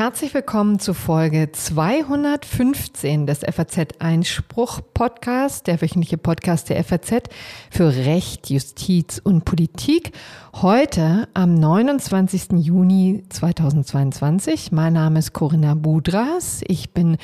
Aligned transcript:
Herzlich 0.00 0.32
willkommen 0.32 0.78
zu 0.78 0.94
Folge 0.94 1.52
215 1.52 3.26
des 3.26 3.40
FAZ 3.40 3.98
Einspruch 3.98 4.80
Podcast, 4.94 5.66
der 5.66 5.82
wöchentliche 5.82 6.16
Podcast 6.16 6.70
der 6.70 6.82
FAZ 6.82 7.24
für 7.70 7.94
Recht, 7.94 8.48
Justiz 8.48 9.20
und 9.22 9.44
Politik. 9.44 10.12
Heute 10.54 11.28
am 11.34 11.52
29. 11.52 12.52
Juni 12.52 13.24
2022. 13.28 14.72
Mein 14.72 14.94
Name 14.94 15.18
ist 15.18 15.34
Corinna 15.34 15.74
Budras. 15.74 16.62
Ich 16.66 16.94
bin 16.94 17.18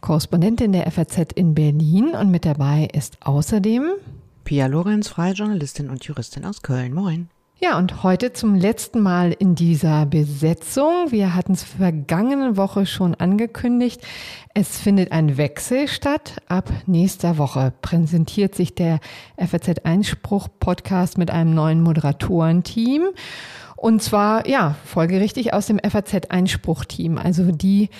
Korrespondentin 0.00 0.72
der 0.72 0.90
FAZ 0.90 1.34
in 1.34 1.54
Berlin 1.54 2.14
und 2.18 2.30
mit 2.30 2.46
dabei 2.46 2.88
ist 2.94 3.18
außerdem 3.20 3.90
Pia 4.44 4.68
Lorenz, 4.68 5.08
freie 5.08 5.34
Journalistin 5.34 5.90
und 5.90 6.02
Juristin 6.02 6.46
aus 6.46 6.62
Köln. 6.62 6.94
Moin. 6.94 7.28
Ja, 7.64 7.78
und 7.78 8.02
heute 8.02 8.32
zum 8.32 8.56
letzten 8.56 8.98
Mal 8.98 9.30
in 9.38 9.54
dieser 9.54 10.04
Besetzung. 10.04 11.12
Wir 11.12 11.36
hatten 11.36 11.52
es 11.52 11.62
vergangene 11.62 12.56
Woche 12.56 12.86
schon 12.86 13.14
angekündigt. 13.14 14.00
Es 14.52 14.80
findet 14.80 15.12
ein 15.12 15.36
Wechsel 15.36 15.86
statt. 15.86 16.42
Ab 16.48 16.72
nächster 16.86 17.38
Woche 17.38 17.72
präsentiert 17.80 18.56
sich 18.56 18.74
der 18.74 18.98
FAZ 19.38 19.78
Einspruch 19.84 20.48
Podcast 20.58 21.18
mit 21.18 21.30
einem 21.30 21.54
neuen 21.54 21.82
Moderatorenteam. 21.82 23.10
Und 23.76 24.02
zwar, 24.02 24.48
ja, 24.48 24.74
folgerichtig 24.84 25.54
aus 25.54 25.66
dem 25.66 25.78
FAZ-Einspruch-Team. 25.78 27.18
Also 27.18 27.52
die 27.52 27.90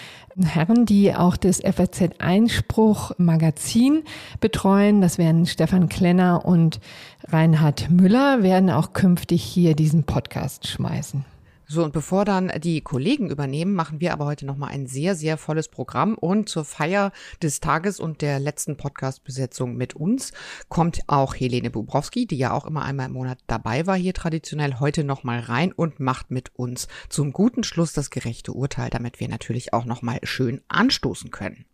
Herren, 0.41 0.87
die 0.87 1.15
auch 1.15 1.37
das 1.37 1.61
FAZ-Einspruch-Magazin 1.61 4.03
betreuen, 4.41 5.01
das 5.01 5.19
wären 5.19 5.47
Stefan 5.47 5.89
Klenner 5.89 6.45
und 6.45 6.81
Reinhard 7.29 7.91
Müller, 7.91 8.43
werden 8.43 8.71
auch 8.71 8.93
künftig 8.93 9.43
hier 9.43 9.75
diesen 9.75 10.05
Podcast 10.05 10.69
schmeißen. 10.69 11.25
So, 11.73 11.83
und 11.83 11.95
bevor 11.95 12.27
dann 12.27 12.53
die 12.61 12.83
Kollegen 12.83 13.31
übernehmen, 13.31 13.73
machen 13.73 14.03
wir 14.03 14.13
aber 14.13 14.27
heute 14.27 14.45
nochmal 14.45 14.73
ein 14.73 14.87
sehr, 14.87 15.15
sehr 15.15 15.39
volles 15.39 15.69
Programm. 15.69 16.17
Und 16.17 16.51
zur 16.51 16.67
Feier 16.67 17.13
des 17.41 17.61
Tages 17.61 17.99
und 17.99 18.21
der 18.21 18.39
letzten 18.41 18.77
Podcast-Besetzung 18.77 19.75
mit 19.75 19.97
uns 19.97 20.33
kommt 20.69 21.01
auch 21.07 21.35
Helene 21.35 21.71
Bubrowski, 21.71 22.27
die 22.27 22.37
ja 22.37 22.53
auch 22.53 22.67
immer 22.67 22.85
einmal 22.85 23.07
im 23.07 23.15
Monat 23.15 23.39
dabei 23.47 23.87
war, 23.87 23.97
hier 23.97 24.13
traditionell 24.13 24.81
heute 24.81 25.03
nochmal 25.03 25.41
rein 25.41 25.73
und 25.73 25.99
macht 25.99 26.31
mit 26.31 26.55
uns 26.57 26.89
zum 27.09 27.33
guten 27.33 27.65
Schluss 27.65 27.95
das 27.95 28.11
gerechte 28.11 28.53
Urteil, 28.53 28.91
damit 28.91 29.19
wir 29.19 29.31
natürlich 29.31 29.73
auch 29.73 29.87
nochmal 29.87 30.19
schön 30.25 30.61
anstoßen 30.69 31.31
können. 31.31 31.65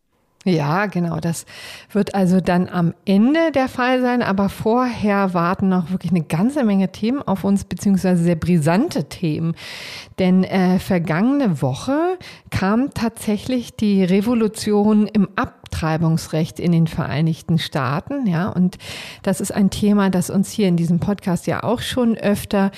Ja, 0.44 0.86
genau. 0.86 1.18
Das 1.18 1.46
wird 1.92 2.14
also 2.14 2.40
dann 2.40 2.68
am 2.68 2.94
Ende 3.04 3.50
der 3.52 3.68
Fall 3.68 4.00
sein. 4.00 4.22
Aber 4.22 4.48
vorher 4.48 5.34
warten 5.34 5.68
noch 5.68 5.90
wirklich 5.90 6.12
eine 6.12 6.22
ganze 6.22 6.64
Menge 6.64 6.90
Themen 6.92 7.22
auf 7.22 7.44
uns, 7.44 7.64
beziehungsweise 7.64 8.22
sehr 8.22 8.36
brisante 8.36 9.04
Themen. 9.08 9.54
Denn 10.18 10.44
äh, 10.44 10.78
vergangene 10.78 11.60
Woche 11.60 12.18
kam 12.50 12.94
tatsächlich 12.94 13.74
die 13.74 14.04
Revolution 14.04 15.08
im 15.08 15.28
Abtreibungsrecht 15.34 16.60
in 16.60 16.70
den 16.70 16.86
Vereinigten 16.86 17.58
Staaten. 17.58 18.26
Ja, 18.26 18.48
und 18.48 18.78
das 19.22 19.40
ist 19.40 19.52
ein 19.52 19.70
Thema, 19.70 20.08
das 20.08 20.30
uns 20.30 20.50
hier 20.52 20.68
in 20.68 20.76
diesem 20.76 21.00
Podcast 21.00 21.48
ja 21.48 21.64
auch 21.64 21.80
schon 21.80 22.16
öfter 22.16 22.70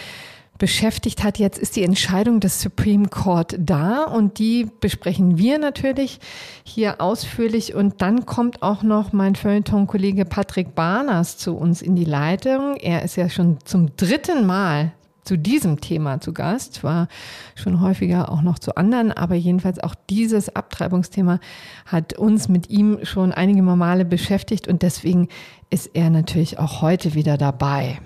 beschäftigt 0.60 1.24
hat. 1.24 1.38
Jetzt 1.38 1.58
ist 1.58 1.74
die 1.74 1.82
Entscheidung 1.82 2.38
des 2.38 2.60
Supreme 2.60 3.08
Court 3.08 3.56
da 3.58 4.04
und 4.04 4.38
die 4.38 4.68
besprechen 4.78 5.38
wir 5.38 5.58
natürlich 5.58 6.20
hier 6.62 7.00
ausführlich. 7.00 7.74
Und 7.74 8.00
dann 8.02 8.26
kommt 8.26 8.62
auch 8.62 8.84
noch 8.84 9.12
mein 9.12 9.34
Feuilleton-Kollege 9.34 10.26
Patrick 10.26 10.76
Barners 10.76 11.38
zu 11.38 11.56
uns 11.56 11.82
in 11.82 11.96
die 11.96 12.04
Leitung. 12.04 12.76
Er 12.76 13.02
ist 13.02 13.16
ja 13.16 13.28
schon 13.28 13.58
zum 13.64 13.96
dritten 13.96 14.46
Mal 14.46 14.92
zu 15.24 15.38
diesem 15.38 15.80
Thema 15.80 16.20
zu 16.20 16.32
Gast, 16.32 16.84
war 16.84 17.08
schon 17.54 17.80
häufiger 17.80 18.30
auch 18.30 18.42
noch 18.42 18.58
zu 18.58 18.74
anderen, 18.74 19.12
aber 19.12 19.34
jedenfalls 19.34 19.78
auch 19.78 19.94
dieses 20.08 20.54
Abtreibungsthema 20.54 21.40
hat 21.86 22.18
uns 22.18 22.48
mit 22.48 22.68
ihm 22.70 22.98
schon 23.04 23.32
einige 23.32 23.62
Male 23.62 24.04
beschäftigt 24.04 24.66
und 24.66 24.82
deswegen 24.82 25.28
ist 25.70 25.90
er 25.94 26.10
natürlich 26.10 26.58
auch 26.58 26.82
heute 26.82 27.14
wieder 27.14 27.38
dabei. 27.38 28.00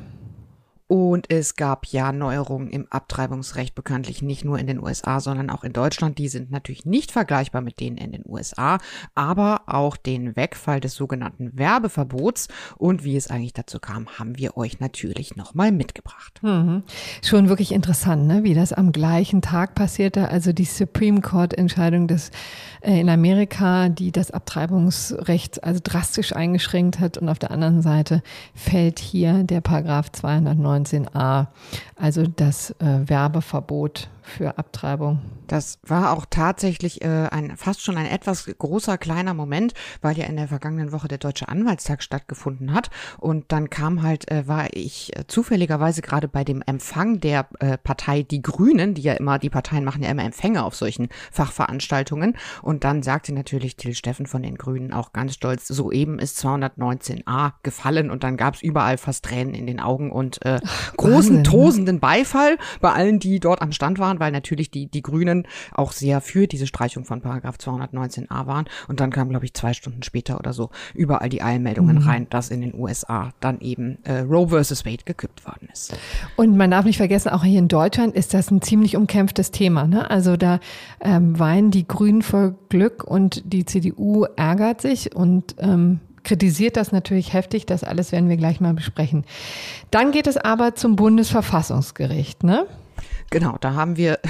Und 0.87 1.31
es 1.31 1.57
gab 1.57 1.87
ja 1.87 2.13
Neuerungen 2.13 2.69
im 2.69 2.87
Abtreibungsrecht 2.91 3.75
bekanntlich 3.75 4.21
nicht 4.21 4.45
nur 4.45 4.59
in 4.59 4.67
den 4.67 4.83
USA, 4.83 5.19
sondern 5.19 5.49
auch 5.49 5.65
in 5.65 5.73
Deutschland. 5.73 6.19
Die 6.19 6.29
sind 6.29 6.51
natürlich 6.51 6.85
nicht 6.85 7.11
vergleichbar 7.11 7.63
mit 7.63 7.81
denen 7.81 7.97
in 7.97 8.13
den 8.13 8.23
USA, 8.27 8.77
aber 9.15 9.63
auch 9.67 9.97
den 9.97 10.37
Wegfall 10.37 10.81
des 10.81 10.95
sogenannten 10.95 11.57
Werbeverbots 11.57 12.49
und 12.77 13.03
wie 13.03 13.17
es 13.17 13.31
eigentlich 13.31 13.55
dazu 13.55 13.79
kam, 13.79 14.09
haben 14.19 14.37
wir 14.37 14.59
euch 14.59 14.79
natürlich 14.79 15.37
nochmal 15.37 15.73
mitgebracht. 15.73 16.41
Mhm. 16.43 16.83
Schon 17.23 17.49
wirklich 17.49 17.73
interessant, 17.73 18.27
ne? 18.27 18.45
wie 18.45 18.55
das 18.55 18.75
am 18.75 18.93
gleichen 18.93 19.41
Tag 19.41 19.75
passierte. 19.75 20.29
Also 20.29 20.53
die 20.53 20.67
Supreme 20.67 21.23
Court 21.23 21.55
Entscheidung 21.57 22.09
des 22.09 22.31
äh, 22.83 23.01
in 23.01 23.09
Amerika, 23.09 23.89
die 23.89 24.13
das 24.13 24.31
Abtreibungsrecht 24.31 25.65
also 25.65 25.81
drastisch 25.83 26.37
eingeschränkt 26.37 27.01
hat 27.01 27.17
und 27.17 27.31
auf 27.31 27.39
der 27.39 27.53
anderen 27.53 27.81
Seite 27.81 28.23
fällt 28.55 28.99
hier 28.99 29.45
der 29.45 29.63
Paragraph 29.63 30.13
209 30.13 30.74
19a, 30.75 31.49
also 31.97 32.25
das 32.27 32.71
äh, 32.73 33.09
Werbeverbot 33.09 34.09
für 34.25 34.59
Abtreibung. 34.59 35.21
Das 35.47 35.79
war 35.83 36.13
auch 36.13 36.27
tatsächlich 36.29 37.03
äh, 37.03 37.29
ein 37.31 37.57
fast 37.57 37.83
schon 37.83 37.97
ein 37.97 38.07
etwas 38.07 38.47
großer 38.47 38.99
kleiner 38.99 39.35
Moment, 39.35 39.75
weil 40.01 40.17
ja 40.17 40.25
in 40.25 40.37
der 40.37 40.49
vergangenen 40.49 40.93
Woche 40.93 41.09
der 41.09 41.19
Deutsche 41.19 41.49
Anwaltstag 41.49 42.03
stattgefunden 42.03 42.73
hat 42.73 42.91
und 43.19 43.53
dann 43.53 43.71
kam 43.71 44.03
halt 44.03 44.31
äh, 44.31 44.49
war 44.49 44.69
ich 44.73 45.17
äh, 45.17 45.27
zufälligerweise 45.27 46.03
gerade 46.03 46.29
bei 46.29 46.45
dem 46.45 46.63
Empfang 46.63 47.21
der 47.21 47.47
äh, 47.61 47.77
Partei 47.77 48.23
Die 48.23 48.43
Grünen, 48.43 48.95
die 48.95 49.03
ja 49.03 49.15
immer 49.15 49.39
die 49.39 49.51
Parteien 49.51 49.85
machen 49.85 50.03
ja 50.03 50.11
immer 50.11 50.25
Empfänge 50.25 50.65
auf 50.65 50.75
solchen 50.75 51.09
Fachveranstaltungen 51.31 52.37
und 52.63 52.85
dann 52.85 53.03
sagte 53.03 53.33
natürlich 53.35 53.77
Till 53.77 53.95
Steffen 53.95 54.27
von 54.27 54.43
den 54.43 54.57
Grünen 54.57 54.93
auch 54.93 55.13
ganz 55.13 55.35
stolz, 55.35 55.69
soeben 55.69 56.19
ist 56.19 56.39
219a 56.45 57.53
gefallen 57.63 58.11
und 58.11 58.25
dann 58.25 58.37
gab 58.37 58.55
es 58.55 58.63
überall 58.63 58.97
fast 58.97 59.25
Tränen 59.25 59.55
in 59.55 59.67
den 59.67 59.81
Augen 59.81 60.11
und 60.11 60.45
äh, 60.45 60.61
großen 60.97 61.15
Wahnsinn, 61.15 61.37
ne? 61.37 61.43
tosenden 61.43 62.01
Beifall 62.01 62.59
bei 62.81 62.93
allen, 62.93 63.19
die 63.19 63.41
dort 63.41 63.63
am 63.63 63.73
Stand 63.73 63.99
waren 63.99 64.14
waren, 64.15 64.21
weil 64.21 64.33
natürlich 64.33 64.71
die, 64.71 64.87
die 64.87 65.03
Grünen 65.03 65.47
auch 65.73 65.93
sehr 65.93 66.21
für 66.21 66.47
diese 66.47 66.67
Streichung 66.67 67.05
von 67.05 67.21
Paragraph 67.21 67.57
219a 67.57 68.47
waren. 68.47 68.67
Und 68.89 69.01
dann 69.01 69.11
kam, 69.11 69.29
glaube 69.29 69.45
ich, 69.45 69.55
zwei 69.55 69.73
Stunden 69.73 70.03
später 70.03 70.39
oder 70.39 70.53
so 70.53 70.71
überall 70.95 71.29
die 71.29 71.43
Eilmeldungen 71.43 71.99
mhm. 71.99 72.09
rein, 72.09 72.27
dass 72.31 72.51
in 72.51 72.61
den 72.61 72.75
USA 72.75 73.33
dann 73.41 73.61
eben 73.61 73.99
äh, 74.05 74.21
Roe 74.21 74.49
versus 74.49 74.85
Wade 74.85 75.05
gekippt 75.05 75.47
worden 75.47 75.69
ist. 75.73 75.97
Und 76.37 76.57
man 76.57 76.71
darf 76.71 76.85
nicht 76.85 76.97
vergessen, 76.97 77.31
auch 77.31 77.45
hier 77.45 77.59
in 77.59 77.69
Deutschland 77.69 78.15
ist 78.15 78.35
das 78.35 78.51
ein 78.51 78.63
ziemlich 78.63 78.97
umkämpftes 78.97 79.51
Thema. 79.51 79.87
Ne? 79.87 80.11
Also 80.11 80.37
da 80.37 80.61
ähm, 81.01 81.39
weinen 81.39 81.71
die 81.71 81.87
Grünen 81.87 82.23
vor 82.23 82.55
Glück 82.69 83.05
und 83.05 83.43
die 83.53 83.65
CDU 83.65 84.25
ärgert 84.37 84.81
sich 84.81 85.15
und 85.15 85.57
ähm, 85.59 86.01
kritisiert 86.25 86.77
das 86.77 86.91
natürlich 86.91 87.33
heftig. 87.33 87.67
Das 87.67 87.85
alles 87.85 88.11
werden 88.11 88.29
wir 88.29 88.37
gleich 88.37 88.61
mal 88.61 88.75
besprechen. 88.75 89.25
Dann 89.91 90.11
geht 90.11 90.27
es 90.27 90.37
aber 90.37 90.75
zum 90.75 90.97
Bundesverfassungsgericht, 90.97 92.43
ne? 92.43 92.67
Genau, 93.35 93.57
da 93.61 93.75
haben 93.75 93.97
wir 93.97 94.21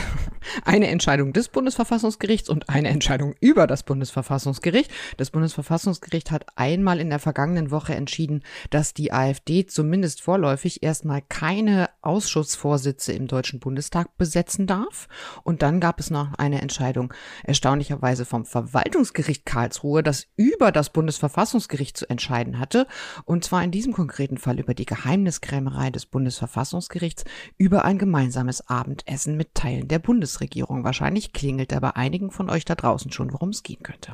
eine 0.65 0.88
Entscheidung 0.88 1.32
des 1.32 1.49
Bundesverfassungsgerichts 1.49 2.49
und 2.49 2.69
eine 2.69 2.88
Entscheidung 2.88 3.34
über 3.41 3.66
das 3.66 3.82
Bundesverfassungsgericht. 3.82 4.91
Das 5.16 5.31
Bundesverfassungsgericht 5.31 6.31
hat 6.31 6.47
einmal 6.56 7.00
in 7.00 7.10
der 7.10 7.19
vergangenen 7.19 7.71
Woche 7.71 7.94
entschieden, 7.94 8.43
dass 8.71 8.94
die 8.94 9.12
AfD 9.12 9.66
zumindest 9.66 10.22
vorläufig 10.22 10.82
erstmal 10.82 11.22
keine 11.22 11.91
Ausschussvorsitze 12.03 13.12
im 13.12 13.27
Deutschen 13.27 13.60
Bundestag 13.60 14.16
besetzen 14.16 14.66
darf. 14.66 15.09
Und 15.43 15.62
dann 15.62 15.81
gab 15.81 16.00
es 16.00 16.10
noch 16.10 16.34
eine 16.34 16.61
Entscheidung 16.61 17.12
erstaunlicherweise 17.43 18.25
vom 18.25 18.44
Verwaltungsgericht 18.44 19.47
Karlsruhe, 19.47 20.03
das 20.03 20.26
über 20.37 20.72
das 20.72 20.91
Bundesverfassungsgericht 20.91 21.97
zu 21.97 22.09
entscheiden 22.09 22.59
hatte. 22.59 22.87
Und 23.25 23.44
zwar 23.44 23.62
in 23.62 23.71
diesem 23.71 23.93
konkreten 23.93 24.38
Fall 24.38 24.59
über 24.59 24.75
die 24.75 24.87
Geheimniskrämerei 24.87 25.91
des 25.91 26.06
Bundesverfassungsgerichts 26.06 27.25
über 27.59 27.84
ein 27.84 27.99
gemeinsames 27.99 28.69
Abendessen 28.69 29.37
mit 29.37 29.55
Teilen 29.55 29.88
der 29.88 29.99
Bundesregierung. 30.34 30.84
Wahrscheinlich 30.84 31.32
klingelt 31.32 31.72
da 31.72 31.81
bei 31.81 31.90
einigen 31.96 32.31
von 32.31 32.50
euch 32.50 32.64
da 32.64 32.75
draußen 32.75 33.12
schon, 33.12 33.32
worum 33.32 33.50
es 33.50 33.62
gehen 33.62 33.82
könnte. 33.82 34.12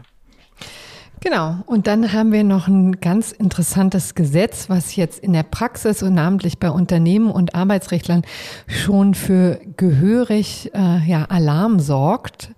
Genau. 1.21 1.57
Und 1.67 1.87
dann 1.87 2.13
haben 2.13 2.33
wir 2.33 2.45
noch 2.45 2.67
ein 2.67 3.01
ganz 3.01 3.33
interessantes 3.33 4.15
Gesetz, 4.15 4.71
was 4.71 4.97
jetzt 4.97 5.19
in 5.19 5.33
der 5.33 5.43
Praxis 5.43 6.03
und 6.03 6.15
namentlich 6.15 6.59
bei 6.59 6.71
Unternehmen 6.71 7.31
und 7.31 7.55
Arbeitsrechtlern 7.55 8.23
schon 8.67 9.15
für 9.15 9.61
gehörig 9.77 10.71
äh, 10.75 11.07
ja, 11.07 11.25
Alarm 11.27 11.79
sorgt. 11.79 12.53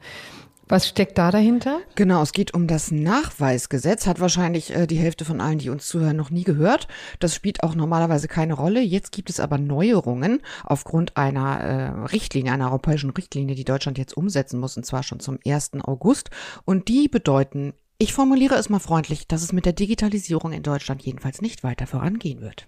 Was 0.72 0.88
steckt 0.88 1.18
da 1.18 1.30
dahinter? 1.30 1.80
Genau, 1.96 2.22
es 2.22 2.32
geht 2.32 2.54
um 2.54 2.66
das 2.66 2.90
Nachweisgesetz. 2.90 4.06
Hat 4.06 4.20
wahrscheinlich 4.20 4.74
äh, 4.74 4.86
die 4.86 4.96
Hälfte 4.96 5.26
von 5.26 5.42
allen, 5.42 5.58
die 5.58 5.68
uns 5.68 5.86
zuhören, 5.86 6.16
noch 6.16 6.30
nie 6.30 6.44
gehört. 6.44 6.88
Das 7.20 7.34
spielt 7.34 7.62
auch 7.62 7.74
normalerweise 7.74 8.26
keine 8.26 8.54
Rolle. 8.54 8.80
Jetzt 8.80 9.12
gibt 9.12 9.28
es 9.28 9.38
aber 9.38 9.58
Neuerungen 9.58 10.40
aufgrund 10.64 11.18
einer 11.18 11.60
äh, 11.60 12.06
Richtlinie, 12.06 12.52
einer 12.52 12.70
europäischen 12.70 13.10
Richtlinie, 13.10 13.54
die 13.54 13.66
Deutschland 13.66 13.98
jetzt 13.98 14.16
umsetzen 14.16 14.58
muss, 14.60 14.78
und 14.78 14.86
zwar 14.86 15.02
schon 15.02 15.20
zum 15.20 15.38
1. 15.46 15.72
August. 15.82 16.30
Und 16.64 16.88
die 16.88 17.06
bedeuten, 17.06 17.74
ich 17.98 18.14
formuliere 18.14 18.54
es 18.54 18.70
mal 18.70 18.78
freundlich, 18.78 19.28
dass 19.28 19.42
es 19.42 19.52
mit 19.52 19.66
der 19.66 19.74
Digitalisierung 19.74 20.52
in 20.52 20.62
Deutschland 20.62 21.02
jedenfalls 21.02 21.42
nicht 21.42 21.64
weiter 21.64 21.86
vorangehen 21.86 22.40
wird. 22.40 22.66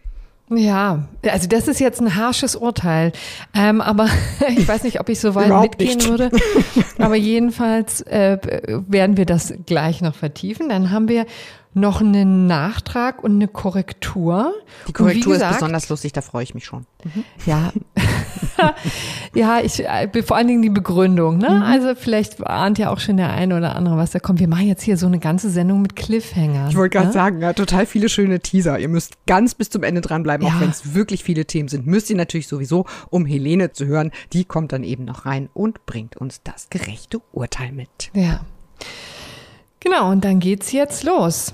Ja, 0.50 1.08
also 1.26 1.48
das 1.48 1.68
ist 1.68 1.80
jetzt 1.80 2.00
ein 2.00 2.16
harsches 2.16 2.54
Urteil. 2.54 3.12
Ähm, 3.54 3.80
aber 3.80 4.08
ich 4.56 4.68
weiß 4.68 4.82
nicht, 4.84 5.00
ob 5.00 5.08
ich 5.08 5.18
so 5.18 5.34
weit 5.34 5.46
Überhaupt 5.46 5.78
mitgehen 5.78 5.96
nicht. 5.96 6.08
würde. 6.08 6.30
Aber 6.98 7.16
jedenfalls 7.16 8.02
äh, 8.02 8.38
werden 8.86 9.16
wir 9.16 9.26
das 9.26 9.54
gleich 9.66 10.00
noch 10.00 10.14
vertiefen. 10.14 10.68
Dann 10.68 10.90
haben 10.90 11.08
wir 11.08 11.26
noch 11.74 12.00
einen 12.00 12.46
Nachtrag 12.46 13.22
und 13.22 13.32
eine 13.32 13.48
Korrektur. 13.48 14.54
Die 14.88 14.92
Korrektur 14.92 15.32
gesagt, 15.34 15.52
ist 15.52 15.58
besonders 15.58 15.88
lustig, 15.88 16.12
da 16.12 16.20
freue 16.20 16.44
ich 16.44 16.54
mich 16.54 16.64
schon. 16.64 16.86
Ja. 17.46 17.72
ja, 19.34 19.60
ich, 19.60 19.84
äh, 19.84 20.22
vor 20.22 20.36
allen 20.36 20.46
Dingen 20.46 20.62
die 20.62 20.70
Begründung, 20.70 21.38
ne? 21.38 21.50
Mhm. 21.50 21.62
Also 21.62 21.94
vielleicht 21.96 22.46
ahnt 22.46 22.78
ja 22.78 22.90
auch 22.90 23.00
schon 23.00 23.16
der 23.16 23.30
eine 23.30 23.56
oder 23.56 23.74
andere, 23.74 23.96
was 23.96 24.12
da 24.12 24.20
kommt. 24.20 24.38
Wir 24.38 24.48
machen 24.48 24.68
jetzt 24.68 24.82
hier 24.82 24.96
so 24.96 25.06
eine 25.06 25.18
ganze 25.18 25.50
Sendung 25.50 25.82
mit 25.82 25.96
Cliffhangern. 25.96 26.70
Ich 26.70 26.76
wollte 26.76 26.96
gerade 26.96 27.08
ne? 27.08 27.12
sagen, 27.12 27.40
ja, 27.40 27.52
total 27.52 27.86
viele 27.86 28.08
schöne 28.08 28.40
Teaser. 28.40 28.78
Ihr 28.78 28.88
müsst 28.88 29.26
ganz 29.26 29.54
bis 29.54 29.68
zum 29.68 29.82
Ende 29.82 30.00
dranbleiben, 30.00 30.46
Ja. 30.46 30.54
auch 30.54 30.60
wenn 30.60 30.70
es 30.70 30.94
wirklich 30.94 31.24
viele 31.24 31.44
Themen 31.44 31.68
sind. 31.68 31.86
Müsst 31.86 32.08
ihr 32.08 32.16
natürlich 32.16 32.46
sowieso, 32.46 32.86
um 33.10 33.26
Helene 33.26 33.72
zu 33.72 33.86
hören. 33.86 34.12
Die 34.32 34.44
kommt 34.44 34.72
dann 34.72 34.84
eben 34.84 35.04
noch 35.04 35.26
rein 35.26 35.48
und 35.54 35.86
bringt 35.86 36.16
uns 36.16 36.40
das 36.44 36.70
gerechte 36.70 37.20
Urteil 37.32 37.72
mit. 37.72 38.10
Ja. 38.14 38.40
Genau, 39.84 40.10
und 40.10 40.24
dann 40.24 40.40
geht's 40.40 40.72
jetzt 40.72 41.04
los. 41.04 41.52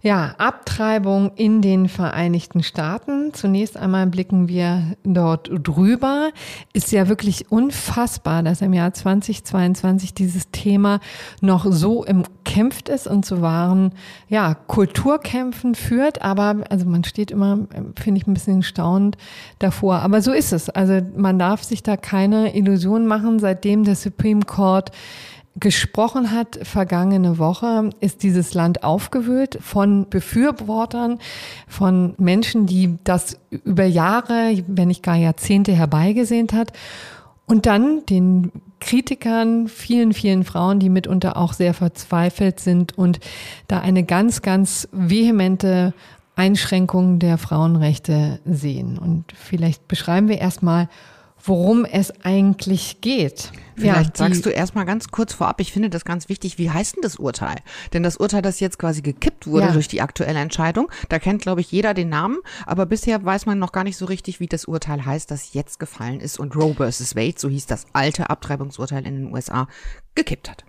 Ja, 0.00 0.36
Abtreibung 0.38 1.32
in 1.34 1.60
den 1.60 1.88
Vereinigten 1.88 2.62
Staaten. 2.62 3.34
Zunächst 3.34 3.76
einmal 3.76 4.06
blicken 4.06 4.46
wir 4.46 4.96
dort 5.02 5.50
drüber. 5.52 6.30
Ist 6.72 6.92
ja 6.92 7.08
wirklich 7.08 7.50
unfassbar, 7.50 8.44
dass 8.44 8.62
im 8.62 8.72
Jahr 8.72 8.94
2022 8.94 10.14
dieses 10.14 10.52
Thema 10.52 11.00
noch 11.40 11.66
so 11.68 12.04
umkämpft 12.04 12.88
ist 12.88 13.08
und 13.08 13.26
zu 13.26 13.42
wahren, 13.42 13.92
ja, 14.28 14.54
Kulturkämpfen 14.54 15.74
führt. 15.74 16.22
Aber, 16.22 16.58
also 16.70 16.86
man 16.86 17.02
steht 17.02 17.32
immer, 17.32 17.66
finde 17.98 18.20
ich, 18.20 18.26
ein 18.28 18.34
bisschen 18.34 18.62
staunend 18.62 19.16
davor. 19.58 19.96
Aber 19.96 20.22
so 20.22 20.32
ist 20.32 20.52
es. 20.52 20.70
Also 20.70 21.00
man 21.16 21.40
darf 21.40 21.64
sich 21.64 21.82
da 21.82 21.96
keine 21.96 22.54
Illusionen 22.54 23.08
machen, 23.08 23.40
seitdem 23.40 23.82
der 23.82 23.96
Supreme 23.96 24.42
Court 24.42 24.92
gesprochen 25.60 26.30
hat, 26.30 26.58
vergangene 26.62 27.38
Woche, 27.38 27.90
ist 28.00 28.22
dieses 28.22 28.54
Land 28.54 28.84
aufgewühlt 28.84 29.58
von 29.60 30.08
Befürwortern, 30.08 31.18
von 31.66 32.14
Menschen, 32.18 32.66
die 32.66 32.96
das 33.04 33.38
über 33.50 33.84
Jahre, 33.84 34.62
wenn 34.66 34.88
nicht 34.88 35.02
gar 35.02 35.16
Jahrzehnte 35.16 35.72
herbeigesehnt 35.72 36.52
hat. 36.52 36.72
Und 37.46 37.66
dann 37.66 38.04
den 38.06 38.52
Kritikern, 38.80 39.68
vielen, 39.68 40.12
vielen 40.12 40.44
Frauen, 40.44 40.78
die 40.78 40.90
mitunter 40.90 41.36
auch 41.36 41.52
sehr 41.52 41.74
verzweifelt 41.74 42.60
sind 42.60 42.96
und 42.96 43.20
da 43.66 43.80
eine 43.80 44.04
ganz, 44.04 44.42
ganz 44.42 44.88
vehemente 44.92 45.94
Einschränkung 46.36 47.18
der 47.18 47.38
Frauenrechte 47.38 48.38
sehen. 48.44 48.98
Und 48.98 49.24
vielleicht 49.34 49.88
beschreiben 49.88 50.28
wir 50.28 50.38
erstmal, 50.38 50.88
worum 51.48 51.84
es 51.84 52.12
eigentlich 52.24 53.00
geht. 53.00 53.52
Vielleicht 53.76 54.18
Ja, 54.18 54.26
sagst 54.26 54.44
du 54.44 54.50
erstmal 54.50 54.84
ganz 54.86 55.08
kurz 55.08 55.32
vorab, 55.32 55.60
ich 55.60 55.72
finde 55.72 55.88
das 55.88 56.04
ganz 56.04 56.28
wichtig, 56.28 56.58
wie 56.58 56.70
heißt 56.70 56.96
denn 56.96 57.02
das 57.02 57.16
Urteil? 57.16 57.56
Denn 57.92 58.02
das 58.02 58.16
Urteil, 58.16 58.42
das 58.42 58.60
jetzt 58.60 58.78
quasi 58.78 59.02
gekippt 59.02 59.46
wurde 59.46 59.66
Ja. 59.66 59.72
durch 59.72 59.86
die 59.88 60.00
aktuelle 60.02 60.38
Entscheidung, 60.40 60.90
da 61.08 61.18
kennt, 61.18 61.42
glaube 61.42 61.60
ich, 61.60 61.70
jeder 61.70 61.94
den 61.94 62.08
Namen, 62.08 62.38
aber 62.66 62.86
bisher 62.86 63.24
weiß 63.24 63.46
man 63.46 63.58
noch 63.58 63.72
gar 63.72 63.84
nicht 63.84 63.96
so 63.96 64.06
richtig, 64.06 64.40
wie 64.40 64.46
das 64.48 64.64
Urteil 64.64 65.04
heißt, 65.06 65.30
das 65.30 65.52
jetzt 65.54 65.78
gefallen 65.78 66.20
ist 66.20 66.38
und 66.40 66.56
Roe 66.56 66.74
vs. 66.74 67.14
Wade, 67.14 67.34
so 67.38 67.48
hieß 67.48 67.66
das 67.66 67.86
alte 67.92 68.30
Abtreibungsurteil 68.30 69.06
in 69.06 69.14
den 69.14 69.32
USA, 69.32 69.68
gekippt 70.14 70.50
hat. 70.50 70.64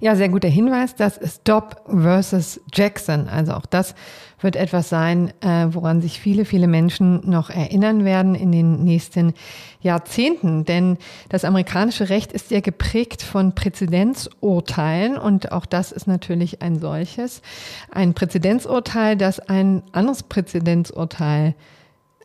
Ja, 0.00 0.16
sehr 0.16 0.28
guter 0.28 0.48
Hinweis. 0.48 0.94
Das 0.94 1.16
ist 1.16 1.42
Dobb 1.48 1.82
versus 1.86 2.60
Jackson. 2.72 3.28
Also 3.28 3.52
auch 3.52 3.66
das 3.66 3.94
wird 4.40 4.56
etwas 4.56 4.88
sein, 4.88 5.32
äh, 5.40 5.66
woran 5.70 6.02
sich 6.02 6.20
viele, 6.20 6.44
viele 6.44 6.68
Menschen 6.68 7.28
noch 7.28 7.50
erinnern 7.50 8.04
werden 8.04 8.34
in 8.34 8.52
den 8.52 8.84
nächsten 8.84 9.34
Jahrzehnten. 9.80 10.64
Denn 10.64 10.98
das 11.30 11.44
amerikanische 11.44 12.10
Recht 12.10 12.32
ist 12.32 12.50
ja 12.50 12.60
geprägt 12.60 13.22
von 13.22 13.54
Präzedenzurteilen 13.54 15.16
und 15.16 15.50
auch 15.50 15.66
das 15.66 15.92
ist 15.92 16.06
natürlich 16.06 16.62
ein 16.62 16.78
solches. 16.78 17.42
Ein 17.90 18.14
Präzedenzurteil, 18.14 19.16
das 19.16 19.40
ein 19.40 19.82
anderes 19.92 20.22
Präzedenzurteil 20.22 21.54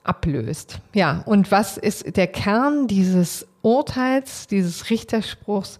ablöst. 0.04 0.80
Ja, 0.94 1.24
und 1.26 1.52
was 1.52 1.78
ist 1.78 2.18
der 2.18 2.28
Kern 2.28 2.88
dieses 2.88 3.48
Urteils, 3.62 4.48
dieses 4.48 4.90
Richterspruchs 4.90 5.80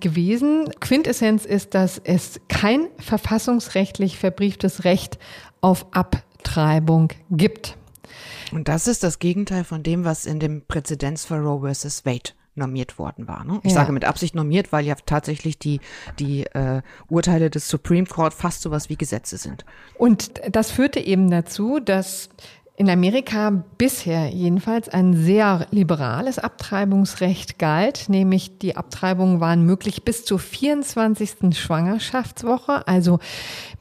gewesen? 0.00 0.70
Quintessenz 0.80 1.44
ist, 1.44 1.74
dass 1.74 1.98
es 2.02 2.40
kein 2.48 2.88
verfassungsrechtlich 2.98 4.18
verbrieftes 4.18 4.84
Recht 4.84 5.18
auf 5.60 5.86
Abtreibung 5.92 7.08
gibt. 7.30 7.76
Und 8.52 8.68
das 8.68 8.88
ist 8.88 9.04
das 9.04 9.18
Gegenteil 9.18 9.64
von 9.64 9.82
dem, 9.82 10.04
was 10.04 10.26
in 10.26 10.40
dem 10.40 10.62
Präzedenzfall 10.66 11.40
Roe 11.40 11.72
vs. 11.72 12.04
Wade 12.04 12.30
normiert 12.56 12.98
worden 12.98 13.28
war. 13.28 13.44
Ne? 13.44 13.60
Ich 13.62 13.70
Ja. 13.70 13.76
sage 13.76 13.92
mit 13.92 14.04
Absicht 14.04 14.34
normiert, 14.34 14.72
weil 14.72 14.84
ja 14.84 14.94
tatsächlich 15.06 15.58
die, 15.58 15.80
die 16.18 16.44
äh, 16.46 16.82
Urteile 17.08 17.48
des 17.48 17.68
Supreme 17.68 18.06
Court 18.06 18.34
fast 18.34 18.62
sowas 18.62 18.88
wie 18.88 18.96
Gesetze 18.96 19.36
sind. 19.38 19.64
Und 19.96 20.32
das 20.50 20.70
führte 20.72 20.98
eben 21.00 21.30
dazu, 21.30 21.78
dass 21.78 22.28
in 22.80 22.88
Amerika 22.88 23.62
bisher 23.76 24.30
jedenfalls 24.30 24.88
ein 24.88 25.12
sehr 25.12 25.66
liberales 25.70 26.38
Abtreibungsrecht 26.38 27.58
galt, 27.58 28.08
nämlich 28.08 28.56
die 28.56 28.74
Abtreibungen 28.74 29.38
waren 29.38 29.66
möglich 29.66 30.02
bis 30.02 30.24
zur 30.24 30.38
24. 30.38 31.58
Schwangerschaftswoche, 31.58 32.88
also 32.88 33.18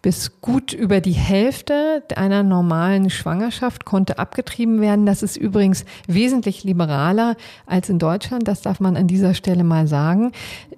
bis 0.02 0.42
gut 0.42 0.74
über 0.74 1.00
die 1.00 1.14
Hälfte 1.14 2.04
einer 2.14 2.44
normalen 2.44 3.10
Schwangerschaft 3.10 3.86
konnte 3.86 4.20
abgetrieben 4.20 4.82
werden. 4.82 5.06
Das 5.06 5.24
ist 5.24 5.38
übrigens 5.38 5.86
wesentlich 6.08 6.66
liberaler 6.66 7.38
als 7.66 7.88
in 7.88 8.00
Deutschland, 8.00 8.50
das 8.50 8.62
darf 8.62 8.82
man 8.82 8.98
an 8.98 9.08
dieser 9.08 9.34
Stelle 9.34 9.64
mal 9.64 9.88
sagen. 9.88 10.34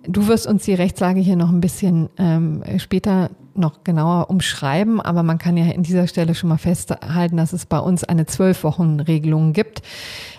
Du 0.07 0.27
wirst 0.27 0.45
uns 0.45 0.65
die 0.65 0.75
Rechtslage 0.75 1.21
hier 1.21 1.37
noch 1.37 1.49
ein 1.49 1.61
bisschen 1.61 2.07
ähm, 2.19 2.61
später 2.77 3.31
noch 3.55 3.83
genauer 3.83 4.29
umschreiben, 4.29 5.01
aber 5.01 5.23
man 5.23 5.37
kann 5.37 5.57
ja 5.57 5.65
in 5.65 5.83
dieser 5.83 6.07
Stelle 6.07 6.35
schon 6.35 6.49
mal 6.49 6.57
festhalten, 6.57 7.37
dass 7.37 7.53
es 7.53 7.65
bei 7.65 7.79
uns 7.79 8.03
eine 8.03 8.25
Zwölf-Wochen-Regelung 8.25 9.53
gibt, 9.53 9.81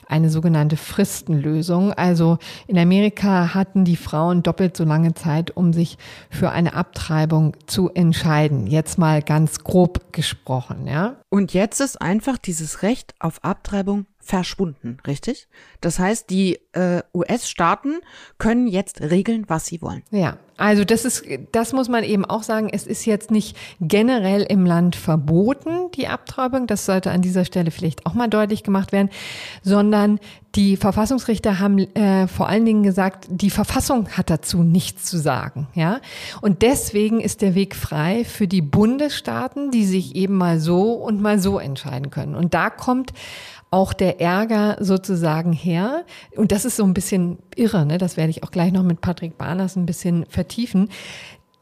eine 0.09 0.31
sogenannte 0.31 0.77
Fristenlösung. 0.77 1.93
Also 1.93 2.39
in 2.67 2.79
Amerika 2.79 3.55
hatten 3.55 3.85
die 3.85 3.97
Frauen 3.97 4.43
doppelt 4.43 4.77
so 4.77 4.85
lange 4.85 5.15
Zeit, 5.15 5.57
um 5.57 5.73
sich 5.73 5.97
für 6.31 6.51
eine 6.51 6.75
Abtreibung 6.75 7.57
zu 7.67 7.91
entscheiden. 7.91 8.67
Jetzt 8.67 8.99
mal 8.99 9.23
ganz 9.23 9.65
grob 9.65 10.13
gesprochen, 10.13 10.87
ja. 10.87 11.17
Und 11.31 11.55
jetzt 11.55 11.81
ist 11.81 12.01
einfach 12.01 12.39
dieses 12.39 12.83
Recht 12.83 13.15
auf 13.19 13.43
Abtreibung 13.43 14.07
verschwunden, 14.23 14.99
richtig? 15.07 15.49
Das 15.81 15.99
heißt, 15.99 16.31
die 16.31 16.59
äh, 16.73 17.03
US-Staaten 17.15 18.01
können 18.39 18.69
jetzt 18.69 19.01
regeln, 19.01 19.45
was 19.49 19.67
sie 19.67 19.83
wollen. 19.83 20.03
Ja, 20.11 20.37
also 20.63 20.85
das 20.85 21.05
ist, 21.05 21.25
das 21.51 21.73
muss 21.73 21.89
man 21.89 22.05
eben 22.05 22.25
auch 22.25 22.45
sagen. 22.45 22.69
Es 22.71 22.87
ist 22.87 23.05
jetzt 23.05 23.33
nicht 23.33 23.57
generell 23.81 24.43
im 24.43 24.65
Land 24.65 24.95
verboten, 24.95 25.91
die 25.97 26.07
Abtreibung. 26.07 26.69
Das 26.69 26.87
sollte 26.87 27.11
an 27.11 27.21
dieser 27.21 27.45
Stelle 27.45 27.73
vielleicht 27.73 28.07
auch 28.07 28.15
mal 28.15 28.29
deutlich 28.29 28.63
gemacht 28.63 28.93
werden, 28.93 29.11
sondern 29.63 30.21
die 30.55 30.77
Verfassungsrichter 30.77 31.59
haben 31.59 31.81
äh, 31.97 32.29
vor 32.29 32.49
allen 32.49 32.65
Dingen 32.65 32.85
gesagt, 32.85 33.27
die 33.29 33.51
Verfassung 33.51 34.11
hat 34.11 34.31
dazu 34.31 34.63
nichts 34.63 35.07
zu 35.07 35.19
sagen, 35.19 35.67
ja. 35.75 35.99
Und 36.43 36.63
deswegen 36.63 37.21
ist 37.21 37.43
der 37.43 37.57
Weg 37.57 37.75
frei 37.75 38.25
für 38.25 38.47
die 38.47 38.63
Bundesstaaten, 38.63 39.73
die 39.73 39.85
sich 39.85 40.15
eben 40.15 40.37
mal 40.37 40.61
so 40.61 40.93
und 40.93 41.21
mal 41.21 41.41
so 41.41 41.59
entscheiden 41.59 42.11
können. 42.11 42.37
Und 42.37 42.55
da 42.55 42.71
kommt 42.71 43.13
auch 43.73 43.95
der 43.95 44.21
Ärger 44.21 44.77
sozusagen 44.81 45.53
her. 45.53 46.05
Und 46.37 46.53
das 46.53 46.65
ist 46.65 46.77
so 46.77 46.85
ein 46.85 46.95
bisschen 46.95 47.39
irre, 47.57 47.85
ne? 47.87 47.99
das 47.99 48.17
werde 48.17 48.31
ich 48.31 48.45
auch 48.45 48.51
gleich 48.51 48.71
noch 48.71 48.83
mit 48.83 49.01
Patrick 49.01 49.39
Barners 49.39 49.77
ein 49.77 49.87
bisschen 49.87 50.27
vertiefen. 50.27 50.91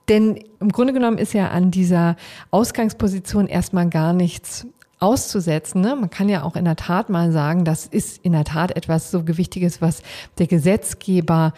Denn 0.08 0.42
im 0.58 0.70
Grunde 0.70 0.92
genommen 0.92 1.18
ist 1.18 1.32
ja 1.32 1.48
an 1.50 1.70
dieser 1.70 2.16
Ausgangsposition 2.50 3.46
erstmal 3.46 3.88
gar 3.88 4.12
nichts 4.12 4.66
auszusetzen. 4.98 5.80
Ne? 5.80 5.94
Man 5.94 6.10
kann 6.10 6.28
ja 6.28 6.42
auch 6.42 6.56
in 6.56 6.64
der 6.64 6.74
Tat 6.74 7.10
mal 7.10 7.30
sagen, 7.30 7.64
das 7.64 7.86
ist 7.86 8.18
in 8.24 8.32
der 8.32 8.44
Tat 8.44 8.76
etwas 8.76 9.12
so 9.12 9.22
Gewichtiges, 9.22 9.80
was 9.80 10.02
der 10.38 10.48
Gesetzgeber 10.48 11.54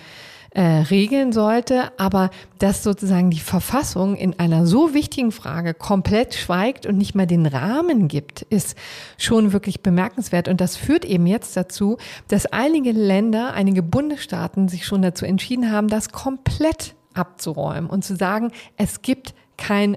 äh, 0.54 0.62
regeln 0.62 1.32
sollte, 1.32 1.98
aber 1.98 2.30
dass 2.58 2.82
sozusagen 2.82 3.30
die 3.30 3.40
Verfassung 3.40 4.16
in 4.16 4.38
einer 4.38 4.66
so 4.66 4.92
wichtigen 4.92 5.32
Frage 5.32 5.72
komplett 5.72 6.34
schweigt 6.34 6.84
und 6.86 6.98
nicht 6.98 7.14
mal 7.14 7.26
den 7.26 7.46
Rahmen 7.46 8.08
gibt, 8.08 8.42
ist 8.42 8.76
schon 9.16 9.52
wirklich 9.52 9.82
bemerkenswert. 9.82 10.48
Und 10.48 10.60
das 10.60 10.76
führt 10.76 11.04
eben 11.04 11.26
jetzt 11.26 11.56
dazu, 11.56 11.96
dass 12.28 12.46
einige 12.46 12.92
Länder, 12.92 13.54
einige 13.54 13.82
Bundesstaaten 13.82 14.68
sich 14.68 14.84
schon 14.84 15.02
dazu 15.02 15.24
entschieden 15.24 15.70
haben, 15.70 15.88
das 15.88 16.10
komplett 16.10 16.94
abzuräumen 17.14 17.88
und 17.88 18.04
zu 18.04 18.16
sagen, 18.16 18.52
es 18.76 19.02
gibt 19.02 19.34
kein, 19.62 19.96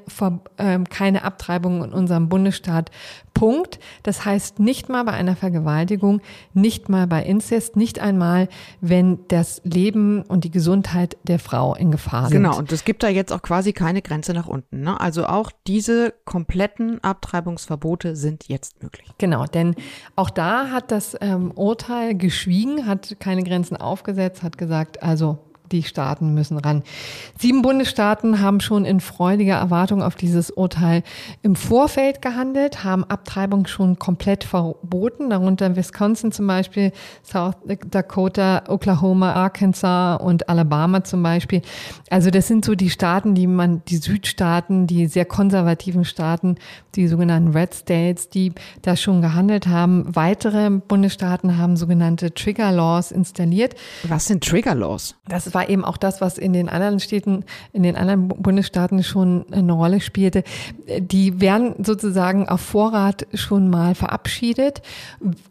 äh, 0.58 0.80
keine 0.92 1.24
Abtreibung 1.24 1.84
in 1.84 1.92
unserem 1.92 2.30
Bundesstaat. 2.30 2.92
Punkt. 3.34 3.80
Das 4.04 4.24
heißt 4.24 4.60
nicht 4.60 4.90
mal 4.90 5.04
bei 5.04 5.12
einer 5.12 5.36
Vergewaltigung, 5.36 6.22
nicht 6.54 6.88
mal 6.88 7.08
bei 7.08 7.24
Inzest, 7.24 7.76
nicht 7.76 8.00
einmal, 8.00 8.48
wenn 8.80 9.20
das 9.28 9.62
Leben 9.66 10.22
und 10.22 10.44
die 10.44 10.52
Gesundheit 10.52 11.18
der 11.24 11.40
Frau 11.40 11.76
in 11.76 11.92
Gefahr 11.92 12.30
sind. 12.30 12.44
Genau, 12.44 12.58
und 12.58 12.72
es 12.72 12.86
gibt 12.86 13.02
da 13.02 13.10
jetzt 13.10 13.34
auch 13.34 13.42
quasi 13.42 13.74
keine 13.74 14.04
Grenze 14.04 14.34
nach 14.34 14.48
unten. 14.48 14.82
Ne? 14.82 15.02
Also 15.02 15.26
auch 15.26 15.52
diese 15.68 16.14
kompletten 16.26 17.04
Abtreibungsverbote 17.04 18.16
sind 18.16 18.48
jetzt 18.48 18.82
möglich. 18.84 19.10
Genau, 19.18 19.46
denn 19.46 19.76
auch 20.16 20.30
da 20.30 20.70
hat 20.70 20.92
das 20.92 21.18
ähm, 21.20 21.52
Urteil 21.52 22.16
geschwiegen, 22.16 22.86
hat 22.86 23.18
keine 23.20 23.44
Grenzen 23.44 23.76
aufgesetzt, 23.76 24.44
hat 24.44 24.58
gesagt, 24.60 25.02
also 25.02 25.40
die 25.72 25.84
Staaten 25.84 26.34
müssen 26.34 26.58
ran. 26.58 26.84
Sieben 27.38 27.62
Bundesstaaten 27.62 28.42
haben 28.42 28.60
schon 28.60 28.86
in 28.86 29.00
freudiger 29.00 29.56
Erwartung 29.56 30.02
auf 30.02 30.16
dieses 30.16 30.52
Urteil 30.52 31.04
im 31.42 31.56
Vorfeld 31.56 32.22
gehandelt, 32.22 32.84
haben 32.84 33.04
Abtreibung 33.04 33.68
schon 33.68 34.00
komplett 34.00 34.44
verboten, 34.44 35.30
darunter 35.30 35.76
Wisconsin 35.76 36.32
zum 36.32 36.48
Beispiel, 36.48 36.92
South 37.24 37.56
Dakota, 37.90 38.64
Oklahoma, 38.68 39.34
Arkansas 39.34 40.22
und 40.22 40.50
Alabama 40.50 41.04
zum 41.04 41.24
Beispiel. 41.24 41.62
Also 42.10 42.30
das 42.30 42.48
sind 42.48 42.66
so 42.66 42.76
die 42.76 42.90
Staaten, 42.90 43.36
die 43.36 43.48
man, 43.48 43.82
die 43.88 43.98
Südstaaten, 43.98 44.88
die 44.88 45.08
sehr 45.08 45.26
konservativen 45.26 46.06
Staaten, 46.06 46.56
die 46.96 47.08
sogenannten 47.08 47.50
Red 47.50 47.74
States, 47.74 48.30
die 48.30 48.54
da 48.82 48.96
schon 48.96 49.22
gehandelt 49.22 49.68
haben. 49.68 50.16
Weitere 50.16 50.70
Bundesstaaten 50.70 51.58
haben 51.58 51.78
sogenannte 51.78 52.34
Trigger 52.34 52.72
Laws 52.72 53.12
installiert. 53.12 53.76
Was 54.04 54.26
sind 54.26 54.44
Trigger 54.44 54.76
Laws? 54.76 55.16
Das 55.28 55.54
war 55.56 55.70
eben 55.70 55.84
auch 55.84 55.98
das, 55.98 56.22
was 56.22 56.38
in 56.38 56.54
den 56.54 56.70
anderen 56.70 57.00
Städten, 57.00 57.46
in 57.74 57.84
den 57.84 57.96
anderen 57.96 58.28
Bundesstaaten 58.28 59.04
schon 59.04 59.46
eine 59.52 59.74
Rolle 59.74 60.02
spielte. 60.02 60.44
Die 61.00 61.42
werden 61.42 61.84
sozusagen 61.84 62.48
auf 62.48 62.62
Vorrat 62.62 63.26
schon 63.34 63.70
mal 63.70 63.96
verabschiedet 63.96 64.82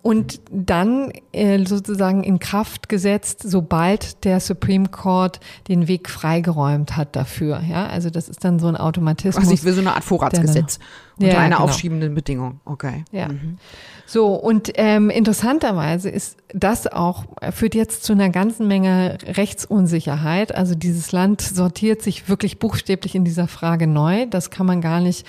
und 0.02 0.40
dann 0.52 1.10
äh, 1.32 1.64
sozusagen 1.64 2.22
in 2.22 2.38
Kraft 2.38 2.88
gesetzt, 2.88 3.42
sobald 3.42 4.24
der 4.24 4.40
Supreme 4.40 4.88
Court 4.88 5.40
den 5.68 5.88
Weg 5.88 6.08
freigeräumt 6.08 6.96
hat 6.96 7.16
dafür. 7.16 7.62
Ja, 7.68 7.86
also 7.86 8.10
das 8.10 8.28
ist 8.28 8.44
dann 8.44 8.58
so 8.58 8.68
ein 8.68 8.76
Automatismus. 8.76 9.42
Also 9.42 9.54
ich 9.54 9.64
will 9.64 9.72
so 9.72 9.80
eine 9.80 9.94
Art 9.94 10.04
Vorratsgesetz. 10.04 10.78
Unter 11.18 11.32
ja, 11.32 11.38
einer 11.38 11.56
genau. 11.56 11.68
aufschiebenden 11.68 12.14
Bedingung. 12.14 12.60
Okay. 12.64 13.04
Ja. 13.12 13.28
Mhm. 13.28 13.58
So, 14.06 14.34
und 14.34 14.72
ähm, 14.74 15.10
interessanterweise 15.10 16.10
ist 16.10 16.36
das 16.52 16.86
auch, 16.86 17.24
führt 17.52 17.74
jetzt 17.74 18.04
zu 18.04 18.12
einer 18.12 18.28
ganzen 18.28 18.68
Menge 18.68 19.18
Rechtsunsicherheit. 19.26 20.54
Also 20.54 20.74
dieses 20.74 21.10
Land 21.10 21.40
sortiert 21.40 22.02
sich 22.02 22.28
wirklich 22.28 22.58
buchstäblich 22.58 23.14
in 23.14 23.24
dieser 23.24 23.48
Frage 23.48 23.86
neu. 23.86 24.26
Das 24.26 24.50
kann 24.50 24.66
man 24.66 24.80
gar 24.80 25.00
nicht 25.00 25.26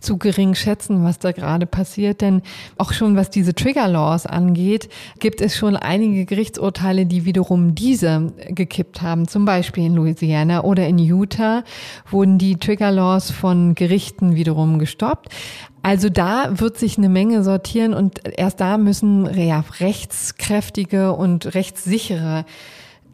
zu 0.00 0.18
gering 0.18 0.54
schätzen, 0.54 1.04
was 1.04 1.18
da 1.18 1.32
gerade 1.32 1.66
passiert. 1.66 2.20
Denn 2.20 2.42
auch 2.78 2.92
schon 2.92 3.16
was 3.16 3.28
diese 3.28 3.54
Trigger 3.54 3.88
Laws 3.88 4.24
angeht, 4.24 4.88
gibt 5.18 5.40
es 5.40 5.56
schon 5.56 5.76
einige 5.76 6.24
Gerichtsurteile, 6.24 7.06
die 7.06 7.24
wiederum 7.24 7.74
diese 7.74 8.32
gekippt 8.48 9.02
haben. 9.02 9.28
Zum 9.28 9.44
Beispiel 9.44 9.86
in 9.86 9.94
Louisiana 9.94 10.62
oder 10.62 10.86
in 10.86 10.98
Utah 10.98 11.64
wurden 12.10 12.38
die 12.38 12.56
Trigger 12.56 12.92
Laws 12.92 13.30
von 13.30 13.74
Gerichten 13.74 14.36
wiederum 14.36 14.78
gestoppt. 14.78 15.21
Also 15.82 16.08
da 16.08 16.60
wird 16.60 16.78
sich 16.78 16.96
eine 16.96 17.08
Menge 17.08 17.42
sortieren 17.42 17.92
und 17.92 18.20
erst 18.38 18.60
da 18.60 18.78
müssen 18.78 19.28
ja, 19.38 19.64
rechtskräftige 19.80 21.12
und 21.12 21.54
rechtssichere 21.54 22.44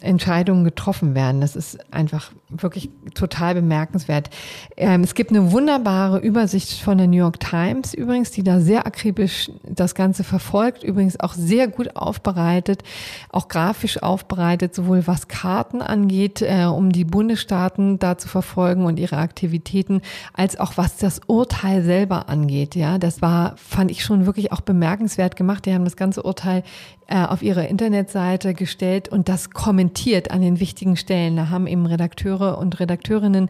Entscheidungen 0.00 0.64
getroffen 0.64 1.14
werden. 1.14 1.40
Das 1.40 1.56
ist 1.56 1.78
einfach 1.92 2.30
wirklich 2.50 2.90
total 3.14 3.54
bemerkenswert. 3.54 4.30
Ähm, 4.76 5.02
es 5.02 5.14
gibt 5.14 5.30
eine 5.30 5.52
wunderbare 5.52 6.18
Übersicht 6.18 6.80
von 6.80 6.96
der 6.96 7.06
New 7.06 7.18
York 7.18 7.40
Times 7.40 7.92
übrigens, 7.92 8.30
die 8.30 8.42
da 8.42 8.60
sehr 8.60 8.86
akribisch 8.86 9.50
das 9.64 9.94
Ganze 9.94 10.24
verfolgt, 10.24 10.82
übrigens 10.82 11.20
auch 11.20 11.34
sehr 11.34 11.68
gut 11.68 11.96
aufbereitet, 11.96 12.82
auch 13.30 13.48
grafisch 13.48 14.02
aufbereitet, 14.02 14.74
sowohl 14.74 15.06
was 15.06 15.28
Karten 15.28 15.82
angeht, 15.82 16.40
äh, 16.40 16.64
um 16.64 16.90
die 16.90 17.04
Bundesstaaten 17.04 17.98
da 17.98 18.16
zu 18.16 18.28
verfolgen 18.28 18.86
und 18.86 18.98
ihre 18.98 19.18
Aktivitäten, 19.18 20.00
als 20.32 20.58
auch 20.58 20.72
was 20.76 20.96
das 20.96 21.20
Urteil 21.26 21.82
selber 21.82 22.28
angeht. 22.28 22.74
Ja, 22.74 22.98
das 22.98 23.20
war, 23.20 23.56
fand 23.56 23.90
ich 23.90 24.02
schon 24.02 24.24
wirklich 24.24 24.52
auch 24.52 24.62
bemerkenswert 24.62 25.36
gemacht. 25.36 25.66
Die 25.66 25.74
haben 25.74 25.84
das 25.84 25.96
ganze 25.96 26.22
Urteil 26.22 26.62
äh, 27.08 27.24
auf 27.24 27.42
ihre 27.42 27.66
Internetseite 27.66 28.54
gestellt 28.54 29.08
und 29.08 29.28
das 29.28 29.50
kommentiert 29.50 30.30
an 30.30 30.42
den 30.42 30.60
wichtigen 30.60 30.96
Stellen. 30.96 31.36
Da 31.36 31.48
haben 31.50 31.66
eben 31.66 31.86
Redakteure 31.86 32.37
und 32.40 32.80
Redakteurinnen 32.80 33.48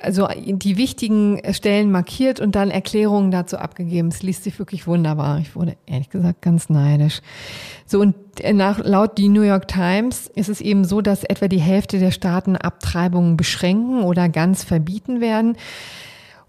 also 0.00 0.28
die 0.46 0.76
wichtigen 0.76 1.40
Stellen 1.52 1.90
markiert 1.90 2.40
und 2.40 2.54
dann 2.54 2.70
Erklärungen 2.70 3.30
dazu 3.30 3.58
abgegeben. 3.58 4.08
Es 4.08 4.22
liest 4.22 4.44
sich 4.44 4.58
wirklich 4.58 4.86
wunderbar. 4.86 5.38
Ich 5.40 5.54
wurde 5.54 5.76
ehrlich 5.86 6.10
gesagt 6.10 6.42
ganz 6.42 6.68
neidisch. 6.68 7.20
So 7.86 8.00
und 8.00 8.14
nach, 8.52 8.78
laut 8.78 9.18
die 9.18 9.28
New 9.28 9.42
York 9.42 9.68
Times 9.68 10.26
ist 10.34 10.48
es 10.48 10.60
eben 10.60 10.84
so, 10.84 11.00
dass 11.00 11.24
etwa 11.24 11.48
die 11.48 11.60
Hälfte 11.60 11.98
der 11.98 12.10
Staaten 12.10 12.56
Abtreibungen 12.56 13.36
beschränken 13.36 14.02
oder 14.02 14.28
ganz 14.28 14.64
verbieten 14.64 15.20
werden. 15.20 15.56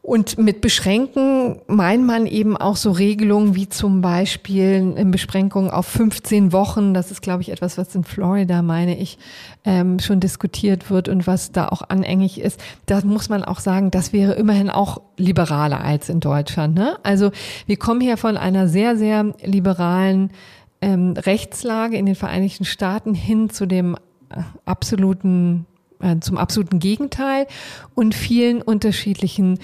Und 0.04 0.40
mit 0.40 0.62
Beschränken 0.62 1.62
meint 1.68 2.04
man 2.04 2.26
eben 2.26 2.58
auch 2.58 2.76
so 2.76 2.90
Regelungen 2.90 3.54
wie 3.54 3.70
zum 3.70 4.02
Beispiel 4.02 4.96
eine 4.98 5.12
Beschränkung 5.12 5.70
auf 5.70 5.86
15 5.86 6.52
Wochen. 6.52 6.96
Das 6.96 7.12
ist, 7.12 7.22
glaube 7.22 7.44
ich, 7.44 7.52
etwas, 7.52 7.78
was 7.78 7.94
in 7.94 8.04
Florida, 8.04 8.64
meine 8.64 8.98
ich, 8.98 9.20
ähm, 9.64 10.00
schon 10.00 10.20
diskutiert 10.20 10.90
wird 10.90 11.08
und 11.08 11.28
was 11.28 11.52
da 11.52 11.68
auch 11.68 11.84
anhängig 11.88 12.42
ist. 12.42 12.60
Da 12.88 13.02
muss 13.06 13.30
man 13.30 13.44
auch 13.44 13.60
sagen, 13.60 13.92
das 13.92 14.12
wäre 14.12 14.34
immerhin 14.34 14.72
auch 14.72 15.02
liberaler 15.18 15.82
als 15.82 16.10
in 16.10 16.20
Deutschland. 16.20 16.74
Ne? 16.74 16.98
Also 17.04 17.30
wir 17.68 17.78
kommen 17.78 18.02
hier 18.02 18.18
von 18.18 18.38
einer 18.38 18.68
sehr, 18.68 18.98
sehr 18.98 19.36
liberalen 19.44 20.32
ähm, 20.82 21.14
Rechtslage 21.16 21.96
in 21.96 22.08
den 22.08 22.16
Vereinigten 22.16 22.66
Staaten 22.66 23.14
hin 23.14 23.52
zu 23.52 23.68
dem 23.68 23.96
äh, 24.32 24.42
absoluten 24.66 25.68
äh, 26.02 26.20
zum 26.20 26.40
absoluten 26.40 26.80
Gegenteil 26.80 27.46
und 27.94 28.16
vielen 28.16 28.64
unterschiedlichen 28.64 29.60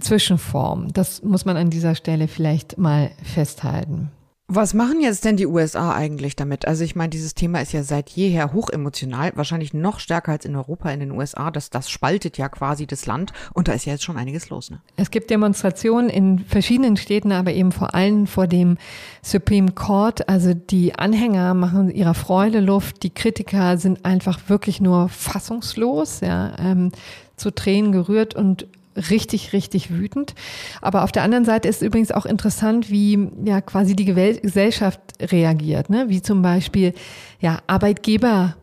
Zwischenform. 0.00 0.92
Das 0.92 1.22
muss 1.22 1.44
man 1.44 1.56
an 1.56 1.70
dieser 1.70 1.94
Stelle 1.94 2.28
vielleicht 2.28 2.78
mal 2.78 3.10
festhalten. 3.22 4.10
Was 4.48 4.74
machen 4.74 5.00
jetzt 5.00 5.24
denn 5.24 5.36
die 5.36 5.48
USA 5.48 5.92
eigentlich 5.92 6.36
damit? 6.36 6.68
Also 6.68 6.84
ich 6.84 6.94
meine, 6.94 7.08
dieses 7.08 7.34
Thema 7.34 7.60
ist 7.60 7.72
ja 7.72 7.82
seit 7.82 8.10
jeher 8.10 8.52
hochemotional, 8.52 9.32
wahrscheinlich 9.34 9.74
noch 9.74 9.98
stärker 9.98 10.30
als 10.30 10.44
in 10.44 10.54
Europa, 10.54 10.88
in 10.90 11.00
den 11.00 11.10
USA. 11.10 11.50
Das, 11.50 11.68
das 11.68 11.90
spaltet 11.90 12.38
ja 12.38 12.48
quasi 12.48 12.86
das 12.86 13.06
Land 13.06 13.32
und 13.54 13.66
da 13.66 13.72
ist 13.72 13.86
ja 13.86 13.94
jetzt 13.94 14.04
schon 14.04 14.16
einiges 14.16 14.48
los. 14.48 14.70
Ne? 14.70 14.80
Es 14.94 15.10
gibt 15.10 15.30
Demonstrationen 15.30 16.08
in 16.08 16.38
verschiedenen 16.38 16.96
Städten, 16.96 17.32
aber 17.32 17.54
eben 17.54 17.72
vor 17.72 17.96
allem 17.96 18.28
vor 18.28 18.46
dem 18.46 18.78
Supreme 19.20 19.72
Court. 19.72 20.28
Also 20.28 20.54
die 20.54 20.96
Anhänger 20.96 21.52
machen 21.54 21.90
ihrer 21.90 22.14
Freude 22.14 22.60
Luft, 22.60 23.02
die 23.02 23.10
Kritiker 23.10 23.78
sind 23.78 24.04
einfach 24.04 24.48
wirklich 24.48 24.80
nur 24.80 25.08
fassungslos, 25.08 26.20
ja, 26.20 26.56
ähm, 26.60 26.92
zu 27.36 27.50
Tränen 27.50 27.90
gerührt 27.90 28.36
und 28.36 28.68
richtig, 29.10 29.52
richtig 29.52 29.90
wütend. 29.90 30.34
Aber 30.80 31.04
auf 31.04 31.12
der 31.12 31.22
anderen 31.22 31.44
Seite 31.44 31.68
ist 31.68 31.82
übrigens 31.82 32.12
auch 32.12 32.26
interessant, 32.26 32.90
wie 32.90 33.28
ja 33.44 33.60
quasi 33.60 33.94
die 33.94 34.06
Gesellschaft 34.06 35.00
reagiert, 35.20 35.90
ne? 35.90 36.06
wie 36.08 36.22
zum 36.22 36.42
Beispiel 36.42 36.94
ja 37.40 37.58
Arbeitgeber 37.66 38.56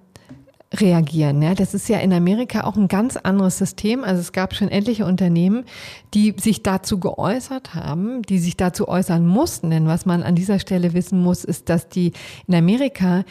reagieren. 0.74 1.42
Ja, 1.42 1.54
das 1.54 1.74
ist 1.74 1.88
ja 1.88 2.00
in 2.00 2.12
Amerika 2.13 2.63
auch 2.63 2.75
ein 2.75 2.88
ganz 2.88 3.18
anderes 3.18 3.58
System. 3.58 4.04
Also 4.04 4.22
es 4.22 4.32
gab 4.32 4.56
schon 4.56 4.70
etliche 4.70 5.06
Unternehmen, 5.06 5.66
die 6.13 6.34
sich 6.38 6.63
dazu 6.63 7.00
geäußert 7.00 7.75
haben, 7.75 8.24
die 8.24 8.40
sich 8.40 8.58
dazu 8.58 8.88
äußern 8.88 9.25
mussten. 9.25 9.70
Denn 9.70 9.88
was 9.88 10.06
man 10.06 10.24
an 10.24 10.36
dieser 10.36 10.60
Stelle 10.60 10.94
wissen 10.94 11.22
muss, 11.22 11.44
ist, 11.44 11.70
dass 11.70 11.90
die 11.90 12.13
in 12.48 12.56
Amerika 12.56 13.24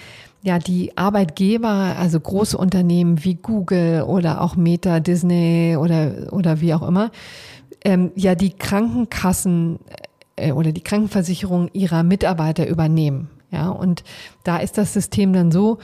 ja 0.43 0.59
die 0.59 0.97
Arbeitgeber, 0.97 1.97
also 1.99 2.21
große 2.21 2.59
Unternehmen 2.59 3.25
wie 3.25 3.37
Google 3.37 4.03
oder 4.03 4.41
auch 4.41 4.57
Meta, 4.57 5.01
Disney 5.01 5.77
oder 5.79 6.33
oder 6.33 6.61
wie 6.61 6.75
auch 6.75 6.83
immer, 6.83 7.11
ähm, 7.85 8.13
ja 8.17 8.35
die 8.35 8.51
Krankenkassen 8.51 9.79
äh, 10.37 10.53
oder 10.53 10.73
die 10.73 10.83
Krankenversicherung 10.83 11.71
ihrer 11.73 12.03
Mitarbeiter 12.03 12.67
übernehmen. 12.67 13.31
Ja, 13.51 13.69
und 13.69 14.03
da 14.45 14.59
ist 14.59 14.79
das 14.79 14.95
System 14.95 15.35
dann 15.35 15.53
so, 15.53 15.79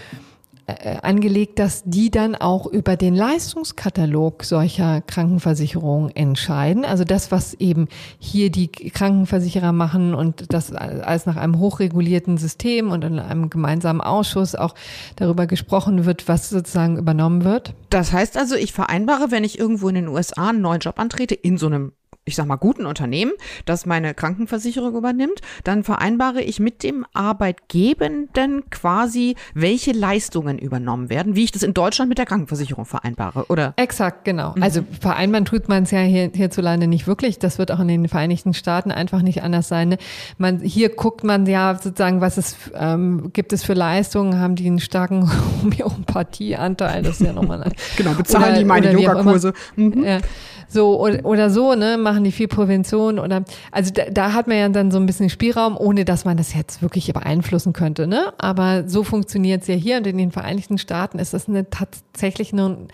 angelegt, 1.03 1.59
dass 1.59 1.83
die 1.85 2.11
dann 2.11 2.35
auch 2.35 2.67
über 2.67 2.97
den 2.97 3.15
Leistungskatalog 3.15 4.45
solcher 4.45 5.01
Krankenversicherungen 5.01 6.15
entscheiden. 6.15 6.85
Also 6.85 7.05
das, 7.05 7.31
was 7.33 7.55
eben 7.55 7.89
hier 8.19 8.51
die 8.51 8.69
Krankenversicherer 8.69 9.73
machen 9.73 10.15
und 10.15 10.53
das 10.53 10.73
alles 10.73 11.25
nach 11.25 11.37
einem 11.37 11.59
hochregulierten 11.59 12.37
System 12.37 12.91
und 12.91 13.03
in 13.05 13.19
einem 13.19 13.49
gemeinsamen 13.49 14.03
Ausschuss 14.03 14.55
auch 14.55 14.75
darüber 15.17 15.47
gesprochen 15.47 16.05
wird, 16.05 16.29
was 16.29 16.51
sozusagen 16.51 16.99
übernommen 16.99 17.45
wird. 17.45 17.75
Das 17.89 18.13
heißt 18.13 18.37
also, 18.37 18.55
ich 18.55 18.73
vereinbare, 18.73 19.31
wenn 19.31 19.45
ich 19.45 19.59
irgendwo 19.59 19.89
in 19.89 19.95
den 19.95 20.09
USA 20.09 20.51
einen 20.51 20.61
neuen 20.61 20.81
Job 20.81 20.99
antrete, 20.99 21.35
in 21.35 21.57
so 21.57 21.67
einem 21.67 21.93
ich 22.29 22.37
sag 22.37 22.47
mal, 22.47 22.57
guten 22.57 22.87
Unternehmen, 22.87 23.33
das 23.65 23.87
meine 23.87 24.15
Krankenversicherung 24.15 24.95
übernimmt, 24.95 25.41
dann 25.65 25.83
vereinbare 25.83 26.43
ich 26.43 26.61
mit 26.61 26.83
dem 26.83 27.05
Arbeitgebenden 27.13 28.71
quasi, 28.71 29.35
welche 29.55 29.93
Leistungen 29.93 30.59
übernommen 30.59 31.11
werden, 31.11 31.35
wie 31.35 31.45
ich 31.45 31.53
das 31.53 31.63
in 31.63 31.75
Deutschland 31.75 32.09
mit 32.09 32.19
der 32.19 32.27
Krankenversicherung 32.27 32.85
vereinbare, 32.85 33.47
oder? 33.49 33.75
Exakt, 33.77 34.25
genau. 34.25 34.55
Mhm. 34.55 34.63
Also 34.63 34.83
vereinbaren 35.01 35.45
tut 35.45 35.69
man 35.69 35.83
es 35.85 35.91
ja 35.91 36.01
hier, 36.01 36.31
hierzulande 36.33 36.87
nicht 36.87 37.07
wirklich. 37.07 37.39
Das 37.39 37.59
wird 37.59 37.73
auch 37.73 37.81
in 37.81 37.89
den 37.89 38.09
Vereinigten 38.09 38.55
Staaten 38.55 38.91
einfach 38.91 39.23
nicht 39.23 39.43
anders 39.43 39.69
sein. 39.69 39.89
Ne? 39.89 39.99
Man, 40.37 40.61
hier 40.61 40.91
guckt 40.91 41.25
man 41.25 41.47
ja 41.47 41.79
sozusagen, 41.83 42.21
was 42.21 42.37
es 42.37 42.57
ähm, 42.75 43.31
gibt 43.33 43.53
es 43.53 43.65
für 43.65 43.75
Leistungen, 43.75 44.39
haben 44.39 44.55
die 44.55 44.67
einen 44.67 44.81
starken 44.81 45.31
Homöopathieanteil, 45.63 47.03
das 47.03 47.21
ist 47.21 47.27
ja 47.27 47.33
nochmal. 47.33 47.73
genau, 47.97 48.13
bezahlen 48.13 48.51
oder, 48.51 48.59
die 48.59 48.65
meine 48.65 48.93
Yogakurse. 48.93 49.53
Mhm. 49.77 50.05
Ja 50.05 50.21
so 50.69 51.01
oder, 51.01 51.25
oder 51.25 51.51
so, 51.51 51.75
ne, 51.75 51.97
machen 52.19 52.25
die 52.25 52.33
viel 52.33 52.49
Prävention 52.49 53.21
oder 53.21 53.45
also 53.71 53.93
da, 53.93 54.05
da 54.11 54.33
hat 54.33 54.49
man 54.49 54.57
ja 54.57 54.69
dann 54.69 54.91
so 54.91 54.99
ein 54.99 55.07
bisschen 55.07 55.31
Spielraum, 55.31 55.77
ohne 55.77 56.05
dass 56.05 56.25
man 56.25 56.37
das 56.37 56.53
jetzt 56.53 56.83
wirklich 56.83 57.13
beeinflussen 57.13 57.73
könnte, 57.73 58.09
ne? 58.09 58.33
Aber 58.39 58.89
so 58.89 59.05
funktioniert 59.05 59.63
es 59.63 59.69
ja 59.69 59.77
hier 59.77 59.99
und 59.99 60.07
in 60.07 60.19
den 60.19 60.33
Vereinigten 60.33 60.79
Staaten 60.79 61.21
ist 61.21 61.33
das 61.33 61.49
eine 61.49 61.71
tatsächlich 61.71 62.53
eine, 62.53 62.89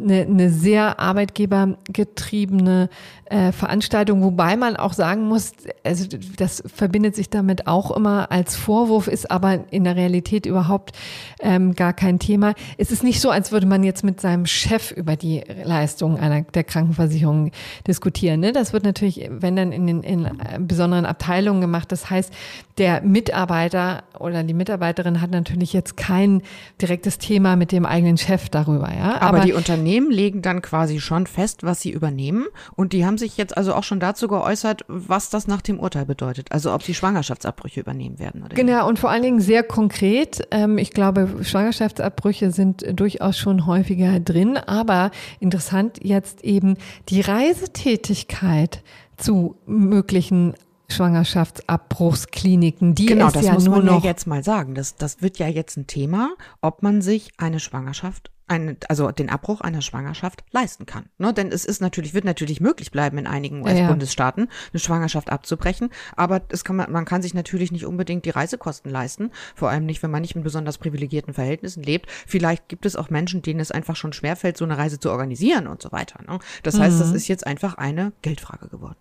eine, 0.00 0.22
eine 0.22 0.50
sehr 0.50 0.98
arbeitgebergetriebene 0.98 2.88
äh, 3.32 3.52
Veranstaltung, 3.52 4.22
wobei 4.22 4.56
man 4.56 4.76
auch 4.76 4.92
sagen 4.92 5.26
muss, 5.26 5.52
also 5.84 6.06
das 6.36 6.62
verbindet 6.66 7.16
sich 7.16 7.30
damit 7.30 7.66
auch 7.66 7.90
immer 7.90 8.30
als 8.30 8.56
Vorwurf, 8.56 9.08
ist 9.08 9.30
aber 9.30 9.64
in 9.70 9.84
der 9.84 9.96
Realität 9.96 10.46
überhaupt 10.46 10.92
ähm, 11.40 11.74
gar 11.74 11.92
kein 11.92 12.18
Thema. 12.18 12.54
Es 12.78 12.90
ist 12.90 13.02
nicht 13.02 13.20
so, 13.20 13.30
als 13.30 13.52
würde 13.52 13.66
man 13.66 13.82
jetzt 13.82 14.04
mit 14.04 14.20
seinem 14.20 14.46
Chef 14.46 14.92
über 14.92 15.16
die 15.16 15.42
Leistung 15.64 16.18
einer 16.18 16.42
der 16.42 16.64
Krankenversicherung 16.64 16.92
Krankenversicherung 16.92 17.50
diskutieren. 17.86 18.40
Ne? 18.40 18.52
Das 18.52 18.72
wird 18.72 18.84
natürlich, 18.84 19.28
wenn 19.30 19.56
dann 19.56 19.72
in 19.72 19.86
den 19.86 20.02
in 20.02 20.28
besonderen 20.66 21.06
Abteilungen 21.06 21.60
gemacht. 21.60 21.92
Das 21.92 22.10
heißt, 22.10 22.32
der 22.78 23.02
Mitarbeiter 23.02 24.04
oder 24.18 24.42
die 24.42 24.54
Mitarbeiterin 24.54 25.20
hat 25.20 25.30
natürlich 25.30 25.72
jetzt 25.72 25.96
kein 25.96 26.42
direktes 26.80 27.18
Thema 27.18 27.56
mit 27.56 27.72
dem 27.72 27.86
eigenen 27.86 28.16
Chef 28.16 28.48
darüber. 28.48 28.92
Ja? 28.92 29.16
Aber, 29.16 29.38
Aber 29.38 29.40
die 29.40 29.52
Unternehmen 29.52 30.10
legen 30.10 30.42
dann 30.42 30.62
quasi 30.62 31.00
schon 31.00 31.26
fest, 31.26 31.62
was 31.62 31.80
sie 31.80 31.90
übernehmen. 31.90 32.46
Und 32.74 32.92
die 32.92 33.04
haben 33.04 33.18
sich 33.22 33.36
jetzt 33.36 33.56
also 33.56 33.74
auch 33.74 33.84
schon 33.84 34.00
dazu 34.00 34.26
geäußert, 34.28 34.84
was 34.88 35.30
das 35.30 35.46
nach 35.46 35.62
dem 35.62 35.80
Urteil 35.80 36.04
bedeutet. 36.04 36.50
Also 36.50 36.74
ob 36.74 36.82
sie 36.82 36.94
Schwangerschaftsabbrüche 36.94 37.80
übernehmen 37.80 38.18
werden. 38.18 38.42
Oder 38.42 38.54
genau, 38.54 38.78
nicht. 38.78 38.88
und 38.88 38.98
vor 38.98 39.10
allen 39.10 39.22
Dingen 39.22 39.40
sehr 39.40 39.62
konkret. 39.62 40.46
Ähm, 40.50 40.78
ich 40.78 40.90
glaube, 40.90 41.28
Schwangerschaftsabbrüche 41.42 42.50
sind 42.50 42.84
durchaus 42.98 43.38
schon 43.38 43.66
häufiger 43.66 44.20
drin. 44.20 44.56
Aber 44.56 45.10
interessant 45.40 45.98
jetzt 46.02 46.44
eben 46.44 46.76
die 47.08 47.20
Reisetätigkeit 47.20 48.82
zu 49.16 49.56
möglichen 49.66 50.54
Schwangerschaftsabbruchskliniken, 50.88 52.94
die 52.94 53.06
genau, 53.06 53.30
das 53.30 53.46
ja 53.46 53.54
muss 53.54 53.68
man 53.68 53.86
ja 53.86 53.98
jetzt 53.98 54.26
mal 54.26 54.44
sagen. 54.44 54.74
Das, 54.74 54.96
das 54.96 55.22
wird 55.22 55.38
ja 55.38 55.48
jetzt 55.48 55.76
ein 55.76 55.86
Thema, 55.86 56.34
ob 56.60 56.82
man 56.82 57.00
sich 57.00 57.30
eine 57.38 57.60
Schwangerschaft 57.60 58.30
eine, 58.52 58.76
also 58.88 59.10
den 59.10 59.30
Abbruch 59.30 59.60
einer 59.60 59.82
Schwangerschaft 59.82 60.44
leisten 60.52 60.86
kann. 60.86 61.06
Ne? 61.18 61.32
Denn 61.32 61.48
es 61.48 61.64
ist 61.64 61.80
natürlich, 61.80 62.14
wird 62.14 62.24
natürlich 62.24 62.60
möglich 62.60 62.90
bleiben 62.90 63.18
in 63.18 63.26
einigen 63.26 63.62
US-Bundesstaaten, 63.62 64.48
eine 64.72 64.80
Schwangerschaft 64.80 65.30
abzubrechen. 65.30 65.90
Aber 66.16 66.42
es 66.48 66.64
kann 66.64 66.76
man, 66.76 66.90
man 66.92 67.04
kann 67.04 67.22
sich 67.22 67.34
natürlich 67.34 67.72
nicht 67.72 67.86
unbedingt 67.86 68.24
die 68.24 68.30
Reisekosten 68.30 68.90
leisten. 68.90 69.30
Vor 69.54 69.70
allem 69.70 69.86
nicht, 69.86 70.02
wenn 70.02 70.10
man 70.10 70.22
nicht 70.22 70.36
in 70.36 70.42
besonders 70.42 70.78
privilegierten 70.78 71.34
Verhältnissen 71.34 71.82
lebt. 71.82 72.06
Vielleicht 72.26 72.68
gibt 72.68 72.86
es 72.86 72.96
auch 72.96 73.10
Menschen, 73.10 73.42
denen 73.42 73.60
es 73.60 73.70
einfach 73.70 73.96
schon 73.96 74.12
schwerfällt, 74.12 74.56
so 74.56 74.64
eine 74.64 74.78
Reise 74.78 74.98
zu 74.98 75.10
organisieren 75.10 75.66
und 75.66 75.82
so 75.82 75.90
weiter. 75.92 76.20
Ne? 76.28 76.38
Das 76.62 76.78
heißt, 76.78 77.00
das 77.00 77.10
mhm. 77.10 77.16
ist 77.16 77.28
jetzt 77.28 77.46
einfach 77.46 77.74
eine 77.74 78.12
Geldfrage 78.22 78.68
geworden. 78.68 78.96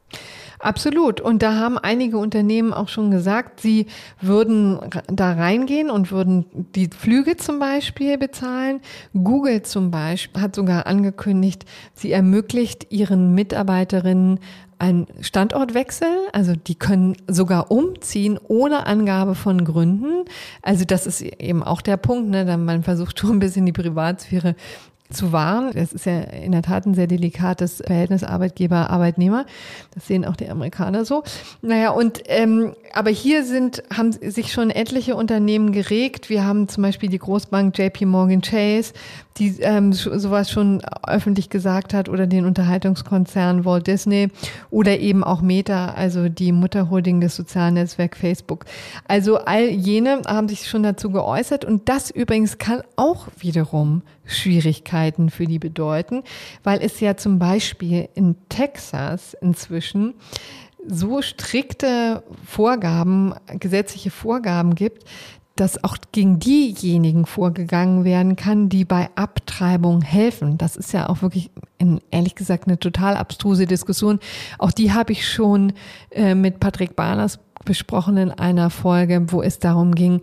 Absolut. 0.59 1.19
Und 1.21 1.41
da 1.41 1.55
haben 1.55 1.77
einige 1.77 2.17
Unternehmen 2.17 2.73
auch 2.73 2.87
schon 2.87 3.11
gesagt, 3.11 3.59
sie 3.59 3.87
würden 4.21 4.79
da 5.07 5.33
reingehen 5.33 5.89
und 5.89 6.11
würden 6.11 6.45
die 6.75 6.89
Flüge 6.95 7.35
zum 7.35 7.59
Beispiel 7.59 8.17
bezahlen. 8.17 8.79
Google 9.13 9.40
zum 9.63 9.91
Beispiel 9.91 10.41
hat 10.41 10.55
sogar 10.55 10.87
angekündigt, 10.87 11.65
sie 11.93 12.11
ermöglicht 12.11 12.91
ihren 12.91 13.33
Mitarbeiterinnen 13.35 14.39
einen 14.79 15.07
Standortwechsel, 15.21 16.07
also 16.33 16.55
die 16.55 16.75
können 16.75 17.15
sogar 17.27 17.69
umziehen 17.69 18.39
ohne 18.47 18.87
Angabe 18.87 19.35
von 19.35 19.63
Gründen. 19.63 20.25
Also 20.63 20.85
das 20.85 21.05
ist 21.05 21.21
eben 21.21 21.61
auch 21.61 21.81
der 21.81 21.97
Punkt, 21.97 22.29
ne? 22.29 22.57
man 22.57 22.81
versucht 22.83 23.19
schon 23.19 23.37
ein 23.37 23.39
bisschen 23.39 23.67
die 23.67 23.73
Privatsphäre 23.73 24.55
zu 25.11 25.31
wahren. 25.31 25.71
Das 25.73 25.93
ist 25.93 26.05
ja 26.05 26.21
in 26.21 26.51
der 26.51 26.61
Tat 26.61 26.85
ein 26.85 26.93
sehr 26.93 27.07
delikates 27.07 27.83
Verhältnis 27.85 28.23
Arbeitgeber-Arbeitnehmer. 28.23 29.45
Das 29.93 30.07
sehen 30.07 30.25
auch 30.25 30.35
die 30.35 30.49
Amerikaner 30.49 31.05
so. 31.05 31.23
Naja, 31.61 31.91
und 31.91 32.23
ähm, 32.25 32.73
aber 32.93 33.09
hier 33.09 33.45
sind, 33.45 33.83
haben 33.95 34.11
sich 34.11 34.51
schon 34.51 34.69
etliche 34.69 35.15
Unternehmen 35.15 35.71
geregt. 35.71 36.29
Wir 36.29 36.45
haben 36.45 36.67
zum 36.67 36.83
Beispiel 36.83 37.09
die 37.09 37.19
Großbank 37.19 37.77
JP 37.77 38.05
Morgan 38.05 38.41
Chase, 38.41 38.93
die 39.37 39.59
ähm, 39.61 39.93
sowas 39.93 40.51
schon 40.51 40.81
öffentlich 41.07 41.49
gesagt 41.49 41.93
hat, 41.93 42.09
oder 42.09 42.27
den 42.27 42.45
Unterhaltungskonzern 42.45 43.65
Walt 43.65 43.87
Disney 43.87 44.29
oder 44.69 44.99
eben 44.99 45.23
auch 45.23 45.41
Meta, 45.41 45.89
also 45.89 46.29
die 46.29 46.51
Mutterholding 46.51 47.21
des 47.21 47.35
sozialen 47.35 47.75
Netzwerks 47.75 48.19
Facebook. 48.19 48.65
Also 49.07 49.37
all 49.37 49.69
jene 49.69 50.21
haben 50.27 50.49
sich 50.49 50.67
schon 50.67 50.83
dazu 50.83 51.11
geäußert 51.11 51.65
und 51.65 51.87
das 51.89 52.11
übrigens 52.11 52.57
kann 52.57 52.81
auch 52.95 53.27
wiederum 53.39 54.01
Schwierigkeiten 54.25 55.29
für 55.29 55.45
die 55.45 55.59
bedeuten, 55.59 56.23
weil 56.63 56.81
es 56.81 56.99
ja 56.99 57.17
zum 57.17 57.39
Beispiel 57.39 58.09
in 58.13 58.35
Texas 58.49 59.35
inzwischen 59.41 60.13
so 60.87 61.21
strikte 61.21 62.23
Vorgaben, 62.45 63.33
gesetzliche 63.59 64.09
Vorgaben 64.09 64.75
gibt, 64.75 65.05
dass 65.55 65.83
auch 65.83 65.97
gegen 66.11 66.39
diejenigen 66.39 67.25
vorgegangen 67.25 68.03
werden 68.03 68.35
kann, 68.35 68.69
die 68.69 68.85
bei 68.85 69.09
Abtreibung 69.15 70.01
helfen. 70.01 70.57
Das 70.57 70.75
ist 70.75 70.93
ja 70.93 71.09
auch 71.09 71.21
wirklich, 71.21 71.51
in, 71.77 72.01
ehrlich 72.09 72.35
gesagt, 72.35 72.67
eine 72.67 72.79
total 72.79 73.15
abstruse 73.15 73.65
Diskussion. 73.65 74.19
Auch 74.57 74.71
die 74.71 74.93
habe 74.93 75.11
ich 75.11 75.27
schon 75.27 75.73
äh, 76.09 76.35
mit 76.35 76.59
Patrick 76.59 76.95
Barners 76.95 77.39
besprochen 77.65 78.17
in 78.17 78.31
einer 78.31 78.69
Folge, 78.69 79.31
wo 79.31 79.41
es 79.41 79.59
darum 79.59 79.93
ging, 79.93 80.21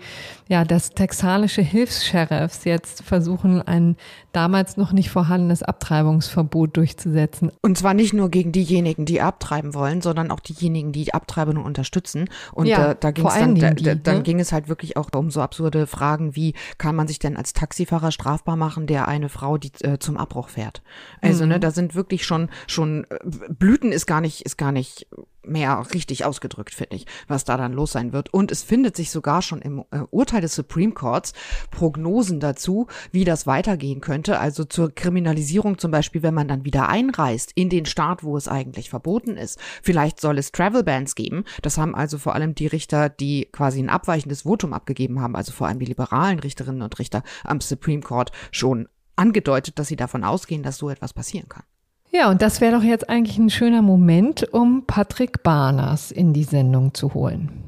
ja, 0.49 0.65
dass 0.65 0.91
texanische 0.91 1.63
Hilfs-Sheriffs 1.63 2.65
jetzt 2.65 3.03
versuchen, 3.03 3.63
ein 3.63 3.97
damals 4.39 4.77
noch 4.77 4.93
nicht 4.93 5.11
vorhandenes 5.11 5.65
Abtreibungsverbot 5.65 6.77
durchzusetzen. 6.77 7.51
Und 7.61 7.77
zwar 7.77 7.93
nicht 7.93 8.13
nur 8.13 8.29
gegen 8.29 8.53
diejenigen, 8.53 9.05
die 9.05 9.21
abtreiben 9.21 9.75
wollen, 9.75 10.01
sondern 10.01 10.31
auch 10.31 10.39
diejenigen, 10.39 10.93
die, 10.93 11.07
die 11.07 11.15
Abtreibung 11.15 11.65
unterstützen. 11.65 12.31
Und 12.53 12.67
ja, 12.67 12.93
äh, 12.93 12.97
da, 12.99 13.11
ging 13.11 13.27
es 13.27 13.35
dann, 13.35 13.57
da, 13.57 13.71
die, 13.73 14.01
dann 14.01 14.19
ne? 14.19 14.23
ging 14.23 14.39
es 14.39 14.53
halt 14.53 14.69
wirklich 14.69 14.97
auch 14.97 15.09
um 15.13 15.33
so 15.33 15.41
absurde 15.41 15.89
Fragen 15.89 16.37
wie, 16.37 16.55
kann 16.79 16.95
man 16.95 17.09
sich 17.09 17.19
denn 17.19 17.37
als 17.37 17.53
Taxifahrer 17.53 18.13
strafbar 18.13 18.55
machen, 18.55 18.87
der 18.87 19.09
eine 19.09 19.29
Frau, 19.29 19.59
die 19.59 19.73
äh, 19.81 19.99
zum 19.99 20.17
Abbruch 20.17 20.51
fährt? 20.51 20.83
Also, 21.21 21.41
ne, 21.41 21.47
mhm. 21.47 21.51
ne, 21.51 21.61
da 21.61 21.73
sind 21.73 21.97
wirklich 21.97 22.25
schon, 22.25 22.49
schon, 22.69 23.07
äh, 23.11 23.19
Blüten 23.49 23.91
ist 23.91 24.07
gar 24.07 24.21
nicht, 24.21 24.43
ist 24.43 24.57
gar 24.57 24.71
nicht 24.71 25.09
mehr 25.49 25.85
richtig 25.95 26.25
ausgedrückt, 26.25 26.75
finde 26.75 26.97
ich, 26.97 27.07
was 27.27 27.45
da 27.45 27.57
dann 27.57 27.73
los 27.73 27.93
sein 27.93 28.13
wird. 28.13 28.33
Und 28.33 28.53
es 28.53 28.63
findet 28.63 28.97
sich 28.97 29.11
sogar 29.11 29.43
schon 29.43 29.61
im 29.63 29.85
äh, 29.91 30.01
Urteil 30.11 30.41
des 30.41 30.55
Supreme 30.55 30.93
Courts 30.93 31.33
Prognosen 31.71 32.41
dazu, 32.41 32.87
wie 33.13 33.25
das 33.25 33.47
weitergehen 33.47 34.01
könnte. 34.01 34.28
Also 34.37 34.65
zur 34.65 34.93
Kriminalisierung 34.93 35.79
zum 35.79 35.93
Beispiel, 35.93 36.23
wenn 36.23 36.35
man 36.35 36.49
dann 36.49 36.65
wieder 36.65 36.89
einreist 36.89 37.53
in 37.55 37.69
den 37.69 37.87
Staat, 37.87 38.25
wo 38.25 38.37
es 38.37 38.49
eigentlich 38.49 38.91
verboten 38.91 39.37
ist. 39.37 39.61
Vielleicht 39.83 40.21
soll 40.21 40.39
es 40.39 40.51
Travel 40.51 40.83
Bans 40.83 41.15
geben. 41.15 41.45
Das 41.63 41.79
haben 41.79 41.95
also 41.95 42.19
vor 42.19 42.35
allem 42.35 42.57
die 42.57 42.67
Richter, 42.67 43.09
die 43.09 43.49
quasi 43.53 43.79
ein 43.81 43.89
abweichendes 43.89 44.43
Votum 44.43 44.73
abgegeben 44.73 45.21
haben, 45.21 45.37
also 45.37 45.53
vor 45.53 45.69
allem 45.69 45.79
die 45.79 45.87
liberalen 45.87 46.41
Richterinnen 46.41 46.83
und 46.83 46.99
Richter 46.99 47.23
am 47.45 47.61
Supreme 47.61 48.03
Court 48.03 48.33
schon 48.51 48.89
angedeutet, 49.17 49.79
dass 49.79 49.89
sie 49.89 49.97
davon 49.97 50.25
ausgehen, 50.25 50.63
dass 50.63 50.79
so 50.79 50.91
etwas 50.91 51.13
passieren 51.13 51.49
kann. 51.49 51.65
Ja, 52.11 52.31
und 52.31 52.41
das 52.41 52.61
wäre 52.61 52.77
doch 52.77 52.83
jetzt 52.83 53.09
eigentlich 53.09 53.39
ein 53.39 53.51
schöner 53.51 53.83
Moment, 53.83 54.53
um 54.53 54.87
Patrick 54.87 55.43
Barners 55.43 56.11
in 56.11 56.33
die 56.33 56.45
Sendung 56.45 56.95
zu 56.95 57.13
holen. 57.13 57.68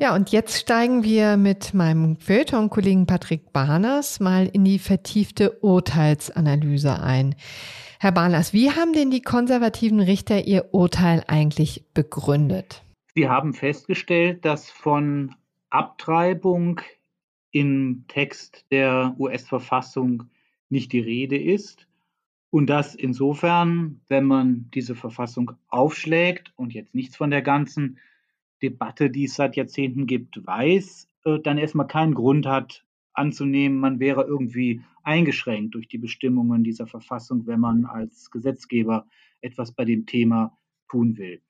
Ja, 0.00 0.14
und 0.14 0.32
jetzt 0.32 0.58
steigen 0.58 1.04
wir 1.04 1.36
mit 1.36 1.74
meinem 1.74 2.16
Feuilleton-Kollegen 2.16 3.04
Patrick 3.04 3.52
Barners 3.52 4.18
mal 4.18 4.46
in 4.46 4.64
die 4.64 4.78
vertiefte 4.78 5.58
Urteilsanalyse 5.60 7.02
ein. 7.02 7.34
Herr 7.98 8.12
Barners, 8.12 8.54
wie 8.54 8.70
haben 8.70 8.94
denn 8.94 9.10
die 9.10 9.20
konservativen 9.20 10.00
Richter 10.00 10.46
ihr 10.46 10.72
Urteil 10.72 11.22
eigentlich 11.26 11.84
begründet? 11.92 12.82
Sie 13.14 13.28
haben 13.28 13.52
festgestellt, 13.52 14.46
dass 14.46 14.70
von 14.70 15.34
Abtreibung 15.68 16.80
im 17.50 18.06
Text 18.08 18.64
der 18.70 19.14
US-Verfassung 19.18 20.30
nicht 20.70 20.94
die 20.94 21.00
Rede 21.00 21.36
ist. 21.36 21.86
Und 22.48 22.68
dass 22.68 22.94
insofern, 22.94 24.00
wenn 24.08 24.24
man 24.24 24.70
diese 24.72 24.94
Verfassung 24.94 25.52
aufschlägt 25.68 26.54
und 26.56 26.72
jetzt 26.72 26.94
nichts 26.94 27.16
von 27.16 27.30
der 27.30 27.42
ganzen 27.42 27.98
Debatte, 28.62 29.10
die 29.10 29.24
es 29.24 29.34
seit 29.34 29.56
Jahrzehnten 29.56 30.06
gibt, 30.06 30.46
weiß, 30.46 31.08
äh, 31.24 31.38
dann 31.40 31.58
erstmal 31.58 31.86
keinen 31.86 32.14
Grund 32.14 32.46
hat 32.46 32.84
anzunehmen, 33.12 33.78
man 33.78 34.00
wäre 34.00 34.24
irgendwie 34.24 34.82
eingeschränkt 35.02 35.74
durch 35.74 35.88
die 35.88 35.98
Bestimmungen 35.98 36.64
dieser 36.64 36.86
Verfassung, 36.86 37.46
wenn 37.46 37.60
man 37.60 37.84
als 37.84 38.30
Gesetzgeber 38.30 39.06
etwas 39.40 39.72
bei 39.72 39.84
dem 39.84 40.06
Thema 40.06 40.56
tun 40.88 41.16
will. 41.16 41.42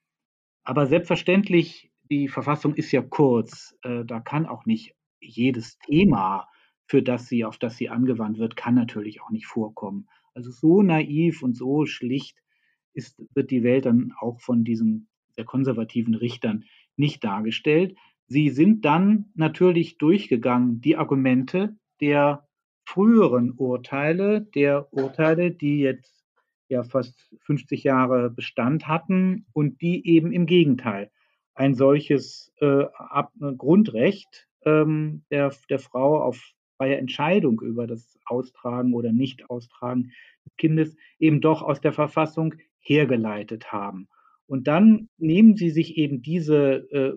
Aber 0.63 0.87
selbstverständlich, 0.87 1.91
die 2.09 2.27
Verfassung 2.27 2.75
ist 2.75 2.91
ja 2.91 3.01
kurz. 3.01 3.77
Äh, 3.83 4.05
da 4.05 4.19
kann 4.19 4.45
auch 4.45 4.65
nicht 4.65 4.95
jedes 5.19 5.77
Thema, 5.79 6.47
für 6.85 7.01
das 7.01 7.27
sie, 7.27 7.45
auf 7.45 7.57
das 7.57 7.77
sie 7.77 7.89
angewandt 7.89 8.37
wird, 8.37 8.55
kann 8.55 8.75
natürlich 8.75 9.21
auch 9.21 9.29
nicht 9.29 9.47
vorkommen. 9.47 10.07
Also 10.33 10.51
so 10.51 10.81
naiv 10.81 11.41
und 11.41 11.55
so 11.55 11.85
schlicht 11.85 12.37
ist, 12.93 13.21
wird 13.33 13.51
die 13.51 13.63
Welt 13.63 13.85
dann 13.85 14.13
auch 14.19 14.41
von 14.41 14.63
diesen 14.63 15.07
sehr 15.29 15.45
konservativen 15.45 16.15
Richtern 16.15 16.65
nicht 16.95 17.23
dargestellt. 17.23 17.97
Sie 18.27 18.49
sind 18.49 18.85
dann 18.85 19.31
natürlich 19.35 19.97
durchgegangen, 19.97 20.81
die 20.81 20.95
Argumente 20.95 21.75
der 21.99 22.47
früheren 22.85 23.51
Urteile, 23.51 24.41
der 24.41 24.91
Urteile, 24.93 25.51
die 25.51 25.79
jetzt 25.79 26.25
ja 26.69 26.83
fast 26.83 27.29
50 27.41 27.83
Jahre 27.83 28.29
Bestand 28.29 28.87
hatten 28.87 29.45
und 29.53 29.81
die 29.81 30.07
eben 30.07 30.31
im 30.31 30.45
Gegenteil 30.45 31.11
ein 31.53 31.75
solches 31.75 32.51
äh, 32.59 32.85
Ab 32.93 33.33
Grundrecht 33.57 34.47
ähm, 34.65 35.23
der, 35.29 35.53
der 35.69 35.79
Frau 35.79 36.21
auf 36.21 36.53
freie 36.77 36.97
Entscheidung 36.97 37.61
über 37.61 37.85
das 37.85 38.17
Austragen 38.25 38.93
oder 38.93 39.11
Nicht-Austragen 39.11 40.13
des 40.45 40.55
Kindes 40.57 40.95
eben 41.19 41.41
doch 41.41 41.61
aus 41.61 41.81
der 41.81 41.93
Verfassung 41.93 42.55
hergeleitet 42.79 43.71
haben. 43.71 44.07
Und 44.51 44.67
dann 44.67 45.07
nehmen 45.17 45.55
Sie 45.55 45.69
sich 45.69 45.95
eben 45.95 46.21
diese, 46.21 46.85
äh, 46.91 47.13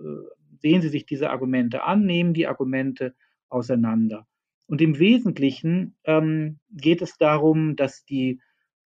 sehen 0.63 0.83
Sie 0.83 0.89
sich 0.89 1.05
diese 1.05 1.31
Argumente 1.31 1.83
an, 1.83 2.07
nehmen 2.07 2.33
die 2.33 2.47
Argumente 2.47 3.13
auseinander. 3.49 4.29
Und 4.69 4.81
im 4.81 5.01
Wesentlichen 5.01 5.97
ähm, 6.05 6.61
geht 6.71 7.03
es 7.03 7.19
darum, 7.19 7.75
dass 7.75 8.05
die 8.05 8.41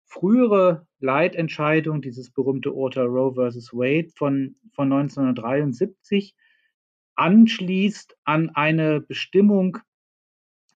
frühere 0.06 0.87
Leitentscheidung, 0.98 2.00
dieses 2.00 2.30
berühmte 2.30 2.72
Urteil 2.72 3.04
Roe 3.04 3.34
versus 3.34 3.74
Wade 3.74 4.08
von, 4.16 4.56
von 4.72 4.90
1973, 4.90 6.34
anschließt 7.16 8.16
an 8.24 8.48
eine 8.54 9.02
Bestimmung, 9.02 9.76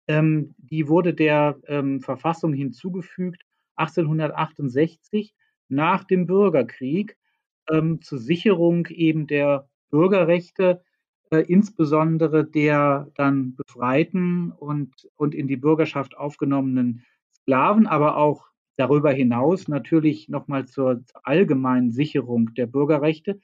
ähm, 0.08 0.54
die 0.58 0.88
wurde 0.88 1.14
der 1.14 1.58
ähm, 1.68 2.02
Verfassung 2.02 2.52
hinzugefügt 2.52 3.42
1868 3.76 5.34
nach 5.68 6.04
dem 6.04 6.26
Bürgerkrieg 6.26 7.16
ähm, 7.70 8.00
zur 8.02 8.18
Sicherung 8.18 8.86
eben 8.88 9.26
der 9.26 9.68
Bürgerrechte, 9.90 10.82
äh, 11.30 11.40
insbesondere 11.40 12.44
der 12.44 13.10
dann 13.16 13.56
befreiten 13.56 14.52
und, 14.52 15.08
und 15.16 15.34
in 15.34 15.48
die 15.48 15.56
Bürgerschaft 15.56 16.16
aufgenommenen 16.16 17.04
Sklaven, 17.34 17.86
aber 17.86 18.16
auch 18.16 18.46
darüber 18.76 19.12
hinaus 19.12 19.68
natürlich 19.68 20.28
nochmal 20.28 20.66
zur 20.66 21.02
allgemeinen 21.22 21.90
Sicherung 21.90 22.54
der 22.54 22.66
Bürgerrechte. 22.66 23.40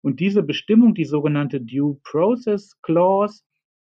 Und 0.00 0.20
diese 0.20 0.42
Bestimmung, 0.42 0.94
die 0.94 1.04
sogenannte 1.04 1.60
Due 1.60 1.98
Process 2.04 2.80
Clause, 2.82 3.42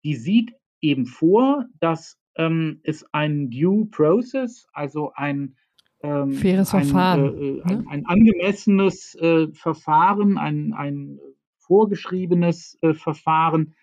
die 0.03 0.15
sieht 0.15 0.53
eben 0.81 1.05
vor, 1.05 1.65
dass 1.79 2.17
ähm, 2.35 2.81
es 2.83 3.05
ein 3.13 3.49
Due 3.49 3.85
Process, 3.85 4.67
also 4.73 5.11
ein 5.15 5.55
ähm, 6.03 6.33
faires 6.33 6.73
ein, 6.73 6.83
Verfahren, 6.85 7.23
äh, 7.23 7.47
äh, 7.47 7.61
ein, 7.63 7.77
ne? 7.77 7.85
ein, 7.89 8.05
angemessenes 8.05 9.15
äh, 9.15 9.47
Verfahren, 9.53 10.37
ein, 10.37 10.73
ein 10.73 11.19
vorgeschriebenes 11.59 12.77
äh, 12.81 12.93
Verfahren, 12.93 13.73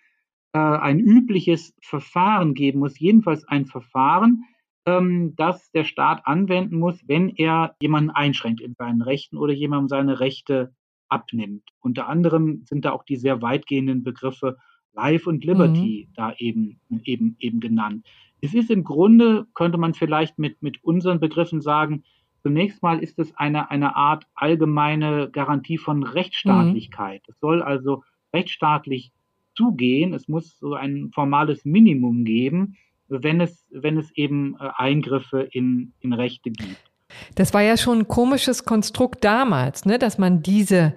äh, 0.53 0.59
ein 0.59 0.99
übliches 0.99 1.73
Verfahren 1.81 2.53
geben 2.53 2.79
muss, 2.79 2.99
jedenfalls 2.99 3.47
ein 3.47 3.65
Verfahren, 3.65 4.43
ähm, 4.85 5.35
das 5.35 5.71
der 5.71 5.83
Staat 5.83 6.25
anwenden 6.25 6.77
muss, 6.77 6.99
wenn 7.07 7.29
er 7.29 7.75
jemanden 7.81 8.11
einschränkt 8.11 8.61
in 8.61 8.75
seinen 8.77 9.01
Rechten 9.01 9.37
oder 9.37 9.53
jemandem 9.53 9.89
seine 9.89 10.19
Rechte 10.19 10.73
abnimmt. 11.09 11.63
Unter 11.79 12.07
anderem 12.07 12.63
sind 12.65 12.85
da 12.85 12.91
auch 12.91 13.03
die 13.03 13.17
sehr 13.17 13.41
weitgehenden 13.41 14.03
Begriffe 14.03 14.57
Life 14.93 15.29
und 15.29 15.45
Liberty 15.45 16.07
mhm. 16.07 16.13
da 16.15 16.33
eben, 16.37 16.79
eben, 17.03 17.35
eben 17.39 17.59
genannt. 17.59 18.05
Es 18.41 18.53
ist 18.53 18.71
im 18.71 18.83
Grunde, 18.83 19.45
könnte 19.53 19.77
man 19.77 19.93
vielleicht 19.93 20.39
mit, 20.39 20.61
mit 20.61 20.83
unseren 20.83 21.19
Begriffen 21.19 21.61
sagen, 21.61 22.03
zunächst 22.41 22.81
mal 22.81 22.99
ist 22.99 23.19
es 23.19 23.35
eine, 23.37 23.69
eine 23.69 23.95
Art 23.95 24.25
allgemeine 24.33 25.29
Garantie 25.31 25.77
von 25.77 26.03
Rechtsstaatlichkeit. 26.03 27.21
Mhm. 27.27 27.31
Es 27.33 27.39
soll 27.39 27.61
also 27.61 28.03
rechtsstaatlich 28.33 29.11
zugehen. 29.55 30.13
Es 30.13 30.27
muss 30.27 30.57
so 30.57 30.73
ein 30.73 31.11
formales 31.13 31.65
Minimum 31.65 32.25
geben, 32.25 32.77
wenn 33.07 33.41
es, 33.41 33.67
wenn 33.69 33.97
es 33.97 34.09
eben 34.15 34.55
äh, 34.59 34.69
Eingriffe 34.75 35.41
in, 35.51 35.93
in 35.99 36.13
Rechte 36.13 36.51
gibt. 36.51 36.91
Das 37.35 37.53
war 37.53 37.61
ja 37.61 37.77
schon 37.77 37.99
ein 37.99 38.07
komisches 38.07 38.63
Konstrukt 38.63 39.23
damals, 39.23 39.85
ne, 39.85 39.99
dass 39.99 40.17
man 40.17 40.41
diese 40.41 40.95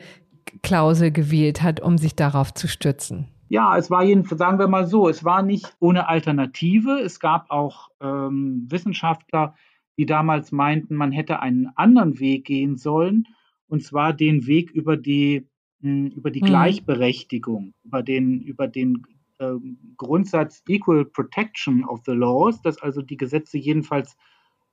Klausel 0.62 1.10
gewählt 1.10 1.62
hat, 1.62 1.80
um 1.80 1.98
sich 1.98 2.14
darauf 2.14 2.54
zu 2.54 2.68
stützen. 2.68 3.28
Ja, 3.48 3.76
es 3.76 3.90
war 3.90 4.04
jedenfalls, 4.04 4.38
sagen 4.38 4.58
wir 4.58 4.68
mal 4.68 4.86
so, 4.86 5.08
es 5.08 5.24
war 5.24 5.42
nicht 5.42 5.76
ohne 5.80 6.08
Alternative. 6.08 7.00
Es 7.00 7.20
gab 7.20 7.50
auch 7.50 7.90
ähm, 8.00 8.66
Wissenschaftler, 8.70 9.54
die 9.96 10.06
damals 10.06 10.50
meinten, 10.50 10.96
man 10.96 11.12
hätte 11.12 11.40
einen 11.40 11.68
anderen 11.76 12.18
Weg 12.18 12.46
gehen 12.46 12.76
sollen, 12.76 13.28
und 13.68 13.82
zwar 13.82 14.12
den 14.12 14.46
Weg 14.46 14.70
über 14.70 14.96
die, 14.96 15.46
mh, 15.80 15.90
hm, 15.90 16.06
über 16.16 16.30
die 16.30 16.42
mhm. 16.42 16.46
Gleichberechtigung, 16.46 17.74
über 17.84 18.02
den, 18.02 18.40
über 18.40 18.66
den 18.66 19.06
äh, 19.38 19.52
Grundsatz 19.96 20.62
Equal 20.68 21.04
Protection 21.04 21.84
of 21.84 22.00
the 22.06 22.12
Laws, 22.12 22.60
dass 22.62 22.80
also 22.82 23.02
die 23.02 23.16
Gesetze 23.16 23.58
jedenfalls 23.58 24.16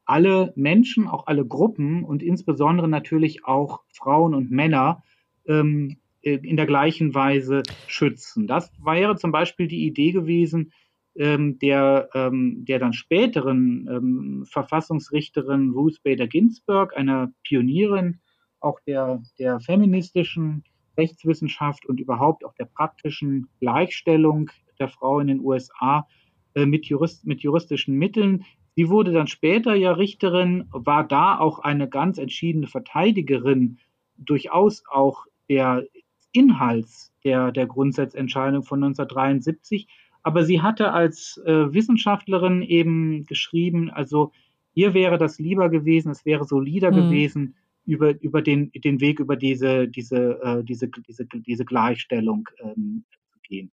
alle 0.05 0.51
Menschen, 0.55 1.07
auch 1.07 1.27
alle 1.27 1.45
Gruppen 1.45 2.03
und 2.03 2.23
insbesondere 2.23 2.87
natürlich 2.87 3.45
auch 3.45 3.81
Frauen 3.93 4.33
und 4.33 4.51
Männer 4.51 5.03
ähm, 5.45 5.91
äh, 5.91 6.00
in 6.21 6.55
der 6.55 6.67
gleichen 6.67 7.13
Weise 7.15 7.63
schützen. 7.87 8.47
Das 8.47 8.71
wäre 8.83 9.15
zum 9.15 9.31
Beispiel 9.31 9.67
die 9.67 9.85
Idee 9.85 10.11
gewesen, 10.11 10.71
ähm, 11.15 11.59
der, 11.59 12.09
ähm, 12.13 12.63
der 12.65 12.79
dann 12.79 12.93
späteren 12.93 13.87
ähm, 13.91 14.45
Verfassungsrichterin 14.49 15.71
Ruth 15.71 16.01
Bader 16.03 16.27
Ginsburg, 16.27 16.95
einer 16.95 17.31
Pionierin 17.43 18.19
auch 18.59 18.79
der, 18.81 19.21
der 19.39 19.59
feministischen 19.59 20.63
Rechtswissenschaft 20.97 21.85
und 21.85 21.99
überhaupt 21.99 22.45
auch 22.45 22.53
der 22.53 22.65
praktischen 22.65 23.49
Gleichstellung 23.59 24.49
der 24.79 24.87
Frau 24.87 25.19
in 25.19 25.27
den 25.27 25.39
USA 25.41 26.07
äh, 26.53 26.65
mit, 26.65 26.85
Jurist, 26.85 27.25
mit 27.25 27.41
juristischen 27.41 27.97
Mitteln. 27.97 28.45
Sie 28.75 28.89
wurde 28.89 29.11
dann 29.11 29.27
später 29.27 29.75
ja 29.75 29.91
Richterin, 29.91 30.65
war 30.71 31.05
da 31.05 31.37
auch 31.39 31.59
eine 31.59 31.89
ganz 31.89 32.17
entschiedene 32.17 32.67
Verteidigerin 32.67 33.79
durchaus 34.17 34.83
auch 34.89 35.25
der 35.49 35.83
Inhalts 36.31 37.13
der, 37.23 37.51
der 37.51 37.67
Grundsatzentscheidung 37.67 38.63
von 38.63 38.83
1973. 38.83 39.87
Aber 40.23 40.45
sie 40.45 40.61
hatte 40.61 40.91
als 40.91 41.41
äh, 41.45 41.73
Wissenschaftlerin 41.73 42.61
eben 42.61 43.25
geschrieben, 43.25 43.89
also 43.89 44.31
ihr 44.73 44.93
wäre 44.93 45.17
das 45.17 45.39
lieber 45.39 45.69
gewesen, 45.69 46.11
es 46.11 46.25
wäre 46.25 46.45
solider 46.45 46.91
mhm. 46.91 46.95
gewesen, 46.95 47.55
über, 47.85 48.21
über 48.21 48.41
den, 48.41 48.71
den 48.71 49.01
Weg 49.01 49.19
über 49.19 49.35
diese, 49.35 49.87
diese, 49.87 50.39
äh, 50.43 50.63
diese, 50.63 50.89
diese, 50.89 51.25
diese 51.25 51.65
Gleichstellung 51.65 52.47
ähm, 52.59 53.03
zu 53.31 53.39
gehen. 53.41 53.71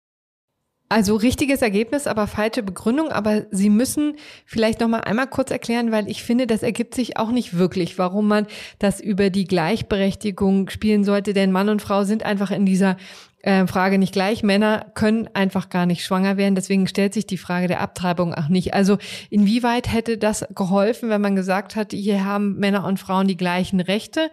Also 0.93 1.15
richtiges 1.15 1.63
Ergebnis, 1.63 2.06
aber 2.06 2.27
falsche 2.27 2.62
Begründung. 2.62 3.10
Aber 3.10 3.47
Sie 3.49 3.71
müssen 3.71 4.13
vielleicht 4.45 4.79
noch 4.79 4.88
mal 4.88 4.99
einmal 4.99 5.25
kurz 5.25 5.49
erklären, 5.49 5.91
weil 5.91 6.08
ich 6.08 6.21
finde, 6.21 6.45
das 6.45 6.62
ergibt 6.62 6.93
sich 6.93 7.17
auch 7.17 7.32
nicht 7.32 7.58
wirklich, 7.58 7.97
warum 7.97 8.27
man 8.27 8.45
das 8.77 9.01
über 9.01 9.32
die 9.32 9.45
Gleichberechtigung 9.45 10.69
spielen 10.69 11.03
sollte. 11.03 11.34
Denn 11.34 11.51
Mann 11.51 11.69
und 11.69 11.82
Frau 11.82 12.03
sind 12.03 12.21
einfach 12.21 12.51
in 12.51 12.67
dieser 12.67 12.97
äh, 13.41 13.65
Frage 13.65 13.97
nicht 13.97 14.13
gleich. 14.13 14.43
Männer 14.43 14.86
können 14.93 15.27
einfach 15.34 15.69
gar 15.69 15.88
nicht 15.88 16.06
schwanger 16.06 16.38
werden. 16.38 16.53
Deswegen 16.53 16.86
stellt 16.86 17.15
sich 17.15 17.25
die 17.25 17.39
Frage 17.39 17.67
der 17.67 17.82
Abtreibung 17.82 18.36
auch 18.36 18.47
nicht. 18.47 18.75
Also 18.75 18.99
inwieweit 19.32 19.91
hätte 19.91 20.19
das 20.19 20.45
geholfen, 20.53 21.10
wenn 21.10 21.21
man 21.21 21.36
gesagt 21.36 21.75
hat, 21.75 21.91
hier 21.91 22.23
haben 22.23 22.60
Männer 22.60 22.86
und 22.86 22.99
Frauen 22.99 23.27
die 23.27 23.36
gleichen 23.36 23.79
Rechte? 23.79 24.29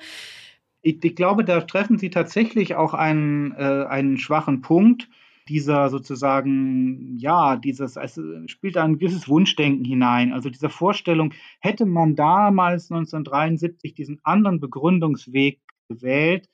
Ich, 0.83 1.03
ich 1.03 1.17
glaube, 1.17 1.43
da 1.43 1.63
treffen 1.63 1.97
Sie 1.97 2.11
tatsächlich 2.11 2.75
auch 2.75 2.93
einen, 2.93 3.53
äh, 3.53 3.87
einen 3.89 4.19
schwachen 4.19 4.61
Punkt 4.61 5.09
dieser 5.51 5.91
sozusagen, 5.91 7.17
ja, 7.19 7.57
dieses, 7.57 7.97
es 7.97 8.21
spielt 8.47 8.77
ein 8.77 8.99
gewisses 8.99 9.29
Wunschdenken 9.29 9.85
hinein. 9.85 10.33
Also 10.33 10.49
diese 10.49 10.69
Vorstellung, 10.69 11.35
hätte 11.59 11.87
man 11.87 12.15
damals 12.15 12.91
1973 12.91 13.95
diesen 13.95 14.21
anderen 14.23 14.61
Begründungsweg 14.61 15.61
gewählt, 15.89 16.49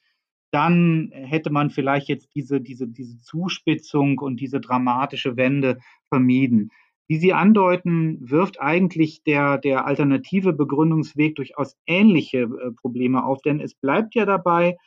dann 0.51 1.11
hätte 1.13 1.51
man 1.51 1.69
vielleicht 1.69 2.09
jetzt 2.09 2.35
diese, 2.35 2.63
diese, 2.63 2.89
diese 2.89 3.21
Zuspitzung 3.21 4.19
und 4.19 4.41
diese 4.41 4.61
dramatische 4.61 5.37
Wende 5.37 5.79
vermieden. 6.09 6.71
Wie 7.07 7.19
Sie 7.19 7.35
andeuten, 7.35 8.19
wirft 8.23 8.61
eigentlich 8.61 9.23
der, 9.25 9.59
der 9.59 9.87
alternative 9.87 10.55
Begründungsweg 10.55 11.37
durchaus 11.37 11.77
ähnliche 11.87 12.39
äh, 12.45 12.71
Probleme 12.73 13.25
auf, 13.25 13.43
denn 13.43 13.61
es 13.61 13.75
bleibt 13.75 14.15
ja 14.15 14.25
dabei, 14.25 14.79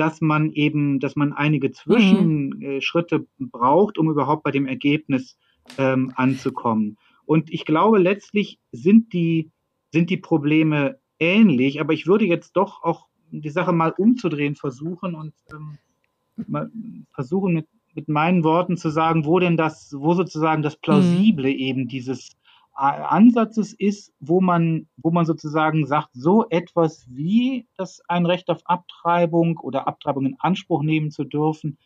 dass 0.00 0.22
man 0.22 0.50
eben, 0.52 0.98
dass 0.98 1.14
man 1.14 1.34
einige 1.34 1.68
mhm. 1.68 1.72
Zwischenschritte 1.74 3.26
mhm. 3.36 3.50
braucht, 3.50 3.98
um 3.98 4.10
überhaupt 4.10 4.42
bei 4.42 4.50
dem 4.50 4.66
Ergebnis 4.66 5.36
ähm, 5.76 6.10
anzukommen. 6.16 6.96
Und 7.26 7.52
ich 7.52 7.66
glaube, 7.66 7.98
letztlich 7.98 8.58
sind 8.72 9.12
die, 9.12 9.50
sind 9.92 10.08
die 10.08 10.16
Probleme 10.16 10.98
ähnlich, 11.18 11.82
aber 11.82 11.92
ich 11.92 12.06
würde 12.06 12.24
jetzt 12.24 12.52
doch 12.52 12.82
auch 12.82 13.08
die 13.30 13.50
Sache 13.50 13.72
mal 13.72 13.92
umzudrehen 13.96 14.54
versuchen 14.54 15.14
und 15.14 15.34
ähm, 15.52 15.76
mal 16.48 16.70
versuchen 17.12 17.52
mit, 17.52 17.66
mit 17.94 18.08
meinen 18.08 18.42
Worten 18.42 18.78
zu 18.78 18.88
sagen, 18.88 19.26
wo 19.26 19.38
denn 19.38 19.58
das, 19.58 19.94
wo 19.94 20.14
sozusagen 20.14 20.62
das 20.62 20.76
Plausible 20.76 21.52
mhm. 21.52 21.58
eben 21.58 21.88
dieses 21.88 22.30
Ansatzes 22.80 23.74
ist, 23.74 24.12
wo 24.20 24.40
man, 24.40 24.88
wo 24.96 25.10
man 25.10 25.26
sozusagen 25.26 25.86
sagt, 25.86 26.08
so 26.14 26.48
etwas 26.48 27.06
wie 27.10 27.68
das 27.76 28.00
ein 28.08 28.24
Recht 28.24 28.48
auf 28.48 28.62
Abtreibung 28.64 29.58
oder 29.58 29.86
Abtreibung 29.86 30.24
in 30.24 30.36
Anspruch 30.38 30.82
nehmen 30.82 31.10
zu 31.10 31.24
dürfen, 31.24 31.76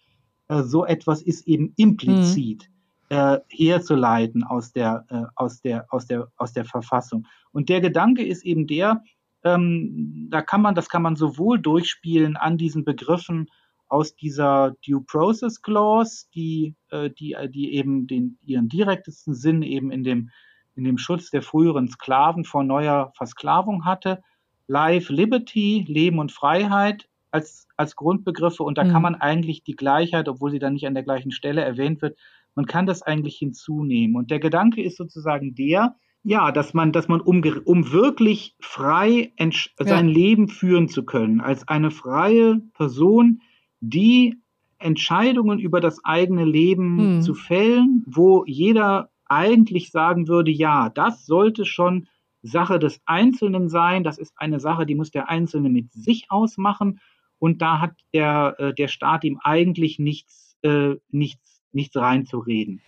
äh, 0.49 0.63
so 0.63 0.85
etwas 0.85 1.21
ist 1.21 1.49
eben 1.49 1.73
implizit 1.77 2.71
mhm. 3.11 3.17
äh, 3.17 3.41
herzuleiten 3.49 4.45
aus 4.45 4.73
der, 4.73 5.05
äh, 5.09 5.25
aus, 5.35 5.61
der, 5.61 5.87
aus, 5.93 6.07
der, 6.07 6.29
aus 6.37 6.53
der 6.53 6.65
Verfassung. 6.65 7.27
Und 7.51 7.71
der 7.71 7.81
Gedanke 7.81 8.25
ist 8.25 8.45
eben 8.45 8.69
der, 8.69 9.03
ähm, 9.43 10.29
da 10.31 10.43
kann 10.43 10.63
man, 10.63 10.77
das 10.77 10.89
kann 10.89 11.03
man 11.03 11.17
sowohl 11.17 11.59
durchspielen 11.61 12.37
an 12.37 12.57
diesen 12.57 12.85
Begriffen 12.85 13.49
aus 13.89 14.15
dieser 14.15 14.77
Due 14.87 15.03
Process 15.03 15.61
Clause, 15.61 16.27
die, 16.37 16.77
äh, 16.91 17.11
die, 17.11 17.37
die 17.51 17.75
eben 17.75 18.07
den, 18.07 18.39
ihren 18.43 18.69
direktesten 18.69 19.35
Sinn 19.35 19.63
eben 19.63 19.91
in 19.91 20.05
dem 20.05 20.31
in 20.77 20.85
dem 20.85 20.99
Schutz 20.99 21.31
der 21.31 21.43
früheren 21.43 21.89
Sklaven 21.89 22.45
vor 22.45 22.65
neuer 22.65 23.13
Versklavung 23.17 23.85
hatte. 23.85 24.23
Life, 24.67 25.13
Liberty, 25.13 25.85
Leben 25.89 26.19
und 26.19 26.33
Freiheit 26.33 27.09
als, 27.31 27.67
als 27.77 27.97
Grundbegriffe. 27.97 28.63
Und 28.63 28.79
da 28.79 28.85
mhm. 28.85 28.91
kann 28.91 29.03
man 29.03 29.15
eigentlich 29.15 29.63
die 29.63 29.77
Gleichheit, 29.77 30.29
obwohl 30.29 30.51
sie 30.51 30.59
dann 30.59 30.75
nicht 30.75 30.87
an 30.87 30.95
der 30.95 31.03
gleichen 31.03 31.33
Stelle 31.33 31.63
erwähnt 31.63 32.01
wird, 32.03 32.19
man 32.55 32.67
kann 32.67 32.87
das 32.87 33.03
eigentlich 33.03 33.37
hinzunehmen. 33.37 34.17
Und 34.17 34.31
der 34.31 34.39
Gedanke 34.39 34.83
ist 34.83 34.97
sozusagen 34.97 35.55
der, 35.55 35.97
ja, 36.23 36.53
dass 36.53 36.73
man, 36.73 36.93
dass 36.93 37.09
man 37.09 37.21
um, 37.21 37.43
um 37.65 37.93
wirklich 37.93 38.57
frei 38.61 39.33
sein 39.79 40.09
ja. 40.09 40.15
Leben 40.15 40.49
führen 40.49 40.89
zu 40.89 41.05
können, 41.05 41.41
als 41.41 41.69
eine 41.69 41.91
freie 41.91 42.61
Person, 42.73 43.43
die 43.81 44.37
Entscheidungen 44.79 45.59
über 45.59 45.81
das 45.81 46.05
eigene 46.05 46.45
Leben 46.45 47.17
mhm. 47.17 47.23
zu 47.23 47.35
fällen, 47.35 48.05
wo 48.07 48.45
jeder 48.47 49.11
eigentlich 49.35 49.91
sagen 49.91 50.29
würde, 50.29 50.51
ja, 50.51 50.91
das 50.91 51.27
sollte 51.27 51.65
schon 51.65 52.07
Sache 52.43 52.79
des 52.79 53.01
Einzelnen 53.07 53.69
sein. 53.69 54.05
Das 54.05 54.19
ist 54.19 54.33
eine 54.37 54.61
Sache, 54.61 54.87
die 54.87 54.95
muss 54.95 55.11
der 55.11 55.29
Einzelne 55.29 55.69
mit 55.71 55.93
sich 55.93 56.27
ausmachen. 56.29 57.01
Und 57.39 57.63
da 57.63 57.81
hat 57.81 57.93
der, 58.13 58.55
äh, 58.59 58.75
der 58.75 58.89
Staat 58.89 59.25
ihm 59.25 59.41
eigentlich 59.43 59.99
nichts, 59.99 60.57
äh, 60.63 60.97
nichts, 61.11 61.63
nichts 61.73 61.97
reinzureden. 61.97 62.81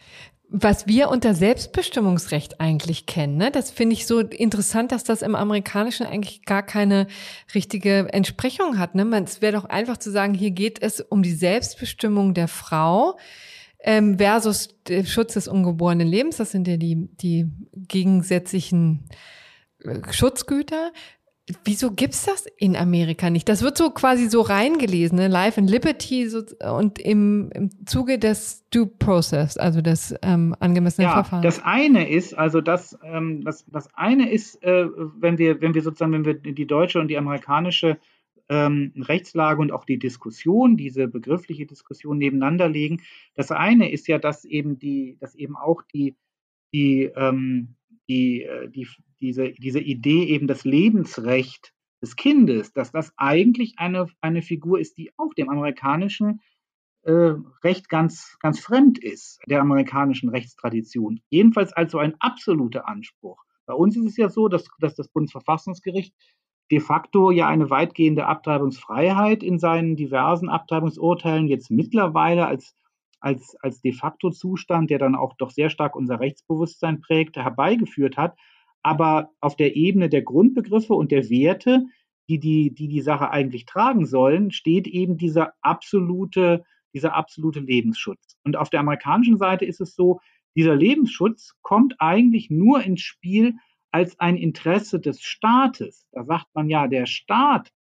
Was 0.48 0.86
wir 0.86 1.08
unter 1.08 1.34
Selbstbestimmungsrecht 1.34 2.60
eigentlich 2.60 3.06
kennen, 3.06 3.36
ne? 3.36 3.50
das 3.50 3.72
finde 3.72 3.94
ich 3.94 4.06
so 4.06 4.20
interessant, 4.20 4.92
dass 4.92 5.02
das 5.02 5.22
im 5.22 5.34
Amerikanischen 5.34 6.06
eigentlich 6.06 6.44
gar 6.44 6.62
keine 6.62 7.08
richtige 7.52 8.12
Entsprechung 8.12 8.78
hat. 8.78 8.94
Ne? 8.94 9.04
Es 9.24 9.42
wäre 9.42 9.54
doch 9.54 9.64
einfach 9.64 9.96
zu 9.96 10.12
sagen, 10.12 10.34
hier 10.34 10.52
geht 10.52 10.80
es 10.80 11.00
um 11.00 11.24
die 11.24 11.34
Selbstbestimmung 11.34 12.32
der 12.32 12.46
Frau 12.46 13.18
ähm, 13.86 14.18
versus 14.18 14.68
der 14.88 15.04
Schutz 15.04 15.34
des 15.34 15.48
ungeborenen 15.48 16.06
Lebens. 16.06 16.36
Das 16.36 16.50
sind 16.50 16.68
ja 16.68 16.76
die, 16.76 17.08
die 17.22 17.46
gegensätzlichen 17.72 19.08
äh, 19.82 20.00
Schutzgüter. 20.12 20.92
Wieso 21.64 21.92
gibt's 21.92 22.24
das 22.24 22.46
in 22.58 22.74
Amerika 22.74 23.30
nicht? 23.30 23.48
Das 23.48 23.62
wird 23.62 23.78
so 23.78 23.90
quasi 23.90 24.28
so 24.28 24.40
reingelesen, 24.40 25.16
ne? 25.16 25.28
Life 25.28 25.60
and 25.60 25.70
Liberty 25.70 26.28
so, 26.28 26.42
und 26.68 26.98
im, 26.98 27.50
im 27.54 27.70
Zuge 27.86 28.18
des 28.18 28.68
Due 28.70 28.88
Process, 28.88 29.56
also 29.56 29.80
des 29.80 30.12
ähm, 30.22 30.56
angemessenen 30.58 31.08
ja, 31.08 31.14
Verfahrens. 31.14 31.44
Das 31.44 31.64
eine 31.64 32.10
ist, 32.10 32.36
also 32.36 32.60
das, 32.60 32.98
ähm, 33.04 33.44
das, 33.44 33.64
das 33.68 33.88
eine 33.94 34.28
ist, 34.28 34.60
äh, 34.64 34.86
wenn 35.20 35.38
wir, 35.38 35.60
wenn 35.60 35.72
wir 35.72 35.82
sozusagen, 35.82 36.10
wenn 36.12 36.24
wir 36.24 36.34
die 36.34 36.66
deutsche 36.66 36.98
und 36.98 37.06
die 37.06 37.16
amerikanische 37.16 37.96
ähm, 38.48 38.92
Rechtslage 38.96 39.60
und 39.60 39.72
auch 39.72 39.84
die 39.84 39.98
Diskussion, 39.98 40.76
diese 40.76 41.08
begriffliche 41.08 41.66
Diskussion 41.66 42.18
nebeneinander 42.18 42.68
legen. 42.68 43.02
Das 43.34 43.50
eine 43.50 43.90
ist 43.90 44.06
ja, 44.08 44.18
dass 44.18 44.44
eben 44.44 44.78
die, 44.78 45.16
dass 45.20 45.34
eben 45.34 45.56
auch 45.56 45.82
die, 45.82 46.16
die, 46.72 47.10
ähm, 47.16 47.76
die, 48.08 48.42
äh, 48.42 48.68
die, 48.68 48.88
diese, 49.20 49.52
diese 49.52 49.80
Idee 49.80 50.24
eben 50.24 50.46
das 50.46 50.64
Lebensrecht 50.64 51.72
des 52.02 52.16
Kindes, 52.16 52.72
dass 52.72 52.92
das 52.92 53.12
eigentlich 53.16 53.74
eine, 53.78 54.06
eine 54.20 54.42
Figur 54.42 54.78
ist, 54.78 54.98
die 54.98 55.10
auch 55.16 55.34
dem 55.34 55.48
amerikanischen 55.48 56.40
äh, 57.02 57.34
Recht 57.64 57.88
ganz, 57.88 58.36
ganz 58.40 58.60
fremd 58.60 58.98
ist, 58.98 59.40
der 59.46 59.60
amerikanischen 59.60 60.28
Rechtstradition. 60.28 61.20
Jedenfalls 61.30 61.72
als 61.72 61.92
so 61.92 61.98
ein 61.98 62.14
absoluter 62.20 62.88
Anspruch. 62.88 63.42
Bei 63.64 63.74
uns 63.74 63.96
ist 63.96 64.06
es 64.06 64.16
ja 64.16 64.28
so, 64.28 64.48
dass, 64.48 64.68
dass 64.78 64.94
das 64.94 65.08
Bundesverfassungsgericht 65.08 66.14
de 66.70 66.80
facto 66.80 67.30
ja 67.30 67.46
eine 67.48 67.70
weitgehende 67.70 68.26
Abtreibungsfreiheit 68.26 69.42
in 69.42 69.58
seinen 69.58 69.96
diversen 69.96 70.48
Abtreibungsurteilen 70.48 71.46
jetzt 71.46 71.70
mittlerweile 71.70 72.46
als, 72.46 72.74
als, 73.20 73.56
als 73.60 73.80
de 73.80 73.92
facto 73.92 74.30
Zustand, 74.30 74.90
der 74.90 74.98
dann 74.98 75.14
auch 75.14 75.34
doch 75.36 75.50
sehr 75.50 75.70
stark 75.70 75.94
unser 75.94 76.20
Rechtsbewusstsein 76.20 77.00
prägt, 77.00 77.36
herbeigeführt 77.36 78.16
hat. 78.16 78.36
Aber 78.82 79.30
auf 79.40 79.56
der 79.56 79.76
Ebene 79.76 80.08
der 80.08 80.22
Grundbegriffe 80.22 80.94
und 80.94 81.12
der 81.12 81.28
Werte, 81.30 81.86
die 82.28 82.40
die, 82.40 82.74
die, 82.74 82.88
die 82.88 83.00
Sache 83.00 83.30
eigentlich 83.30 83.66
tragen 83.66 84.06
sollen, 84.06 84.50
steht 84.50 84.88
eben 84.88 85.16
dieser 85.16 85.52
absolute, 85.60 86.64
dieser 86.94 87.14
absolute 87.14 87.60
Lebensschutz. 87.60 88.36
Und 88.44 88.56
auf 88.56 88.70
der 88.70 88.80
amerikanischen 88.80 89.38
Seite 89.38 89.64
ist 89.64 89.80
es 89.80 89.94
so, 89.94 90.20
dieser 90.56 90.74
Lebensschutz 90.74 91.54
kommt 91.62 91.94
eigentlich 91.98 92.50
nur 92.50 92.82
ins 92.82 93.02
Spiel, 93.02 93.56
als 93.96 94.20
ein 94.20 94.36
Interesse 94.36 95.00
des 95.00 95.22
Staates. 95.22 96.06
Da 96.12 96.22
sagt 96.22 96.48
man 96.52 96.68
ja, 96.68 96.86
der 96.86 97.06
Staat, 97.06 97.72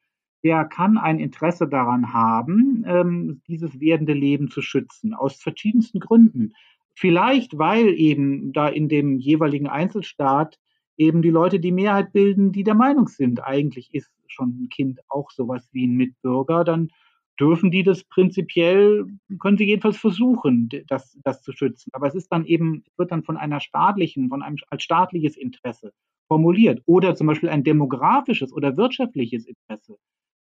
der 0.46 0.64
kann 0.64 0.98
ein 0.98 1.20
Interesse 1.20 1.68
daran 1.68 2.14
haben, 2.14 2.86
ähm, 2.88 3.42
dieses 3.50 3.82
werdende 3.82 4.14
Leben 4.14 4.50
zu 4.50 4.62
schützen, 4.62 5.14
aus 5.14 5.36
verschiedensten 5.36 6.00
Gründen. 6.00 6.54
Vielleicht, 6.94 7.58
weil 7.58 7.90
eben 7.90 8.54
da 8.54 8.70
in 8.70 8.88
dem 8.88 9.20
jeweiligen 9.20 9.68
Einzelstaat 9.68 10.58
eben 10.96 11.22
die 11.22 11.32
Leute 11.32 11.60
die 11.60 11.74
Mehrheit 11.74 12.14
bilden, 12.14 12.54
die 12.54 12.64
der 12.64 12.76
Meinung 12.76 13.10
sind, 13.10 13.44
eigentlich 13.44 13.94
ist 13.94 14.10
schon 14.28 14.52
ein 14.52 14.70
Kind 14.70 15.02
auch 15.10 15.32
sowas 15.32 15.68
wie 15.74 15.86
ein 15.86 15.98
Mitbürger, 15.98 16.64
dann 16.64 16.92
dürfen 17.40 17.72
die 17.72 17.84
das 17.84 18.04
prinzipiell, 18.04 19.06
können 19.40 19.58
sie 19.58 19.66
jedenfalls 19.66 19.98
versuchen, 19.98 20.70
das, 20.88 21.18
das 21.24 21.42
zu 21.42 21.52
schützen. 21.52 21.90
Aber 21.94 22.08
es 22.08 22.16
ist 22.16 22.32
dann 22.32 22.46
eben, 22.46 22.84
wird 22.98 23.12
dann 23.12 23.24
von 23.24 23.38
einer 23.38 23.60
staatlichen, 23.60 24.30
von 24.30 24.42
einem 24.42 24.58
als 24.70 24.84
staatliches 24.84 25.36
Interesse 25.36 25.92
formuliert. 26.28 26.82
Oder 26.86 27.16
zum 27.16 27.28
Beispiel 27.28 27.50
ein 27.50 27.64
demografisches 27.64 28.54
oder 28.54 28.78
wirtschaftliches 28.78 29.46
Interesse. 29.46 29.98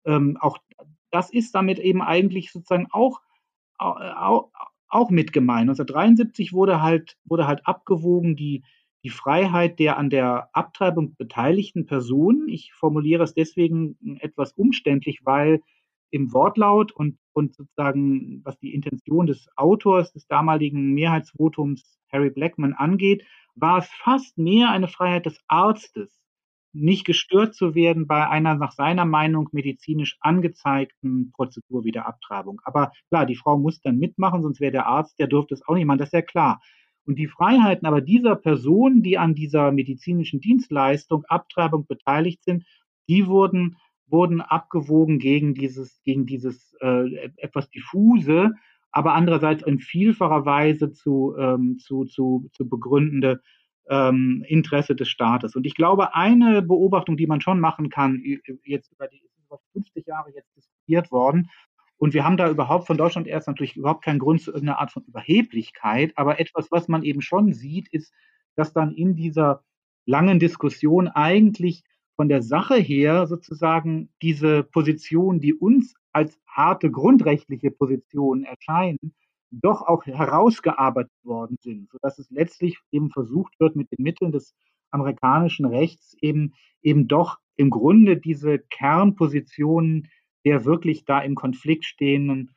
Ähm, 0.04 0.38
auch 0.40 0.58
das 1.10 1.30
ist 1.30 1.54
damit 1.54 1.78
eben 1.78 2.02
eigentlich 2.02 2.52
sozusagen 2.52 2.86
auch, 2.90 3.20
auch, 3.78 4.50
auch 4.88 5.10
mit 5.10 5.32
gemeint. 5.32 5.68
1973 5.68 6.52
wurde 6.52 6.80
halt, 6.80 7.16
wurde 7.24 7.46
halt 7.46 7.66
abgewogen 7.66 8.36
die, 8.36 8.62
die 9.04 9.10
Freiheit 9.10 9.78
der 9.78 9.96
an 9.96 10.10
der 10.10 10.48
Abtreibung 10.52 11.14
beteiligten 11.16 11.86
Personen. 11.86 12.48
Ich 12.48 12.72
formuliere 12.72 13.24
es 13.24 13.34
deswegen 13.34 14.18
etwas 14.20 14.52
umständlich, 14.52 15.20
weil 15.24 15.60
im 16.10 16.32
Wortlaut 16.32 16.92
und, 16.92 17.18
und 17.32 17.54
sozusagen, 17.54 18.42
was 18.44 18.58
die 18.58 18.74
Intention 18.74 19.26
des 19.26 19.48
Autors 19.56 20.12
des 20.12 20.26
damaligen 20.26 20.94
Mehrheitsvotums 20.94 21.98
Harry 22.12 22.30
Blackman 22.30 22.72
angeht, 22.72 23.24
war 23.54 23.78
es 23.78 23.88
fast 23.88 24.38
mehr 24.38 24.70
eine 24.70 24.88
Freiheit 24.88 25.26
des 25.26 25.40
Arztes, 25.48 26.18
nicht 26.72 27.04
gestört 27.04 27.54
zu 27.54 27.74
werden 27.74 28.06
bei 28.06 28.28
einer 28.28 28.54
nach 28.54 28.72
seiner 28.72 29.04
Meinung 29.04 29.48
medizinisch 29.52 30.16
angezeigten 30.20 31.32
Prozedur 31.32 31.84
wie 31.84 31.92
der 31.92 32.06
Abtreibung. 32.06 32.60
Aber 32.64 32.92
klar, 33.08 33.26
die 33.26 33.36
Frau 33.36 33.58
muss 33.58 33.80
dann 33.80 33.98
mitmachen, 33.98 34.42
sonst 34.42 34.60
wäre 34.60 34.72
der 34.72 34.86
Arzt, 34.86 35.18
der 35.18 35.26
dürfte 35.26 35.54
es 35.54 35.66
auch 35.66 35.74
nicht 35.74 35.86
machen, 35.86 35.98
das 35.98 36.08
ist 36.08 36.14
ja 36.14 36.22
klar. 36.22 36.60
Und 37.06 37.18
die 37.18 37.26
Freiheiten 37.26 37.86
aber 37.86 38.02
dieser 38.02 38.36
Personen, 38.36 39.02
die 39.02 39.16
an 39.16 39.34
dieser 39.34 39.72
medizinischen 39.72 40.40
Dienstleistung 40.40 41.24
Abtreibung 41.24 41.86
beteiligt 41.86 42.44
sind, 42.44 42.64
die 43.08 43.26
wurden 43.26 43.78
wurden 44.10 44.40
abgewogen 44.40 45.18
gegen 45.18 45.54
dieses, 45.54 46.02
gegen 46.02 46.26
dieses 46.26 46.74
äh, 46.80 47.30
etwas 47.36 47.70
diffuse, 47.70 48.52
aber 48.90 49.14
andererseits 49.14 49.62
in 49.62 49.78
vielfacher 49.78 50.44
Weise 50.46 50.92
zu, 50.92 51.34
ähm, 51.38 51.78
zu, 51.78 52.04
zu, 52.04 52.48
zu 52.52 52.68
begründende 52.68 53.40
ähm, 53.88 54.44
Interesse 54.48 54.94
des 54.94 55.08
Staates. 55.08 55.56
Und 55.56 55.66
ich 55.66 55.74
glaube, 55.74 56.14
eine 56.14 56.62
Beobachtung, 56.62 57.16
die 57.16 57.26
man 57.26 57.40
schon 57.40 57.60
machen 57.60 57.90
kann, 57.90 58.22
jetzt 58.64 58.92
über 58.92 59.08
die 59.08 59.22
über 59.46 59.60
50 59.72 60.06
Jahre 60.06 60.30
jetzt 60.34 60.54
diskutiert 60.56 61.10
worden, 61.10 61.48
und 61.98 62.14
wir 62.14 62.24
haben 62.24 62.36
da 62.36 62.48
überhaupt 62.48 62.86
von 62.86 62.96
Deutschland 62.96 63.26
erst 63.26 63.48
natürlich 63.48 63.76
überhaupt 63.76 64.04
keinen 64.04 64.20
Grund 64.20 64.40
zu 64.40 64.52
irgendeiner 64.52 64.78
Art 64.78 64.92
von 64.92 65.02
Überheblichkeit, 65.02 66.12
aber 66.16 66.38
etwas, 66.38 66.70
was 66.70 66.86
man 66.86 67.02
eben 67.02 67.20
schon 67.20 67.52
sieht, 67.52 67.88
ist, 67.88 68.14
dass 68.54 68.72
dann 68.72 68.92
in 68.94 69.16
dieser 69.16 69.64
langen 70.06 70.38
Diskussion 70.38 71.08
eigentlich 71.08 71.82
von 72.18 72.28
der 72.28 72.42
Sache 72.42 72.74
her 72.74 73.28
sozusagen 73.28 74.08
diese 74.22 74.64
Position, 74.64 75.38
die 75.38 75.54
uns 75.54 75.94
als 76.12 76.36
harte 76.48 76.90
grundrechtliche 76.90 77.70
Position 77.70 78.42
erscheinen, 78.42 79.14
doch 79.52 79.82
auch 79.82 80.04
herausgearbeitet 80.04 81.12
worden 81.22 81.56
sind, 81.60 81.88
sodass 81.90 82.18
es 82.18 82.28
letztlich 82.30 82.76
eben 82.90 83.10
versucht 83.10 83.54
wird, 83.60 83.76
mit 83.76 83.92
den 83.92 84.02
Mitteln 84.02 84.32
des 84.32 84.52
amerikanischen 84.90 85.64
Rechts 85.64 86.16
eben, 86.20 86.54
eben 86.82 87.06
doch 87.06 87.38
im 87.56 87.70
Grunde 87.70 88.16
diese 88.16 88.58
Kernpositionen 88.58 90.08
der 90.44 90.64
wirklich 90.64 91.04
da 91.04 91.20
im 91.20 91.34
Konflikt 91.34 91.84
stehenden 91.84 92.50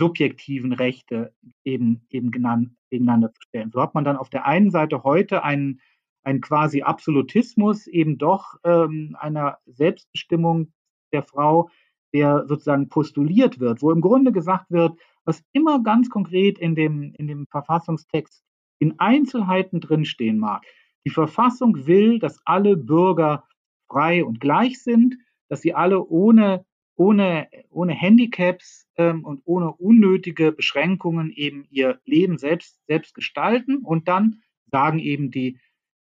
subjektiven 0.00 0.72
Rechte 0.72 1.32
eben, 1.64 2.04
eben 2.10 2.30
gegeneinander 2.30 3.32
zu 3.32 3.42
stellen. 3.42 3.70
So 3.70 3.80
hat 3.80 3.94
man 3.94 4.04
dann 4.04 4.16
auf 4.16 4.28
der 4.28 4.46
einen 4.46 4.70
Seite 4.70 5.04
heute 5.04 5.44
einen, 5.44 5.80
einen 6.24 6.40
quasi 6.40 6.82
Absolutismus 6.82 7.86
eben 7.86 8.18
doch 8.18 8.56
ähm, 8.64 9.16
einer 9.18 9.58
Selbstbestimmung 9.66 10.72
der 11.12 11.22
Frau, 11.22 11.70
der 12.14 12.46
sozusagen 12.46 12.88
postuliert 12.88 13.60
wird, 13.60 13.82
wo 13.82 13.90
im 13.90 14.00
Grunde 14.00 14.32
gesagt 14.32 14.70
wird, 14.70 14.98
was 15.24 15.42
immer 15.52 15.82
ganz 15.82 16.10
konkret 16.10 16.58
in 16.58 16.74
dem, 16.74 17.14
in 17.14 17.26
dem 17.26 17.46
Verfassungstext 17.46 18.42
in 18.78 18.98
Einzelheiten 18.98 19.80
drinstehen 19.80 20.38
mag. 20.38 20.64
Die 21.04 21.10
Verfassung 21.10 21.86
will, 21.86 22.18
dass 22.18 22.40
alle 22.44 22.76
Bürger 22.76 23.44
frei 23.88 24.24
und 24.24 24.40
gleich 24.40 24.82
sind, 24.82 25.16
dass 25.48 25.60
sie 25.60 25.74
alle 25.74 26.04
ohne, 26.04 26.64
ohne, 26.96 27.48
ohne 27.70 27.92
Handicaps 27.92 28.86
ähm, 28.96 29.24
und 29.24 29.42
ohne 29.44 29.72
unnötige 29.72 30.52
Beschränkungen 30.52 31.30
eben 31.30 31.66
ihr 31.70 32.00
Leben 32.04 32.38
selbst, 32.38 32.80
selbst 32.86 33.14
gestalten. 33.14 33.78
Und 33.78 34.08
dann 34.08 34.42
sagen 34.70 34.98
eben 34.98 35.30
die, 35.30 35.58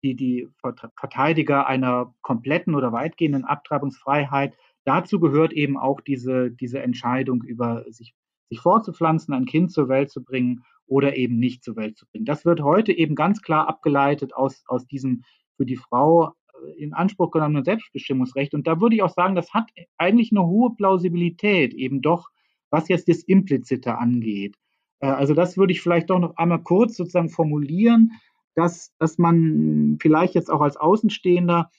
die, 0.05 0.15
die 0.15 0.49
Verteidiger 0.97 1.67
einer 1.67 2.15
kompletten 2.21 2.75
oder 2.75 2.93
weitgehenden 2.93 3.45
Abtreibungsfreiheit, 3.45 4.55
dazu 4.85 5.19
gehört 5.19 5.53
eben 5.53 5.79
auch 5.79 6.01
diese, 6.01 6.51
diese 6.51 6.83
Entscheidung 6.83 7.43
über 7.43 7.85
sich, 7.91 8.15
sich 8.51 8.61
vorzupflanzen, 8.61 9.33
ein 9.33 9.47
Kind 9.47 9.73
zur 9.73 9.89
Welt 9.89 10.11
zu 10.11 10.23
bringen 10.23 10.63
oder 10.87 11.17
eben 11.17 11.39
nicht 11.39 11.65
zur 11.65 11.77
Welt 11.77 11.97
zu 11.97 12.07
bringen. 12.07 12.27
Das 12.27 12.45
wird 12.45 12.61
heute 12.61 12.93
eben 12.93 13.15
ganz 13.15 13.41
klar 13.41 13.67
abgeleitet 13.67 14.35
aus, 14.35 14.63
aus 14.67 14.87
diesem 14.87 15.25
für 15.57 15.65
die 15.65 15.77
Frau 15.77 16.29
äh, 16.29 16.83
in 16.83 16.93
Anspruch 16.93 17.31
genommenen 17.31 17.65
Selbstbestimmungsrecht. 17.65 18.55
Und 18.55 18.67
da 18.67 18.81
würde 18.81 18.97
ich 18.97 19.03
auch 19.03 19.15
sagen, 19.15 19.35
das 19.35 19.55
hat 19.55 19.71
eigentlich 19.97 20.33
eine 20.33 20.47
hohe 20.47 20.75
Plausibilität 20.75 21.73
eben 21.73 22.03
doch, 22.03 22.29
was 22.71 22.89
jetzt 22.89 23.09
das 23.09 23.23
Implizite 23.23 23.97
angeht. 23.97 24.57
Äh, 25.01 25.07
also 25.07 25.33
das 25.33 25.57
würde 25.57 25.73
ich 25.73 25.81
vielleicht 25.81 26.11
doch 26.11 26.19
noch 26.19 26.37
einmal 26.37 26.63
kurz 26.63 26.97
sozusagen 26.97 27.31
formulieren, 27.31 28.13
dass, 28.55 28.93
dass 28.99 29.19
man 29.19 29.99
vielleicht 30.01 30.35
jetzt 30.35 30.51
auch 30.51 30.61
als 30.61 30.77
Außenstehender, 30.77 31.71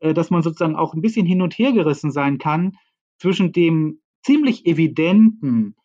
äh, 0.00 0.14
dass 0.14 0.30
man 0.30 0.42
sozusagen 0.42 0.76
auch 0.76 0.94
ein 0.94 1.02
bisschen 1.02 1.26
hin 1.26 1.42
und 1.42 1.58
her 1.58 1.72
gerissen 1.72 2.10
sein 2.10 2.38
kann 2.38 2.76
zwischen 3.18 3.52
dem 3.52 4.00
ziemlich 4.24 4.66
evidenten 4.66 5.76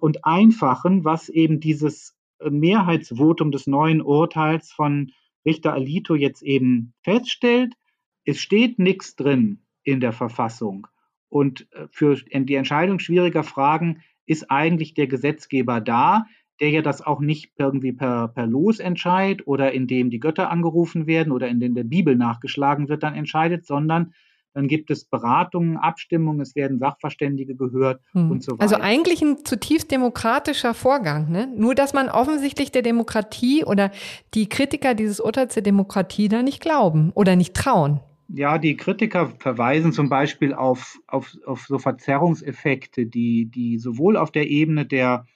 und 0.00 0.24
einfachen, 0.24 1.04
was 1.04 1.28
eben 1.28 1.60
dieses 1.60 2.16
Mehrheitsvotum 2.42 3.52
des 3.52 3.68
neuen 3.68 4.02
Urteils 4.02 4.72
von 4.72 5.12
Richter 5.44 5.72
Alito 5.72 6.16
jetzt 6.16 6.42
eben 6.42 6.92
feststellt, 7.02 7.74
es 8.24 8.40
steht 8.40 8.78
nichts 8.78 9.14
drin 9.14 9.62
in 9.84 10.00
der 10.00 10.12
Verfassung. 10.12 10.88
Und 11.28 11.72
äh, 11.72 11.86
für 11.90 12.16
die 12.16 12.54
Entscheidung 12.54 12.98
schwieriger 12.98 13.44
Fragen 13.44 14.02
ist 14.26 14.50
eigentlich 14.50 14.94
der 14.94 15.06
Gesetzgeber 15.06 15.80
da, 15.80 16.26
der 16.60 16.70
ja 16.70 16.82
das 16.82 17.02
auch 17.02 17.20
nicht 17.20 17.52
irgendwie 17.58 17.92
per, 17.92 18.28
per 18.28 18.46
Los 18.46 18.78
entscheidet 18.78 19.46
oder 19.46 19.72
indem 19.72 20.10
die 20.10 20.20
Götter 20.20 20.50
angerufen 20.50 21.06
werden 21.06 21.32
oder 21.32 21.48
in 21.48 21.74
der 21.74 21.84
Bibel 21.84 22.16
nachgeschlagen 22.16 22.88
wird, 22.88 23.02
dann 23.02 23.14
entscheidet, 23.14 23.66
sondern 23.66 24.12
dann 24.56 24.68
gibt 24.68 24.90
es 24.90 25.04
Beratungen, 25.04 25.76
Abstimmungen, 25.76 26.40
es 26.40 26.56
werden 26.56 26.78
Sachverständige 26.78 27.54
gehört 27.54 28.00
hm. 28.12 28.30
und 28.30 28.42
so 28.42 28.52
weiter. 28.52 28.62
Also 28.62 28.76
eigentlich 28.76 29.20
ein 29.20 29.44
zutiefst 29.44 29.90
demokratischer 29.90 30.72
Vorgang, 30.72 31.30
ne? 31.30 31.46
Nur 31.54 31.74
dass 31.74 31.92
man 31.92 32.08
offensichtlich 32.08 32.72
der 32.72 32.80
Demokratie 32.80 33.66
oder 33.66 33.90
die 34.32 34.48
Kritiker 34.48 34.94
dieses 34.94 35.20
Urteils 35.20 35.52
der 35.52 35.62
Demokratie 35.62 36.28
da 36.28 36.42
nicht 36.42 36.62
glauben 36.62 37.12
oder 37.14 37.36
nicht 37.36 37.52
trauen. 37.52 38.00
Ja, 38.28 38.56
die 38.56 38.78
Kritiker 38.78 39.30
verweisen 39.38 39.92
zum 39.92 40.08
Beispiel 40.08 40.54
auf, 40.54 40.98
auf, 41.06 41.36
auf 41.44 41.66
so 41.66 41.78
Verzerrungseffekte, 41.78 43.04
die, 43.04 43.50
die 43.50 43.78
sowohl 43.78 44.16
auf 44.16 44.32
der 44.32 44.48
Ebene 44.48 44.86
der, 44.86 45.26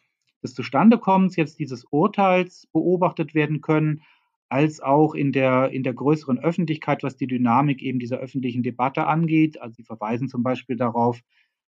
des 0.42 0.55
Zustandekommens 0.55 1.37
jetzt 1.37 1.59
dieses 1.59 1.85
Urteils 1.90 2.66
beobachtet 2.72 3.35
werden 3.35 3.61
können, 3.61 4.03
als 4.48 4.81
auch 4.81 5.14
in 5.14 5.33
der, 5.33 5.70
in 5.70 5.85
der 5.85 5.94
größeren 5.94 6.38
Öffentlichkeit, 6.38 7.03
was 7.03 7.16
die 7.16 7.29
Dynamik 7.29 7.83
eben 7.83 8.00
dieser 8.00 8.18
öffentlichen 8.18 8.62
Debatte 8.62 9.07
angeht. 9.07 9.61
Also 9.61 9.76
Sie 9.76 9.85
verweisen 9.85 10.29
zum 10.29 10.42
Beispiel 10.42 10.76
darauf, 10.76 11.20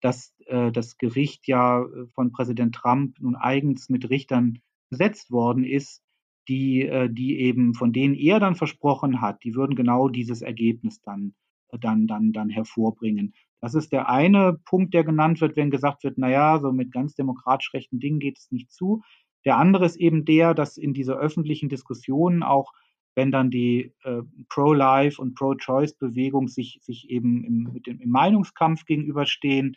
dass 0.01 0.35
äh, 0.47 0.71
das 0.71 0.97
Gericht 0.97 1.49
ja 1.49 1.83
äh, 1.83 2.07
von 2.15 2.33
Präsident 2.33 2.75
Trump 2.75 3.19
nun 3.21 3.37
eigens 3.37 3.89
mit 3.89 4.09
Richtern 4.09 4.61
besetzt 4.89 5.31
worden 5.31 5.65
ist, 5.65 6.03
die, 6.49 6.83
äh, 6.83 7.09
die 7.11 7.41
eben, 7.41 7.75
von 7.75 7.93
denen 7.93 8.15
er 8.15 8.41
dann 8.41 8.55
versprochen 8.55 9.21
hat, 9.21 9.43
die 9.45 9.55
würden 9.55 9.77
genau 9.77 10.09
dieses 10.09 10.43
Ergebnis 10.43 11.01
dann, 11.01 11.35
äh, 11.69 11.79
dann, 11.79 12.07
dann, 12.07 12.33
dann 12.33 12.51
hervorbringen. 12.51 13.35
Das 13.61 13.75
ist 13.75 13.93
der 13.93 14.09
eine 14.09 14.59
Punkt, 14.65 14.95
der 14.95 15.05
genannt 15.05 15.41
wird, 15.41 15.57
wenn 15.57 15.71
gesagt 15.71 16.03
wird, 16.03 16.19
naja, 16.19 16.59
so 16.59 16.73
mit 16.73 16.93
ganz 16.93 17.15
demokratisch 17.15 17.73
rechten 17.75 18.01
Dingen 18.01 18.19
geht 18.19 18.39
es 18.39 18.51
nicht 18.51 18.73
zu. 18.73 19.03
Der 19.45 19.57
andere 19.57 19.87
ist 19.87 19.97
eben 19.97 20.25
der, 20.25 20.55
dass 20.55 20.77
in 20.77 20.95
dieser 20.95 21.17
öffentlichen 21.17 21.69
Diskussion 21.69 22.43
auch, 22.43 22.73
wenn 23.15 23.31
dann 23.33 23.51
die 23.51 23.93
äh, 24.05 24.23
Pro-Life 24.49 25.21
und 25.21 25.35
Pro-Choice-Bewegung 25.35 26.49
sich, 26.49 26.79
sich 26.83 27.11
eben 27.11 27.45
im, 27.45 27.71
mit 27.73 27.87
dem, 27.87 28.01
im 28.01 28.11
Meinungskampf 28.11 28.85
gegenüberstehen, 28.85 29.77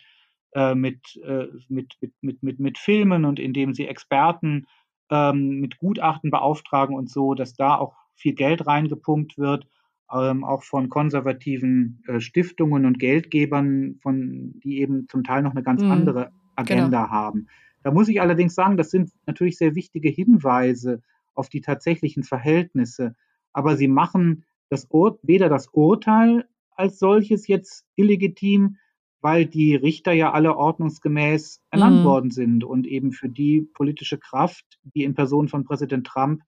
äh, 0.54 0.76
mit, 0.76 1.16
äh, 1.26 1.48
mit, 1.68 1.98
mit, 2.00 2.14
mit, 2.22 2.44
mit, 2.44 2.60
mit 2.60 2.78
Filmen 2.78 3.26
und 3.26 3.40
indem 3.40 3.74
sie 3.74 3.88
Experten 3.88 4.68
ähm, 5.10 5.60
mit 5.60 5.78
Gutachten 5.78 6.30
beauftragen 6.30 6.96
und 6.96 7.10
so, 7.10 7.34
dass 7.34 7.54
da 7.56 7.76
auch 7.78 7.96
viel 8.16 8.34
Geld 8.34 8.68
reingepumpt 8.68 9.38
wird, 9.38 9.68
ähm, 10.14 10.44
auch 10.44 10.64
von 10.64 10.90
konservativen 10.90 12.04
äh, 12.08 12.20
Stiftungen 12.20 12.86
und 12.86 13.00
Geldgebern, 13.00 14.00
von, 14.02 14.60
die 14.64 14.80
eben 14.80 15.08
zum 15.10 15.24
Teil 15.24 15.42
noch 15.42 15.52
eine 15.52 15.64
ganz 15.64 15.84
mhm, 15.84 15.92
andere 15.92 16.32
Agenda 16.56 17.04
genau. 17.04 17.12
haben. 17.12 17.48
Da 17.84 17.92
muss 17.92 18.08
ich 18.08 18.22
allerdings 18.22 18.56
sagen, 18.56 18.78
das 18.78 18.92
sind 18.92 19.12
natürlich 19.26 19.58
sehr 19.58 19.76
wichtige 19.76 20.10
Hinweise 20.10 21.02
auf 21.34 21.50
die 21.50 21.62
tatsächlichen 21.62 22.24
Verhältnisse. 22.24 23.16
Aber 23.52 23.76
sie 23.76 23.88
machen 23.88 24.46
das 24.70 24.88
Ur 24.90 25.20
weder 25.22 25.50
das 25.50 25.68
Urteil 25.68 26.46
als 26.76 27.00
solches 27.00 27.48
jetzt 27.48 27.86
illegitim, 27.96 28.78
weil 29.22 29.46
die 29.46 29.76
Richter 29.76 30.12
ja 30.12 30.32
alle 30.32 30.56
ordnungsgemäß 30.56 31.62
ernannt 31.70 32.02
mhm. 32.02 32.04
worden 32.04 32.32
sind 32.32 32.64
und 32.64 32.88
eben 32.88 33.12
für 33.12 33.30
die 33.30 33.62
politische 33.74 34.18
Kraft, 34.18 34.80
die 34.84 35.04
in 35.04 35.14
Person 35.14 35.48
von 35.48 35.64
Präsident 35.64 36.08
Trump 36.08 36.42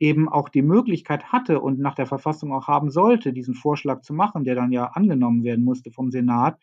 eben 0.00 0.28
auch 0.28 0.48
die 0.48 0.62
Möglichkeit 0.62 1.32
hatte 1.32 1.60
und 1.60 1.78
nach 1.78 1.94
der 1.94 2.06
Verfassung 2.06 2.52
auch 2.52 2.68
haben 2.68 2.90
sollte, 2.90 3.32
diesen 3.32 3.54
Vorschlag 3.54 4.02
zu 4.02 4.14
machen, 4.14 4.44
der 4.44 4.54
dann 4.54 4.72
ja 4.72 4.86
angenommen 4.86 5.42
werden 5.44 5.64
musste 5.64 5.90
vom 5.90 6.10
Senat, 6.10 6.58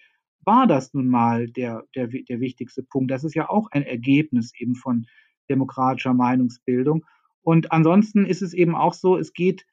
war 0.45 0.67
das 0.67 0.93
nun 0.93 1.07
mal 1.07 1.47
der, 1.47 1.83
der, 1.95 2.07
der 2.07 2.39
wichtigste 2.39 2.83
Punkt. 2.83 3.11
Das 3.11 3.23
ist 3.23 3.35
ja 3.35 3.49
auch 3.49 3.69
ein 3.71 3.83
Ergebnis 3.83 4.53
eben 4.57 4.75
von 4.75 5.07
demokratischer 5.49 6.13
Meinungsbildung. 6.13 7.05
Und 7.41 7.71
ansonsten 7.71 8.25
ist 8.25 8.41
es 8.41 8.53
eben 8.53 8.75
auch 8.75 8.93
so, 8.93 9.17
es 9.17 9.33
geht, 9.33 9.65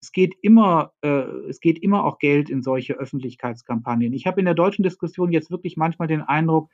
es 0.00 0.12
geht 0.12 0.34
immer, 0.40 0.92
äh, 1.02 1.24
es 1.48 1.60
geht 1.60 1.78
immer 1.80 2.04
auch 2.04 2.18
Geld 2.18 2.48
in 2.48 2.62
solche 2.62 2.94
Öffentlichkeitskampagnen. 2.94 4.12
Ich 4.12 4.26
habe 4.26 4.40
in 4.40 4.46
der 4.46 4.54
deutschen 4.54 4.82
Diskussion 4.82 5.32
jetzt 5.32 5.50
wirklich 5.50 5.76
manchmal 5.76 6.08
den 6.08 6.22
Eindruck, 6.22 6.70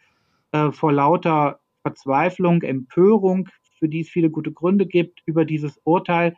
äh, 0.53 0.71
vor 0.71 0.93
lauter 0.93 1.61
Verzweiflung, 1.83 2.63
Empörung, 2.63 3.49
für 3.79 3.89
die 3.89 4.01
es 4.01 4.09
viele 4.09 4.31
gute 4.31 4.53
Gründe 4.53 4.87
gibt, 4.87 5.23
über 5.27 5.45
dieses 5.45 5.81
Urteil, 5.85 6.37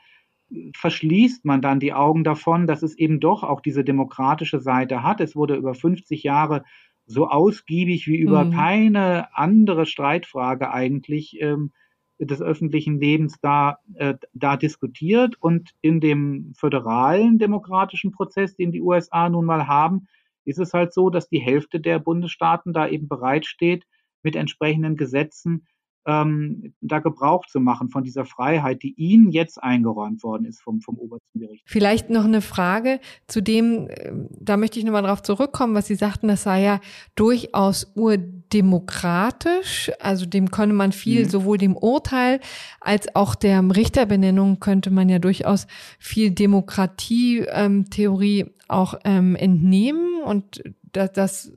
verschließt 0.75 1.45
man 1.45 1.61
dann 1.61 1.81
die 1.81 1.93
Augen 1.93 2.25
davon, 2.25 2.67
dass 2.67 2.83
es 2.83 2.97
eben 2.97 3.21
doch 3.21 3.43
auch 3.43 3.61
diese 3.61 3.85
demokratische 3.85 4.61
Seite 4.61 5.03
hat. 5.03 5.21
Es 5.21 5.37
wurde 5.37 5.57
über 5.57 5.75
50 5.75 6.23
Jahre 6.23 6.65
so 7.07 7.29
ausgiebig 7.29 8.07
wie 8.07 8.17
über 8.17 8.45
mhm. 8.45 8.53
keine 8.53 9.37
andere 9.37 9.87
Streitfrage 9.87 10.71
eigentlich 10.73 11.41
ähm, 11.41 11.73
des 12.19 12.43
öffentlichen 12.43 12.99
Lebens 13.01 13.39
da, 13.41 13.79
äh, 13.95 14.15
da 14.33 14.57
diskutiert. 14.57 15.37
Und 15.41 15.75
in 15.81 16.01
dem 16.01 16.53
föderalen 16.57 17.39
demokratischen 17.39 18.11
Prozess, 18.13 18.57
den 18.57 18.73
die 18.73 18.83
USA 18.83 19.29
nun 19.29 19.45
mal 19.45 19.67
haben, 19.67 20.09
ist 20.45 20.59
es 20.59 20.73
halt 20.73 20.93
so, 20.93 21.11
dass 21.11 21.29
die 21.29 21.41
Hälfte 21.41 21.81
der 21.81 21.99
Bundesstaaten 21.99 22.73
da 22.73 22.89
eben 22.89 23.09
bereitsteht, 23.09 23.85
mit 24.23 24.35
entsprechenden 24.35 24.97
Gesetzen 24.97 25.67
ähm, 26.07 26.73
da 26.81 27.01
Gebrauch 27.01 27.45
zu 27.47 27.61
machen 27.61 27.91
von 27.91 28.03
dieser 28.03 28.25
Freiheit, 28.25 28.83
die 28.83 28.95
ihnen 28.95 29.31
jetzt 29.31 29.63
eingeräumt 29.63 30.23
worden 30.23 30.47
ist 30.47 30.63
vom, 30.63 30.81
vom 30.81 30.97
obersten 30.97 31.39
Gericht. 31.39 31.65
Vielleicht 31.67 32.09
noch 32.09 32.25
eine 32.25 32.41
Frage 32.41 33.01
zu 33.27 33.43
dem, 33.43 33.89
äh, 33.89 34.13
da 34.41 34.57
möchte 34.57 34.79
ich 34.79 34.85
nochmal 34.85 35.03
darauf 35.03 35.23
zurückkommen, 35.23 35.75
was 35.75 35.87
Sie 35.87 35.97
sagten, 35.97 36.29
das 36.29 36.45
sei 36.45 36.63
ja 36.63 36.81
durchaus 37.15 37.93
urdemokratisch, 37.95 39.93
also 40.01 40.25
dem 40.25 40.51
könne 40.51 40.73
man 40.73 40.93
viel, 40.93 41.25
mhm. 41.25 41.29
sowohl 41.29 41.59
dem 41.59 41.77
Urteil 41.77 42.41
als 42.81 43.15
auch 43.15 43.35
der 43.35 43.63
Richterbenennung 43.63 44.61
könnte 44.61 44.91
man 44.91 45.11
ja 45.11 45.19
durchaus 45.19 45.67
viel 45.99 46.31
Demokratietheorie 46.31 48.41
ähm, 48.41 48.51
auch 48.69 48.95
ähm, 49.05 49.37
entnehmen 49.37 50.23
und 50.23 50.63
das, 50.93 51.13
das 51.13 51.53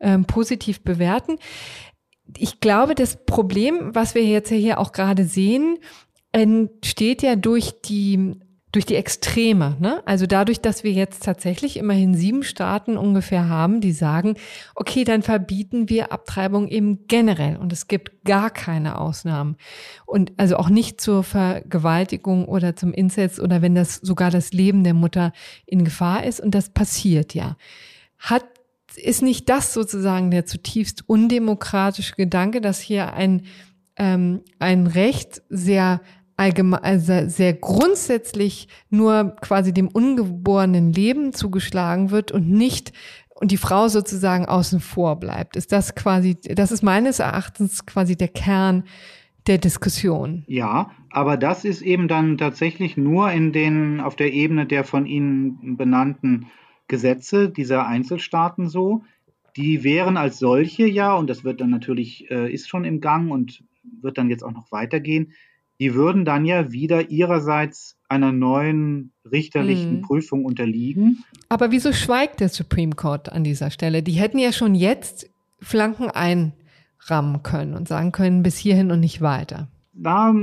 ähm, 0.00 0.24
positiv 0.24 0.82
bewerten 0.82 1.38
ich 2.38 2.60
glaube, 2.60 2.94
das 2.94 3.24
Problem, 3.24 3.94
was 3.94 4.14
wir 4.14 4.24
jetzt 4.24 4.50
hier 4.50 4.78
auch 4.78 4.92
gerade 4.92 5.24
sehen, 5.24 5.78
entsteht 6.32 7.22
ja 7.22 7.36
durch 7.36 7.80
die 7.82 8.36
durch 8.72 8.86
die 8.86 8.94
Extreme. 8.94 9.76
Ne? 9.80 10.00
Also 10.06 10.26
dadurch, 10.26 10.60
dass 10.60 10.84
wir 10.84 10.92
jetzt 10.92 11.24
tatsächlich 11.24 11.76
immerhin 11.76 12.14
sieben 12.14 12.44
Staaten 12.44 12.96
ungefähr 12.96 13.48
haben, 13.48 13.80
die 13.80 13.92
sagen, 13.92 14.34
okay, 14.76 15.02
dann 15.02 15.22
verbieten 15.22 15.88
wir 15.88 16.12
Abtreibung 16.12 16.68
eben 16.68 17.06
generell 17.08 17.56
und 17.56 17.72
es 17.72 17.88
gibt 17.88 18.24
gar 18.24 18.50
keine 18.50 18.98
Ausnahmen. 19.00 19.56
Und 20.06 20.32
also 20.36 20.56
auch 20.56 20.68
nicht 20.68 21.00
zur 21.00 21.24
Vergewaltigung 21.24 22.46
oder 22.46 22.76
zum 22.76 22.92
Inzest 22.92 23.40
oder 23.40 23.60
wenn 23.60 23.74
das 23.74 23.96
sogar 23.96 24.30
das 24.30 24.52
Leben 24.52 24.84
der 24.84 24.94
Mutter 24.94 25.32
in 25.66 25.84
Gefahr 25.84 26.24
ist 26.24 26.40
und 26.40 26.54
das 26.54 26.70
passiert 26.70 27.34
ja. 27.34 27.56
Hat 28.18 28.44
ist 29.00 29.22
nicht 29.22 29.48
das 29.48 29.72
sozusagen 29.72 30.30
der 30.30 30.46
zutiefst 30.46 31.04
undemokratische 31.08 32.14
Gedanke, 32.16 32.60
dass 32.60 32.80
hier 32.80 33.12
ein, 33.14 33.42
ähm, 33.96 34.42
ein 34.58 34.86
Recht 34.86 35.42
sehr 35.48 36.00
allgemein, 36.36 36.82
also 36.82 37.28
sehr 37.28 37.52
grundsätzlich 37.52 38.68
nur 38.88 39.36
quasi 39.40 39.74
dem 39.74 39.88
ungeborenen 39.88 40.92
Leben 40.92 41.32
zugeschlagen 41.32 42.10
wird 42.10 42.32
und 42.32 42.48
nicht 42.48 42.92
und 43.34 43.50
die 43.50 43.56
Frau 43.56 43.88
sozusagen 43.88 44.46
außen 44.46 44.80
vor 44.80 45.16
bleibt. 45.16 45.56
Ist 45.56 45.72
das 45.72 45.94
quasi, 45.94 46.36
das 46.40 46.72
ist 46.72 46.82
meines 46.82 47.18
Erachtens 47.18 47.86
quasi 47.86 48.16
der 48.16 48.28
Kern 48.28 48.84
der 49.46 49.58
Diskussion. 49.58 50.44
Ja, 50.46 50.90
aber 51.10 51.36
das 51.36 51.64
ist 51.64 51.82
eben 51.82 52.06
dann 52.08 52.38
tatsächlich 52.38 52.96
nur 52.96 53.30
in 53.30 53.52
den, 53.52 54.00
auf 54.00 54.14
der 54.14 54.32
Ebene 54.32 54.66
der 54.66 54.84
von 54.84 55.06
Ihnen 55.06 55.76
benannten 55.76 56.46
Gesetze 56.90 57.48
dieser 57.48 57.86
Einzelstaaten 57.86 58.68
so. 58.68 59.04
Die 59.56 59.82
wären 59.84 60.16
als 60.16 60.38
solche 60.38 60.86
ja, 60.86 61.14
und 61.14 61.30
das 61.30 61.44
wird 61.44 61.60
dann 61.60 61.70
natürlich, 61.70 62.30
äh, 62.30 62.52
ist 62.52 62.68
schon 62.68 62.84
im 62.84 63.00
Gang 63.00 63.30
und 63.30 63.64
wird 64.00 64.18
dann 64.18 64.28
jetzt 64.28 64.42
auch 64.42 64.52
noch 64.52 64.70
weitergehen, 64.70 65.32
die 65.78 65.94
würden 65.94 66.26
dann 66.26 66.44
ja 66.44 66.72
wieder 66.72 67.10
ihrerseits 67.10 67.96
einer 68.08 68.32
neuen 68.32 69.12
richterlichen 69.30 69.98
mhm. 69.98 70.02
Prüfung 70.02 70.44
unterliegen. 70.44 71.24
Aber 71.48 71.70
wieso 71.70 71.92
schweigt 71.92 72.40
der 72.40 72.50
Supreme 72.50 72.94
Court 72.94 73.30
an 73.32 73.44
dieser 73.44 73.70
Stelle? 73.70 74.02
Die 74.02 74.12
hätten 74.12 74.38
ja 74.38 74.52
schon 74.52 74.74
jetzt 74.74 75.30
Flanken 75.60 76.10
einrammen 76.10 77.42
können 77.42 77.74
und 77.74 77.88
sagen 77.88 78.12
können, 78.12 78.42
bis 78.42 78.58
hierhin 78.58 78.90
und 78.90 79.00
nicht 79.00 79.22
weiter. 79.22 79.68
Da 80.02 80.34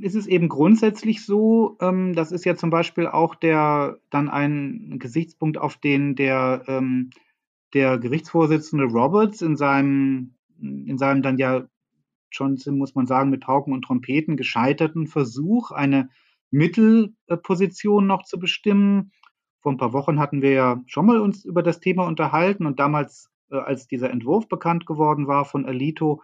ist 0.00 0.16
es 0.16 0.26
eben 0.26 0.48
grundsätzlich 0.48 1.24
so, 1.24 1.76
ähm, 1.80 2.14
das 2.14 2.32
ist 2.32 2.44
ja 2.44 2.56
zum 2.56 2.70
Beispiel 2.70 3.06
auch 3.06 3.36
der 3.36 3.98
dann 4.10 4.28
ein 4.28 4.98
Gesichtspunkt, 4.98 5.56
auf 5.56 5.76
den 5.76 6.16
der, 6.16 6.64
ähm, 6.66 7.10
der 7.74 7.98
Gerichtsvorsitzende 7.98 8.86
Roberts 8.86 9.40
in 9.40 9.56
seinem, 9.56 10.34
in 10.60 10.98
seinem 10.98 11.22
dann 11.22 11.38
ja 11.38 11.68
schon, 12.30 12.58
muss 12.72 12.96
man 12.96 13.06
sagen, 13.06 13.30
mit 13.30 13.42
Pauken 13.42 13.72
und 13.72 13.82
Trompeten 13.82 14.36
gescheiterten 14.36 15.06
Versuch, 15.06 15.70
eine 15.70 16.10
Mittelposition 16.50 18.08
noch 18.08 18.24
zu 18.24 18.40
bestimmen. 18.40 19.12
Vor 19.60 19.70
ein 19.70 19.78
paar 19.78 19.92
Wochen 19.92 20.18
hatten 20.18 20.42
wir 20.42 20.50
ja 20.50 20.82
schon 20.86 21.06
mal 21.06 21.20
uns 21.20 21.44
über 21.44 21.62
das 21.62 21.78
Thema 21.78 22.04
unterhalten 22.08 22.66
und 22.66 22.80
damals, 22.80 23.30
äh, 23.52 23.58
als 23.58 23.86
dieser 23.86 24.10
Entwurf 24.10 24.48
bekannt 24.48 24.86
geworden 24.86 25.28
war 25.28 25.44
von 25.44 25.66
Alito, 25.66 26.20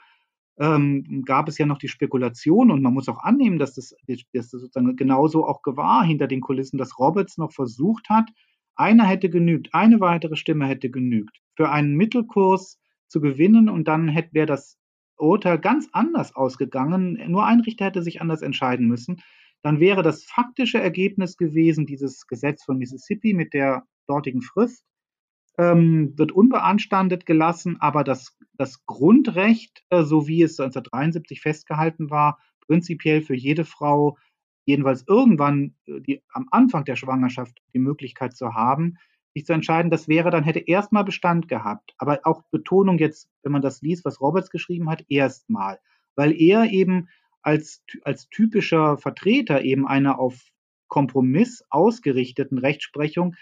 ähm, 0.60 1.22
gab 1.24 1.48
es 1.48 1.56
ja 1.58 1.64
noch 1.64 1.78
die 1.78 1.88
Spekulation 1.88 2.70
und 2.70 2.82
man 2.82 2.92
muss 2.92 3.08
auch 3.08 3.22
annehmen, 3.22 3.58
dass 3.58 3.74
das, 3.74 3.94
dass 4.06 4.24
das 4.32 4.50
sozusagen 4.50 4.94
genauso 4.94 5.46
auch 5.46 5.62
gewahr 5.62 6.04
hinter 6.04 6.26
den 6.26 6.42
Kulissen, 6.42 6.76
dass 6.76 6.98
Roberts 6.98 7.38
noch 7.38 7.52
versucht 7.52 8.10
hat, 8.10 8.30
einer 8.76 9.06
hätte 9.06 9.30
genügt, 9.30 9.70
eine 9.72 10.00
weitere 10.00 10.36
Stimme 10.36 10.66
hätte 10.66 10.90
genügt, 10.90 11.40
für 11.56 11.70
einen 11.70 11.96
Mittelkurs 11.96 12.78
zu 13.08 13.20
gewinnen 13.20 13.68
und 13.68 13.88
dann 13.88 14.08
hätte 14.08 14.34
wäre 14.34 14.46
das 14.46 14.76
Urteil 15.16 15.58
ganz 15.58 15.88
anders 15.92 16.36
ausgegangen, 16.36 17.18
nur 17.30 17.46
ein 17.46 17.60
Richter 17.60 17.86
hätte 17.86 18.02
sich 18.02 18.20
anders 18.20 18.42
entscheiden 18.42 18.86
müssen, 18.86 19.22
dann 19.62 19.80
wäre 19.80 20.02
das 20.02 20.24
faktische 20.24 20.80
Ergebnis 20.80 21.36
gewesen, 21.36 21.86
dieses 21.86 22.26
Gesetz 22.26 22.64
von 22.64 22.78
Mississippi 22.78 23.34
mit 23.34 23.54
der 23.54 23.84
dortigen 24.06 24.42
Frist, 24.42 24.84
ähm, 25.58 26.14
wird 26.16 26.32
unbeanstandet 26.32 27.26
gelassen, 27.26 27.76
aber 27.80 28.04
das, 28.04 28.36
das 28.60 28.84
Grundrecht, 28.84 29.82
äh, 29.88 30.02
so 30.02 30.28
wie 30.28 30.42
es 30.42 30.60
1973 30.60 31.40
festgehalten 31.40 32.10
war, 32.10 32.38
prinzipiell 32.66 33.22
für 33.22 33.34
jede 33.34 33.64
Frau 33.64 34.18
jedenfalls 34.66 35.04
irgendwann 35.08 35.74
äh, 35.86 36.00
die, 36.00 36.22
am 36.32 36.46
Anfang 36.50 36.84
der 36.84 36.96
Schwangerschaft 36.96 37.60
die 37.72 37.78
Möglichkeit 37.78 38.36
zu 38.36 38.54
haben, 38.54 38.98
sich 39.34 39.46
zu 39.46 39.52
entscheiden, 39.52 39.90
das 39.90 40.08
wäre 40.08 40.30
dann, 40.30 40.44
hätte 40.44 40.58
erstmal 40.58 41.04
Bestand 41.04 41.48
gehabt. 41.48 41.94
Aber 41.98 42.20
auch 42.24 42.42
Betonung 42.50 42.98
jetzt, 42.98 43.30
wenn 43.42 43.52
man 43.52 43.62
das 43.62 43.80
liest, 43.80 44.04
was 44.04 44.20
Roberts 44.20 44.50
geschrieben 44.50 44.90
hat, 44.90 45.04
erstmal. 45.08 45.78
Weil 46.16 46.38
er 46.38 46.70
eben 46.70 47.08
als, 47.40 47.82
als 48.02 48.28
typischer 48.28 48.98
Vertreter 48.98 49.62
eben 49.62 49.86
einer 49.86 50.18
auf 50.18 50.50
Kompromiss 50.88 51.64
ausgerichteten 51.70 52.58
Rechtsprechung 52.58 53.36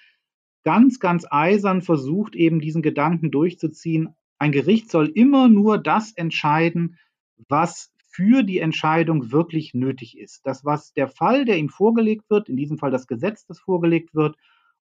ganz, 0.62 1.00
ganz 1.00 1.26
eisern 1.28 1.82
versucht, 1.82 2.36
eben 2.36 2.60
diesen 2.60 2.82
Gedanken 2.82 3.30
durchzuziehen. 3.30 4.14
Ein 4.38 4.52
Gericht 4.52 4.90
soll 4.90 5.08
immer 5.08 5.48
nur 5.48 5.78
das 5.78 6.12
entscheiden, 6.12 6.98
was 7.48 7.92
für 8.10 8.42
die 8.42 8.58
Entscheidung 8.58 9.30
wirklich 9.30 9.74
nötig 9.74 10.18
ist. 10.18 10.46
Das, 10.46 10.64
was 10.64 10.92
der 10.92 11.08
Fall, 11.08 11.44
der 11.44 11.58
ihm 11.58 11.68
vorgelegt 11.68 12.30
wird, 12.30 12.48
in 12.48 12.56
diesem 12.56 12.78
Fall 12.78 12.90
das 12.90 13.06
Gesetz, 13.06 13.46
das 13.46 13.60
vorgelegt 13.60 14.14
wird, 14.14 14.36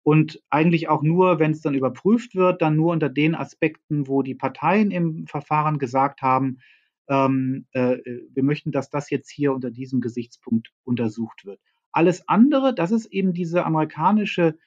und 0.03 0.39
eigentlich 0.51 0.87
auch 0.87 1.01
nur, 1.01 1.39
wenn 1.39 1.49
es 1.49 1.61
dann 1.61 1.73
überprüft 1.73 2.35
wird, 2.35 2.61
dann 2.61 2.75
nur 2.75 2.91
unter 2.91 3.09
den 3.09 3.33
Aspekten, 3.33 4.07
wo 4.07 4.21
die 4.21 4.35
Parteien 4.35 4.91
im 4.91 5.25
Verfahren 5.25 5.79
gesagt 5.79 6.21
haben, 6.21 6.59
ähm, 7.07 7.65
äh, 7.71 7.97
wir 8.31 8.43
möchten, 8.43 8.71
dass 8.71 8.91
das 8.91 9.09
jetzt 9.09 9.31
hier 9.31 9.51
unter 9.51 9.71
diesem 9.71 10.01
Gesichtspunkt 10.01 10.71
untersucht 10.83 11.45
wird. 11.45 11.59
Alles 11.91 12.27
andere, 12.27 12.75
das 12.75 12.91
ist 12.91 13.07
eben 13.07 13.33
diese 13.33 13.65
amerikanische 13.65 14.59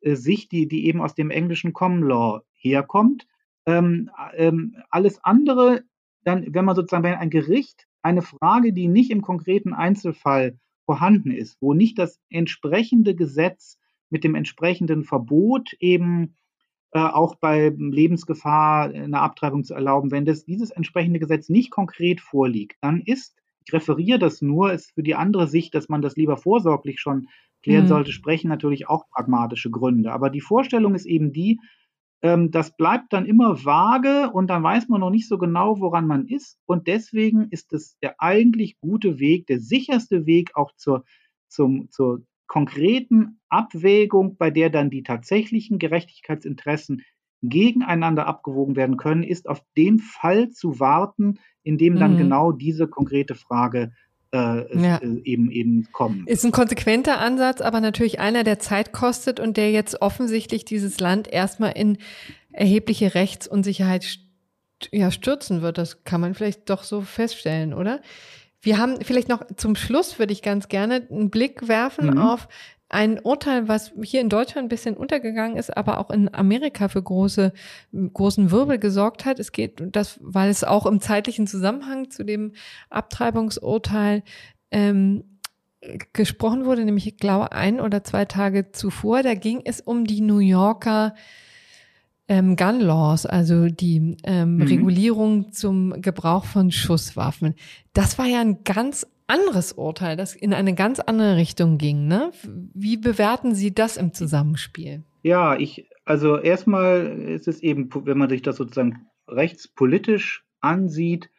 äh, 0.00 0.14
Sicht, 0.14 0.50
die, 0.50 0.66
die 0.66 0.86
eben 0.86 1.02
aus 1.02 1.14
dem 1.14 1.30
englischen 1.30 1.74
Common 1.74 2.02
Law 2.02 2.42
herkommt. 2.54 3.26
Ähm, 3.66 4.10
ähm, 4.34 4.76
alles 4.90 5.22
andere, 5.24 5.82
dann, 6.24 6.54
wenn 6.54 6.64
man 6.64 6.76
sozusagen, 6.76 7.04
wenn 7.04 7.14
ein 7.14 7.30
Gericht 7.30 7.86
eine 8.02 8.22
Frage, 8.22 8.72
die 8.72 8.88
nicht 8.88 9.10
im 9.10 9.22
konkreten 9.22 9.72
Einzelfall 9.72 10.58
vorhanden 10.84 11.32
ist, 11.32 11.58
wo 11.60 11.74
nicht 11.74 11.98
das 11.98 12.20
entsprechende 12.30 13.14
Gesetz 13.14 13.78
mit 14.08 14.22
dem 14.24 14.34
entsprechenden 14.34 15.02
Verbot 15.02 15.72
eben 15.80 16.36
äh, 16.92 17.00
auch 17.00 17.34
bei 17.34 17.74
Lebensgefahr 17.76 18.90
eine 18.90 19.20
Abtreibung 19.20 19.64
zu 19.64 19.74
erlauben. 19.74 20.12
Wenn 20.12 20.24
das, 20.24 20.44
dieses 20.44 20.70
entsprechende 20.70 21.18
Gesetz 21.18 21.48
nicht 21.48 21.70
konkret 21.70 22.20
vorliegt, 22.20 22.78
dann 22.80 23.02
ist, 23.02 23.36
ich 23.64 23.72
referiere 23.72 24.20
das 24.20 24.40
nur, 24.40 24.72
ist 24.72 24.92
für 24.94 25.02
die 25.02 25.16
andere 25.16 25.48
Sicht, 25.48 25.74
dass 25.74 25.88
man 25.88 26.00
das 26.00 26.16
lieber 26.16 26.36
vorsorglich 26.36 27.00
schon 27.00 27.28
klären 27.62 27.84
mhm. 27.84 27.88
sollte, 27.88 28.12
sprechen 28.12 28.48
natürlich 28.48 28.88
auch 28.88 29.08
pragmatische 29.10 29.70
Gründe. 29.70 30.12
Aber 30.12 30.30
die 30.30 30.40
Vorstellung 30.40 30.94
ist 30.94 31.06
eben 31.06 31.32
die, 31.32 31.58
ähm, 32.22 32.50
das 32.50 32.76
bleibt 32.76 33.12
dann 33.12 33.26
immer 33.26 33.64
vage 33.64 34.30
und 34.32 34.48
dann 34.48 34.62
weiß 34.62 34.88
man 34.88 35.00
noch 35.00 35.10
nicht 35.10 35.28
so 35.28 35.38
genau, 35.38 35.80
woran 35.80 36.06
man 36.06 36.26
ist. 36.26 36.58
Und 36.66 36.86
deswegen 36.86 37.48
ist 37.50 37.72
es 37.72 37.98
der 37.98 38.20
eigentlich 38.20 38.78
gute 38.80 39.18
Weg, 39.18 39.46
der 39.46 39.60
sicherste 39.60 40.26
Weg 40.26 40.56
auch 40.56 40.72
zur, 40.76 41.04
zum, 41.48 41.90
zur 41.90 42.22
konkreten 42.46 43.40
Abwägung, 43.48 44.36
bei 44.36 44.50
der 44.50 44.70
dann 44.70 44.90
die 44.90 45.02
tatsächlichen 45.02 45.78
Gerechtigkeitsinteressen 45.78 47.02
gegeneinander 47.42 48.26
abgewogen 48.26 48.76
werden 48.76 48.96
können, 48.96 49.22
ist 49.22 49.48
auf 49.48 49.62
den 49.76 49.98
Fall 49.98 50.50
zu 50.50 50.80
warten, 50.80 51.38
in 51.62 51.78
dem 51.78 51.98
dann 51.98 52.14
mhm. 52.14 52.18
genau 52.18 52.52
diese 52.52 52.88
konkrete 52.88 53.34
Frage 53.34 53.92
äh, 54.36 54.78
ja. 54.78 55.00
Eben 55.02 55.50
eben 55.50 55.88
kommt. 55.92 56.28
Ist 56.28 56.44
ein 56.44 56.52
konsequenter 56.52 57.18
Ansatz, 57.18 57.60
aber 57.60 57.80
natürlich 57.80 58.20
einer, 58.20 58.44
der 58.44 58.58
Zeit 58.58 58.92
kostet 58.92 59.40
und 59.40 59.56
der 59.56 59.70
jetzt 59.70 60.02
offensichtlich 60.02 60.64
dieses 60.64 61.00
Land 61.00 61.28
erstmal 61.32 61.72
in 61.72 61.98
erhebliche 62.52 63.14
Rechtsunsicherheit 63.14 64.18
ja, 64.92 65.10
stürzen 65.10 65.62
wird. 65.62 65.78
Das 65.78 66.04
kann 66.04 66.20
man 66.20 66.34
vielleicht 66.34 66.68
doch 66.70 66.82
so 66.82 67.00
feststellen, 67.00 67.74
oder? 67.74 68.00
Wir 68.60 68.78
haben 68.78 69.00
vielleicht 69.02 69.28
noch 69.28 69.44
zum 69.56 69.76
Schluss 69.76 70.18
würde 70.18 70.32
ich 70.32 70.42
ganz 70.42 70.68
gerne 70.68 71.06
einen 71.10 71.30
Blick 71.30 71.68
werfen 71.68 72.10
mhm. 72.10 72.18
auf 72.18 72.48
ein 72.88 73.18
Urteil, 73.20 73.68
was 73.68 73.92
hier 74.02 74.20
in 74.20 74.28
Deutschland 74.28 74.66
ein 74.66 74.68
bisschen 74.68 74.96
untergegangen 74.96 75.56
ist, 75.56 75.76
aber 75.76 75.98
auch 75.98 76.10
in 76.10 76.32
Amerika 76.32 76.88
für 76.88 77.02
große, 77.02 77.52
großen 77.92 78.50
Wirbel 78.50 78.78
gesorgt 78.78 79.24
hat. 79.24 79.40
Es 79.40 79.50
geht, 79.52 79.82
das, 79.92 80.20
weil 80.22 80.50
es 80.50 80.62
auch 80.62 80.86
im 80.86 81.00
zeitlichen 81.00 81.46
Zusammenhang 81.46 82.10
zu 82.10 82.24
dem 82.24 82.52
Abtreibungsurteil 82.90 84.22
ähm, 84.70 85.24
gesprochen 86.12 86.64
wurde, 86.64 86.84
nämlich 86.84 87.06
ich 87.06 87.16
glaube 87.16 87.52
ein 87.52 87.80
oder 87.80 88.04
zwei 88.04 88.24
Tage 88.24 88.70
zuvor. 88.70 89.22
Da 89.22 89.34
ging 89.34 89.62
es 89.64 89.80
um 89.80 90.04
die 90.04 90.20
New 90.20 90.38
Yorker 90.38 91.14
ähm, 92.28 92.56
Gun 92.56 92.80
Laws, 92.80 93.26
also 93.26 93.66
die 93.66 94.16
ähm, 94.24 94.56
mhm. 94.56 94.62
Regulierung 94.62 95.52
zum 95.52 96.00
Gebrauch 96.00 96.44
von 96.44 96.70
Schusswaffen. 96.70 97.54
Das 97.92 98.18
war 98.18 98.26
ja 98.26 98.40
ein 98.40 98.64
ganz 98.64 99.06
anderes 99.26 99.72
Urteil, 99.72 100.16
das 100.16 100.34
in 100.34 100.54
eine 100.54 100.74
ganz 100.74 101.00
andere 101.00 101.36
Richtung 101.36 101.78
ging. 101.78 102.06
Ne? 102.06 102.30
Wie 102.74 102.96
bewerten 102.96 103.54
Sie 103.54 103.74
das 103.74 103.96
im 103.96 104.12
Zusammenspiel? 104.12 105.02
Ja, 105.22 105.56
ich, 105.56 105.88
also 106.04 106.38
erstmal 106.38 107.06
ist 107.06 107.48
es 107.48 107.62
eben, 107.62 107.90
wenn 107.92 108.18
man 108.18 108.28
sich 108.28 108.42
das 108.42 108.56
sozusagen 108.56 109.06
rechtspolitisch 109.28 110.44
ansieht, 110.60 111.30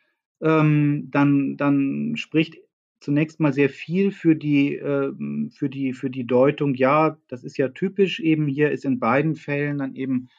ähm, 0.42 1.08
dann, 1.12 1.58
dann 1.58 2.16
spricht 2.16 2.58
zunächst 3.00 3.40
mal 3.40 3.54
sehr 3.54 3.70
viel 3.70 4.12
für 4.12 4.36
die, 4.36 4.76
äh, 4.76 5.14
für, 5.52 5.70
die, 5.70 5.94
für 5.94 6.10
die 6.10 6.26
Deutung, 6.26 6.74
ja, 6.76 7.18
das 7.28 7.44
ist 7.44 7.58
ja 7.58 7.70
typisch 7.70 8.20
eben, 8.20 8.48
hier 8.48 8.72
ist 8.72 8.86
in 8.86 9.00
beiden 9.00 9.36
Fällen 9.36 9.78
dann 9.78 9.96
eben 9.96 10.30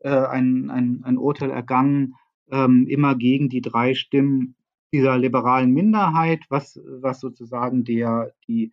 äh, 0.00 0.10
ein, 0.10 0.70
ein, 0.70 1.00
ein 1.04 1.18
Urteil 1.18 1.50
ergangen, 1.50 2.14
ähm, 2.50 2.86
immer 2.88 3.14
gegen 3.16 3.48
die 3.48 3.60
drei 3.60 3.94
Stimmen 3.94 4.56
dieser 4.92 5.18
liberalen 5.18 5.72
Minderheit, 5.72 6.44
was, 6.48 6.80
was 6.84 7.20
sozusagen 7.20 7.84
der, 7.84 8.32
die, 8.48 8.72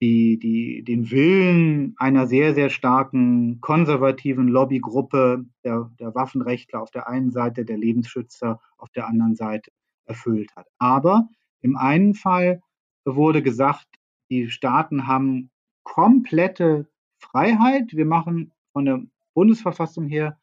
die, 0.00 0.38
die, 0.38 0.84
den 0.84 1.10
Willen 1.10 1.94
einer 1.98 2.26
sehr, 2.26 2.54
sehr 2.54 2.70
starken 2.70 3.60
konservativen 3.60 4.48
Lobbygruppe 4.48 5.44
der, 5.64 5.90
der 5.98 6.14
Waffenrechtler 6.14 6.82
auf 6.82 6.90
der 6.90 7.08
einen 7.08 7.30
Seite, 7.30 7.64
der 7.64 7.78
Lebensschützer 7.78 8.60
auf 8.76 8.90
der 8.90 9.06
anderen 9.06 9.34
Seite 9.34 9.70
erfüllt 10.06 10.54
hat. 10.56 10.66
Aber 10.78 11.28
im 11.60 11.76
einen 11.76 12.14
Fall 12.14 12.62
wurde 13.04 13.42
gesagt, 13.42 13.86
die 14.30 14.50
Staaten 14.50 15.06
haben 15.06 15.50
komplette 15.82 16.88
Freiheit. 17.18 17.94
Wir 17.94 18.06
machen 18.06 18.52
von 18.72 18.84
der 18.84 19.02
Bundesverfassung 19.34 20.06
her 20.06 20.38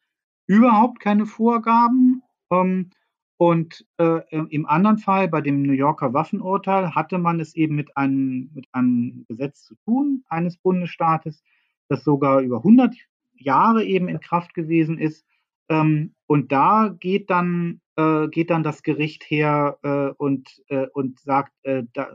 überhaupt 0.46 1.00
keine 1.00 1.26
Vorgaben. 1.26 2.22
Ähm, 2.50 2.90
und 3.38 3.86
äh, 3.98 4.20
im 4.30 4.66
anderen 4.66 4.98
Fall, 4.98 5.28
bei 5.28 5.42
dem 5.42 5.62
New 5.62 5.72
Yorker 5.72 6.14
Waffenurteil, 6.14 6.94
hatte 6.94 7.18
man 7.18 7.38
es 7.38 7.54
eben 7.54 7.74
mit 7.74 7.96
einem, 7.96 8.50
mit 8.54 8.66
einem 8.72 9.26
Gesetz 9.28 9.64
zu 9.64 9.74
tun, 9.84 10.24
eines 10.28 10.56
Bundesstaates, 10.56 11.42
das 11.88 12.02
sogar 12.02 12.40
über 12.40 12.58
100 12.58 12.94
Jahre 13.34 13.84
eben 13.84 14.08
in 14.08 14.20
Kraft 14.20 14.54
gewesen 14.54 14.98
ist. 14.98 15.26
Ähm, 15.68 16.14
und 16.26 16.50
da 16.50 16.94
geht 16.98 17.28
dann, 17.28 17.80
äh, 17.96 18.28
geht 18.28 18.50
dann 18.50 18.62
das 18.62 18.82
Gericht 18.82 19.24
her 19.24 19.78
äh, 19.82 20.14
und, 20.16 20.62
äh, 20.68 20.86
und 20.94 21.20
sagt, 21.20 21.52
äh, 21.64 21.84
da, 21.92 22.10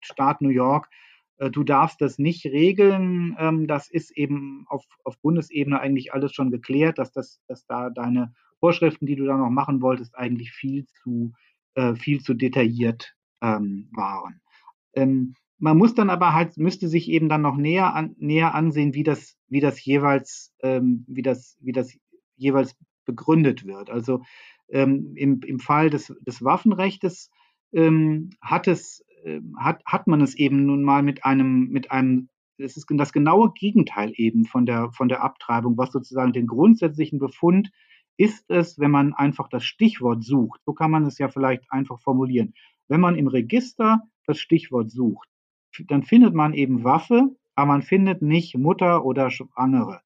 Staat 0.00 0.40
New 0.40 0.48
York, 0.48 0.88
äh, 1.36 1.50
du 1.50 1.62
darfst 1.62 2.00
das 2.00 2.18
nicht 2.18 2.46
regeln. 2.46 3.36
Ähm, 3.38 3.66
das 3.66 3.90
ist 3.90 4.16
eben 4.16 4.64
auf, 4.68 4.84
auf 5.04 5.18
Bundesebene 5.20 5.78
eigentlich 5.78 6.14
alles 6.14 6.32
schon 6.32 6.50
geklärt, 6.50 6.98
dass, 6.98 7.12
das, 7.12 7.42
dass 7.48 7.66
da 7.66 7.90
deine 7.90 8.32
Vorschriften, 8.60 9.06
die 9.06 9.16
du 9.16 9.24
da 9.24 9.36
noch 9.36 9.50
machen 9.50 9.80
wolltest, 9.80 10.16
eigentlich 10.16 10.52
viel 10.52 10.86
zu, 11.02 11.32
äh, 11.74 11.94
viel 11.94 12.20
zu 12.20 12.34
detailliert 12.34 13.14
ähm, 13.40 13.88
waren. 13.92 14.40
Ähm, 14.94 15.34
man 15.58 15.76
muss 15.76 15.94
dann 15.94 16.10
aber 16.10 16.34
halt, 16.34 16.56
müsste 16.56 16.88
sich 16.88 17.08
eben 17.08 17.28
dann 17.28 17.42
noch 17.42 17.56
näher, 17.56 17.94
an, 17.94 18.14
näher 18.18 18.54
ansehen, 18.54 18.94
wie 18.94 19.02
das, 19.02 19.36
wie 19.48 19.60
das 19.60 19.84
jeweils, 19.84 20.54
ähm, 20.62 21.04
wie 21.08 21.22
das, 21.22 21.56
wie 21.60 21.72
das 21.72 21.96
jeweils 22.36 22.76
begründet 23.04 23.66
wird. 23.66 23.90
Also 23.90 24.22
ähm, 24.68 25.14
im, 25.16 25.40
im 25.42 25.58
Fall 25.58 25.90
des, 25.90 26.14
des 26.20 26.44
Waffenrechts 26.44 27.30
ähm, 27.72 28.30
hat 28.40 28.68
es, 28.68 29.04
äh, 29.24 29.40
hat, 29.56 29.82
hat 29.84 30.06
man 30.06 30.20
es 30.20 30.34
eben 30.36 30.64
nun 30.66 30.82
mal 30.82 31.02
mit 31.02 31.24
einem, 31.24 31.68
mit 31.68 31.90
einem, 31.90 32.28
es 32.58 32.76
ist 32.76 32.86
das 32.90 33.12
genaue 33.12 33.52
Gegenteil 33.52 34.12
eben 34.14 34.44
von 34.44 34.66
der, 34.66 34.90
von 34.92 35.08
der 35.08 35.22
Abtreibung, 35.22 35.76
was 35.76 35.92
sozusagen 35.92 36.32
den 36.32 36.46
grundsätzlichen 36.46 37.18
Befund 37.18 37.70
ist 38.18 38.50
es, 38.50 38.78
wenn 38.78 38.90
man 38.90 39.14
einfach 39.14 39.48
das 39.48 39.64
Stichwort 39.64 40.22
sucht. 40.22 40.60
So 40.66 40.74
kann 40.74 40.90
man 40.90 41.06
es 41.06 41.18
ja 41.18 41.28
vielleicht 41.28 41.64
einfach 41.70 42.00
formulieren. 42.00 42.52
Wenn 42.88 43.00
man 43.00 43.16
im 43.16 43.28
Register 43.28 44.02
das 44.26 44.38
Stichwort 44.38 44.90
sucht, 44.90 45.28
dann 45.86 46.02
findet 46.02 46.34
man 46.34 46.52
eben 46.52 46.84
Waffe, 46.84 47.36
aber 47.54 47.66
man 47.68 47.82
findet 47.82 48.20
nicht 48.20 48.56
Mutter 48.58 49.04
oder 49.04 49.30
Schwangere. 49.30 50.00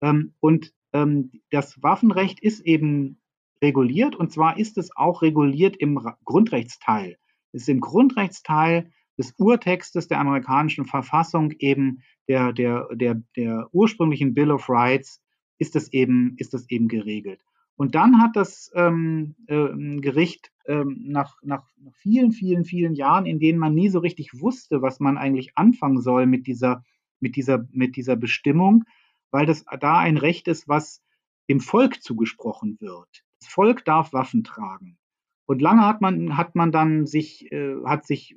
Ähm, 0.00 0.34
und 0.40 0.72
ähm, 0.92 1.32
das 1.50 1.82
Waffenrecht 1.82 2.40
ist 2.40 2.60
eben 2.60 3.20
reguliert 3.60 4.14
und 4.14 4.30
zwar 4.30 4.58
ist 4.58 4.78
es 4.78 4.94
auch 4.96 5.22
reguliert 5.22 5.76
im 5.76 6.00
Grundrechtsteil. 6.24 7.18
Es 7.52 7.62
ist 7.62 7.68
im 7.68 7.80
Grundrechtsteil 7.80 8.92
des 9.18 9.34
Urtextes 9.38 10.08
der 10.08 10.20
amerikanischen 10.20 10.84
Verfassung 10.84 11.52
eben 11.58 12.02
der, 12.28 12.52
der, 12.52 12.86
der, 12.92 13.22
der 13.34 13.68
ursprünglichen 13.72 14.34
Bill 14.34 14.52
of 14.52 14.68
Rights 14.68 15.22
ist 15.58 15.74
es 15.74 15.92
eben, 15.92 16.34
ist 16.38 16.54
es 16.54 16.68
eben 16.70 16.86
geregelt. 16.86 17.40
Und 17.76 17.94
dann 17.94 18.20
hat 18.20 18.36
das 18.36 18.70
ähm, 18.74 19.34
äh, 19.46 19.68
Gericht 20.00 20.50
ähm, 20.66 21.04
nach, 21.06 21.36
nach 21.42 21.68
vielen, 21.92 22.32
vielen, 22.32 22.64
vielen 22.64 22.94
Jahren, 22.94 23.26
in 23.26 23.38
denen 23.38 23.58
man 23.58 23.74
nie 23.74 23.90
so 23.90 23.98
richtig 23.98 24.40
wusste, 24.40 24.80
was 24.82 24.98
man 24.98 25.18
eigentlich 25.18 25.56
anfangen 25.56 26.00
soll 26.00 26.26
mit 26.26 26.46
dieser, 26.46 26.84
mit 27.20 27.36
dieser, 27.36 27.66
mit 27.72 27.96
dieser 27.96 28.16
Bestimmung, 28.16 28.84
weil 29.30 29.46
das 29.46 29.64
da 29.80 29.98
ein 29.98 30.16
Recht 30.16 30.48
ist, 30.48 30.68
was 30.68 31.02
dem 31.48 31.60
Volk 31.60 32.02
zugesprochen 32.02 32.78
wird. 32.80 33.24
Das 33.40 33.48
Volk 33.48 33.84
darf 33.84 34.12
Waffen 34.12 34.42
tragen. 34.42 34.98
Und 35.44 35.62
lange 35.62 35.86
hat 35.86 36.00
man, 36.00 36.36
hat 36.36 36.54
man 36.56 36.72
dann 36.72 37.06
sich, 37.06 37.52
äh, 37.52 37.76
hat 37.84 38.06
sich, 38.06 38.36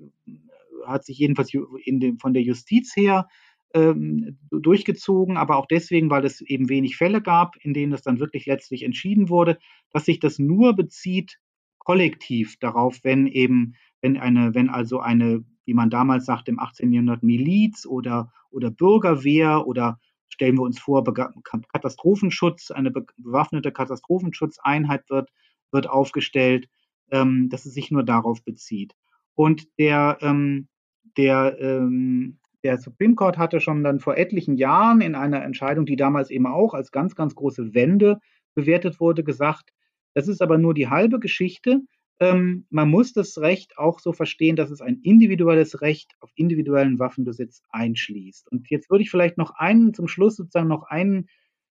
hat 0.86 1.06
sich 1.06 1.18
jedenfalls 1.18 1.52
in 1.84 2.00
dem, 2.00 2.20
von 2.20 2.34
der 2.34 2.44
Justiz 2.44 2.96
her 2.96 3.28
durchgezogen, 3.72 5.38
aber 5.38 5.58
auch 5.58 5.68
deswegen, 5.68 6.10
weil 6.10 6.26
es 6.26 6.42
eben 6.42 6.70
wenig 6.70 6.98
Fälle 6.98 7.22
gab, 7.22 7.56
in 7.58 7.74
denen 7.74 7.94
es 7.94 8.02
dann 8.02 8.20
wirklich 8.20 8.46
letztlich 8.46 8.84
entschieden 8.84 9.30
wurde, 9.30 9.60
dass 9.92 10.06
sich 10.06 10.20
das 10.20 10.40
nur 10.40 10.76
bezieht 10.76 11.40
kollektiv 11.78 12.58
darauf, 12.60 13.00
wenn 13.04 13.28
eben, 13.28 13.76
wenn 14.02 14.18
eine, 14.18 14.54
wenn 14.54 14.70
also 14.70 15.00
eine, 15.00 15.44
wie 15.66 15.74
man 15.74 15.90
damals 15.90 16.26
sagt, 16.26 16.48
im 16.50 16.60
18. 16.60 16.92
Jahrhundert 16.94 17.24
Miliz 17.24 17.86
oder, 17.86 18.32
oder 18.52 18.72
Bürgerwehr 18.72 19.66
oder 19.68 20.00
stellen 20.30 20.58
wir 20.58 20.64
uns 20.64 20.80
vor, 20.80 21.04
Katastrophenschutz, 21.04 22.72
eine 22.72 22.92
bewaffnete 22.92 23.72
Katastrophenschutzeinheit 23.72 25.10
wird, 25.10 25.30
wird 25.72 25.90
aufgestellt, 25.90 26.70
ähm, 27.12 27.50
dass 27.50 27.66
es 27.66 27.74
sich 27.74 27.92
nur 27.92 28.04
darauf 28.04 28.44
bezieht. 28.44 28.96
Und 29.36 29.68
der, 29.78 30.18
ähm, 30.22 30.68
der 31.18 31.58
ähm, 31.60 32.40
der 32.64 32.78
Supreme 32.78 33.16
Court 33.16 33.38
hatte 33.38 33.60
schon 33.60 33.84
dann 33.84 34.00
vor 34.00 34.18
etlichen 34.18 34.56
Jahren 34.58 35.02
in 35.02 35.16
einer 35.16 35.44
Entscheidung, 35.44 35.86
die 35.86 35.96
damals 35.96 36.30
eben 36.30 36.46
auch 36.46 36.74
als 36.74 36.92
ganz, 36.92 37.16
ganz 37.16 37.36
große 37.36 37.74
Wende 37.74 38.20
bewertet 38.56 39.00
wurde, 39.00 39.24
gesagt, 39.24 39.72
das 40.14 40.28
ist 40.28 40.42
aber 40.42 40.58
nur 40.58 40.74
die 40.74 40.90
halbe 40.90 41.20
Geschichte. 41.20 41.82
Ähm, 42.20 42.66
man 42.70 42.90
muss 42.90 43.14
das 43.14 43.38
Recht 43.38 43.78
auch 43.78 44.00
so 44.00 44.12
verstehen, 44.12 44.56
dass 44.56 44.72
es 44.72 44.82
ein 44.82 45.00
individuelles 45.04 45.82
Recht 45.82 46.14
auf 46.20 46.32
individuellen 46.36 47.00
Waffenbesitz 47.00 47.64
einschließt. 47.70 48.52
Und 48.52 48.70
jetzt 48.70 48.90
würde 48.90 49.04
ich 49.04 49.12
vielleicht 49.12 49.38
noch 49.38 49.52
einen, 49.52 49.94
zum 49.94 50.08
Schluss 50.08 50.36
sozusagen 50.36 50.68
noch 50.68 50.84
einen 50.84 51.30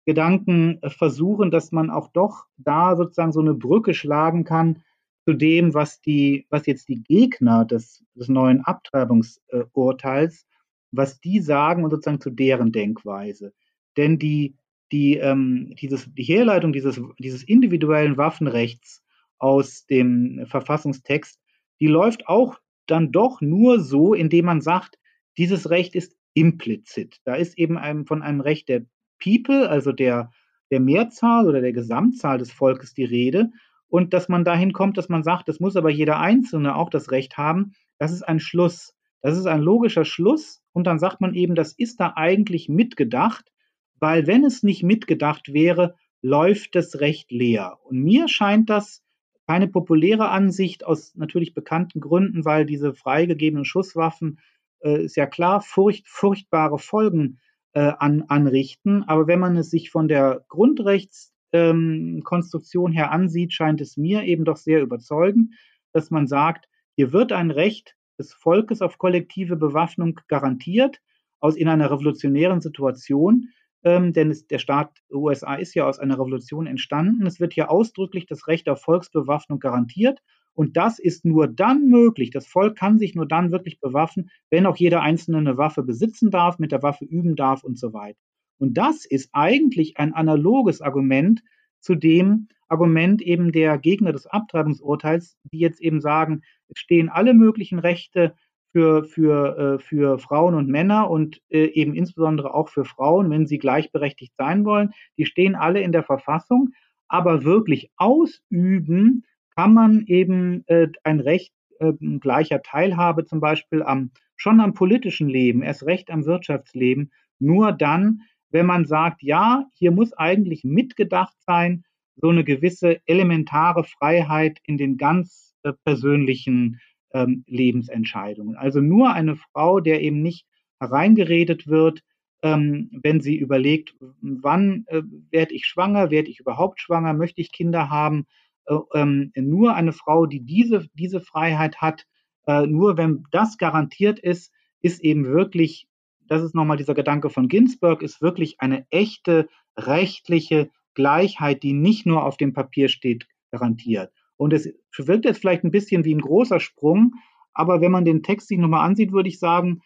Gedanken 0.05 0.79
äh, 0.81 0.89
versuchen, 0.89 1.51
dass 1.51 1.71
man 1.71 1.89
auch 1.89 2.09
doch 2.09 2.47
da 2.57 2.97
sozusagen 2.97 3.31
so 3.31 3.39
eine 3.39 3.53
Brücke 3.53 3.93
schlagen 3.93 4.43
kann 4.43 4.84
zu 5.25 5.34
dem, 5.34 5.73
was 5.73 6.01
die, 6.01 6.45
was 6.49 6.65
jetzt 6.65 6.89
die 6.89 7.01
Gegner 7.01 7.63
des, 7.63 8.03
des 8.13 8.27
neuen 8.27 8.59
Abtreibungsurteils 8.61 10.45
was 10.93 11.19
die 11.19 11.41
sagen 11.41 11.83
und 11.83 11.89
sozusagen 11.89 12.21
zu 12.21 12.29
deren 12.29 12.71
Denkweise. 12.71 13.53
Denn 13.97 14.19
die, 14.19 14.55
die, 14.91 15.17
ähm, 15.17 15.73
dieses, 15.79 16.07
die 16.13 16.23
Herleitung 16.23 16.71
dieses, 16.71 17.01
dieses 17.19 17.43
individuellen 17.43 18.17
Waffenrechts 18.17 19.03
aus 19.39 19.85
dem 19.85 20.45
Verfassungstext, 20.45 21.39
die 21.79 21.87
läuft 21.87 22.27
auch 22.27 22.59
dann 22.85 23.11
doch 23.11 23.41
nur 23.41 23.79
so, 23.79 24.13
indem 24.13 24.45
man 24.45 24.61
sagt, 24.61 24.97
dieses 25.37 25.69
Recht 25.69 25.95
ist 25.95 26.15
implizit. 26.33 27.17
Da 27.25 27.35
ist 27.35 27.57
eben 27.57 27.77
einem, 27.77 28.05
von 28.05 28.21
einem 28.21 28.41
Recht 28.41 28.69
der 28.69 28.85
People, 29.21 29.69
also 29.69 29.91
der, 29.91 30.31
der 30.71 30.79
Mehrzahl 30.79 31.47
oder 31.47 31.61
der 31.61 31.73
Gesamtzahl 31.73 32.37
des 32.37 32.51
Volkes 32.51 32.93
die 32.93 33.03
Rede. 33.03 33.51
Und 33.87 34.13
dass 34.13 34.29
man 34.29 34.43
dahin 34.43 34.73
kommt, 34.73 34.97
dass 34.97 35.09
man 35.09 35.23
sagt, 35.23 35.47
das 35.47 35.59
muss 35.59 35.75
aber 35.75 35.89
jeder 35.89 36.19
Einzelne 36.19 36.75
auch 36.75 36.89
das 36.89 37.11
Recht 37.11 37.37
haben, 37.37 37.73
das 37.99 38.11
ist 38.11 38.23
ein 38.23 38.39
Schluss. 38.39 38.95
Das 39.24 39.36
ist 39.38 39.47
ein 39.47 39.61
logischer 39.61 40.03
Schluss 40.03 40.61
und 40.74 40.86
dann 40.86 40.99
sagt 40.99 41.21
man 41.21 41.34
eben, 41.34 41.55
das 41.55 41.71
ist 41.71 42.01
da 42.01 42.11
eigentlich 42.15 42.67
mitgedacht, 42.67 43.53
weil 43.99 44.28
wenn 44.28 44.43
es 44.43 44.63
nicht 44.63 44.84
mitgedacht 44.84 45.53
wäre, 45.53 45.95
läuft 46.21 46.76
das 46.76 46.99
Recht 46.99 47.32
leer. 47.32 47.80
Und 47.86 48.03
mir 48.03 48.28
scheint 48.28 48.69
das 48.69 49.01
keine 49.47 49.69
populäre 49.69 50.28
Ansicht 50.30 50.86
aus 50.86 51.15
natürlich 51.15 51.53
bekannten 51.53 52.01
Gründen, 52.01 52.43
weil 52.43 52.65
diese 52.65 52.93
freigegebenen 52.93 53.63
Schusswaffen 53.63 54.39
äh, 54.82 55.03
ist 55.03 55.15
ja 55.15 55.26
klar 55.26 55.61
furcht, 55.61 56.05
furchtbare 56.07 56.78
Folgen 56.78 57.39
äh, 57.71 57.93
an, 57.97 58.26
anrichten. 58.28 59.03
Aber 59.03 59.28
wenn 59.28 59.39
man 59.39 59.55
es 59.55 59.69
sich 59.69 59.89
von 59.89 60.09
der 60.09 60.43
Grundrechtskonstruktion 60.49 62.91
ähm, 62.91 62.95
her 62.95 63.11
ansieht, 63.11 63.53
scheint 63.53 63.80
es 63.80 63.95
mir 63.95 64.24
eben 64.24 64.43
doch 64.43 64.57
sehr 64.57 64.82
überzeugend, 64.82 65.53
dass 65.93 66.11
man 66.11 66.28
sagt, 66.28 66.67
hier 66.95 67.13
wird 67.13 67.32
ein 67.32 67.51
Recht 67.51 67.95
des 68.24 68.34
Volkes 68.34 68.82
auf 68.82 68.97
kollektive 68.97 69.55
Bewaffnung 69.55 70.19
garantiert, 70.28 71.01
aus 71.39 71.55
in 71.55 71.67
einer 71.67 71.91
revolutionären 71.91 72.61
Situation, 72.61 73.49
ähm, 73.84 74.13
denn 74.13 74.32
es, 74.32 74.47
der 74.47 74.59
Staat 74.59 74.91
USA 75.11 75.55
ist 75.55 75.74
ja 75.76 75.86
aus 75.86 75.99
einer 75.99 76.15
Revolution 76.15 76.67
entstanden. 76.67 77.26
Es 77.26 77.39
wird 77.39 77.53
hier 77.53 77.69
ausdrücklich 77.69 78.26
das 78.26 78.47
Recht 78.47 78.69
auf 78.69 78.82
Volksbewaffnung 78.82 79.59
garantiert. 79.59 80.19
Und 80.55 80.78
das 80.78 80.99
ist 80.99 81.26
nur 81.26 81.47
dann 81.47 81.89
möglich. 81.89 82.30
Das 82.30 82.47
Volk 82.47 82.78
kann 82.78 82.99
sich 82.99 83.15
nur 83.15 83.28
dann 83.28 83.51
wirklich 83.51 83.80
bewaffnen, 83.80 84.30
wenn 84.49 84.65
auch 84.65 84.78
jeder 84.78 85.01
Einzelne 85.01 85.39
eine 85.39 85.57
Waffe 85.57 85.84
besitzen 85.84 86.30
darf, 86.32 86.59
mit 86.59 86.71
der 86.71 86.84
Waffe 86.84 87.05
üben 87.05 87.36
darf 87.36 87.63
und 87.63 87.78
so 87.78 87.91
weiter. 87.91 88.19
Und 88.59 88.76
das 88.76 89.03
ist 89.05 89.30
eigentlich 89.34 89.97
ein 89.97 90.13
analoges 90.13 90.82
Argument 90.82 91.41
zu 91.84 91.95
dem 91.95 92.47
Argument 92.69 93.21
eben 93.21 93.51
der 93.51 93.77
Gegner 93.77 94.13
des 94.13 94.25
Abtreibungsurteils, 94.25 95.38
die 95.51 95.59
jetzt 95.59 95.81
eben 95.81 96.01
sagen, 96.01 96.41
es 96.69 96.79
stehen 96.79 97.09
alle 97.09 97.34
möglichen 97.34 97.77
Rechte 97.77 98.34
für, 98.71 99.03
für, 99.03 99.57
äh, 99.57 99.79
für 99.79 100.17
Frauen 100.17 100.55
und 100.55 100.69
Männer 100.69 101.09
und 101.09 101.41
äh, 101.49 101.65
eben 101.65 101.93
insbesondere 101.93 102.53
auch 102.53 102.69
für 102.69 102.86
Frauen, 102.86 103.29
wenn 103.29 103.45
sie 103.45 103.59
gleichberechtigt 103.59 104.34
sein 104.38 104.65
wollen. 104.65 104.91
Die 105.17 105.25
stehen 105.25 105.55
alle 105.55 105.81
in 105.81 105.91
der 105.91 106.03
Verfassung, 106.03 106.69
aber 107.07 107.43
wirklich 107.43 107.91
ausüben 107.97 109.25
kann 109.55 109.73
man 109.73 110.05
eben 110.07 110.63
äh, 110.67 110.88
ein 111.03 111.19
Recht 111.19 111.53
äh, 111.79 111.93
gleicher 112.19 112.63
Teilhabe 112.63 113.25
zum 113.25 113.39
Beispiel 113.41 113.84
am, 113.84 114.11
schon 114.36 114.59
am 114.59 114.73
politischen 114.73 115.29
Leben, 115.29 115.61
erst 115.61 115.86
recht 115.86 116.09
am 116.09 116.25
Wirtschaftsleben, 116.25 117.11
nur 117.39 117.73
dann, 117.73 118.21
wenn 118.54 118.66
man 118.68 118.86
sagt, 118.86 119.24
ja, 119.24 119.66
hier 119.74 119.91
muss 119.91 120.14
eigentlich 120.14 120.64
mitgedacht 120.64 121.36
sein, 121.45 121.84
so 122.16 122.30
eine 122.30 122.43
gewisse 122.43 123.01
elementare 123.08 123.84
Freiheit 123.84 124.60
in 124.66 124.78
den 124.78 124.97
ganz 124.97 125.56
äh, 125.64 125.74
persönlichen 125.84 126.80
ähm, 127.14 127.43
Lebensentscheidungen. 127.47 128.56
Also 128.56 128.80
nur 128.80 129.12
eine 129.12 129.36
Frau, 129.36 129.80
der 129.80 130.01
eben 130.01 130.22
nicht 130.22 130.45
hereingeredet 130.80 131.68
wird, 131.68 132.01
ähm, 132.43 132.89
wenn 133.01 133.22
sie 133.22 133.38
überlegt, 133.38 133.95
wann 134.22 134.84
äh, 134.88 135.01
werde 135.32 135.56
ich 135.56 135.66
schwanger, 135.66 136.12
werde 136.12 136.30
ich 136.30 136.39
überhaupt 136.39 136.80
schwanger, 136.80 137.14
möchte 137.14 137.41
ich 137.41 137.51
Kinder 137.51 137.89
haben. 137.89 138.28
Äh, 138.66 138.76
ähm, 138.93 139.32
nur 139.36 139.74
eine 139.74 139.93
Frau, 139.93 140.26
die 140.28 140.41
diese, 140.41 140.86
diese 140.93 141.22
Freiheit 141.22 141.78
hat, 141.78 142.06
äh, 142.45 142.68
nur 142.68 142.97
wenn 142.97 143.24
das 143.32 143.58
garantiert 143.58 144.20
ist, 144.20 144.51
ist 144.82 145.01
eben 145.01 145.26
wirklich, 145.26 145.88
das 146.28 146.43
ist 146.43 146.55
nochmal 146.55 146.78
dieser 146.78 146.93
Gedanke 146.93 147.30
von 147.30 147.47
Ginsburg, 147.47 148.01
ist 148.01 148.21
wirklich 148.21 148.55
eine 148.59 148.86
echte 148.89 149.47
rechtliche 149.78 150.69
Gleichheit, 150.93 151.63
die 151.63 151.74
nicht 151.74 152.05
nur 152.05 152.26
auf 152.26 152.38
dem 152.38 152.53
Papier 152.53 152.89
steht, 152.89 153.28
garantiert. 153.51 154.11
Und 154.38 154.53
es 154.53 154.69
wirkt 154.97 155.26
jetzt 155.26 155.39
vielleicht 155.39 155.63
ein 155.63 155.71
bisschen 155.71 156.05
wie 156.05 156.13
ein 156.13 156.21
großer 156.21 156.59
Sprung, 156.59 157.13
aber 157.53 157.82
wenn 157.82 157.91
man 157.91 158.05
den 158.05 158.24
Text 158.24 158.47
sich 158.47 158.57
nochmal 158.57 158.86
ansieht, 158.86 159.11
würde 159.11 159.30
ich 159.30 159.39
sagen, 159.39 159.82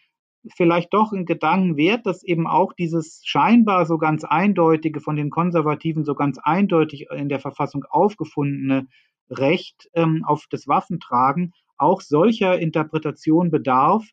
vielleicht 0.56 0.94
doch 0.94 1.12
ein 1.12 1.26
Gedanken 1.26 1.76
wert, 1.76 2.06
dass 2.06 2.22
eben 2.22 2.46
auch 2.46 2.72
dieses 2.72 3.20
scheinbar 3.24 3.86
so 3.86 3.98
ganz 3.98 4.24
eindeutige, 4.24 5.00
von 5.00 5.16
den 5.16 5.30
Konservativen 5.30 6.04
so 6.04 6.14
ganz 6.14 6.38
eindeutig 6.38 7.06
in 7.10 7.28
der 7.28 7.40
Verfassung 7.40 7.84
aufgefundene 7.90 8.86
Recht 9.30 9.90
ähm, 9.94 10.24
auf 10.26 10.46
das 10.50 10.66
Waffentragen 10.66 11.52
auch 11.76 12.00
solcher 12.00 12.58
Interpretation 12.58 13.50
bedarf, 13.50 14.08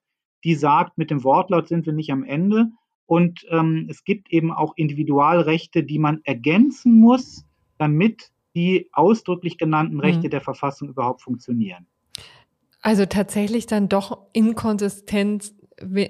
die 0.45 0.55
sagt, 0.55 0.97
mit 0.97 1.11
dem 1.11 1.23
Wortlaut 1.23 1.67
sind 1.67 1.85
wir 1.85 1.93
nicht 1.93 2.11
am 2.11 2.23
Ende. 2.23 2.67
Und 3.07 3.45
ähm, 3.49 3.87
es 3.89 4.03
gibt 4.03 4.31
eben 4.31 4.51
auch 4.51 4.73
Individualrechte, 4.77 5.83
die 5.83 5.99
man 5.99 6.21
ergänzen 6.23 6.99
muss, 6.99 7.45
damit 7.77 8.31
die 8.55 8.89
ausdrücklich 8.93 9.57
genannten 9.57 9.99
Rechte 9.99 10.27
mhm. 10.27 10.31
der 10.31 10.41
Verfassung 10.41 10.89
überhaupt 10.89 11.21
funktionieren. 11.21 11.87
Also 12.81 13.05
tatsächlich 13.05 13.65
dann 13.65 13.89
doch 13.89 14.19
Inkonsistenz 14.31 15.53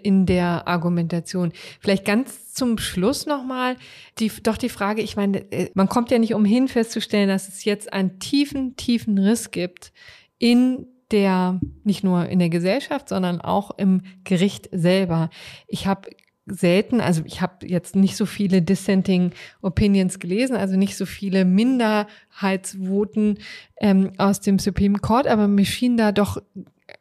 in 0.04 0.26
der 0.26 0.68
Argumentation. 0.68 1.52
Vielleicht 1.80 2.06
ganz 2.06 2.54
zum 2.54 2.78
Schluss 2.78 3.26
nochmal 3.26 3.78
die, 4.20 4.32
doch 4.44 4.58
die 4.58 4.70
Frage, 4.70 5.02
ich 5.02 5.16
meine, 5.16 5.52
äh, 5.52 5.72
man 5.74 5.90
kommt 5.90 6.12
ja 6.12 6.20
nicht 6.20 6.36
umhin 6.36 6.68
festzustellen, 6.68 7.30
dass 7.30 7.48
es 7.48 7.66
jetzt 7.66 7.92
einen 7.92 8.20
tiefen, 8.20 8.76
tiefen 8.76 9.18
Riss 9.18 9.50
gibt 9.50 9.92
in 10.38 10.86
der, 11.12 11.60
nicht 11.84 12.04
nur 12.04 12.28
in 12.28 12.40
der 12.40 12.50
Gesellschaft, 12.50 13.10
sondern 13.10 13.42
auch 13.42 13.72
im 13.78 14.02
Gericht 14.24 14.70
selber. 14.72 15.30
Ich 15.68 15.88
habe 15.88 16.10
selten, 16.48 17.02
also 17.02 17.24
ich 17.26 17.42
habe 17.42 17.68
jetzt 17.68 17.96
nicht 17.96 18.16
so 18.16 18.26
viele 18.26 18.62
Dissenting 18.62 19.32
Opinions 19.62 20.20
gelesen, 20.20 20.56
also 20.56 20.76
nicht 20.76 20.96
so 20.96 21.06
viele 21.06 21.44
Minderheitsvoten 21.44 23.40
ähm, 23.82 24.12
aus 24.18 24.42
dem 24.42 24.60
Supreme 24.60 25.00
Court, 25.00 25.28
aber 25.28 25.48
mir 25.48 25.66
schien 25.66 25.98
da 25.98 26.12
doch 26.12 26.42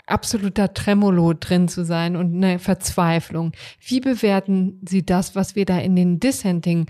absoluter 0.07 0.73
Tremolo 0.73 1.35
drin 1.35 1.69
zu 1.69 1.85
sein 1.85 2.17
und 2.17 2.35
eine 2.35 2.59
Verzweiflung. 2.59 3.53
Wie 3.81 4.01
bewerten 4.01 4.81
Sie 4.89 5.05
das, 5.05 5.35
was 5.35 5.57
wir 5.57 5.67
da 5.67 5.79
in 5.79 5.95
den 5.95 6.21
Dissenting 6.21 6.87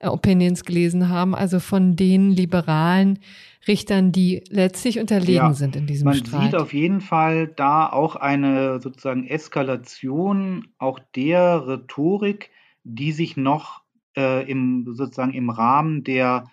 äh, 0.00 0.08
Opinions 0.08 0.64
gelesen 0.64 1.08
haben, 1.08 1.34
also 1.34 1.60
von 1.60 1.94
den 1.94 2.30
liberalen 2.30 3.20
Richtern, 3.68 4.12
die 4.12 4.42
letztlich 4.50 4.98
unterlegen 4.98 5.34
ja, 5.34 5.52
sind 5.54 5.76
in 5.76 5.86
diesem 5.86 6.06
man 6.06 6.14
Streit. 6.14 6.32
Man 6.32 6.42
sieht 6.42 6.54
auf 6.56 6.72
jeden 6.72 7.00
Fall 7.00 7.48
da 7.48 7.88
auch 7.88 8.16
eine 8.16 8.80
sozusagen 8.80 9.26
Eskalation 9.26 10.68
auch 10.78 10.98
der 11.14 11.66
Rhetorik, 11.66 12.50
die 12.84 13.12
sich 13.12 13.36
noch 13.36 13.82
äh, 14.16 14.48
im 14.50 14.86
sozusagen 14.94 15.32
im 15.32 15.50
Rahmen 15.50 16.04
der 16.04 16.44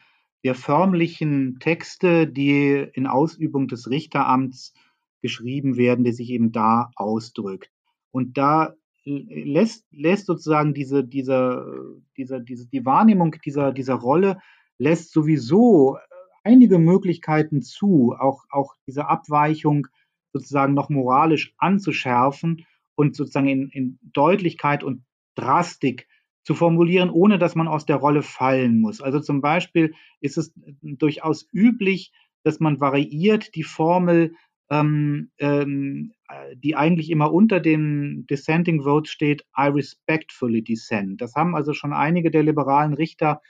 der 0.43 0.55
förmlichen 0.55 1.59
Texte, 1.59 2.27
die 2.27 2.87
in 2.93 3.07
Ausübung 3.07 3.67
des 3.67 3.89
Richteramts 3.89 4.73
geschrieben 5.21 5.75
werden, 5.75 6.05
die 6.05 6.13
sich 6.13 6.29
eben 6.29 6.51
da 6.51 6.91
ausdrückt. 6.95 7.71
Und 8.11 8.37
da 8.37 8.73
lässt, 9.03 9.85
lässt 9.91 10.27
sozusagen 10.27 10.73
diese, 10.73 11.03
diese, 11.03 11.99
diese, 12.15 12.41
diese, 12.41 12.67
die 12.67 12.85
Wahrnehmung 12.85 13.35
dieser, 13.43 13.73
dieser 13.73 13.95
Rolle 13.95 14.39
lässt 14.77 15.11
sowieso 15.11 15.97
einige 16.43 16.79
Möglichkeiten 16.79 17.61
zu, 17.61 18.15
auch, 18.17 18.45
auch 18.49 18.75
diese 18.87 19.07
Abweichung 19.07 19.87
sozusagen 20.33 20.73
noch 20.73 20.89
moralisch 20.89 21.53
anzuschärfen 21.57 22.65
und 22.95 23.15
sozusagen 23.15 23.47
in, 23.47 23.69
in 23.69 23.99
Deutlichkeit 24.01 24.83
und 24.83 25.03
Drastik 25.35 26.07
zu 26.43 26.53
formulieren, 26.53 27.09
ohne 27.09 27.39
dass 27.39 27.55
man 27.55 27.67
aus 27.67 27.85
der 27.85 27.97
Rolle 27.97 28.21
fallen 28.21 28.79
muss. 28.79 29.01
Also 29.01 29.19
zum 29.19 29.41
Beispiel 29.41 29.93
ist 30.19 30.37
es 30.37 30.53
durchaus 30.81 31.47
üblich, 31.53 32.11
dass 32.43 32.59
man 32.59 32.79
variiert 32.79 33.55
die 33.55 33.63
Formel 33.63 34.33
ähm, 34.69 35.31
ähm, 35.39 36.13
die 36.55 36.75
eigentlich 36.75 37.09
immer 37.09 37.33
unter 37.33 37.59
dem 37.59 38.25
Dissenting 38.27 38.83
Vote 38.83 39.09
steht, 39.09 39.43
I 39.57 39.67
respectfully 39.67 40.63
dissent. 40.63 41.21
Das 41.21 41.35
haben 41.35 41.55
also 41.55 41.73
schon 41.73 41.93
einige 41.93 42.29
der 42.29 42.43
liberalen 42.43 42.93
Richter 42.93 43.41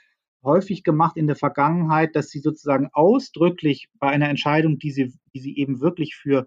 häufig 0.42 0.84
gemacht 0.84 1.16
in 1.16 1.26
der 1.26 1.36
Vergangenheit, 1.36 2.16
dass 2.16 2.30
sie 2.30 2.40
sozusagen 2.40 2.88
ausdrücklich 2.92 3.88
bei 3.98 4.08
einer 4.08 4.28
Entscheidung, 4.28 4.78
die 4.78 4.90
sie, 4.90 5.12
die 5.34 5.40
sie 5.40 5.56
eben 5.56 5.80
wirklich 5.80 6.16
für, 6.16 6.46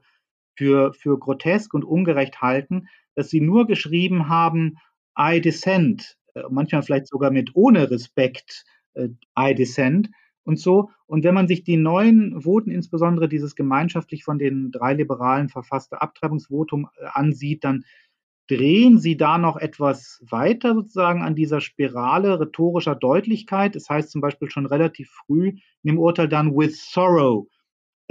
für, 0.55 0.93
für 0.93 1.19
grotesk 1.19 1.73
und 1.73 1.83
ungerecht 1.83 2.41
halten, 2.41 2.87
dass 3.15 3.29
sie 3.29 3.41
nur 3.41 3.67
geschrieben 3.67 4.29
haben, 4.29 4.77
I 5.17 5.41
dissent, 5.41 6.17
äh, 6.33 6.43
manchmal 6.49 6.83
vielleicht 6.83 7.07
sogar 7.07 7.31
mit 7.31 7.51
ohne 7.53 7.91
Respekt, 7.91 8.65
äh, 8.93 9.09
I 9.37 9.53
dissent 9.53 10.09
und 10.43 10.59
so. 10.59 10.89
Und 11.05 11.23
wenn 11.23 11.35
man 11.35 11.47
sich 11.47 11.63
die 11.63 11.77
neuen 11.77 12.41
Voten, 12.41 12.71
insbesondere 12.71 13.29
dieses 13.29 13.55
gemeinschaftlich 13.55 14.23
von 14.23 14.39
den 14.39 14.71
drei 14.71 14.93
Liberalen 14.93 15.49
verfasste 15.49 16.01
Abtreibungsvotum 16.01 16.89
äh, 16.97 17.05
ansieht, 17.13 17.63
dann 17.63 17.83
drehen 18.47 18.99
sie 18.99 19.15
da 19.15 19.37
noch 19.37 19.57
etwas 19.57 20.21
weiter 20.29 20.73
sozusagen 20.73 21.21
an 21.21 21.35
dieser 21.35 21.61
Spirale 21.61 22.39
rhetorischer 22.39 22.95
Deutlichkeit. 22.95 23.75
Das 23.75 23.89
heißt 23.89 24.11
zum 24.11 24.21
Beispiel 24.21 24.49
schon 24.49 24.65
relativ 24.65 25.09
früh 25.25 25.49
in 25.49 25.61
dem 25.85 25.99
Urteil 25.99 26.27
dann 26.27 26.55
with 26.55 26.89
sorrow 26.91 27.47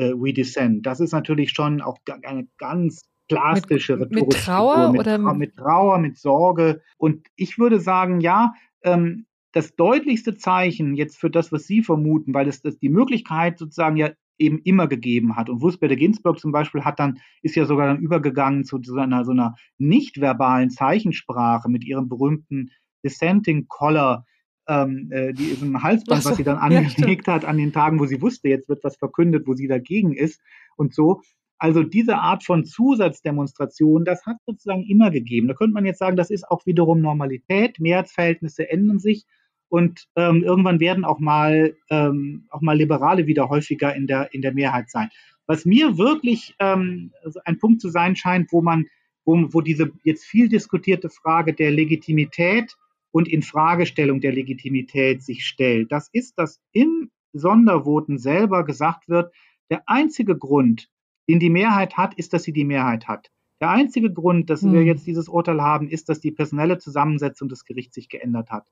uh, 0.01 0.13
we 0.23 0.33
descend. 0.33 0.87
Das 0.87 1.01
ist 1.01 1.13
natürlich 1.13 1.51
schon 1.51 1.81
auch 1.81 1.99
eine 2.23 2.49
ganz 2.59 3.03
klassische 3.29 3.97
mit, 3.97 4.11
rhetorische 4.11 4.39
mit 4.39 4.45
Trauer 4.45 4.93
mit, 4.93 5.01
oder 5.01 5.35
mit 5.35 5.55
Trauer, 5.57 5.99
mit 5.99 6.19
Sorge. 6.19 6.83
Und 6.97 7.27
ich 7.37 7.59
würde 7.59 7.81
sagen, 7.81 8.21
ja, 8.21 8.55
ähm, 8.83 9.27
das 9.53 9.77
deutlichste 9.77 10.35
Zeichen 10.35 10.95
jetzt 10.95 11.19
für 11.19 11.31
das, 11.31 11.53
was 11.53 11.67
Sie 11.67 11.83
vermuten, 11.83 12.33
weil 12.33 12.49
es 12.49 12.63
das 12.63 12.79
die 12.79 12.89
Möglichkeit 12.89 13.59
sozusagen 13.59 13.97
ja 13.97 14.11
eben 14.39 14.59
immer 14.59 14.87
gegeben 14.87 15.37
hat. 15.37 15.49
Und 15.49 15.61
Wurzberger 15.63 15.97
Ginsburg 15.97 16.39
zum 16.39 16.53
Beispiel 16.53 16.85
hat 16.85 16.99
dann, 16.99 17.19
ist 17.43 17.55
ja 17.55 17.65
sogar 17.65 17.87
dann 17.87 18.01
übergegangen 18.01 18.65
zu 18.65 18.81
so 18.83 18.97
einer, 18.97 19.25
so 19.25 19.33
einer 19.33 19.55
nicht-verbalen 19.79 20.71
Zeichensprache 20.71 21.69
mit 21.69 21.85
ihrem 21.85 22.09
berühmten 22.09 22.71
Dissenting 23.05 23.67
Collar, 23.69 24.25
ähm, 24.69 25.09
äh, 25.11 25.33
die 25.33 25.47
ist 25.47 25.63
ein 25.63 25.83
Halsband, 25.83 26.23
so, 26.23 26.31
was 26.31 26.37
sie 26.37 26.45
dann 26.45 26.59
angelegt 26.59 27.27
ja, 27.27 27.35
hat 27.35 27.45
an 27.45 27.59
den 27.59 27.73
Tagen, 27.73 27.99
wo 27.99 28.07
sie 28.07 28.23
wusste, 28.23 28.49
jetzt 28.49 28.69
wird 28.69 28.85
was 28.85 28.97
verkündet, 28.97 29.47
wo 29.47 29.55
sie 29.55 29.67
dagegen 29.67 30.13
ist 30.13 30.41
und 30.77 30.95
so. 30.95 31.21
Also 31.59 31.83
diese 31.83 32.19
Art 32.19 32.45
von 32.45 32.65
Zusatzdemonstration, 32.65 34.05
das 34.05 34.27
hat 34.27 34.39
sozusagen 34.47 34.83
immer 34.83 35.11
gegeben. 35.11 35.47
Da 35.47 35.55
könnte 35.55 35.75
man 35.75 35.85
jetzt 35.85 35.99
sagen, 35.99 36.17
das 36.17 36.31
ist 36.31 36.49
auch 36.49 36.67
wiederum 36.67 37.01
Normalität. 37.01 37.79
Mehrheitsverhältnisse 37.79 38.69
ändern 38.69 38.99
sich. 38.99 39.27
Und 39.73 40.07
ähm, 40.17 40.45
irgendwann 40.45 40.81
werden 40.81 41.03
auch 41.03 41.19
mal, 41.19 41.75
ähm, 41.89 42.45
auch 42.51 42.61
mal 42.61 42.77
Liberale 42.77 43.27
wieder 43.27 43.49
häufiger 43.49 43.97
in 43.97 44.07
der, 44.07 44.35
in 44.35 44.43
der 44.43 44.53
Mehrheit 44.53 44.91
sein. 44.91 45.09
Was 45.47 45.65
mir 45.65 45.97
wirklich 45.97 46.55
ähm, 46.59 47.11
ein 47.47 47.57
Punkt 47.57 47.81
zu 47.81 47.89
sein 47.89 48.15
scheint, 48.15 48.53
wo 48.53 48.61
man, 48.61 48.85
wo, 49.25 49.35
wo 49.51 49.63
diese 49.63 49.91
jetzt 50.05 50.27
viel 50.27 50.51
diskutierte 50.51 51.09
Frage 51.09 51.55
der 51.55 51.71
Legitimität 51.71 52.77
und 53.13 53.29
Infragestellung 53.29 54.21
der 54.21 54.33
Legitimität 54.33 55.23
sich 55.23 55.47
stellt, 55.47 55.91
das 55.91 56.11
ist, 56.13 56.39
dass 56.39 56.61
in 56.73 57.11
Sondervoten 57.33 58.19
selber 58.19 58.67
gesagt 58.67 59.09
wird, 59.09 59.33
der 59.71 59.85
einzige 59.87 60.37
Grund, 60.37 60.91
den 61.31 61.41
die 61.41 61.49
Mehrheit 61.49 61.97
hat, 61.97 62.13
ist, 62.19 62.35
dass 62.35 62.43
sie 62.43 62.53
die 62.53 62.67
Mehrheit 62.67 63.09
hat. 63.09 63.31
Der 63.63 63.71
einzige 63.71 64.13
Grund, 64.13 64.51
dass 64.51 64.61
hm. 64.61 64.75
wir 64.75 64.83
jetzt 64.83 65.07
dieses 65.07 65.31
Urteil 65.31 65.63
haben, 65.63 65.89
ist, 65.89 66.11
dass 66.11 66.21
die 66.21 66.31
personelle 66.31 66.77
Zusammensetzung 66.77 67.49
des 67.49 67.65
Gerichts 67.65 67.95
sich 67.95 68.11
geändert 68.11 68.51
hat. 68.51 68.67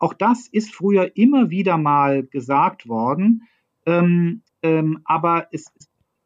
Auch 0.00 0.14
das 0.14 0.48
ist 0.48 0.74
früher 0.74 1.16
immer 1.16 1.50
wieder 1.50 1.78
mal 1.78 2.24
gesagt 2.24 2.88
worden, 2.88 3.42
ähm, 3.86 4.42
ähm, 4.62 5.00
aber 5.04 5.46
es, 5.52 5.72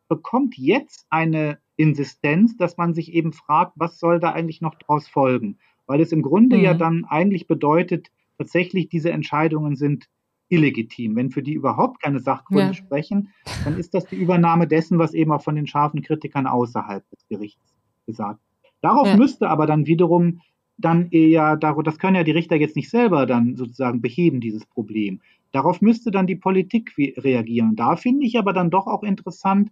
bekommt 0.09 0.57
jetzt 0.57 1.07
eine 1.11 1.59
Insistenz, 1.77 2.57
dass 2.57 2.77
man 2.77 2.95
sich 2.95 3.13
eben 3.13 3.33
fragt, 3.33 3.73
was 3.77 3.99
soll 3.99 4.21
da 4.21 4.33
eigentlich 4.33 4.61
noch 4.61 4.75
daraus 4.77 5.09
folgen? 5.09 5.59
Weil 5.87 6.01
es 6.01 6.13
im 6.13 6.23
Grunde 6.23 6.57
mhm. 6.57 6.63
ja 6.63 6.75
dann 6.75 7.05
eigentlich 7.05 7.47
bedeutet, 7.47 8.11
tatsächlich 8.39 8.89
diese 8.89 9.11
Entscheidungen 9.11 9.77
sind 9.77 10.09
illegitim. 10.49 11.17
Wenn 11.17 11.31
für 11.31 11.43
die 11.43 11.55
überhaupt 11.55 12.03
keine 12.03 12.21
Sachgründe 12.21 12.67
ja. 12.67 12.75
sprechen, 12.75 13.31
dann 13.65 13.79
ist 13.79 13.95
das 13.95 14.07
die 14.07 14.17
Übernahme 14.17 14.69
dessen, 14.69 14.99
was 14.99 15.15
eben 15.15 15.33
auch 15.33 15.43
von 15.43 15.57
den 15.57 15.67
scharfen 15.67 16.03
Kritikern 16.03 16.47
außerhalb 16.47 17.09
des 17.11 17.27
Gerichts 17.29 17.75
gesagt. 18.07 18.41
Darauf 18.83 19.09
ja. 19.09 19.17
müsste 19.17 19.49
aber 19.49 19.67
dann 19.67 19.87
wiederum 19.87 20.41
dann 20.77 21.11
eher, 21.11 21.57
das 21.57 21.99
können 21.99 22.17
ja 22.17 22.25
die 22.25 22.33
Richter 22.33 22.57
jetzt 22.57 22.77
nicht 22.77 22.91
selber 22.91 23.27
dann 23.27 23.57
sozusagen 23.57 24.01
beheben, 24.01 24.41
dieses 24.41 24.67
Problem. 24.67 25.21
Darauf 25.53 25.81
müsste 25.81 26.11
dann 26.11 26.27
die 26.27 26.37
Politik 26.37 26.93
reagieren. 26.97 27.77
da 27.77 27.97
finde 27.97 28.27
ich 28.27 28.39
aber 28.39 28.53
dann 28.53 28.71
doch 28.71 28.87
auch 28.87 29.05
interessant, 29.05 29.71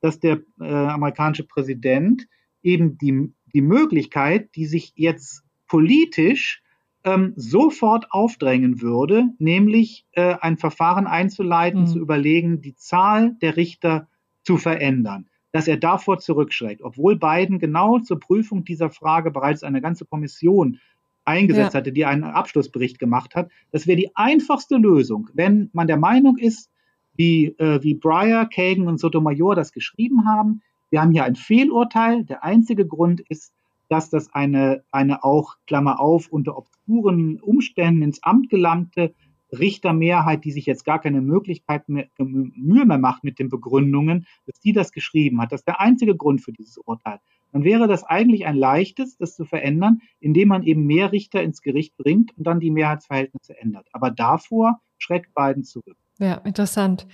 dass 0.00 0.20
der 0.20 0.40
äh, 0.60 0.64
amerikanische 0.64 1.44
Präsident 1.44 2.26
eben 2.62 2.96
die, 2.98 3.32
die 3.52 3.60
Möglichkeit, 3.60 4.54
die 4.54 4.66
sich 4.66 4.92
jetzt 4.96 5.42
politisch 5.66 6.62
ähm, 7.04 7.32
sofort 7.36 8.10
aufdrängen 8.10 8.80
würde, 8.80 9.28
nämlich 9.38 10.06
äh, 10.12 10.34
ein 10.40 10.56
Verfahren 10.56 11.06
einzuleiten, 11.06 11.82
mhm. 11.82 11.86
zu 11.86 11.98
überlegen, 11.98 12.60
die 12.60 12.74
Zahl 12.74 13.36
der 13.40 13.56
Richter 13.56 14.08
zu 14.44 14.56
verändern, 14.56 15.28
dass 15.58 15.66
er 15.66 15.76
davor 15.76 16.20
zurückschreckt, 16.20 16.82
obwohl 16.82 17.16
Biden 17.16 17.58
genau 17.58 17.98
zur 17.98 18.20
Prüfung 18.20 18.64
dieser 18.64 18.90
Frage 18.90 19.32
bereits 19.32 19.64
eine 19.64 19.80
ganze 19.80 20.04
Kommission 20.04 20.78
eingesetzt 21.24 21.74
ja. 21.74 21.80
hatte, 21.80 21.90
die 21.90 22.04
einen 22.04 22.22
Abschlussbericht 22.22 23.00
gemacht 23.00 23.34
hat. 23.34 23.50
Das 23.72 23.88
wäre 23.88 23.96
die 23.96 24.14
einfachste 24.14 24.76
Lösung, 24.76 25.28
wenn 25.34 25.68
man 25.72 25.88
der 25.88 25.96
Meinung 25.96 26.38
ist, 26.38 26.70
wie, 27.16 27.46
äh, 27.58 27.82
wie 27.82 27.94
Breyer, 27.94 28.46
Kagan 28.46 28.86
und 28.86 29.00
Sotomayor 29.00 29.56
das 29.56 29.72
geschrieben 29.72 30.28
haben. 30.28 30.62
Wir 30.90 31.02
haben 31.02 31.10
hier 31.10 31.24
ein 31.24 31.34
Fehlurteil. 31.34 32.22
Der 32.22 32.44
einzige 32.44 32.86
Grund 32.86 33.20
ist, 33.28 33.52
dass 33.88 34.10
das 34.10 34.32
eine, 34.32 34.84
eine 34.92 35.24
auch, 35.24 35.56
Klammer 35.66 35.98
auf, 35.98 36.28
unter 36.28 36.56
obskuren 36.56 37.40
Umständen 37.40 38.02
ins 38.02 38.22
Amt 38.22 38.48
gelangte 38.48 39.12
Richtermehrheit, 39.52 40.44
die 40.44 40.52
sich 40.52 40.66
jetzt 40.66 40.84
gar 40.84 41.00
keine 41.00 41.20
Möglichkeit 41.20 41.88
mehr, 41.88 42.08
Mühe 42.18 42.84
mehr 42.84 42.98
macht 42.98 43.24
mit 43.24 43.38
den 43.38 43.48
Begründungen, 43.48 44.26
dass 44.46 44.60
die 44.60 44.72
das 44.72 44.92
geschrieben 44.92 45.40
hat. 45.40 45.52
Das 45.52 45.60
ist 45.60 45.68
der 45.68 45.80
einzige 45.80 46.16
Grund 46.16 46.42
für 46.42 46.52
dieses 46.52 46.78
Urteil. 46.78 47.20
Dann 47.52 47.64
wäre 47.64 47.88
das 47.88 48.04
eigentlich 48.04 48.46
ein 48.46 48.56
leichtes, 48.56 49.16
das 49.16 49.34
zu 49.34 49.44
verändern, 49.44 50.02
indem 50.20 50.48
man 50.48 50.62
eben 50.62 50.84
mehr 50.84 51.12
Richter 51.12 51.42
ins 51.42 51.62
Gericht 51.62 51.96
bringt 51.96 52.36
und 52.36 52.46
dann 52.46 52.60
die 52.60 52.70
Mehrheitsverhältnisse 52.70 53.58
ändert. 53.58 53.88
Aber 53.92 54.10
davor 54.10 54.80
schreckt 54.98 55.34
Biden 55.34 55.64
zurück. 55.64 55.96
Ja, 56.18 56.34
interessant. 56.34 57.06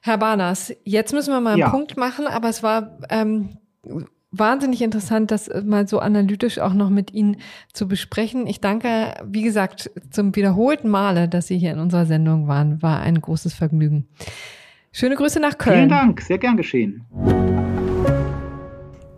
Herr 0.00 0.18
Barnas, 0.18 0.74
jetzt 0.84 1.12
müssen 1.12 1.32
wir 1.32 1.40
mal 1.40 1.50
einen 1.50 1.60
ja. 1.60 1.70
Punkt 1.70 1.96
machen, 1.96 2.26
aber 2.26 2.48
es 2.48 2.62
war 2.62 2.98
ähm, 3.10 3.58
wahnsinnig 4.30 4.82
interessant, 4.82 5.30
das 5.30 5.50
mal 5.64 5.88
so 5.88 5.98
analytisch 6.00 6.58
auch 6.58 6.74
noch 6.74 6.90
mit 6.90 7.12
Ihnen 7.12 7.36
zu 7.72 7.88
besprechen. 7.88 8.46
Ich 8.46 8.60
danke, 8.60 9.14
wie 9.24 9.42
gesagt, 9.42 9.90
zum 10.10 10.34
wiederholten 10.36 10.88
Male, 10.88 11.28
dass 11.28 11.46
Sie 11.46 11.58
hier 11.58 11.72
in 11.72 11.78
unserer 11.78 12.06
Sendung 12.06 12.48
waren. 12.48 12.82
War 12.82 13.00
ein 13.00 13.20
großes 13.20 13.54
Vergnügen. 13.54 14.06
Schöne 14.92 15.16
Grüße 15.16 15.40
nach 15.40 15.58
Köln. 15.58 15.76
Vielen 15.76 15.88
Dank, 15.88 16.20
sehr 16.20 16.38
gern 16.38 16.56
geschehen. 16.56 17.04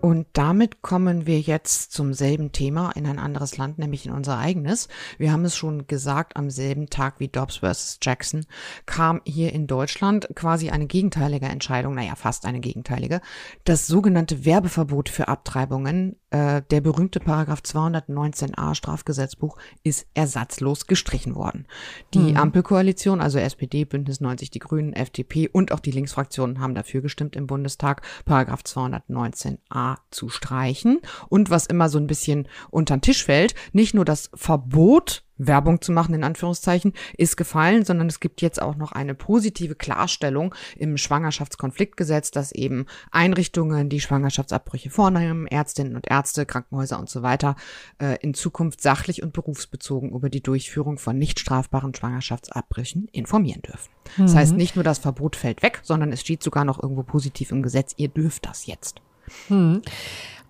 Und 0.01 0.27
damit 0.33 0.81
kommen 0.81 1.27
wir 1.27 1.41
jetzt 1.41 1.93
zum 1.93 2.15
selben 2.15 2.53
Thema 2.53 2.91
in 2.93 3.07
ein 3.07 3.19
anderes 3.19 3.59
Land, 3.59 3.79
nämlich 3.79 4.07
in 4.07 4.13
unser 4.13 4.39
eigenes. 4.39 4.89
Wir 5.19 5.31
haben 5.31 5.45
es 5.45 5.55
schon 5.55 5.87
gesagt, 5.89 6.37
am 6.37 6.49
selben 6.49 6.89
Tag 6.89 7.17
wie 7.19 7.29
Dobbs 7.29 7.59
vs. 7.59 7.99
Jackson 8.01 8.47
kam 8.87 9.21
hier 9.27 9.53
in 9.53 9.67
Deutschland 9.67 10.29
quasi 10.35 10.71
eine 10.71 10.87
gegenteilige 10.87 11.47
Entscheidung, 11.47 11.95
naja, 11.95 12.15
fast 12.15 12.47
eine 12.47 12.61
gegenteilige. 12.61 13.21
Das 13.65 13.87
sogenannte 13.87 14.47
Werbeverbot 14.47 15.11
für 15.11 15.29
Abtreibungen, 15.29 16.17
äh, 16.31 16.63
der 16.71 16.81
berühmte 16.81 17.21
Paragraph 17.21 17.61
219a 17.61 18.75
Strafgesetzbuch, 18.75 19.57
ist 19.83 20.07
ersatzlos 20.15 20.87
gestrichen 20.87 21.35
worden. 21.35 21.67
Die 22.15 22.19
mhm. 22.19 22.37
Ampelkoalition, 22.37 23.21
also 23.21 23.39
SPD, 23.39 23.85
Bündnis 23.85 24.21
90, 24.21 24.51
die 24.51 24.59
Grünen, 24.59 24.93
FDP 24.93 25.49
und 25.49 25.73
auch 25.73 25.81
die 25.81 25.91
Linksfraktionen 25.91 26.61
haben 26.61 26.75
dafür 26.75 27.01
gestimmt 27.01 27.37
im 27.37 27.47
Bundestag, 27.47 28.03
Paragraph 28.25 28.63
219a 28.63 29.97
zu 30.11 30.29
streichen. 30.29 31.01
Und 31.29 31.51
was 31.51 31.67
immer 31.67 31.89
so 31.89 31.99
ein 31.99 32.07
bisschen 32.07 32.49
unter 32.71 32.97
den 32.97 33.03
Tisch 33.03 33.25
fällt, 33.25 33.55
nicht 33.73 33.95
nur 33.95 34.05
das 34.05 34.31
Verbot, 34.35 35.25
Werbung 35.47 35.81
zu 35.81 35.93
machen, 35.93 36.15
in 36.15 36.25
Anführungszeichen, 36.25 36.93
ist 37.17 37.37
gefallen, 37.37 37.85
sondern 37.85 38.09
es 38.09 38.21
gibt 38.21 38.43
jetzt 38.43 38.61
auch 38.61 38.77
noch 38.77 38.93
eine 38.93 39.15
positive 39.15 39.75
Klarstellung 39.75 40.55
im 40.77 40.97
Schwangerschaftskonfliktgesetz, 40.97 42.31
dass 42.31 42.53
eben 42.53 42.87
Einrichtungen, 43.11 43.89
die 43.89 44.01
Schwangerschaftsabbrüche 44.01 44.91
vornehmen, 44.91 45.47
Ärztinnen 45.47 45.97
und 45.97 46.11
Ärzte, 46.11 46.47
Krankenhäuser 46.47 46.99
und 46.99 47.09
so 47.09 47.23
weiter, 47.23 47.57
äh, 47.99 48.19
in 48.21 48.35
Zukunft 48.35 48.83
sachlich 48.83 49.23
und 49.23 49.33
berufsbezogen 49.33 50.11
über 50.11 50.29
die 50.29 50.43
Durchführung 50.43 50.99
von 50.99 51.19
nicht 51.19 51.41
strafbaren 51.41 51.95
Schwangerschaftsabbrüchen 51.95 53.09
informieren 53.13 53.63
dürfen. 53.63 53.91
Mhm. 54.17 54.23
Das 54.23 54.35
heißt, 54.35 54.53
mhm. 54.53 54.59
nicht 54.59 54.77
nur 54.77 54.85
das 54.85 54.99
Verbot 54.99 55.37
fällt 55.37 55.63
weg, 55.63 55.81
sondern 55.83 56.13
es 56.13 56.21
steht 56.21 56.43
sogar 56.43 56.65
noch 56.65 56.83
irgendwo 56.83 57.03
positiv 57.03 57.51
im 57.51 57.63
Gesetz, 57.63 57.95
ihr 57.97 58.09
dürft 58.09 58.47
das 58.47 58.67
jetzt. 58.67 59.01
Hm. 59.49 59.83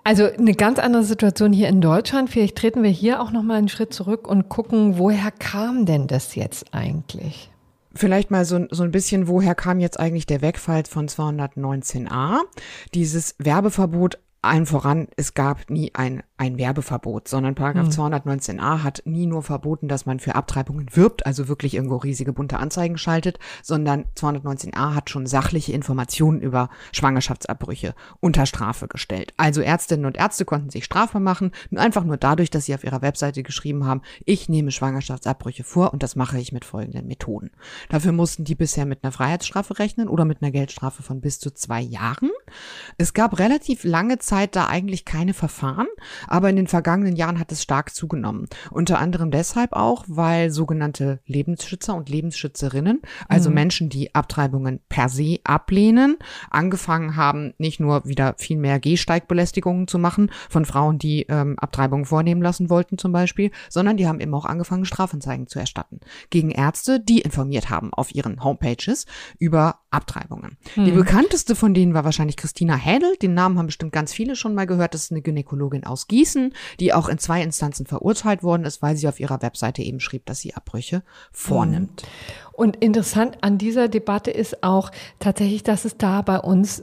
Also 0.04 0.24
eine 0.24 0.54
ganz 0.54 0.78
andere 0.78 1.04
Situation 1.04 1.52
hier 1.52 1.68
in 1.68 1.80
Deutschland. 1.80 2.30
Vielleicht 2.30 2.56
treten 2.56 2.82
wir 2.82 2.90
hier 2.90 3.20
auch 3.20 3.30
noch 3.30 3.42
mal 3.42 3.58
einen 3.58 3.68
Schritt 3.68 3.92
zurück 3.92 4.26
und 4.26 4.48
gucken, 4.48 4.98
woher 4.98 5.30
kam 5.30 5.84
denn 5.86 6.06
das 6.06 6.34
jetzt 6.34 6.72
eigentlich? 6.72 7.50
Vielleicht 7.92 8.30
mal 8.30 8.44
so, 8.44 8.66
so 8.70 8.82
ein 8.82 8.92
bisschen, 8.92 9.28
woher 9.28 9.54
kam 9.54 9.80
jetzt 9.80 9.98
eigentlich 9.98 10.26
der 10.26 10.42
Wegfall 10.42 10.84
von 10.84 11.08
219a? 11.08 12.38
Dieses 12.94 13.34
Werbeverbot 13.38 14.18
allen 14.42 14.66
voran, 14.66 15.08
es 15.16 15.34
gab 15.34 15.68
nie 15.68 15.90
ein 15.94 16.22
ein 16.40 16.56
Werbeverbot, 16.56 17.28
sondern 17.28 17.54
Paragraph 17.54 17.88
mhm. 17.88 18.02
219a 18.02 18.82
hat 18.82 19.02
nie 19.04 19.26
nur 19.26 19.42
verboten, 19.42 19.88
dass 19.88 20.06
man 20.06 20.20
für 20.20 20.36
Abtreibungen 20.36 20.86
wirbt, 20.96 21.26
also 21.26 21.48
wirklich 21.48 21.74
irgendwo 21.74 21.96
riesige 21.96 22.32
bunte 22.32 22.58
Anzeigen 22.58 22.96
schaltet, 22.96 23.38
sondern 23.62 24.06
219a 24.16 24.94
hat 24.94 25.10
schon 25.10 25.26
sachliche 25.26 25.72
Informationen 25.72 26.40
über 26.40 26.70
Schwangerschaftsabbrüche 26.92 27.94
unter 28.20 28.46
Strafe 28.46 28.88
gestellt. 28.88 29.34
Also 29.36 29.60
Ärztinnen 29.60 30.06
und 30.06 30.16
Ärzte 30.16 30.46
konnten 30.46 30.70
sich 30.70 30.86
strafbar 30.86 31.20
machen, 31.20 31.50
einfach 31.76 32.04
nur 32.04 32.16
dadurch, 32.16 32.48
dass 32.48 32.64
sie 32.64 32.74
auf 32.74 32.84
ihrer 32.84 33.02
Webseite 33.02 33.42
geschrieben 33.42 33.84
haben, 33.84 34.00
ich 34.24 34.48
nehme 34.48 34.70
Schwangerschaftsabbrüche 34.70 35.62
vor 35.62 35.92
und 35.92 36.02
das 36.02 36.16
mache 36.16 36.38
ich 36.38 36.52
mit 36.52 36.64
folgenden 36.64 37.06
Methoden. 37.06 37.50
Dafür 37.90 38.12
mussten 38.12 38.44
die 38.44 38.54
bisher 38.54 38.86
mit 38.86 39.04
einer 39.04 39.12
Freiheitsstrafe 39.12 39.78
rechnen 39.78 40.08
oder 40.08 40.24
mit 40.24 40.40
einer 40.40 40.52
Geldstrafe 40.52 41.02
von 41.02 41.20
bis 41.20 41.38
zu 41.38 41.52
zwei 41.52 41.82
Jahren. 41.82 42.30
Es 42.96 43.12
gab 43.12 43.38
relativ 43.38 43.84
lange 43.84 44.18
Zeit 44.18 44.56
da 44.56 44.68
eigentlich 44.68 45.04
keine 45.04 45.34
Verfahren, 45.34 45.86
aber 46.30 46.48
in 46.48 46.56
den 46.56 46.66
vergangenen 46.66 47.16
Jahren 47.16 47.38
hat 47.38 47.52
es 47.52 47.62
stark 47.62 47.94
zugenommen. 47.94 48.46
Unter 48.70 48.98
anderem 48.98 49.30
deshalb 49.30 49.72
auch, 49.72 50.04
weil 50.06 50.50
sogenannte 50.50 51.20
Lebensschützer 51.26 51.94
und 51.94 52.08
Lebensschützerinnen, 52.08 53.02
also 53.28 53.50
mhm. 53.50 53.54
Menschen, 53.54 53.88
die 53.90 54.14
Abtreibungen 54.14 54.80
per 54.88 55.08
se 55.08 55.38
ablehnen, 55.44 56.16
angefangen 56.50 57.16
haben, 57.16 57.52
nicht 57.58 57.80
nur 57.80 58.06
wieder 58.06 58.34
viel 58.38 58.56
mehr 58.56 58.80
Gehsteigbelästigungen 58.80 59.88
zu 59.88 59.98
machen 59.98 60.30
von 60.48 60.64
Frauen, 60.64 60.98
die 60.98 61.26
ähm, 61.28 61.58
Abtreibungen 61.58 62.06
vornehmen 62.06 62.42
lassen 62.42 62.70
wollten 62.70 62.96
zum 62.96 63.12
Beispiel, 63.12 63.50
sondern 63.68 63.96
die 63.96 64.06
haben 64.06 64.20
eben 64.20 64.34
auch 64.34 64.46
angefangen, 64.46 64.84
Strafanzeigen 64.84 65.48
zu 65.48 65.58
erstatten 65.58 66.00
gegen 66.30 66.50
Ärzte, 66.50 67.00
die 67.00 67.20
informiert 67.20 67.70
haben 67.70 67.92
auf 67.92 68.14
ihren 68.14 68.42
Homepages 68.42 69.06
über 69.38 69.80
Abtreibungen. 69.90 70.56
Mhm. 70.76 70.84
Die 70.84 70.92
bekannteste 70.92 71.54
von 71.54 71.74
denen 71.74 71.94
war 71.94 72.04
wahrscheinlich 72.04 72.36
Christina 72.36 72.76
Hädel. 72.76 73.16
Den 73.16 73.34
Namen 73.34 73.58
haben 73.58 73.66
bestimmt 73.66 73.92
ganz 73.92 74.12
viele 74.12 74.36
schon 74.36 74.54
mal 74.54 74.66
gehört. 74.66 74.94
Das 74.94 75.04
ist 75.04 75.10
eine 75.10 75.22
Gynäkologin 75.22 75.84
aus 75.84 76.08
Gießen 76.08 76.20
Gießen, 76.20 76.52
die 76.80 76.92
auch 76.92 77.08
in 77.08 77.18
zwei 77.18 77.42
Instanzen 77.42 77.86
verurteilt 77.86 78.42
worden 78.42 78.64
ist, 78.64 78.82
weil 78.82 78.96
sie 78.96 79.08
auf 79.08 79.20
ihrer 79.20 79.42
Webseite 79.42 79.82
eben 79.82 80.00
schrieb, 80.00 80.26
dass 80.26 80.40
sie 80.40 80.54
Abbrüche 80.54 81.02
vornimmt. 81.32 82.02
Und 82.52 82.76
interessant 82.76 83.38
an 83.40 83.56
dieser 83.56 83.88
Debatte 83.88 84.30
ist 84.30 84.62
auch 84.62 84.90
tatsächlich, 85.18 85.62
dass 85.62 85.84
es 85.84 85.96
da 85.96 86.20
bei 86.22 86.38
uns 86.38 86.82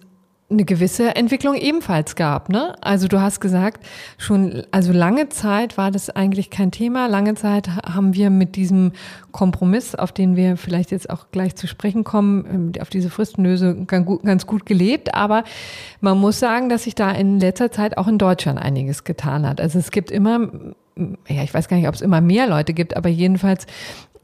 eine 0.50 0.64
gewisse 0.64 1.14
Entwicklung 1.16 1.56
ebenfalls 1.56 2.16
gab. 2.16 2.48
Ne? 2.48 2.76
Also 2.82 3.10
du 3.10 3.20
hast 3.20 3.42
gesagt, 3.42 3.86
schon, 4.18 4.64
also 4.72 4.94
lange 4.94 5.28
Zeit 5.28 5.78
war 5.78 5.92
das 5.92 6.10
eigentlich 6.10 6.50
kein 6.50 6.72
Thema. 6.72 7.08
Lange 7.08 7.36
Zeit 7.36 7.68
haben 7.70 8.14
wir 8.14 8.30
mit 8.30 8.56
diesem 8.56 8.94
Kompromiss, 9.34 9.94
auf 9.94 10.14
den 10.14 10.38
wir 10.38 10.56
vielleicht 10.56 10.92
jetzt 10.92 11.10
auch 11.10 11.32
gleich 11.32 11.58
zu 11.58 11.68
sprechen 11.68 12.06
kommen, 12.06 12.46
ähm, 12.76 12.82
auf 12.82 12.90
diese 12.90 13.10
Fristenlöse 13.10 13.86
ganz 13.86 14.48
gut 14.48 14.66
gelebt. 14.66 15.14
Aber 15.14 15.44
man 16.00 16.18
muss 16.18 16.40
sagen, 16.40 16.70
dass 16.70 16.84
sich 16.84 16.96
da 16.96 17.12
in 17.12 17.42
letzter 17.42 17.70
Zeit 17.70 17.98
auch 17.98 18.08
in 18.08 18.18
Deutschland 18.18 18.58
einiges 18.58 19.04
getan 19.04 19.46
hat. 19.46 19.60
Also 19.60 19.80
es 19.80 19.92
gibt 19.92 20.12
immer 20.12 20.50
ja, 21.28 21.44
ich 21.44 21.54
weiß 21.54 21.68
gar 21.68 21.78
nicht, 21.78 21.88
ob 21.88 21.94
es 21.94 22.02
immer 22.02 22.22
mehr 22.22 22.48
Leute 22.48 22.74
gibt, 22.74 22.98
aber 22.98 23.10
jedenfalls 23.10 23.68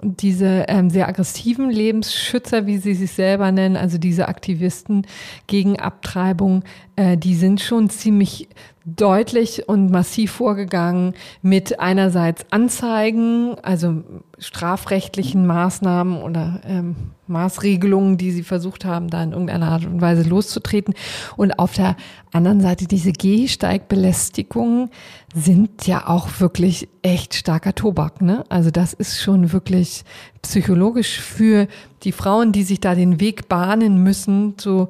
diese 0.04 0.66
ähm, 0.68 0.90
sehr 0.90 1.08
aggressiven 1.08 1.70
Lebensschützer, 1.70 2.66
wie 2.66 2.78
sie 2.78 2.94
sich 2.94 3.12
selber 3.12 3.52
nennen, 3.52 3.78
also 3.78 3.98
diese 3.98 4.28
Aktivisten 4.28 5.08
gegen 5.48 5.80
Abtreibung, 5.80 6.64
äh, 6.96 7.18
die 7.18 7.36
sind 7.36 7.62
schon 7.62 7.90
ziemlich 7.90 8.48
deutlich 8.86 9.68
und 9.68 9.92
massiv 9.92 10.32
vorgegangen 10.32 11.14
mit 11.42 11.80
einerseits 11.80 12.46
Anzeigen, 12.52 13.56
also 13.62 14.04
strafrechtlichen 14.38 15.48
Maßnahmen 15.48 16.22
oder 16.22 16.62
ähm, 16.66 16.96
Maßregelungen, 17.28 18.18
die 18.18 18.32
sie 18.32 18.44
versucht 18.44 18.84
haben, 18.84 19.10
da 19.10 19.24
in 19.24 19.32
irgendeiner 19.32 19.70
Art 19.70 19.86
und 19.86 20.02
Weise 20.02 20.28
loszutreten. 20.28 20.94
Und 21.38 21.58
auf 21.60 21.74
der 21.74 21.96
anderen 22.34 22.60
Seite 22.60 22.86
diese 22.86 23.14
Gehsteigbelästigungen 23.14 24.90
sind 25.34 25.88
ja 25.88 26.08
auch 26.08 26.28
wirklich 26.40 26.90
echt 27.02 27.36
starker 27.36 27.74
Tobak. 27.76 28.22
Ne? 28.22 28.44
Also 28.50 28.70
das 28.70 28.92
ist 28.92 29.22
schon 29.22 29.54
wirklich 29.54 30.04
psychologisch 30.42 31.20
für 31.20 31.68
die 32.04 32.12
Frauen, 32.12 32.52
die 32.52 32.64
sich 32.64 32.82
da 32.82 32.96
den 32.96 33.22
Weg 33.22 33.48
bahnen 33.48 34.04
müssen 34.04 34.58
zu 34.58 34.90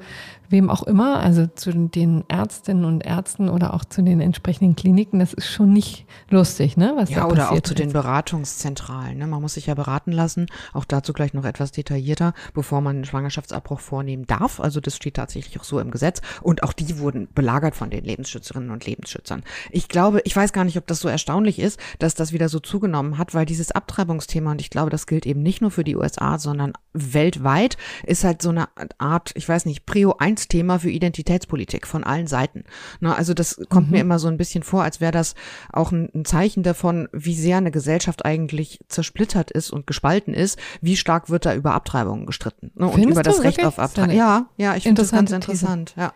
wem 0.54 0.70
auch 0.70 0.84
immer, 0.84 1.20
also 1.20 1.48
zu 1.48 1.74
den 1.74 2.24
Ärztinnen 2.30 2.86
und 2.86 3.06
Ärzten 3.06 3.50
oder 3.50 3.74
auch 3.74 3.84
zu 3.84 4.02
den 4.04 4.22
entsprechenden 4.22 4.76
Kliniken, 4.76 5.20
das 5.20 5.34
ist 5.34 5.48
schon 5.48 5.74
nicht 5.74 6.06
lustig, 6.30 6.78
ne? 6.78 6.94
Was 6.96 7.10
ja, 7.10 7.28
oder 7.28 7.52
auch 7.52 7.60
zu 7.62 7.74
den 7.74 7.92
Beratungszentralen. 7.92 9.18
Ne? 9.18 9.28
Man 9.28 9.42
muss 9.42 9.56
sich 9.56 9.66
ja 9.66 9.74
beraten 9.74 10.12
lassen, 10.12 10.46
auch 10.72 10.86
dazu 10.86 11.12
gleich 11.12 11.34
noch 11.34 11.44
etwas 11.44 11.72
detaillierter, 11.72 12.34
bevor 12.54 12.82
man 12.82 12.98
einen 12.98 13.06
Schwangerschaftsabbruch 13.06 13.80
vornehmen 13.80 14.28
darf. 14.28 14.60
Also 14.60 14.80
das 14.80 14.96
steht 14.96 15.16
tatsächlich 15.16 15.60
auch 15.60 15.64
so 15.64 15.80
im 15.80 15.92
Gesetz. 15.92 16.22
Und 16.42 16.64
auch 16.64 16.72
die 16.72 17.00
wurden 17.00 17.28
belagert 17.34 17.76
von 17.76 17.90
den 17.90 18.06
Lebensschützerinnen 18.06 18.70
und 18.70 18.86
Lebensschützern. 18.86 19.44
Ich 19.72 19.90
glaube, 19.90 20.22
ich 20.24 20.36
weiß 20.36 20.54
gar 20.54 20.64
nicht, 20.64 20.78
ob 20.78 20.86
das 20.86 21.00
so 21.00 21.10
erstaunlich 21.10 21.58
ist, 21.58 21.80
dass 21.98 22.14
das 22.14 22.32
wieder 22.32 22.48
so 22.48 22.60
zugenommen 22.60 23.18
hat, 23.18 23.34
weil 23.34 23.48
dieses 23.48 23.72
Abtreibungsthema, 23.72 24.52
und 24.52 24.62
ich 24.62 24.70
glaube, 24.70 24.92
das 24.92 25.08
gilt 25.08 25.26
eben 25.26 25.42
nicht 25.42 25.62
nur 25.62 25.72
für 25.72 25.84
die 25.84 25.96
USA, 25.96 26.38
sondern 26.38 26.74
weltweit, 26.94 27.78
ist 28.06 28.24
halt 28.24 28.44
so 28.44 28.50
eine 28.50 28.70
Art, 29.00 29.32
ich 29.34 29.50
weiß 29.50 29.66
nicht, 29.66 29.88
Prio 29.88 30.16
1 30.20 30.43
Thema 30.48 30.80
für 30.80 30.90
Identitätspolitik 30.90 31.88
von 31.88 32.04
allen 32.04 32.28
Seiten. 32.28 32.64
Na, 33.00 33.16
also 33.16 33.34
das 33.34 33.62
kommt 33.70 33.88
mhm. 33.88 33.94
mir 33.94 34.02
immer 34.02 34.20
so 34.20 34.28
ein 34.28 34.38
bisschen 34.38 34.64
vor, 34.64 34.84
als 34.84 35.02
wäre 35.02 35.12
das 35.12 35.36
auch 35.72 35.92
ein, 35.92 36.10
ein, 36.14 36.26
Zeichen 36.26 36.64
davon, 36.64 37.10
wie 37.12 37.36
sehr 37.36 37.58
eine 37.58 37.72
Gesellschaft 37.72 38.26
eigentlich 38.26 38.80
zersplittert 38.88 39.52
ist 39.52 39.72
und 39.72 39.88
gespalten 39.88 40.34
ist. 40.34 40.60
Wie 40.82 40.98
stark 40.98 41.30
wird 41.30 41.46
da 41.46 41.54
über 41.54 41.74
Abtreibungen 41.74 42.26
gestritten 42.26 42.72
ne, 42.76 42.88
und 42.88 43.04
über 43.04 43.24
das 43.24 43.44
Recht 43.44 43.64
auf 43.64 43.80
Abtreibung. 43.80 44.16
Ja, 44.16 44.48
ja, 44.58 44.76
ich 44.76 44.84
finde 44.84 45.02
das 45.02 45.12
ganz 45.12 45.32
interessant. 45.32 45.94
Ja. 45.98 46.14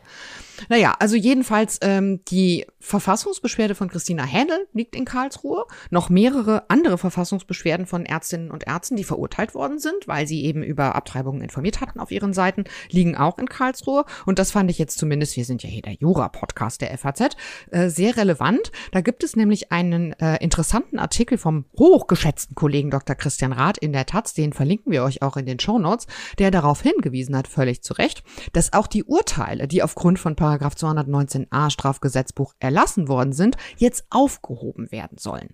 Naja, 0.70 0.95
also 0.99 1.16
jedenfalls 1.16 1.80
ähm, 1.82 2.22
die 2.26 2.66
Verfassungsbeschwerde 2.80 3.76
von 3.76 3.89
Christina 3.89 4.24
Händel 4.24 4.68
liegt 4.74 4.95
in 4.95 5.05
Karlsruhe. 5.05 5.66
Noch 5.89 6.10
mehrere 6.10 6.70
andere 6.70 6.97
Verfassungsbeschwerden 6.97 7.86
von 7.86 8.05
Ärztinnen 8.05 8.51
und 8.51 8.66
Ärzten, 8.66 8.95
die 8.95 9.03
verurteilt 9.03 9.53
worden 9.55 9.80
sind, 9.80 10.08
weil 10.08 10.28
sie 10.28 10.45
eben 10.45 10.64
über 10.64 10.95
Abtreibungen 10.95 11.41
informiert 11.41 11.82
hatten 11.82 11.99
auf 11.99 12.12
ihren 12.12 12.34
Seiten, 12.34 12.64
liegen 12.89 13.18
auch 13.18 13.38
in 13.38 13.49
Karlsruhe. 13.49 14.05
Und 14.26 14.39
das 14.39 14.51
fand 14.51 14.72
ich 14.72 14.78
jetzt 14.78 14.97
zumindest, 14.97 15.36
wir 15.36 15.45
sind 15.45 15.64
ja 15.64 15.70
hier 15.70 15.82
der 15.82 15.93
Jura-Podcast 15.93 16.82
der 16.82 16.97
FAZ, 16.97 17.36
äh, 17.72 17.89
sehr 17.89 18.18
relevant. 18.18 18.72
Da 18.91 19.01
gibt 19.01 19.24
es 19.24 19.36
nämlich 19.36 19.72
einen 19.72 20.14
äh, 20.14 20.38
interessanten 20.38 20.99
Artikel 20.99 21.38
vom 21.38 21.66
hochgeschätzten 21.78 22.55
Kollegen 22.55 22.89
Dr. 22.89 23.16
Christian 23.16 23.51
Rath 23.51 23.78
in 23.78 23.93
der 23.93 24.05
Taz, 24.05 24.34
den 24.34 24.53
verlinken 24.53 24.91
wir 24.91 25.03
euch 25.03 25.22
auch 25.22 25.38
in 25.38 25.45
den 25.45 25.60
Show 25.60 25.78
Notes, 25.78 26.08
der 26.39 26.51
darauf 26.51 26.82
hingewiesen 26.82 27.36
hat, 27.36 27.47
völlig 27.47 27.82
zu 27.82 27.93
Recht, 27.93 28.24
dass 28.53 28.74
auch 28.74 28.88
die 28.88 29.03
Urteile, 29.03 29.68
die 29.68 29.84
aufgrund 29.84 30.20
von 30.20 30.36
Paragraph 30.47 30.75
219a 30.75 31.69
Strafgesetzbuch 31.69 32.53
erlassen 32.59 33.09
worden 33.09 33.33
sind, 33.33 33.57
jetzt 33.75 34.05
aufgehoben 34.09 34.93
werden 34.93 35.17
sollen. 35.17 35.49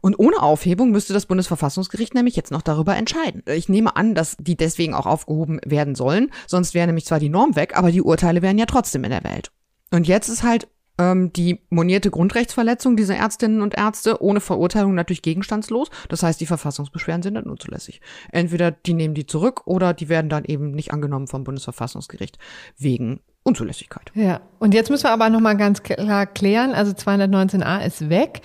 Und 0.00 0.20
ohne 0.20 0.40
Aufhebung 0.40 0.92
müsste 0.92 1.12
das 1.12 1.26
Bundesverfassungsgericht 1.26 2.14
nämlich 2.14 2.36
jetzt 2.36 2.52
noch 2.52 2.62
darüber 2.62 2.94
entscheiden. 2.94 3.42
Ich 3.46 3.68
nehme 3.68 3.96
an, 3.96 4.14
dass 4.14 4.36
die 4.38 4.56
deswegen 4.56 4.94
auch 4.94 5.06
aufgehoben 5.06 5.60
werden 5.66 5.96
sollen, 5.96 6.30
sonst 6.46 6.74
wäre 6.74 6.86
nämlich 6.86 7.06
zwar 7.06 7.18
die 7.18 7.28
Norm 7.28 7.56
weg, 7.56 7.76
aber 7.76 7.90
die 7.90 8.02
Urteile 8.02 8.40
wären 8.40 8.56
ja 8.56 8.66
trotzdem 8.66 9.02
in 9.02 9.10
der 9.10 9.24
Welt. 9.24 9.50
Und 9.90 10.06
jetzt 10.06 10.28
ist 10.28 10.44
halt 10.44 10.68
ähm, 10.98 11.32
die 11.32 11.58
monierte 11.70 12.12
Grundrechtsverletzung 12.12 12.94
dieser 12.94 13.16
Ärztinnen 13.16 13.62
und 13.62 13.76
Ärzte 13.76 14.22
ohne 14.22 14.38
Verurteilung 14.38 14.94
natürlich 14.94 15.22
gegenstandslos. 15.22 15.88
Das 16.08 16.22
heißt, 16.22 16.40
die 16.40 16.46
Verfassungsbeschwerden 16.46 17.24
sind 17.24 17.34
dann 17.34 17.50
unzulässig. 17.50 18.00
Entweder 18.30 18.70
die 18.70 18.94
nehmen 18.94 19.14
die 19.14 19.26
zurück 19.26 19.66
oder 19.66 19.92
die 19.92 20.08
werden 20.08 20.28
dann 20.28 20.44
eben 20.44 20.70
nicht 20.70 20.92
angenommen 20.92 21.26
vom 21.26 21.42
Bundesverfassungsgericht 21.42 22.38
wegen 22.78 23.18
Unzulässigkeit. 23.42 24.12
Ja, 24.14 24.40
und 24.58 24.74
jetzt 24.74 24.90
müssen 24.90 25.04
wir 25.04 25.12
aber 25.12 25.30
nochmal 25.30 25.56
ganz 25.56 25.82
klar 25.82 26.26
klären, 26.26 26.72
also 26.72 26.92
219a 26.92 27.84
ist 27.84 28.10
weg. 28.10 28.42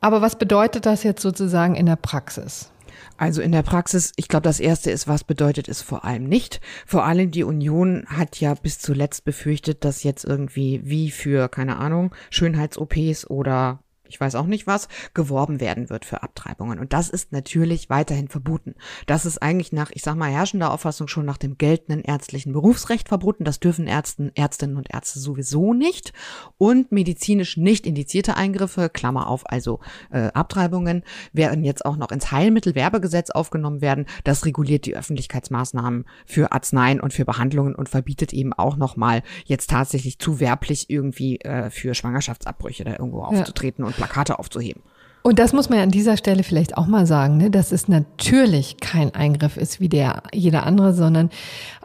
Aber 0.00 0.20
was 0.20 0.36
bedeutet 0.36 0.86
das 0.86 1.02
jetzt 1.02 1.22
sozusagen 1.22 1.74
in 1.74 1.86
der 1.86 1.96
Praxis? 1.96 2.70
Also 3.16 3.40
in 3.40 3.52
der 3.52 3.62
Praxis, 3.62 4.12
ich 4.16 4.28
glaube, 4.28 4.42
das 4.42 4.58
Erste 4.58 4.90
ist, 4.90 5.06
was 5.06 5.22
bedeutet 5.22 5.68
es 5.68 5.80
vor 5.82 6.04
allem 6.04 6.24
nicht. 6.24 6.60
Vor 6.86 7.04
allem 7.04 7.30
die 7.30 7.44
Union 7.44 8.04
hat 8.08 8.40
ja 8.40 8.54
bis 8.54 8.78
zuletzt 8.78 9.24
befürchtet, 9.24 9.84
dass 9.84 10.02
jetzt 10.02 10.24
irgendwie 10.24 10.80
wie 10.84 11.10
für, 11.10 11.48
keine 11.48 11.76
Ahnung, 11.76 12.14
Schönheits-OPs 12.30 13.28
oder 13.28 13.80
ich 14.12 14.20
weiß 14.20 14.34
auch 14.34 14.46
nicht 14.46 14.66
was, 14.66 14.88
geworben 15.14 15.58
werden 15.58 15.88
wird 15.88 16.04
für 16.04 16.22
Abtreibungen. 16.22 16.78
Und 16.78 16.92
das 16.92 17.08
ist 17.08 17.32
natürlich 17.32 17.88
weiterhin 17.88 18.28
verboten. 18.28 18.74
Das 19.06 19.24
ist 19.24 19.42
eigentlich 19.42 19.72
nach, 19.72 19.90
ich 19.90 20.02
sag 20.02 20.16
mal, 20.16 20.30
herrschender 20.30 20.70
Auffassung 20.70 21.08
schon 21.08 21.24
nach 21.24 21.38
dem 21.38 21.56
geltenden 21.56 22.02
ärztlichen 22.02 22.52
Berufsrecht 22.52 23.08
verboten. 23.08 23.44
Das 23.44 23.58
dürfen 23.58 23.86
Ärzten, 23.86 24.30
Ärztinnen 24.34 24.76
und 24.76 24.92
Ärzte 24.92 25.18
sowieso 25.18 25.72
nicht. 25.72 26.12
Und 26.58 26.92
medizinisch 26.92 27.56
nicht 27.56 27.86
indizierte 27.86 28.36
Eingriffe, 28.36 28.90
Klammer 28.90 29.28
auf, 29.28 29.48
also 29.50 29.80
äh, 30.10 30.30
Abtreibungen, 30.34 31.04
werden 31.32 31.64
jetzt 31.64 31.86
auch 31.86 31.96
noch 31.96 32.12
ins 32.12 32.30
Heilmittelwerbegesetz 32.30 33.30
aufgenommen 33.30 33.80
werden. 33.80 34.04
Das 34.24 34.44
reguliert 34.44 34.84
die 34.84 34.94
Öffentlichkeitsmaßnahmen 34.94 36.04
für 36.26 36.52
Arzneien 36.52 37.00
und 37.00 37.14
für 37.14 37.24
Behandlungen 37.24 37.74
und 37.74 37.88
verbietet 37.88 38.34
eben 38.34 38.52
auch 38.52 38.76
nochmal 38.76 39.22
jetzt 39.46 39.70
tatsächlich 39.70 40.18
zu 40.18 40.38
werblich 40.38 40.90
irgendwie 40.90 41.40
äh, 41.40 41.70
für 41.70 41.94
Schwangerschaftsabbrüche 41.94 42.84
da 42.84 42.92
irgendwo 42.92 43.22
aufzutreten 43.22 43.84
ja. 43.84 43.86
und 43.86 44.01
Plakate 44.02 44.38
aufzuheben. 44.38 44.82
Und 45.22 45.38
das 45.38 45.52
muss 45.52 45.68
man 45.68 45.78
ja 45.78 45.84
an 45.84 45.90
dieser 45.90 46.16
Stelle 46.16 46.42
vielleicht 46.42 46.76
auch 46.76 46.86
mal 46.86 47.06
sagen, 47.06 47.36
ne, 47.36 47.50
dass 47.50 47.70
es 47.70 47.86
natürlich 47.86 48.78
kein 48.78 49.14
Eingriff 49.14 49.56
ist 49.56 49.80
wie 49.80 49.88
der 49.88 50.24
jeder 50.32 50.66
andere, 50.66 50.92
sondern 50.94 51.30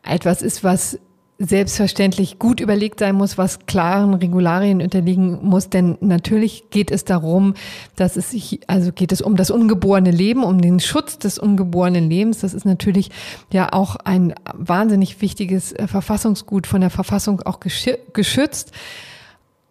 etwas 0.04 0.42
ist, 0.42 0.64
was 0.64 1.00
selbstverständlich 1.40 2.40
gut 2.40 2.60
überlegt 2.60 3.00
sein 3.00 3.14
muss, 3.14 3.38
was 3.38 3.68
klaren 3.68 4.16
Regularien 4.16 4.82
unterliegen 4.82 5.38
muss, 5.44 5.70
denn 5.70 5.96
natürlich 6.02 6.72
geht 6.72 6.90
es 6.90 7.06
darum, 7.06 7.54
dass 7.96 8.18
es 8.18 8.32
sich, 8.32 8.62
also 8.66 8.92
geht 8.92 9.12
es 9.12 9.22
um 9.22 9.36
das 9.36 9.52
ungeborene 9.52 10.10
Leben, 10.10 10.44
um 10.44 10.60
den 10.62 10.80
Schutz 10.80 11.20
des 11.20 11.38
ungeborenen 11.38 12.10
Lebens. 12.10 12.40
Das 12.40 12.56
ist 12.56 12.66
natürlich 12.66 13.12
ja 13.54 13.72
auch 13.72 13.98
ein 13.98 14.34
wahnsinnig 14.56 15.22
wichtiges 15.22 15.74
äh, 15.74 15.88
Verfassungsgut 15.88 16.66
von 16.66 16.82
der 16.82 16.90
Verfassung 16.90 17.42
auch 17.42 17.60
geschützt 17.60 18.72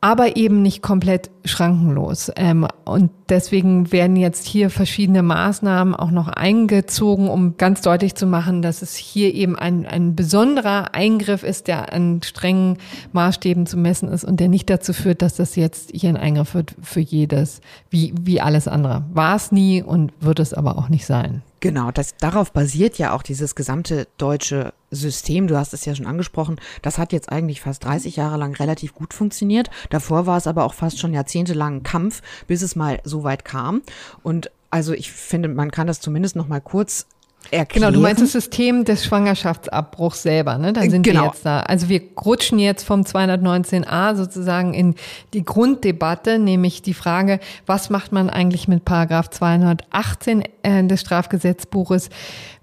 aber 0.07 0.37
eben 0.37 0.63
nicht 0.63 0.83
komplett 0.83 1.31
schrankenlos. 1.45 2.31
Ähm, 2.37 2.69
und 2.85 3.11
deswegen 3.29 3.91
werden 3.91 4.15
jetzt 4.15 4.47
hier 4.47 4.71
verschiedene 4.71 5.25
Maßnahmen 5.25 5.97
auch 5.97 6.13
noch 6.13 6.29
eingezogen, 6.29 7.27
um 7.27 7.57
ganz 7.57 7.81
deutlich 7.81 8.15
zu 8.15 8.25
machen, 8.25 8.63
dass 8.63 8.83
es 8.83 8.95
hier 8.95 9.35
eben 9.35 9.57
ein, 9.57 9.85
ein 9.85 10.15
besonderer 10.15 10.95
Eingriff 10.95 11.43
ist, 11.43 11.67
der 11.67 11.93
an 11.93 12.23
strengen 12.23 12.79
Maßstäben 13.15 13.67
zu 13.67 13.77
messen 13.79 14.09
ist 14.09 14.23
und 14.23 14.39
der 14.39 14.47
nicht 14.47 14.71
dazu 14.71 14.93
führt, 14.93 15.23
dass 15.23 15.35
das 15.35 15.57
jetzt 15.57 15.91
hier 15.93 16.11
ein 16.11 16.17
Eingriff 16.17 16.55
wird 16.55 16.77
für 16.81 17.01
jedes, 17.01 17.61
wie, 17.91 18.15
wie 18.21 18.41
alles 18.41 18.69
andere. 18.69 19.07
War 19.13 19.35
es 19.35 19.51
nie 19.51 19.83
und 19.83 20.13
wird 20.21 20.39
es 20.39 20.55
aber 20.55 20.79
auch 20.79 20.89
nicht 20.89 21.05
sein. 21.05 21.43
Genau, 21.59 21.91
das, 21.91 22.15
darauf 22.17 22.53
basiert 22.53 22.97
ja 22.97 23.13
auch 23.13 23.25
dieses 23.25 23.57
gesamte 23.57 24.07
deutsche 24.19 24.73
System. 24.97 25.47
Du 25.47 25.57
hast 25.57 25.73
es 25.73 25.85
ja 25.85 25.95
schon 25.95 26.07
angesprochen. 26.07 26.61
Das 26.83 26.99
hat 26.99 27.13
jetzt 27.13 27.31
eigentlich 27.31 27.61
fast 27.61 27.85
30 27.85 28.17
Jahre 28.17 28.37
lang 28.37 28.55
relativ 28.57 28.95
gut 28.95 29.15
funktioniert. 29.15 29.71
Davor 29.91 30.27
war 30.27 30.37
es 30.37 30.47
aber 30.47 30.65
auch 30.65 30.75
fast 30.75 30.99
schon 30.99 31.15
jahrzehntelang 31.15 31.83
Kampf, 31.83 32.23
bis 32.47 32.63
es 32.63 32.77
mal 32.77 33.01
so 33.05 33.23
weit 33.25 33.45
kam. 33.45 33.83
Und 34.23 34.51
also 34.71 34.93
ich 34.93 35.13
finde, 35.13 35.49
man 35.49 35.71
kann 35.71 35.87
das 35.87 36.01
zumindest 36.01 36.37
noch 36.37 36.49
mal 36.49 36.61
kurz 36.61 37.07
erklären. 37.51 37.83
Genau, 37.87 37.91
du 37.91 38.01
meinst 38.01 38.23
das 38.23 38.33
System 38.33 38.85
des 38.85 39.05
Schwangerschaftsabbruchs 39.05 40.23
selber, 40.23 40.59
ne? 40.59 40.73
Dann 40.73 40.91
sind 40.91 41.03
genau. 41.03 41.23
wir 41.23 41.27
jetzt 41.29 41.47
da. 41.47 41.61
Also 41.61 41.89
wir 41.89 42.03
rutschen 42.25 42.59
jetzt 42.59 42.85
vom 42.85 43.03
219a 43.03 44.15
sozusagen 44.15 44.75
in 44.75 44.95
die 45.33 45.45
Grunddebatte, 45.45 46.39
nämlich 46.39 46.83
die 46.83 46.95
Frage, 46.95 47.41
was 47.67 47.91
macht 47.91 48.13
man 48.13 48.31
eigentlich 48.31 48.69
mit 48.69 48.85
Paragraph 48.85 49.31
218 49.31 50.45
äh, 50.63 50.85
des 50.85 51.01
Strafgesetzbuches, 51.01 52.11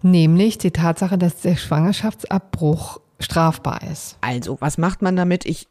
nämlich 0.02 0.58
die 0.58 0.72
Tatsache, 0.72 1.18
dass 1.18 1.42
der 1.42 1.56
Schwangerschaftsabbruch 1.56 3.00
strafbar 3.20 3.82
ist. 3.92 4.18
Also, 4.22 4.58
was 4.60 4.78
macht 4.78 5.02
man 5.02 5.16
damit? 5.16 5.46
Ich 5.46 5.68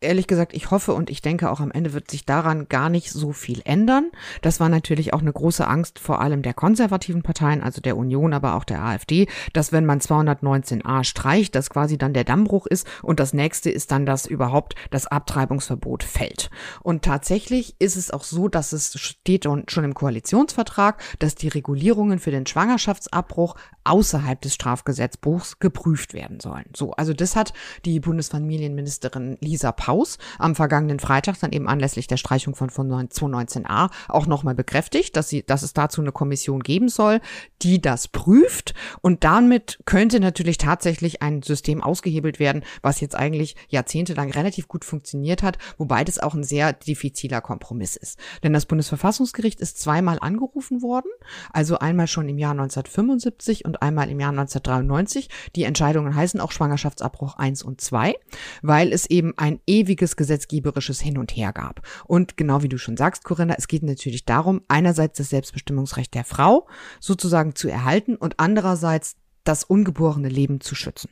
ehrlich 0.00 0.26
gesagt, 0.26 0.54
ich 0.54 0.70
hoffe 0.70 0.92
und 0.92 1.10
ich 1.10 1.22
denke 1.22 1.50
auch 1.50 1.60
am 1.60 1.70
Ende 1.70 1.92
wird 1.92 2.10
sich 2.10 2.24
daran 2.26 2.68
gar 2.68 2.90
nicht 2.90 3.10
so 3.10 3.32
viel 3.32 3.62
ändern. 3.64 4.10
Das 4.42 4.60
war 4.60 4.68
natürlich 4.68 5.14
auch 5.14 5.20
eine 5.20 5.32
große 5.32 5.66
Angst 5.66 5.98
vor 5.98 6.20
allem 6.20 6.42
der 6.42 6.54
konservativen 6.54 7.22
Parteien, 7.22 7.62
also 7.62 7.80
der 7.80 7.96
Union, 7.96 8.34
aber 8.34 8.54
auch 8.54 8.64
der 8.64 8.82
AfD, 8.82 9.26
dass 9.52 9.72
wenn 9.72 9.86
man 9.86 10.00
219a 10.00 11.04
streicht, 11.04 11.54
dass 11.54 11.70
quasi 11.70 11.96
dann 11.96 12.12
der 12.12 12.24
Dammbruch 12.24 12.66
ist 12.66 12.86
und 13.02 13.20
das 13.20 13.32
nächste 13.32 13.70
ist 13.70 13.90
dann, 13.90 14.06
dass 14.06 14.26
überhaupt 14.26 14.74
das 14.90 15.06
Abtreibungsverbot 15.06 16.04
fällt. 16.04 16.50
Und 16.82 17.02
tatsächlich 17.02 17.76
ist 17.78 17.96
es 17.96 18.10
auch 18.10 18.24
so, 18.24 18.48
dass 18.48 18.72
es 18.72 18.98
steht 18.98 19.44
schon 19.44 19.84
im 19.84 19.94
Koalitionsvertrag, 19.94 21.02
dass 21.18 21.34
die 21.34 21.48
Regulierungen 21.48 22.18
für 22.18 22.30
den 22.30 22.46
Schwangerschaftsabbruch 22.46 23.56
außerhalb 23.84 24.40
des 24.40 24.54
Strafgesetzbuchs 24.54 25.58
geprüft 25.58 26.12
werden 26.12 26.40
sollen. 26.40 26.66
So, 26.74 26.92
also 26.92 27.12
das 27.12 27.36
hat 27.36 27.52
die 27.84 28.00
Bundesfamilienministerin 28.00 29.38
Lisa 29.40 29.72
Bundeshaus 29.86 30.18
am 30.38 30.54
vergangenen 30.54 30.98
Freitag 30.98 31.38
dann 31.40 31.52
eben 31.52 31.68
anlässlich 31.68 32.06
der 32.06 32.16
Streichung 32.16 32.54
von, 32.54 32.70
von 32.70 32.90
219a 32.90 33.90
auch 34.08 34.26
nochmal 34.26 34.54
bekräftigt, 34.54 35.16
dass, 35.16 35.28
sie, 35.28 35.44
dass 35.44 35.62
es 35.62 35.72
dazu 35.72 36.00
eine 36.00 36.12
Kommission 36.12 36.62
geben 36.62 36.88
soll, 36.88 37.20
die 37.62 37.80
das 37.80 38.08
prüft. 38.08 38.74
Und 39.00 39.24
damit 39.24 39.78
könnte 39.84 40.20
natürlich 40.20 40.58
tatsächlich 40.58 41.22
ein 41.22 41.42
System 41.42 41.82
ausgehebelt 41.82 42.38
werden, 42.38 42.64
was 42.82 43.00
jetzt 43.00 43.14
eigentlich 43.14 43.56
jahrzehntelang 43.68 44.30
relativ 44.30 44.68
gut 44.68 44.84
funktioniert 44.84 45.42
hat, 45.42 45.58
wobei 45.78 46.04
das 46.04 46.18
auch 46.18 46.34
ein 46.34 46.44
sehr 46.44 46.72
diffiziler 46.72 47.40
Kompromiss 47.40 47.96
ist. 47.96 48.18
Denn 48.42 48.52
das 48.52 48.66
Bundesverfassungsgericht 48.66 49.60
ist 49.60 49.80
zweimal 49.80 50.18
angerufen 50.20 50.82
worden, 50.82 51.10
also 51.52 51.78
einmal 51.78 52.06
schon 52.06 52.28
im 52.28 52.38
Jahr 52.38 52.52
1975 52.52 53.64
und 53.64 53.82
einmal 53.82 54.10
im 54.10 54.20
Jahr 54.20 54.30
1993. 54.30 55.28
Die 55.54 55.64
Entscheidungen 55.64 56.14
heißen 56.14 56.40
auch 56.40 56.52
Schwangerschaftsabbruch 56.52 57.36
1 57.36 57.62
und 57.62 57.80
2, 57.80 58.14
weil 58.62 58.92
es 58.92 59.06
eben 59.06 59.34
ein 59.36 59.60
ewiges 59.76 60.16
gesetzgeberisches 60.16 61.00
Hin 61.00 61.18
und 61.18 61.36
Her 61.36 61.52
gab. 61.52 61.82
Und 62.06 62.36
genau 62.36 62.62
wie 62.62 62.68
du 62.68 62.78
schon 62.78 62.96
sagst, 62.96 63.24
Corinna, 63.24 63.54
es 63.58 63.68
geht 63.68 63.82
natürlich 63.82 64.24
darum, 64.24 64.62
einerseits 64.68 65.18
das 65.18 65.30
Selbstbestimmungsrecht 65.30 66.14
der 66.14 66.24
Frau 66.24 66.66
sozusagen 67.00 67.54
zu 67.54 67.68
erhalten 67.68 68.16
und 68.16 68.38
andererseits 68.38 69.16
das 69.44 69.64
ungeborene 69.64 70.28
Leben 70.28 70.60
zu 70.60 70.74
schützen. 70.74 71.10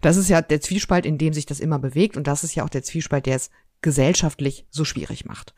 Das 0.00 0.16
ist 0.16 0.28
ja 0.28 0.40
der 0.40 0.60
Zwiespalt, 0.60 1.04
in 1.04 1.18
dem 1.18 1.34
sich 1.34 1.46
das 1.46 1.60
immer 1.60 1.78
bewegt 1.78 2.16
und 2.16 2.26
das 2.26 2.44
ist 2.44 2.54
ja 2.54 2.64
auch 2.64 2.68
der 2.68 2.82
Zwiespalt, 2.82 3.26
der 3.26 3.36
es 3.36 3.50
gesellschaftlich 3.82 4.66
so 4.70 4.84
schwierig 4.84 5.26
macht. 5.26 5.54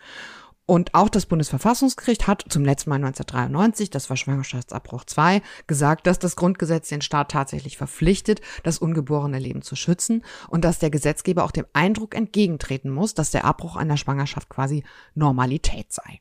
Und 0.69 0.93
auch 0.93 1.09
das 1.09 1.25
Bundesverfassungsgericht 1.25 2.27
hat 2.27 2.45
zum 2.47 2.62
letzten 2.62 2.91
Mal 2.91 2.97
1993, 2.97 3.89
das 3.89 4.11
war 4.11 4.19
Schwangerschaftsabbruch 4.19 5.05
2, 5.05 5.41
gesagt, 5.66 6.07
dass 6.07 6.19
das 6.19 6.37
Grundgesetz 6.37 6.91
den 6.91 7.01
Staat 7.01 7.31
tatsächlich 7.31 7.79
verpflichtet, 7.79 8.43
das 8.64 8.77
ungeborene 8.77 9.39
Leben 9.39 9.62
zu 9.62 9.77
schützen 9.77 10.23
und 10.47 10.66
dass 10.66 10.79
der 10.79 10.91
Gesetzgeber 10.91 11.45
auch 11.45 11.53
dem 11.53 11.64
Eindruck 11.73 12.14
entgegentreten 12.14 12.91
muss, 12.91 13.14
dass 13.14 13.31
der 13.31 13.47
Abbruch 13.47 13.77
einer 13.77 13.97
Schwangerschaft 13.97 14.51
quasi 14.51 14.85
Normalität 15.14 15.91
sei. 15.91 16.21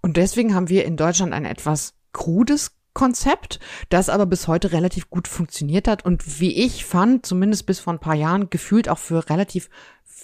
Und 0.00 0.16
deswegen 0.16 0.56
haben 0.56 0.68
wir 0.68 0.86
in 0.86 0.96
Deutschland 0.96 1.32
ein 1.32 1.44
etwas 1.44 1.94
krudes 2.12 2.72
Konzept, 2.94 3.60
das 3.90 4.08
aber 4.08 4.24
bis 4.24 4.48
heute 4.48 4.72
relativ 4.72 5.10
gut 5.10 5.28
funktioniert 5.28 5.86
hat 5.86 6.04
und 6.04 6.40
wie 6.40 6.64
ich 6.64 6.84
fand, 6.84 7.26
zumindest 7.26 7.66
bis 7.66 7.80
vor 7.80 7.92
ein 7.92 8.00
paar 8.00 8.14
Jahren, 8.14 8.50
gefühlt 8.50 8.88
auch 8.88 8.98
für 8.98 9.28
relativ 9.28 9.68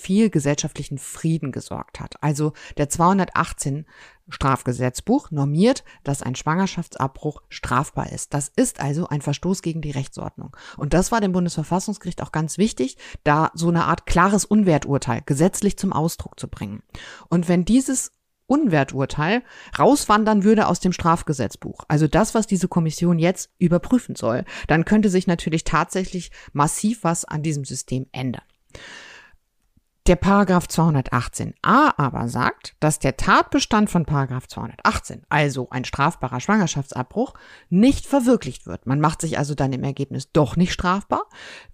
viel 0.01 0.31
gesellschaftlichen 0.31 0.99
Frieden 0.99 1.53
gesorgt 1.53 2.01
hat. 2.01 2.23
Also 2.23 2.53
der 2.77 2.89
218 2.89 3.87
Strafgesetzbuch 4.29 5.31
normiert, 5.31 5.85
dass 6.05 6.23
ein 6.23 6.35
Schwangerschaftsabbruch 6.35 7.43
strafbar 7.49 8.13
ist. 8.13 8.33
Das 8.33 8.51
ist 8.55 8.81
also 8.81 9.09
ein 9.09 9.23
Verstoß 9.23 9.63
gegen 9.63 9.83
die 9.83 9.91
Rechtsordnung. 9.91 10.57
Und 10.77 10.95
das 10.95 11.13
war 11.13 11.21
dem 11.21 11.33
Bundesverfassungsgericht 11.33 12.23
auch 12.23 12.33
ganz 12.33 12.57
wichtig, 12.57 12.97
da 13.25 13.51
so 13.55 13.69
eine 13.69 13.85
Art 13.85 14.07
klares 14.07 14.45
Unwerturteil 14.45 15.23
gesetzlich 15.27 15.77
zum 15.77 15.93
Ausdruck 15.93 16.39
zu 16.39 16.49
bringen. 16.49 16.83
Und 17.29 17.49
wenn 17.49 17.65
dieses 17.65 18.13
Unwerturteil 18.47 19.43
rauswandern 19.79 20.43
würde 20.43 20.67
aus 20.67 20.81
dem 20.81 20.93
Strafgesetzbuch, 20.93 21.85
also 21.87 22.09
das, 22.09 22.35
was 22.35 22.49
diese 22.49 22.67
Kommission 22.67 23.19
jetzt 23.19 23.51
überprüfen 23.59 24.17
soll, 24.17 24.45
dann 24.67 24.85
könnte 24.85 25.09
sich 25.09 25.29
natürlich 25.29 25.63
tatsächlich 25.63 26.33
massiv 26.53 27.05
was 27.05 27.25
an 27.25 27.43
diesem 27.45 27.65
System 27.65 28.07
ändern. 28.11 28.43
Der 30.07 30.17
Paragraph 30.17 30.65
218a 30.65 31.93
aber 31.99 32.27
sagt, 32.29 32.75
dass 32.81 32.99
der 32.99 33.19
Tatbestand 33.19 33.91
von 33.91 34.07
Paragraph 34.07 34.49
218, 34.49 35.25
also 35.29 35.69
ein 35.69 35.85
strafbarer 35.85 36.41
Schwangerschaftsabbruch, 36.41 37.35
nicht 37.69 38.07
verwirklicht 38.07 38.67
wird. 38.67 38.87
Man 38.87 38.99
macht 38.99 39.21
sich 39.21 39.37
also 39.37 39.55
dann 39.55 39.75
im 39.75 39.85
Ergebnis 39.85 40.33
doch 40.33 40.57
nicht 40.57 40.73
strafbar, 40.73 41.25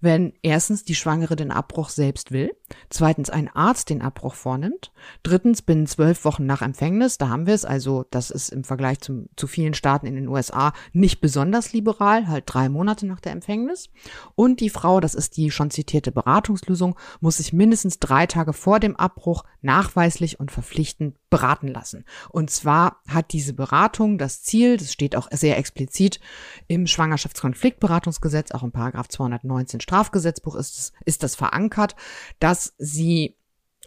wenn 0.01 0.33
erstens 0.41 0.83
die 0.83 0.93
Schwangere 0.93 1.37
den 1.37 1.51
Abbruch 1.51 1.87
selbst 1.87 2.31
will, 2.31 2.51
zweitens 2.89 3.29
ein 3.29 3.47
Arzt 3.47 3.89
den 3.89 4.01
Abbruch 4.01 4.35
vornimmt, 4.35 4.91
drittens 5.23 5.61
binnen 5.61 5.87
zwölf 5.87 6.25
Wochen 6.25 6.45
nach 6.45 6.61
Empfängnis, 6.61 7.17
da 7.17 7.29
haben 7.29 7.47
wir 7.47 7.53
es, 7.53 7.63
also 7.63 8.05
das 8.11 8.29
ist 8.29 8.49
im 8.49 8.65
Vergleich 8.65 8.99
zum, 8.99 9.29
zu 9.37 9.47
vielen 9.47 9.73
Staaten 9.73 10.05
in 10.05 10.15
den 10.15 10.27
USA 10.27 10.73
nicht 10.91 11.21
besonders 11.21 11.71
liberal, 11.71 12.27
halt 12.27 12.43
drei 12.45 12.67
Monate 12.67 13.07
nach 13.07 13.21
der 13.21 13.31
Empfängnis. 13.31 13.89
Und 14.35 14.59
die 14.59 14.69
Frau, 14.69 14.99
das 14.99 15.15
ist 15.15 15.37
die 15.37 15.49
schon 15.49 15.71
zitierte 15.71 16.11
Beratungslösung, 16.11 16.97
muss 17.21 17.37
sich 17.37 17.53
mindestens 17.53 17.99
drei 17.99 18.16
Tage 18.25 18.53
vor 18.53 18.79
dem 18.79 18.95
Abbruch 18.95 19.43
nachweislich 19.61 20.39
und 20.39 20.51
verpflichtend 20.51 21.17
beraten 21.29 21.67
lassen. 21.67 22.05
Und 22.29 22.49
zwar 22.49 23.01
hat 23.07 23.31
diese 23.33 23.53
Beratung 23.53 24.17
das 24.17 24.41
Ziel, 24.41 24.77
das 24.77 24.91
steht 24.91 25.15
auch 25.15 25.27
sehr 25.31 25.57
explizit 25.57 26.19
im 26.67 26.87
Schwangerschaftskonfliktberatungsgesetz, 26.87 28.51
auch 28.51 28.63
im 28.63 28.71
Paragraph 28.71 29.09
219 29.09 29.79
Strafgesetzbuch 29.81 30.55
ist, 30.55 30.93
ist 31.05 31.23
das 31.23 31.35
verankert, 31.35 31.95
dass 32.39 32.73
sie 32.77 33.37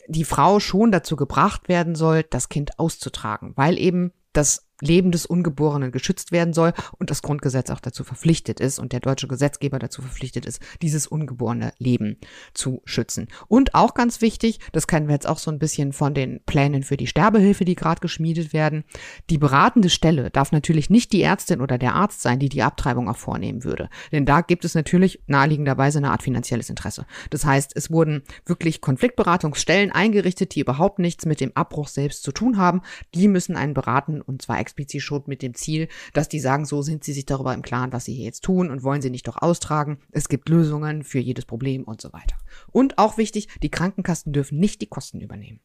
die 0.09 0.25
Frau 0.25 0.61
schon 0.61 0.93
dazu 0.93 1.17
gebracht 1.17 1.69
werden 1.69 1.95
soll, 1.95 2.23
das 2.23 2.49
Kind 2.49 2.79
auszutragen, 2.79 3.53
weil 3.57 3.79
eben 3.79 4.13
das 4.33 4.70
Leben 4.81 5.13
des 5.13 5.27
Ungeborenen 5.27 5.93
geschützt 5.93 6.33
werden 6.33 6.53
soll 6.53 6.73
und 6.99 7.11
das 7.11 7.23
Grundgesetz 7.23 7.71
auch 7.71 7.81
dazu 7.81 8.05
verpflichtet 8.05 8.61
ist 8.61 8.79
und 8.79 8.93
der 8.93 9.01
deutsche 9.01 9.29
Gesetzgeber 9.29 9.79
dazu 9.79 10.03
verpflichtet 10.03 10.47
ist, 10.47 10.61
dieses 10.83 11.07
ungeborene 11.07 11.73
Leben 11.79 12.17
zu 12.55 12.83
schützen. 12.85 13.29
Und 13.49 13.75
auch 13.75 13.95
ganz 13.95 14.21
wichtig, 14.21 14.61
das 14.73 14.87
kennen 14.87 15.09
wir 15.09 15.15
jetzt 15.15 15.29
auch 15.29 15.39
so 15.39 15.51
ein 15.51 15.59
bisschen 15.59 15.93
von 15.93 16.15
den 16.15 16.41
Plänen 16.45 16.83
für 16.83 16.97
die 16.97 17.07
Sterbehilfe, 17.07 17.65
die 17.65 17.75
gerade 17.75 18.01
geschmiedet 18.01 18.53
werden, 18.53 18.85
die 19.29 19.39
beratende 19.39 19.91
Stelle 19.91 20.31
darf 20.31 20.53
natürlich 20.53 20.91
nicht 20.91 21.13
die 21.13 21.23
Ärztin 21.23 21.61
oder 21.61 21.79
der 21.79 21.95
Arzt 21.95 22.23
sein, 22.23 22.39
die 22.39 22.49
die 22.49 22.63
Abtreibung 22.63 23.09
auch 23.09 23.17
vornehmen 23.17 23.65
würde. 23.65 23.89
Denn 24.13 24.27
da 24.27 24.41
gibt 24.41 24.65
es 24.65 24.75
natürlich 24.75 25.23
naheliegenderweise 25.27 25.99
eine 25.99 26.11
Art 26.11 26.23
finanzielles 26.23 26.71
Interesse. 26.71 27.07
Das 27.31 27.45
heißt, 27.45 27.73
es 27.75 27.91
wurden 27.91 28.23
wirklich 28.47 28.81
Konfliktberatungsstellen 28.81 29.93
eingerichtet, 29.93 30.55
die 30.55 30.61
überhaupt 30.61 30.99
nichts 30.99 31.27
mit 31.27 31.41
dem 31.41 31.53
Abbruch 31.55 31.89
selbst 31.89 32.23
zu 32.23 32.33
tun 32.33 32.57
haben. 32.57 32.83
Die 33.15 33.29
müssen 33.29 33.57
einen 33.57 33.75
beraten 33.75 34.21
und 34.21 34.43
zwar 34.43 34.59
explizit 34.71 35.03
schon 35.03 35.23
mit 35.27 35.43
dem 35.43 35.55
Ziel, 35.55 35.89
dass 36.13 36.29
die 36.29 36.41
sagen, 36.41 36.65
so 36.65 36.83
sind 36.83 37.03
sie 37.05 37.13
sich 37.13 37.27
darüber 37.27 37.53
im 37.53 37.63
Klaren, 37.63 37.93
was 37.93 38.05
sie 38.05 38.15
hier 38.15 38.25
jetzt 38.25 38.45
tun 38.45 38.71
und 38.71 38.83
wollen 38.85 39.03
sie 39.03 39.11
nicht 39.11 39.27
doch 39.27 39.43
austragen. 39.43 39.99
Es 40.13 40.29
gibt 40.29 40.49
Lösungen 40.49 41.03
für 41.03 41.19
jedes 41.19 41.45
Problem 41.45 41.85
und 41.85 42.01
so 42.01 42.13
weiter. 42.13 42.37
Und 42.71 42.99
auch 42.99 43.19
wichtig, 43.19 43.49
die 43.63 43.71
Krankenkassen 43.71 44.33
dürfen 44.33 44.59
nicht 44.59 44.81
die 44.81 44.87
Kosten 44.87 45.21
übernehmen. 45.21 45.61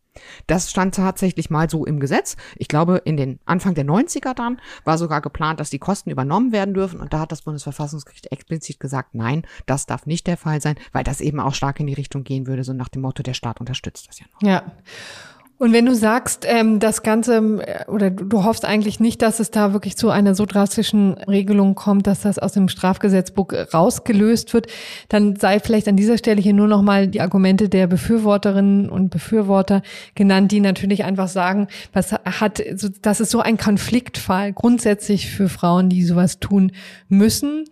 Das 0.48 0.72
stand 0.72 0.96
tatsächlich 0.96 1.50
mal 1.50 1.70
so 1.70 1.86
im 1.86 2.00
Gesetz. 2.00 2.38
Ich 2.56 2.68
glaube, 2.68 3.02
in 3.04 3.18
den 3.18 3.40
Anfang 3.46 3.76
der 3.76 3.86
90er 3.86 4.34
dann 4.34 4.62
war 4.86 4.98
sogar 4.98 5.22
geplant, 5.22 5.60
dass 5.60 5.70
die 5.70 5.80
Kosten 5.80 6.10
übernommen 6.10 6.52
werden 6.52 6.74
dürfen. 6.74 7.00
Und 7.00 7.14
da 7.14 7.20
hat 7.20 7.32
das 7.32 7.42
Bundesverfassungsgericht 7.42 8.32
explizit 8.32 8.80
gesagt, 8.80 9.14
nein, 9.14 9.46
das 9.66 9.86
darf 9.86 10.06
nicht 10.06 10.26
der 10.28 10.38
Fall 10.38 10.62
sein, 10.62 10.76
weil 10.94 11.04
das 11.04 11.22
eben 11.22 11.40
auch 11.40 11.54
stark 11.54 11.80
in 11.80 11.88
die 11.88 11.94
Richtung 11.94 12.24
gehen 12.24 12.48
würde, 12.48 12.64
so 12.64 12.74
nach 12.74 12.90
dem 12.90 13.02
Motto, 13.02 13.24
der 13.24 13.34
Staat 13.34 13.60
unterstützt 13.60 14.08
das 14.08 14.20
ja 14.20 14.26
noch. 14.34 14.42
Ja. 14.42 14.72
Und 15.58 15.72
wenn 15.72 15.86
du 15.86 15.96
sagst, 15.96 16.46
ähm, 16.48 16.80
das 16.80 17.02
Ganze, 17.02 17.38
äh, 17.38 17.90
oder 17.90 18.12
du, 18.12 18.26
du 18.26 18.44
hoffst 18.44 18.66
eigentlich 18.66 19.00
nicht, 19.00 19.22
dass 19.22 19.40
es 19.40 19.52
da 19.52 19.72
wirklich 19.72 19.96
zu 19.96 20.10
einer 20.10 20.36
so 20.36 20.46
drastischen 20.46 21.14
Regelung 21.14 21.76
kommt, 21.76 22.08
dass 22.08 22.22
das 22.22 22.40
aus 22.40 22.52
dem 22.52 22.68
Strafgesetzbuch 22.68 23.54
rausgelöst 23.74 24.54
wird, 24.54 24.68
dann 25.08 25.38
sei 25.38 25.62
vielleicht 25.62 25.88
an 25.88 25.96
dieser 25.96 26.18
Stelle 26.18 26.42
hier 26.42 26.54
nur 26.54 26.68
nochmal 26.68 27.08
die 27.08 27.22
Argumente 27.22 27.70
der 27.70 27.88
Befürworterinnen 27.88 28.90
und 28.90 29.10
Befürworter 29.12 29.82
genannt, 30.14 30.52
die 30.52 30.60
natürlich 30.60 31.06
einfach 31.06 31.30
sagen, 31.30 31.68
was 31.94 32.12
hat, 32.12 32.62
das 33.02 33.22
ist 33.22 33.32
so 33.32 33.40
ein 33.40 33.58
Konfliktfall 33.58 34.52
grundsätzlich 34.52 35.30
für 35.30 35.48
Frauen, 35.48 35.88
die 35.88 36.04
sowas 36.04 36.40
tun 36.40 36.74
müssen 37.08 37.66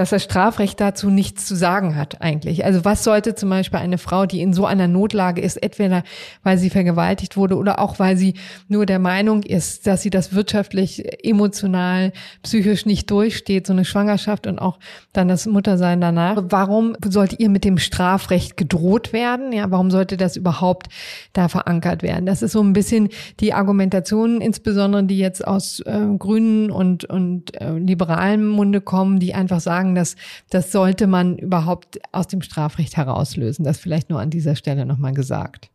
dass 0.00 0.08
das 0.08 0.24
Strafrecht 0.24 0.80
dazu 0.80 1.10
nichts 1.10 1.44
zu 1.44 1.54
sagen 1.54 1.94
hat 1.94 2.22
eigentlich. 2.22 2.64
Also 2.64 2.86
was 2.86 3.04
sollte 3.04 3.34
zum 3.34 3.50
Beispiel 3.50 3.80
eine 3.80 3.98
Frau, 3.98 4.24
die 4.24 4.40
in 4.40 4.54
so 4.54 4.64
einer 4.64 4.88
Notlage 4.88 5.42
ist, 5.42 5.62
entweder 5.62 6.04
weil 6.42 6.56
sie 6.56 6.70
vergewaltigt 6.70 7.36
wurde 7.36 7.58
oder 7.58 7.78
auch 7.78 7.98
weil 7.98 8.16
sie 8.16 8.32
nur 8.66 8.86
der 8.86 8.98
Meinung 8.98 9.42
ist, 9.42 9.86
dass 9.86 10.00
sie 10.00 10.08
das 10.08 10.34
wirtschaftlich, 10.34 11.04
emotional, 11.22 12.14
psychisch 12.42 12.86
nicht 12.86 13.10
durchsteht, 13.10 13.66
so 13.66 13.74
eine 13.74 13.84
Schwangerschaft 13.84 14.46
und 14.46 14.58
auch 14.58 14.78
dann 15.12 15.28
das 15.28 15.44
Muttersein 15.44 16.00
danach. 16.00 16.44
Warum 16.48 16.96
sollte 17.04 17.36
ihr 17.36 17.50
mit 17.50 17.66
dem 17.66 17.76
Strafrecht 17.76 18.56
gedroht 18.56 19.12
werden? 19.12 19.52
Ja, 19.52 19.70
warum 19.70 19.90
sollte 19.90 20.16
das 20.16 20.34
überhaupt 20.34 20.88
da 21.34 21.48
verankert 21.48 22.02
werden? 22.02 22.24
Das 22.24 22.40
ist 22.40 22.52
so 22.52 22.62
ein 22.62 22.72
bisschen 22.72 23.10
die 23.40 23.52
Argumentation, 23.52 24.40
insbesondere 24.40 25.04
die 25.04 25.18
jetzt 25.18 25.46
aus 25.46 25.80
äh, 25.80 26.06
Grünen 26.18 26.70
und, 26.70 27.04
und 27.04 27.60
äh, 27.60 27.72
liberalen 27.72 28.46
Munde 28.46 28.80
kommen, 28.80 29.18
die 29.18 29.34
einfach 29.34 29.60
sagen, 29.60 29.89
sagen, 29.90 29.94
dass 29.94 30.16
das 30.50 30.72
sollte 30.72 31.06
man 31.06 31.36
überhaupt 31.36 32.00
aus 32.12 32.28
dem 32.28 32.42
Strafrecht 32.42 32.96
herauslösen. 32.96 33.64
Das 33.64 33.78
vielleicht 33.78 34.10
nur 34.10 34.20
an 34.20 34.30
dieser 34.30 34.56
Stelle 34.56 34.86
nochmal 34.86 35.12
gesagt. 35.14 35.70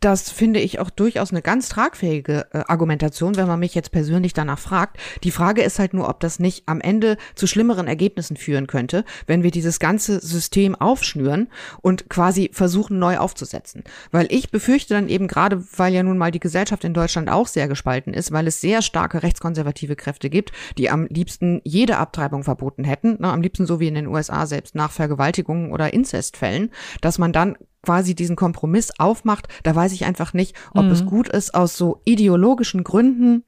Das 0.00 0.30
finde 0.30 0.60
ich 0.60 0.78
auch 0.78 0.90
durchaus 0.90 1.30
eine 1.30 1.42
ganz 1.42 1.68
tragfähige 1.68 2.46
äh, 2.52 2.62
Argumentation, 2.68 3.36
wenn 3.36 3.46
man 3.46 3.60
mich 3.60 3.74
jetzt 3.74 3.92
persönlich 3.92 4.32
danach 4.32 4.58
fragt. 4.58 4.98
Die 5.24 5.30
Frage 5.30 5.62
ist 5.62 5.78
halt 5.78 5.94
nur, 5.94 6.08
ob 6.08 6.20
das 6.20 6.38
nicht 6.38 6.64
am 6.66 6.80
Ende 6.80 7.16
zu 7.34 7.46
schlimmeren 7.46 7.86
Ergebnissen 7.86 8.36
führen 8.36 8.66
könnte, 8.66 9.04
wenn 9.26 9.42
wir 9.42 9.50
dieses 9.50 9.78
ganze 9.78 10.20
System 10.20 10.74
aufschnüren 10.74 11.48
und 11.82 12.08
quasi 12.08 12.50
versuchen 12.52 12.98
neu 12.98 13.18
aufzusetzen. 13.18 13.84
Weil 14.10 14.26
ich 14.30 14.50
befürchte 14.50 14.94
dann 14.94 15.08
eben 15.08 15.28
gerade, 15.28 15.62
weil 15.76 15.92
ja 15.92 16.02
nun 16.02 16.18
mal 16.18 16.30
die 16.30 16.40
Gesellschaft 16.40 16.84
in 16.84 16.94
Deutschland 16.94 17.28
auch 17.28 17.46
sehr 17.46 17.68
gespalten 17.68 18.14
ist, 18.14 18.32
weil 18.32 18.46
es 18.46 18.60
sehr 18.60 18.82
starke 18.82 19.22
rechtskonservative 19.22 19.96
Kräfte 19.96 20.30
gibt, 20.30 20.52
die 20.78 20.90
am 20.90 21.06
liebsten 21.06 21.60
jede 21.64 21.98
Abtreibung 21.98 22.42
verboten 22.42 22.84
hätten, 22.84 23.18
ne, 23.20 23.30
am 23.30 23.42
liebsten 23.42 23.66
so 23.66 23.80
wie 23.80 23.88
in 23.88 23.94
den 23.94 24.06
USA 24.06 24.46
selbst 24.46 24.74
nach 24.74 24.90
Vergewaltigungen 24.90 25.72
oder 25.72 25.92
Inzestfällen, 25.92 26.70
dass 27.00 27.18
man 27.18 27.32
dann 27.32 27.56
quasi 27.82 28.14
diesen 28.14 28.36
Kompromiss 28.36 28.90
aufmacht, 28.98 29.48
da 29.62 29.74
weiß 29.74 29.92
ich 29.92 30.04
einfach 30.04 30.32
nicht, 30.34 30.56
ob 30.74 30.84
Mhm. 30.86 30.90
es 30.90 31.06
gut 31.06 31.28
ist, 31.28 31.54
aus 31.54 31.76
so 31.76 32.00
ideologischen 32.04 32.84
Gründen 32.84 33.44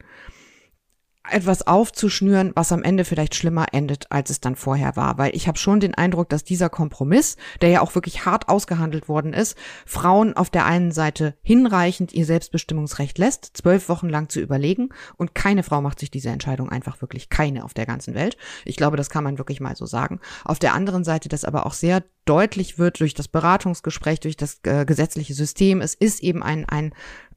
etwas 1.32 1.66
aufzuschnüren, 1.66 2.52
was 2.54 2.72
am 2.72 2.82
Ende 2.82 3.04
vielleicht 3.04 3.34
schlimmer 3.34 3.66
endet, 3.72 4.10
als 4.10 4.30
es 4.30 4.40
dann 4.40 4.56
vorher 4.56 4.96
war. 4.96 5.18
Weil 5.18 5.34
ich 5.34 5.48
habe 5.48 5.58
schon 5.58 5.80
den 5.80 5.94
Eindruck, 5.94 6.28
dass 6.28 6.44
dieser 6.44 6.68
Kompromiss, 6.68 7.36
der 7.60 7.70
ja 7.70 7.80
auch 7.80 7.94
wirklich 7.94 8.26
hart 8.26 8.48
ausgehandelt 8.48 9.08
worden 9.08 9.32
ist, 9.32 9.56
Frauen 9.86 10.36
auf 10.36 10.50
der 10.50 10.66
einen 10.66 10.92
Seite 10.92 11.34
hinreichend 11.42 12.12
ihr 12.12 12.26
Selbstbestimmungsrecht 12.26 13.18
lässt, 13.18 13.56
zwölf 13.56 13.88
Wochen 13.88 14.08
lang 14.08 14.28
zu 14.28 14.40
überlegen. 14.40 14.90
Und 15.16 15.34
keine 15.34 15.62
Frau 15.62 15.80
macht 15.80 16.00
sich 16.00 16.10
diese 16.10 16.30
Entscheidung 16.30 16.68
einfach 16.68 17.00
wirklich 17.00 17.28
keine 17.28 17.64
auf 17.64 17.74
der 17.74 17.86
ganzen 17.86 18.14
Welt. 18.14 18.36
Ich 18.64 18.76
glaube, 18.76 18.96
das 18.96 19.10
kann 19.10 19.24
man 19.24 19.38
wirklich 19.38 19.60
mal 19.60 19.76
so 19.76 19.86
sagen. 19.86 20.20
Auf 20.44 20.58
der 20.58 20.74
anderen 20.74 21.04
Seite, 21.04 21.28
dass 21.28 21.44
aber 21.44 21.66
auch 21.66 21.74
sehr 21.74 22.02
deutlich 22.24 22.78
wird 22.78 23.00
durch 23.00 23.14
das 23.14 23.28
Beratungsgespräch, 23.28 24.20
durch 24.20 24.36
das 24.36 24.60
äh, 24.64 24.84
gesetzliche 24.84 25.34
System. 25.34 25.80
Es 25.80 25.94
ist 25.94 26.22
eben 26.22 26.42
ein, 26.42 26.68
ein 26.68 26.92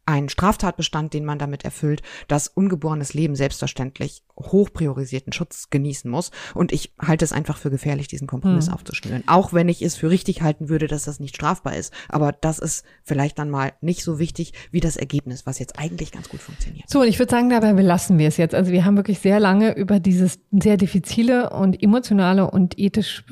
ein 0.06 0.28
Straftatbestand, 0.28 1.14
den 1.14 1.24
man 1.24 1.40
damit 1.40 1.64
erfüllt, 1.64 2.02
dass 2.28 2.48
ungeborenes 2.48 3.14
Leben 3.14 3.36
selbstverständlich 3.36 4.24
hoch 4.38 4.70
priorisierten 4.74 5.32
Schutz 5.32 5.70
genießen 5.70 6.10
muss. 6.10 6.32
Und 6.54 6.72
ich 6.72 6.94
halte 7.00 7.24
es 7.24 7.32
einfach 7.32 7.58
für 7.58 7.70
gefährlich, 7.70 8.08
diesen 8.08 8.28
Kompromiss 8.28 8.68
Hm. 8.68 8.74
aufzuschnüren. 8.74 9.24
Auch 9.28 9.54
wenn 9.54 9.70
ich 9.70 9.82
es 9.82 9.96
für 9.96 10.10
richtig 10.10 10.42
halten 10.42 10.68
würde, 10.70 10.88
dass 10.88 11.04
das 11.04 11.20
nicht 11.20 11.36
strafbar 11.36 11.76
ist. 11.76 11.94
Aber 12.10 12.32
das 12.32 12.60
ist 12.60 12.84
vielleicht 13.04 13.40
dann 13.40 13.50
mal 13.50 13.74
nicht 13.82 14.04
so 14.04 14.20
wichtig 14.20 14.54
wie 14.72 14.80
das 14.80 14.98
Ergebnis, 14.98 15.46
was 15.46 15.60
jetzt 15.60 15.80
eigentlich 15.80 16.12
ganz 16.12 16.28
gut 16.30 16.42
funktioniert. 16.42 16.90
So, 16.90 17.02
und 17.02 17.08
ich 17.08 17.20
würde 17.20 17.32
sagen, 17.32 17.50
dabei 17.50 17.74
belassen 17.74 18.18
wir 18.18 18.28
es 18.28 18.38
jetzt. 18.38 18.56
Also 18.56 18.72
wir 18.72 18.84
haben 18.86 18.98
wirklich 18.98 19.20
sehr 19.20 19.40
lange 19.40 19.76
über 19.76 20.00
dieses 20.00 20.40
sehr 20.52 20.78
diffizile 20.78 21.52
und 21.52 21.82
emotionale 21.82 22.50
und 22.50 22.78
ethisch 22.78 23.24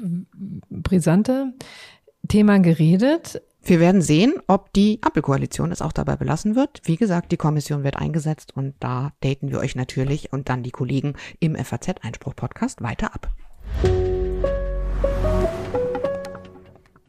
brisante 0.70 1.54
Thema 2.28 2.60
geredet. 2.60 3.42
Wir 3.64 3.80
werden 3.80 4.02
sehen, 4.02 4.34
ob 4.48 4.74
die 4.74 4.98
Ampelkoalition 5.04 5.72
es 5.72 5.84
auch 5.84 5.92
dabei 5.92 6.16
belassen 6.16 6.56
wird. 6.56 6.82
Wie 6.86 6.96
gesagt, 6.96 7.32
die 7.32 7.38
Kommission 7.38 7.84
wird 7.84 7.96
eingesetzt 7.96 8.58
und 8.58 8.74
da 8.80 9.12
daten 9.22 9.52
wir 9.52 9.60
euch 9.60 9.76
natürlich 9.76 10.34
und 10.34 10.50
dann 10.50 10.64
die 10.64 10.72
Kollegen 10.72 11.14
im 11.40 11.56
FAZ-Einspruch-Podcast 11.56 12.82
weiter 12.82 13.14
ab. 13.14 13.30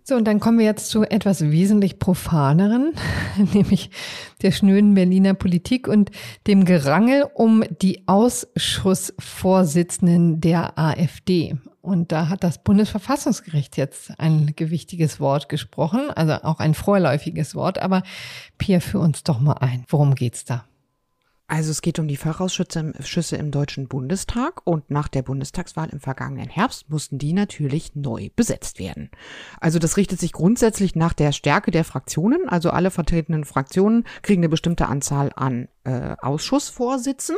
So, 0.04 0.16
und 0.16 0.26
dann 0.26 0.40
kommen 0.40 0.58
wir 0.58 0.66
jetzt 0.66 0.90
zu 0.90 1.04
etwas 1.04 1.40
wesentlich 1.40 1.98
profaneren, 1.98 2.92
nämlich 3.54 3.88
der 4.42 4.50
schnöden 4.50 4.92
Berliner 4.92 5.32
Politik 5.32 5.88
und 5.88 6.10
dem 6.46 6.66
Gerangel 6.66 7.30
um 7.34 7.64
die 7.80 8.06
Ausschussvorsitzenden 8.06 10.42
der 10.42 10.78
AfD. 10.78 11.56
Und 11.82 12.12
da 12.12 12.28
hat 12.28 12.44
das 12.44 12.62
Bundesverfassungsgericht 12.62 13.76
jetzt 13.76 14.18
ein 14.18 14.54
gewichtiges 14.54 15.18
Wort 15.18 15.48
gesprochen, 15.48 16.10
also 16.10 16.34
auch 16.44 16.60
ein 16.60 16.74
vorläufiges 16.74 17.56
Wort. 17.56 17.80
Aber 17.80 18.04
Pia, 18.56 18.78
für 18.78 19.00
uns 19.00 19.24
doch 19.24 19.40
mal 19.40 19.54
ein. 19.54 19.84
Worum 19.88 20.14
geht's 20.14 20.44
da? 20.44 20.64
Also 21.52 21.70
es 21.70 21.82
geht 21.82 21.98
um 21.98 22.08
die 22.08 22.16
Fachausschüsse 22.16 23.36
im, 23.36 23.50
Deutschen 23.50 23.86
Bundestag 23.86 24.62
und 24.64 24.90
nach 24.90 25.08
der 25.08 25.20
Bundestagswahl 25.20 25.90
im 25.90 26.00
vergangenen 26.00 26.48
Herbst 26.48 26.88
mussten 26.88 27.18
die 27.18 27.34
natürlich 27.34 27.94
neu 27.94 28.30
besetzt 28.34 28.78
werden. 28.78 29.10
Also 29.60 29.78
das 29.78 29.98
richtet 29.98 30.18
sich 30.18 30.32
grundsätzlich 30.32 30.96
nach 30.96 31.12
der 31.12 31.32
Stärke 31.32 31.70
der 31.70 31.84
Fraktionen. 31.84 32.48
Also 32.48 32.70
alle 32.70 32.90
vertretenen 32.90 33.44
Fraktionen 33.44 34.04
kriegen 34.22 34.40
eine 34.40 34.48
bestimmte 34.48 34.88
Anzahl 34.88 35.30
an 35.36 35.68
äh, 35.84 36.14
Ausschussvorsitzen. 36.20 37.36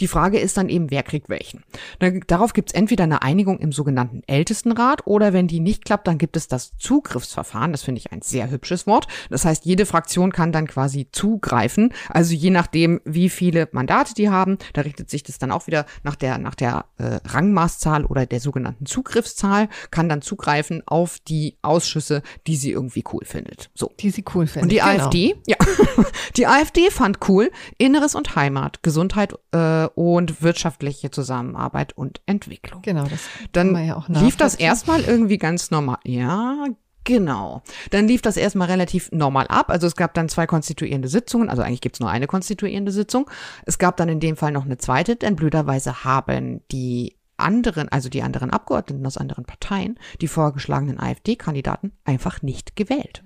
Die 0.00 0.08
Frage 0.08 0.38
ist 0.38 0.56
dann 0.56 0.68
eben, 0.68 0.90
wer 0.90 1.02
kriegt 1.02 1.28
welchen. 1.28 1.62
Dann, 1.98 2.20
darauf 2.26 2.52
gibt 2.52 2.70
es 2.70 2.74
entweder 2.74 3.04
eine 3.04 3.22
Einigung 3.22 3.58
im 3.58 3.72
sogenannten 3.72 4.22
Ältestenrat 4.26 5.06
oder 5.06 5.32
wenn 5.32 5.48
die 5.48 5.60
nicht 5.60 5.84
klappt, 5.84 6.06
dann 6.06 6.18
gibt 6.18 6.36
es 6.36 6.48
das 6.48 6.76
Zugriffsverfahren. 6.78 7.72
Das 7.72 7.82
finde 7.82 7.98
ich 8.00 8.12
ein 8.12 8.22
sehr 8.22 8.50
hübsches 8.50 8.86
Wort. 8.86 9.08
Das 9.30 9.44
heißt, 9.44 9.64
jede 9.64 9.86
Fraktion 9.86 10.32
kann 10.32 10.52
dann 10.52 10.66
quasi 10.66 11.08
zugreifen. 11.12 11.92
Also 12.08 12.34
je 12.34 12.50
nachdem, 12.50 13.00
wie 13.04 13.28
viele 13.28 13.68
Mandate 13.72 14.14
die 14.14 14.30
haben, 14.30 14.58
da 14.72 14.82
richtet 14.82 15.10
sich 15.10 15.22
das 15.22 15.38
dann 15.38 15.52
auch 15.52 15.66
wieder 15.66 15.86
nach 16.02 16.16
der, 16.16 16.38
nach 16.38 16.54
der 16.54 16.86
äh, 16.98 17.18
Rangmaßzahl 17.26 18.04
oder 18.04 18.26
der 18.26 18.40
sogenannten 18.40 18.86
Zugriffszahl, 18.86 19.68
kann 19.90 20.08
dann 20.08 20.22
zugreifen 20.22 20.82
auf 20.86 21.18
die 21.26 21.56
Ausschüsse, 21.62 22.22
die 22.46 22.56
sie 22.56 22.72
irgendwie 22.72 23.04
cool 23.12 23.24
findet. 23.24 23.70
So. 23.74 23.90
Die 24.00 24.10
sie 24.10 24.24
cool 24.34 24.46
finden. 24.46 24.64
Und 24.66 24.72
die 24.72 24.76
Genau. 24.76 25.04
AfD, 25.04 25.34
ja, 25.46 25.56
die 26.36 26.46
AfD 26.46 26.90
fand 26.90 27.18
cool 27.28 27.50
Inneres 27.82 28.14
und 28.14 28.36
Heimat, 28.36 28.84
Gesundheit 28.84 29.34
äh, 29.50 29.86
und 29.96 30.40
wirtschaftliche 30.40 31.10
Zusammenarbeit 31.10 31.92
und 31.98 32.20
Entwicklung. 32.26 32.80
Genau, 32.82 33.06
das 33.06 33.18
Dann 33.50 33.74
ja 33.84 33.96
auch 33.96 34.08
lief 34.08 34.36
das 34.36 34.54
erstmal 34.54 35.00
irgendwie 35.00 35.36
ganz 35.36 35.72
normal. 35.72 35.98
Ja, 36.04 36.66
genau. 37.02 37.62
Dann 37.90 38.06
lief 38.06 38.22
das 38.22 38.36
erstmal 38.36 38.68
relativ 38.68 39.10
normal 39.10 39.48
ab. 39.48 39.68
Also 39.68 39.88
es 39.88 39.96
gab 39.96 40.14
dann 40.14 40.28
zwei 40.28 40.46
konstituierende 40.46 41.08
Sitzungen. 41.08 41.48
Also 41.48 41.62
eigentlich 41.62 41.80
gibt's 41.80 41.98
nur 41.98 42.08
eine 42.08 42.28
konstituierende 42.28 42.92
Sitzung. 42.92 43.28
Es 43.66 43.78
gab 43.78 43.96
dann 43.96 44.08
in 44.08 44.20
dem 44.20 44.36
Fall 44.36 44.52
noch 44.52 44.64
eine 44.64 44.78
zweite, 44.78 45.16
denn 45.16 45.34
blöderweise 45.34 46.04
haben 46.04 46.62
die 46.70 47.16
anderen, 47.36 47.88
also 47.88 48.08
die 48.08 48.22
anderen 48.22 48.50
Abgeordneten 48.50 49.04
aus 49.04 49.16
anderen 49.16 49.44
Parteien, 49.44 49.98
die 50.20 50.28
vorgeschlagenen 50.28 51.00
AfD-Kandidaten 51.00 51.90
einfach 52.04 52.42
nicht 52.42 52.76
gewählt. 52.76 53.24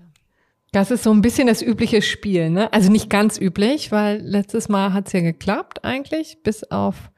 Das 0.76 0.90
ist 0.90 1.04
so 1.04 1.10
ein 1.10 1.22
bisschen 1.22 1.46
das 1.46 1.62
übliche 1.62 2.02
Spiel, 2.02 2.50
ne? 2.50 2.70
Also 2.70 2.92
nicht 2.92 3.08
ganz 3.08 3.40
üblich, 3.40 3.92
weil 3.92 4.20
letztes 4.20 4.68
Mal 4.68 4.92
hat's 4.92 5.12
ja 5.12 5.22
geklappt 5.22 5.86
eigentlich, 5.86 6.42
bis 6.42 6.64
auf 6.64 7.10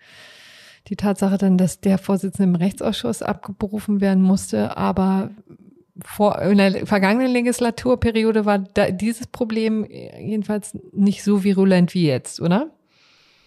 die 0.87 0.95
Tatsache 0.95 1.39
dann, 1.39 1.59
dass 1.59 1.81
der 1.81 1.99
Vorsitzende 1.99 2.51
im 2.51 2.55
Rechtsausschuss 2.55 3.21
abgerufen 3.21 4.01
werden 4.01 4.23
musste. 4.23 4.77
Aber 4.77 5.31
vor, 6.05 6.41
in 6.41 6.59
der 6.59 6.87
vergangenen 6.87 7.33
Legislaturperiode 7.33 8.45
war 8.45 8.61
da 8.61 8.93
dieses 8.93 9.27
Problem 9.27 9.85
jedenfalls 9.91 10.79
nicht 10.93 11.25
so 11.25 11.43
virulent 11.43 11.95
wie 11.95 12.07
jetzt, 12.07 12.41
oder? 12.41 12.71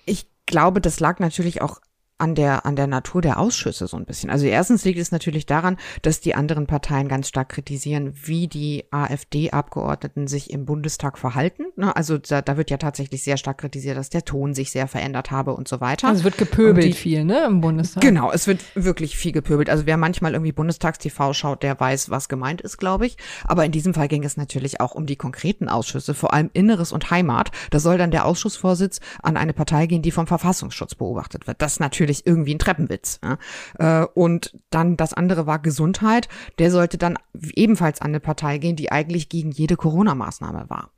Ich 0.06 0.26
glaube, 0.46 0.82
das 0.82 1.00
lag 1.00 1.20
natürlich 1.20 1.62
auch 1.62 1.80
an 2.22 2.36
der, 2.36 2.66
an 2.66 2.76
der 2.76 2.88
Natur 2.88 3.22
der 3.22 3.40
Ausschüsse 3.40 3.88
so 3.88 3.98
ein 3.98 4.06
bisschen. 4.06 4.30
Also 4.30 4.46
erstens 4.46 4.86
liegt 4.86 5.00
es 5.00 5.12
natürlich 5.12 5.46
daran, 5.46 5.78
dass 6.04 6.22
die 6.22 6.36
anderen 6.36 6.68
Parteien 6.68 7.08
ganz 7.08 7.28
stark 7.28 7.50
kritisieren, 7.50 8.14
wie 8.24 8.48
die 8.48 8.86
AfD-Abgeordneten 8.92 10.28
sich 10.28 10.52
im 10.52 10.66
Bundestag 10.66 11.18
verhalten. 11.18 11.64
Ne, 11.76 11.96
Also 11.96 12.18
da, 12.18 12.42
da 12.42 12.58
wird 12.58 12.70
ja 12.70 12.78
tatsächlich 12.78 13.24
sehr 13.24 13.38
stark 13.38 13.58
kritisiert, 13.60 13.98
dass 13.98 14.10
der 14.10 14.24
Ton 14.24 14.54
sich 14.54 14.72
sehr 14.72 14.88
verändert 14.88 15.32
habe 15.32 15.54
und 15.54 15.68
so 15.68 15.82
weiter. 15.82 16.08
Also 16.08 16.20
es 16.20 16.24
wird 16.24 16.38
gepöbelt 16.38 16.86
die- 16.86 16.94
viel, 16.94 17.24
ne, 17.26 17.46
im 17.46 17.62
Bundestag. 17.62 18.02
Genau, 18.04 18.32
es 18.32 18.48
wird 18.48 18.62
wirklich 18.76 19.18
viel 19.18 19.32
gepöbelt. 19.32 19.70
Also 19.70 19.86
wer 19.86 19.98
manchmal 19.98 20.34
irgendwie 20.34 20.52
Bundestagstv 20.52 21.34
schaut, 21.34 21.64
der 21.64 21.80
weiß, 21.80 22.10
was 22.10 22.30
gemeint 22.30 22.62
ist, 22.62 22.78
glaube 22.78 23.06
ich. 23.08 23.18
Aber 23.46 23.66
in 23.66 23.72
diesem 23.72 23.94
Fall 23.94 24.08
ging 24.08 24.24
es 24.24 24.38
natürlich 24.38 24.80
auch 24.80 24.94
um 24.94 25.06
die 25.06 25.16
konkreten 25.16 25.68
Ausschüsse, 25.70 26.14
vor 26.14 26.34
allem 26.34 26.50
Inneres 26.54 26.92
und 26.92 27.10
Heimat. 27.12 27.52
Da 27.72 27.80
soll 27.80 27.98
dann 27.98 28.12
der 28.12 28.26
Ausschussvorsitz 28.26 29.00
an 29.24 29.38
eine 29.38 29.54
Partei 29.54 29.88
gehen, 29.88 30.02
die 30.02 30.12
vom 30.12 30.28
Verfassungsschutz 30.28 30.96
beobachtet 30.96 31.48
wird. 31.48 31.62
Das 31.62 31.74
ist 31.74 31.80
natürlich 32.12 32.26
irgendwie 32.26 32.56
ein 32.56 32.60
Treppenwitz. 32.60 33.20
Ja. 33.24 34.02
Äh, 34.04 34.08
Und 34.14 34.58
dann 34.70 34.98
das 34.98 35.14
andere 35.14 35.48
war 35.48 35.60
Gesundheit. 35.60 36.28
Der 36.60 36.72
sollte 36.72 36.98
dann 36.98 37.18
ebenfalls 37.34 38.02
an 38.02 38.12
eine 38.12 38.20
Partei 38.20 38.58
gehen, 38.58 38.76
die 38.76 38.92
eigentlich 38.92 39.30
gegen 39.30 39.52
jede 39.52 39.76
Corona-Maßnahme 39.76 40.70
war. 40.70 40.92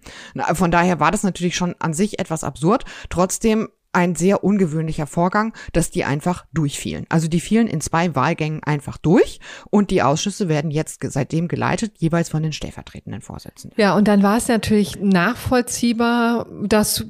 Von 0.56 0.72
daher 0.72 1.00
war 1.00 1.12
das 1.12 1.24
natürlich 1.24 1.56
schon 1.56 1.76
an 1.80 1.94
sich 1.94 2.20
etwas 2.20 2.44
absurd. 2.44 2.86
Trotzdem 3.10 3.70
ein 3.94 4.16
sehr 4.16 4.44
ungewöhnlicher 4.44 5.08
Vorgang, 5.08 5.54
dass 5.72 5.92
die 5.92 6.04
einfach 6.04 6.46
durchfielen. 6.54 7.06
Also 7.10 7.28
die 7.28 7.40
fielen 7.40 7.68
in 7.68 7.80
zwei 7.80 8.16
Wahlgängen 8.16 8.62
einfach 8.64 8.98
durch 8.98 9.40
und 9.70 9.92
die 9.92 10.02
Ausschüsse 10.02 10.50
werden 10.50 10.72
jetzt 10.72 11.00
seitdem 11.04 11.48
geleitet, 11.48 11.94
jeweils 12.00 12.30
von 12.30 12.44
den 12.44 12.54
stellvertretenden 12.54 13.22
Vorsitzenden. 13.22 13.80
Ja, 13.80 13.96
und 13.96 14.08
dann 14.08 14.24
war 14.24 14.38
es 14.38 14.48
natürlich 14.48 15.00
nachvollziehbar, 15.00 16.48
dass 16.64 17.06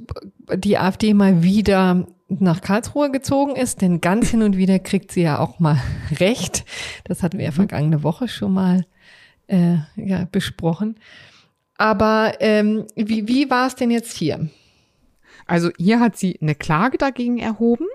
die 0.53 0.77
AfD 0.77 1.13
mal 1.13 1.41
wieder 1.41 2.05
nach 2.27 2.61
Karlsruhe 2.61 3.11
gezogen 3.11 3.55
ist, 3.55 3.81
denn 3.81 4.01
ganz 4.01 4.29
hin 4.29 4.43
und 4.43 4.57
wieder 4.57 4.79
kriegt 4.79 5.11
sie 5.11 5.21
ja 5.21 5.39
auch 5.39 5.59
mal 5.59 5.81
recht. 6.19 6.65
Das 7.05 7.23
hatten 7.23 7.37
wir 7.37 7.45
ja 7.45 7.51
vergangene 7.51 8.03
Woche 8.03 8.27
schon 8.27 8.53
mal 8.53 8.85
äh, 9.47 9.77
ja, 9.95 10.27
besprochen. 10.31 10.95
Aber 11.77 12.33
ähm, 12.39 12.85
wie, 12.95 13.27
wie 13.27 13.49
war 13.49 13.67
es 13.67 13.75
denn 13.75 13.91
jetzt 13.91 14.15
hier? 14.15 14.49
Also 15.45 15.69
hier 15.77 15.99
hat 15.99 16.17
sie 16.17 16.39
eine 16.41 16.55
Klage 16.55 16.97
dagegen 16.97 17.37
erhoben, 17.37 17.87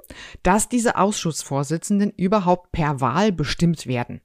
dass 0.42 0.68
diese 0.68 0.96
Ausschussvorsitzenden 0.96 2.12
überhaupt 2.16 2.72
per 2.72 3.00
Wahl 3.00 3.33
bestimmt 3.33 3.87
werden. 3.87 4.20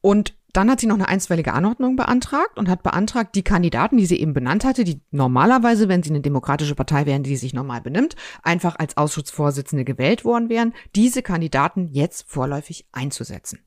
Und 0.00 0.34
dann 0.52 0.70
hat 0.70 0.80
sie 0.80 0.86
noch 0.86 0.96
eine 0.96 1.08
einstweilige 1.08 1.54
Anordnung 1.54 1.96
beantragt 1.96 2.58
und 2.58 2.68
hat 2.68 2.82
beantragt, 2.82 3.34
die 3.34 3.42
Kandidaten, 3.42 3.96
die 3.96 4.04
sie 4.04 4.20
eben 4.20 4.34
benannt 4.34 4.64
hatte, 4.64 4.84
die 4.84 5.00
normalerweise, 5.10 5.88
wenn 5.88 6.02
sie 6.02 6.10
eine 6.10 6.20
demokratische 6.20 6.74
Partei 6.74 7.06
wären, 7.06 7.22
die 7.22 7.36
sich 7.36 7.54
normal 7.54 7.80
benimmt, 7.80 8.16
einfach 8.42 8.76
als 8.78 8.96
Ausschussvorsitzende 8.98 9.84
gewählt 9.84 10.24
worden 10.24 10.50
wären, 10.50 10.74
diese 10.94 11.22
Kandidaten 11.22 11.88
jetzt 11.92 12.26
vorläufig 12.28 12.86
einzusetzen. 12.92 13.60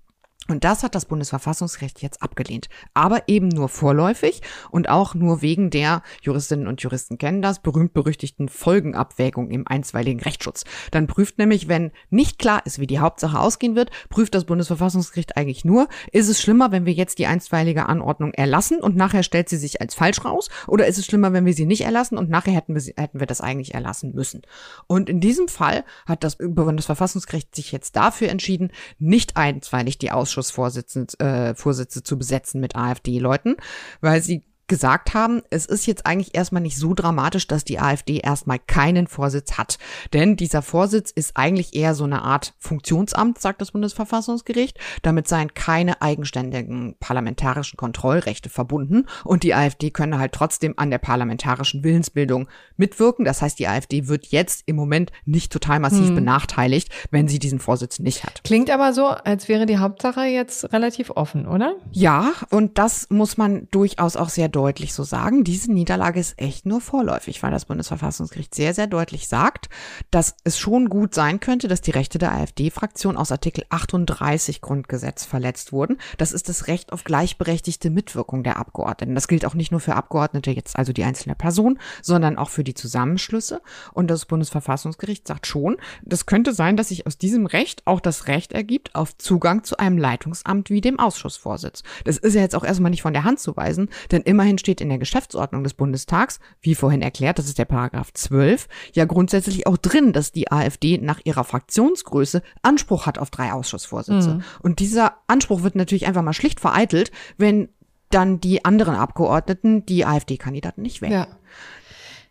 Und 0.48 0.64
das 0.64 0.84
hat 0.84 0.94
das 0.94 1.06
Bundesverfassungsgericht 1.06 2.02
jetzt 2.02 2.22
abgelehnt. 2.22 2.70
Aber 2.94 3.24
eben 3.28 3.48
nur 3.48 3.68
vorläufig 3.68 4.42
und 4.70 4.90
auch 4.90 5.16
nur 5.16 5.42
wegen 5.42 5.72
der, 5.72 6.04
Juristinnen 6.22 6.68
und 6.68 6.82
Juristen 6.82 7.18
kennen 7.18 7.42
das, 7.42 7.62
berühmt-berüchtigten 7.62 8.48
Folgenabwägung 8.48 9.50
im 9.50 9.68
einstweiligen 9.68 10.22
Rechtsschutz. 10.22 10.64
Dann 10.92 11.08
prüft 11.08 11.40
nämlich, 11.40 11.68
wenn 11.68 11.92
nicht 12.12 12.38
klar 12.38 12.62
ist, 12.66 12.78
wie 12.78 12.86
die 12.86 13.00
Hauptsache 13.00 13.40
ausgehen 13.40 13.76
wird, 13.76 13.90
prüft 14.10 14.36
das 14.36 14.46
Bundesverfassungsgericht 14.46 15.36
eigentlich 15.36 15.66
nur, 15.66 15.88
ist 16.12 16.30
es 16.30 16.40
schlimmer, 16.40 16.72
wenn 16.72 16.86
wir 16.86 16.94
jetzt 16.94 17.18
die 17.18 17.26
einstweilige 17.26 17.88
Anordnung 17.88 18.32
erlassen 18.34 18.82
und 18.82 18.96
nachher 18.96 19.24
stellt 19.24 19.50
sie 19.50 19.58
sich 19.58 19.82
als 19.82 19.96
falsch 19.96 20.24
raus? 20.26 20.50
Oder 20.68 20.86
ist 20.86 21.00
es 21.00 21.08
schlimmer, 21.08 21.34
wenn 21.34 21.46
wir 21.46 21.54
sie 21.54 21.66
nicht 21.66 21.82
erlassen 21.82 22.20
und 22.20 22.30
nachher 22.30 22.54
hätten 22.54 22.76
wir, 22.76 22.82
sie, 22.82 22.94
hätten 22.98 23.20
wir 23.20 23.28
das 23.28 23.42
eigentlich 23.42 23.74
erlassen 23.74 24.14
müssen? 24.14 24.44
Und 24.86 25.10
in 25.10 25.22
diesem 25.22 25.48
Fall 25.48 25.84
hat 26.06 26.24
das 26.24 26.38
Bundesverfassungsgericht 26.38 27.56
sich 27.56 27.72
jetzt 27.72 27.96
dafür 27.96 28.30
entschieden, 28.30 28.72
nicht 29.00 29.38
einstweilig 29.38 29.98
die 29.98 30.12
Aussprache 30.12 30.35
Ausschussvorsitze 30.36 31.08
äh, 31.20 31.56
zu 32.04 32.18
besetzen 32.18 32.60
mit 32.62 32.76
AfD-Leuten, 32.76 33.56
weil 34.02 34.22
sie 34.22 34.44
gesagt 34.68 35.14
haben, 35.14 35.42
es 35.50 35.66
ist 35.66 35.86
jetzt 35.86 36.06
eigentlich 36.06 36.36
erstmal 36.36 36.62
nicht 36.62 36.78
so 36.78 36.94
dramatisch, 36.94 37.48
dass 37.48 37.64
die 37.64 37.80
AfD 37.80 38.18
erstmal 38.18 38.60
keinen 38.60 39.08
Vorsitz 39.08 39.58
hat. 39.58 39.78
Denn 40.14 40.36
dieser 40.36 40.62
Vorsitz 40.62 41.12
ist 41.12 41.38
eigentlich 41.38 41.76
eher 41.76 41.94
so 41.94 42.04
eine 42.04 42.24
Art 42.24 42.54
Funktionsamt, 42.58 43.40
sagt 43.40 43.62
das 43.62 43.72
Bundesverfassungsgericht. 43.72 44.80
Damit 45.04 45.28
seien 45.28 45.54
keine 45.54 46.02
eigenständigen 46.02 46.96
parlamentarischen 47.00 47.78
Kontrollrechte 47.78 48.50
verbunden 48.50 49.06
und 49.24 49.44
die 49.44 49.54
AfD 49.54 49.92
könne 49.92 50.18
halt 50.20 50.32
trotzdem 50.32 50.74
an 50.78 50.90
der 50.90 50.98
parlamentarischen 50.98 51.84
Willensbildung 51.84 52.48
mitwirken. 52.78 53.26
Das 53.26 53.42
heißt, 53.42 53.60
die 53.60 53.68
AfD 53.68 54.08
wird 54.08 54.28
jetzt 54.28 54.64
im 54.66 54.76
Moment 54.76 55.12
nicht 55.26 55.52
total 55.52 55.80
massiv 55.80 56.08
hm. 56.08 56.16
benachteiligt, 56.16 56.90
wenn 57.12 57.28
sie 57.28 57.40
diesen 57.40 57.60
Vorsitz 57.60 58.00
nicht 58.00 58.24
hat. 58.24 58.44
Klingt 58.44 58.72
aber 58.72 58.94
so, 58.94 59.08
als 59.08 59.48
wäre 59.48 59.66
die 59.66 59.78
Hauptsache 59.78 60.22
jetzt 60.22 60.74
relativ 60.74 61.12
offen, 61.12 61.46
oder? 61.48 61.76
Ja, 61.92 62.32
und 62.50 62.78
das 62.78 63.08
muss 63.10 63.38
man 63.38 63.68
durchaus 63.72 64.16
auch 64.16 64.30
sehr 64.30 64.50
deutlich 64.56 64.94
so 64.94 65.04
sagen. 65.04 65.44
Diese 65.44 65.72
Niederlage 65.72 66.20
ist 66.20 66.40
echt 66.40 66.66
nur 66.66 66.80
vorläufig, 66.80 67.44
weil 67.44 67.52
das 67.52 67.66
Bundesverfassungsgericht 67.66 68.56
sehr, 68.56 68.74
sehr 68.74 68.88
deutlich 68.88 69.28
sagt, 69.28 69.68
dass 70.12 70.38
es 70.46 70.58
schon 70.58 70.88
gut 70.88 71.14
sein 71.14 71.42
könnte, 71.42 71.68
dass 71.68 71.82
die 71.82 71.92
Rechte 71.92 72.20
der 72.20 72.32
AfD-Fraktion 72.32 73.18
aus 73.18 73.34
Artikel 73.34 73.66
38 73.70 74.62
Grundgesetz 74.62 75.26
verletzt 75.26 75.74
wurden. 75.74 75.98
Das 76.18 76.32
ist 76.32 76.48
das 76.48 76.68
Recht 76.68 76.94
auf 76.94 77.04
gleichberechtigte 77.04 77.90
Mitwirkung 77.90 78.44
der 78.44 78.58
Abgeordneten. 78.58 79.14
Das 79.14 79.28
gilt 79.28 79.46
auch 79.46 79.56
nicht 79.56 79.72
nur 79.72 79.82
für 79.82 79.96
Abgeordnete 79.96 80.52
jetzt, 80.52 80.78
also 80.78 80.94
die 80.94 81.04
einzelne 81.04 81.36
Person, 81.36 81.78
sondern 82.02 82.38
auch 82.38 82.50
für 82.50 82.64
die 82.64 82.74
Zusammenschlüsse. 82.74 83.62
Und 83.92 84.08
das 84.08 84.26
Bundesverfassungsgericht 84.26 85.28
sagt 85.28 85.48
schon, 85.48 85.76
das 86.04 86.26
könnte 86.26 86.54
sein, 86.54 86.78
dass 86.78 86.90
sich 86.90 87.06
aus 87.06 87.18
diesem 87.18 87.46
Recht 87.46 87.86
auch 87.86 88.00
das 88.00 88.28
Recht 88.28 88.54
ergibt 88.54 88.96
auf 88.96 89.18
Zugang 89.18 89.66
zu 89.66 89.78
einem 89.78 89.98
Leitungsamt 89.98 90.70
wie 90.70 90.80
dem 90.80 90.98
Ausschussvorsitz. 90.98 91.84
Das 92.06 92.18
ist 92.18 92.36
ja 92.36 92.42
jetzt 92.42 92.56
auch 92.56 92.64
erstmal 92.64 92.92
nicht 92.92 93.02
von 93.02 93.14
der 93.14 93.26
Hand 93.26 93.42
zu 93.42 93.58
weisen, 93.58 93.90
denn 94.12 94.22
immer 94.22 94.45
Immerhin 94.46 94.60
steht 94.60 94.80
in 94.80 94.90
der 94.90 95.00
Geschäftsordnung 95.00 95.64
des 95.64 95.74
Bundestags, 95.74 96.40
wie 96.62 96.76
vorhin 96.76 97.02
erklärt, 97.02 97.40
das 97.40 97.48
ist 97.48 97.58
der 97.58 97.66
Paragraph 97.66 98.14
12, 98.14 98.68
ja 98.94 99.06
grundsätzlich 99.06 99.66
auch 99.66 99.78
drin, 99.78 100.14
dass 100.14 100.32
die 100.32 100.52
AfD 100.52 101.00
nach 101.00 101.20
ihrer 101.24 101.44
Fraktionsgröße 101.44 102.44
Anspruch 102.62 103.08
hat 103.08 103.18
auf 103.18 103.32
drei 103.32 103.54
Ausschussvorsitze. 103.54 104.36
Mhm. 104.36 104.44
Und 104.62 104.78
dieser 104.78 105.16
Anspruch 105.26 105.64
wird 105.64 105.74
natürlich 105.74 106.06
einfach 106.06 106.22
mal 106.22 106.34
schlicht 106.34 106.60
vereitelt, 106.60 107.12
wenn 107.40 107.70
dann 108.12 108.40
die 108.40 108.64
anderen 108.64 108.94
Abgeordneten 108.94 109.84
die 109.88 110.06
AfD-Kandidaten 110.06 110.84
nicht 110.84 111.02
wählen. 111.02 111.14
Ja. 111.14 111.28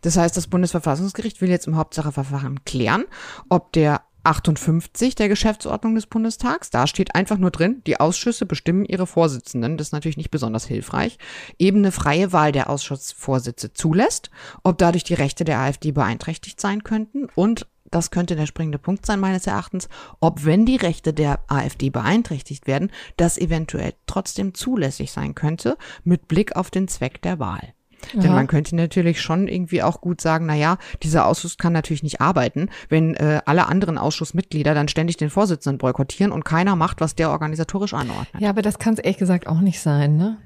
Das 0.02 0.16
heißt, 0.16 0.36
das 0.36 0.46
Bundesverfassungsgericht 0.46 1.40
will 1.40 1.50
jetzt 1.50 1.66
im 1.66 1.76
Hauptsacheverfahren 1.76 2.64
klären, 2.64 3.06
ob 3.48 3.72
der 3.72 4.02
58 4.24 5.14
der 5.14 5.28
Geschäftsordnung 5.28 5.94
des 5.94 6.06
Bundestags. 6.06 6.70
Da 6.70 6.86
steht 6.86 7.14
einfach 7.14 7.38
nur 7.38 7.50
drin, 7.50 7.82
die 7.86 8.00
Ausschüsse 8.00 8.46
bestimmen 8.46 8.84
ihre 8.84 9.06
Vorsitzenden. 9.06 9.76
Das 9.76 9.88
ist 9.88 9.92
natürlich 9.92 10.16
nicht 10.16 10.30
besonders 10.30 10.66
hilfreich. 10.66 11.18
Eben 11.58 11.78
eine 11.78 11.92
freie 11.92 12.32
Wahl 12.32 12.52
der 12.52 12.70
Ausschussvorsitze 12.70 13.72
zulässt, 13.72 14.30
ob 14.62 14.78
dadurch 14.78 15.04
die 15.04 15.14
Rechte 15.14 15.44
der 15.44 15.60
AfD 15.60 15.92
beeinträchtigt 15.92 16.60
sein 16.60 16.82
könnten 16.82 17.28
und 17.34 17.66
das 17.90 18.10
könnte 18.10 18.34
der 18.34 18.46
springende 18.46 18.78
Punkt 18.78 19.06
sein 19.06 19.20
meines 19.20 19.46
Erachtens, 19.46 19.88
ob 20.18 20.44
wenn 20.44 20.66
die 20.66 20.74
Rechte 20.74 21.12
der 21.12 21.44
AfD 21.46 21.90
beeinträchtigt 21.90 22.66
werden, 22.66 22.90
das 23.16 23.38
eventuell 23.38 23.94
trotzdem 24.06 24.52
zulässig 24.52 25.12
sein 25.12 25.36
könnte 25.36 25.76
mit 26.02 26.26
Blick 26.26 26.56
auf 26.56 26.72
den 26.72 26.88
Zweck 26.88 27.22
der 27.22 27.38
Wahl. 27.38 27.74
Denn 28.12 28.32
man 28.32 28.46
könnte 28.46 28.76
natürlich 28.76 29.20
schon 29.20 29.48
irgendwie 29.48 29.82
auch 29.82 30.00
gut 30.00 30.20
sagen, 30.20 30.46
na 30.46 30.54
ja, 30.54 30.78
dieser 31.02 31.26
Ausschuss 31.26 31.56
kann 31.56 31.72
natürlich 31.72 32.02
nicht 32.02 32.20
arbeiten, 32.20 32.68
wenn 32.88 33.14
äh, 33.14 33.40
alle 33.46 33.66
anderen 33.66 33.98
Ausschussmitglieder 33.98 34.74
dann 34.74 34.88
ständig 34.88 35.16
den 35.16 35.30
Vorsitzenden 35.30 35.78
boykottieren 35.78 36.32
und 36.32 36.44
keiner 36.44 36.76
macht, 36.76 37.00
was 37.00 37.14
der 37.14 37.30
organisatorisch 37.30 37.94
anordnet. 37.94 38.42
Ja, 38.42 38.50
aber 38.50 38.62
das 38.62 38.78
kann 38.78 38.94
es 38.94 39.00
ehrlich 39.00 39.18
gesagt 39.18 39.46
auch 39.46 39.60
nicht 39.60 39.80
sein, 39.80 40.16
ne? 40.16 40.38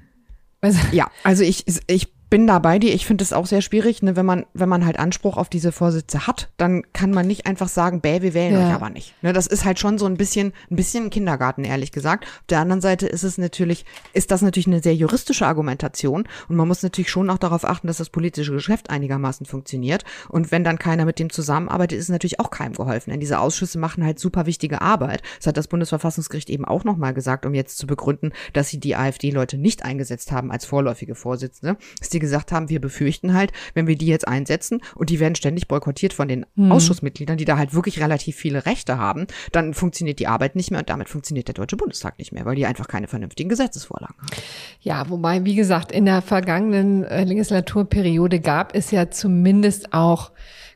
Also 0.61 0.81
ja, 0.91 1.09
also 1.23 1.45
ich, 1.45 1.65
ich 1.87 2.09
bin 2.31 2.47
da 2.47 2.59
bei 2.59 2.79
dir. 2.79 2.95
Ich 2.95 3.07
finde 3.07 3.25
es 3.25 3.33
auch 3.33 3.47
sehr 3.47 3.63
schwierig, 3.63 4.03
ne, 4.03 4.17
wenn 4.17 4.27
man, 4.27 4.45
wenn 4.55 4.69
man 4.69 4.85
halt 4.85 4.99
Anspruch 4.99 5.37
auf 5.37 5.49
diese 5.49 5.73
Vorsitze 5.73 6.27
hat, 6.27 6.51
dann 6.57 6.83
kann 6.93 7.11
man 7.11 7.27
nicht 7.27 7.47
einfach 7.47 7.69
sagen, 7.69 8.01
bäh, 8.01 8.23
wir 8.23 8.35
wählen 8.35 8.53
ja. 8.53 8.67
euch 8.67 8.75
aber 8.75 8.91
nicht. 8.91 9.15
Ne, 9.23 9.33
das 9.33 9.47
ist 9.47 9.65
halt 9.65 9.79
schon 9.79 9.99
so 9.99 10.07
ein 10.07 10.17
bisschen, 10.17 10.53
ein 10.71 10.77
bisschen 10.77 11.11
Kindergarten, 11.11 11.65
ehrlich 11.65 11.93
gesagt. 11.93 12.25
Auf 12.25 12.47
der 12.49 12.61
anderen 12.61 12.81
Seite 12.81 13.07
ist 13.07 13.23
es 13.23 13.39
natürlich, 13.39 13.85
ist 14.13 14.31
das 14.31 14.43
natürlich 14.43 14.67
eine 14.67 14.83
sehr 14.83 14.95
juristische 14.95 15.47
Argumentation 15.47 16.25
und 16.49 16.57
man 16.57 16.69
muss 16.69 16.83
natürlich 16.83 17.11
schon 17.11 17.31
auch 17.31 17.39
darauf 17.39 17.65
achten, 17.65 17.87
dass 17.87 17.99
das 17.99 18.11
politische 18.11 18.53
Geschäft 18.53 18.91
einigermaßen 18.91 19.47
funktioniert. 19.47 20.05
Und 20.29 20.53
wenn 20.53 20.65
dann 20.65 20.79
keiner 20.79 21.05
mit 21.05 21.19
dem 21.19 21.31
zusammenarbeitet, 21.31 21.99
ist 21.99 22.05
es 22.05 22.11
natürlich 22.11 22.41
auch 22.41 22.51
keinem 22.51 22.75
geholfen. 22.75 23.11
Denn 23.11 23.21
diese 23.21 23.41
Ausschüsse 23.41 23.79
machen 23.79 24.05
halt 24.05 24.19
super 24.19 24.47
wichtige 24.47 24.83
Arbeit. 24.83 25.23
Das 25.39 25.47
hat 25.47 25.57
das 25.57 25.69
Bundesverfassungsgericht 25.69 26.51
eben 26.51 26.65
auch 26.65 26.85
nochmal 26.85 27.15
gesagt, 27.15 27.47
um 27.47 27.55
jetzt 27.55 27.79
zu 27.79 27.87
begründen, 27.87 28.33
dass 28.53 28.69
sie 28.69 28.81
die 28.81 28.97
AfD-Leute 28.97 29.57
nicht 29.57 29.85
eingesetzt 29.85 30.33
haben 30.33 30.51
als 30.51 30.65
vorläufige 30.65 31.15
Vorsitzende. 31.15 31.77
Ist 32.01 32.13
die 32.19 32.21
gesagt 32.21 32.53
haben, 32.53 32.69
wir 32.69 32.81
befürchten 32.81 33.33
halt, 33.33 33.53
wenn 33.75 33.87
wir 33.87 33.97
die 33.97 34.07
jetzt 34.07 34.27
einsetzen 34.27 34.81
und 34.95 35.11
die 35.11 35.21
werden 35.21 35.35
ständig 35.35 35.69
boykottiert 35.69 36.13
von 36.13 36.29
den 36.29 36.45
mhm. 36.57 36.73
Ausschussmitgliedern, 36.73 37.37
die 37.37 37.45
da 37.45 37.57
halt 37.57 37.75
wirklich 37.75 38.01
relativ 38.01 38.37
viele 38.37 38.67
Rechte 38.67 38.99
haben, 38.99 39.27
dann 39.53 39.73
funktioniert 39.73 40.19
die 40.19 40.27
Arbeit 40.27 40.57
nicht 40.57 40.71
mehr 40.71 40.81
und 40.81 40.91
damit 40.91 41.09
funktioniert 41.09 41.49
der 41.49 41.55
Deutsche 41.55 41.77
Bundestag 41.77 42.19
nicht 42.19 42.33
mehr, 42.33 42.45
weil 42.45 42.57
die 42.57 42.67
einfach 42.67 42.89
keine 42.89 43.07
vernünftigen 43.07 43.49
Gesetzesvorlagen 43.49 44.17
haben. 44.19 44.43
Ja, 44.81 45.09
wobei, 45.09 45.45
wie 45.45 45.55
gesagt, 45.55 45.93
in 45.93 46.05
der 46.05 46.23
vergangenen 46.23 47.05
äh, 47.05 47.25
Legislaturperiode 47.25 48.41
gab 48.41 48.75
es 48.75 48.91
ja 48.91 49.11
zumindest 49.11 49.93
auch 49.93 50.33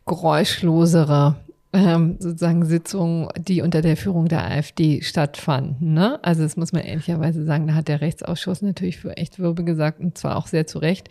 geräuschlosere 0.06 1.36
ähm, 1.72 2.16
sozusagen 2.18 2.66
Sitzungen, 2.66 3.28
die 3.38 3.62
unter 3.62 3.80
der 3.80 3.96
Führung 3.96 4.28
der 4.28 4.44
AfD 4.44 5.00
stattfanden. 5.00 5.94
Ne? 5.94 6.22
Also 6.22 6.42
das 6.42 6.56
muss 6.56 6.72
man 6.72 6.82
ehrlicherweise 6.82 7.44
sagen, 7.44 7.66
da 7.66 7.74
hat 7.74 7.88
der 7.88 8.02
Rechtsausschuss 8.02 8.60
natürlich 8.60 8.98
für 8.98 9.16
echt 9.16 9.38
Wirbel 9.38 9.64
gesagt 9.64 10.00
und 10.00 10.18
zwar 10.18 10.36
auch 10.36 10.46
sehr 10.46 10.66
zu 10.66 10.78
Recht, 10.78 11.08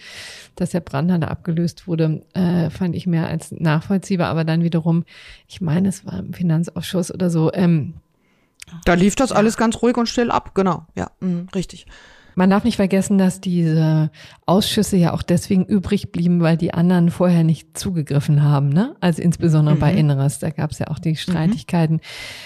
dass 0.55 0.69
der 0.69 0.81
Brandner 0.81 1.29
abgelöst 1.29 1.87
wurde, 1.87 2.21
äh, 2.33 2.69
fand 2.69 2.95
ich 2.95 3.07
mehr 3.07 3.27
als 3.27 3.51
nachvollziehbar. 3.51 4.27
Aber 4.27 4.43
dann 4.43 4.63
wiederum, 4.63 5.03
ich 5.47 5.61
meine, 5.61 5.89
es 5.89 6.05
war 6.05 6.19
im 6.19 6.33
Finanzausschuss 6.33 7.11
oder 7.11 7.31
so. 7.31 7.51
Ähm, 7.53 7.95
da 8.85 8.93
lief 8.93 9.15
das 9.15 9.31
alles 9.31 9.57
ganz 9.57 9.81
ruhig 9.81 9.97
und 9.97 10.07
still 10.07 10.29
ab, 10.29 10.53
genau. 10.53 10.85
Ja, 10.95 11.09
mh, 11.21 11.47
richtig. 11.55 11.87
Man 12.35 12.49
darf 12.49 12.63
nicht 12.63 12.77
vergessen, 12.77 13.17
dass 13.17 13.41
diese 13.41 14.09
Ausschüsse 14.45 14.97
ja 14.97 15.13
auch 15.13 15.21
deswegen 15.21 15.65
übrig 15.65 16.11
blieben, 16.11 16.41
weil 16.41 16.57
die 16.57 16.73
anderen 16.73 17.11
vorher 17.11 17.43
nicht 17.43 17.77
zugegriffen 17.77 18.43
haben. 18.43 18.69
Ne? 18.69 18.95
Also 18.99 19.21
insbesondere 19.21 19.75
mhm. 19.75 19.79
bei 19.79 19.93
Inneres, 19.93 20.39
da 20.39 20.49
gab 20.49 20.71
es 20.71 20.79
ja 20.79 20.87
auch 20.87 20.99
die 20.99 21.15
Streitigkeiten 21.15 21.95
mhm. 21.95 21.99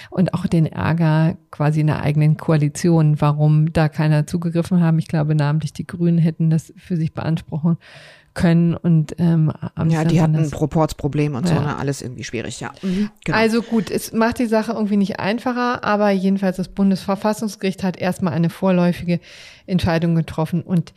und 0.09 0.33
auch 0.33 0.47
den 0.47 0.65
Ärger 0.65 1.37
quasi 1.51 1.81
in 1.81 1.87
der 1.87 2.01
eigenen 2.01 2.37
Koalition, 2.37 3.19
warum 3.21 3.71
da 3.73 3.89
keiner 3.89 4.27
zugegriffen 4.27 4.81
haben. 4.81 4.99
Ich 4.99 5.07
glaube, 5.07 5.35
namentlich 5.35 5.73
die 5.73 5.87
Grünen 5.87 6.17
hätten 6.17 6.49
das 6.49 6.73
für 6.77 6.97
sich 6.97 7.13
beanspruchen 7.13 7.77
können 8.35 8.75
und 8.75 9.15
ähm, 9.17 9.51
ja, 9.87 10.03
die 10.03 10.21
hatten 10.21 10.35
ein 10.35 10.51
Proportsproblem 10.51 11.33
und 11.33 11.49
ja. 11.49 11.55
so, 11.55 11.61
ne? 11.61 11.77
alles 11.77 12.03
irgendwie 12.03 12.23
schwierig, 12.23 12.59
ja. 12.59 12.71
Mhm, 12.83 13.09
genau. 13.23 13.37
Also 13.37 13.63
gut, 13.63 13.89
es 13.89 14.13
macht 14.13 14.37
die 14.37 14.45
Sache 14.45 14.73
irgendwie 14.73 14.97
nicht 14.97 15.19
einfacher, 15.19 15.83
aber 15.83 16.11
jedenfalls 16.11 16.57
das 16.57 16.67
Bundesverfassungsgericht 16.67 17.81
hat 17.83 17.97
erstmal 17.97 18.33
eine 18.33 18.51
vorläufige 18.51 19.19
Entscheidung 19.65 20.13
getroffen 20.13 20.61
und 20.61 20.93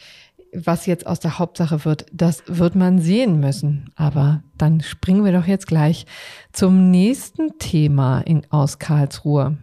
was 0.55 0.86
jetzt 0.86 1.06
aus 1.06 1.20
der 1.20 1.39
Hauptsache 1.39 1.85
wird, 1.85 2.06
das 2.12 2.43
wird 2.47 2.74
man 2.74 2.98
sehen 2.98 3.39
müssen. 3.39 3.90
Aber 3.97 4.43
dann 4.56 4.81
springen 4.81 5.24
wir 5.24 5.32
doch 5.32 5.47
jetzt 5.47 5.66
gleich 5.66 6.06
zum 6.52 6.90
nächsten 6.90 7.59
Thema 7.59 8.20
in, 8.20 8.47
aus 8.51 8.78
Karlsruhe. 8.78 9.59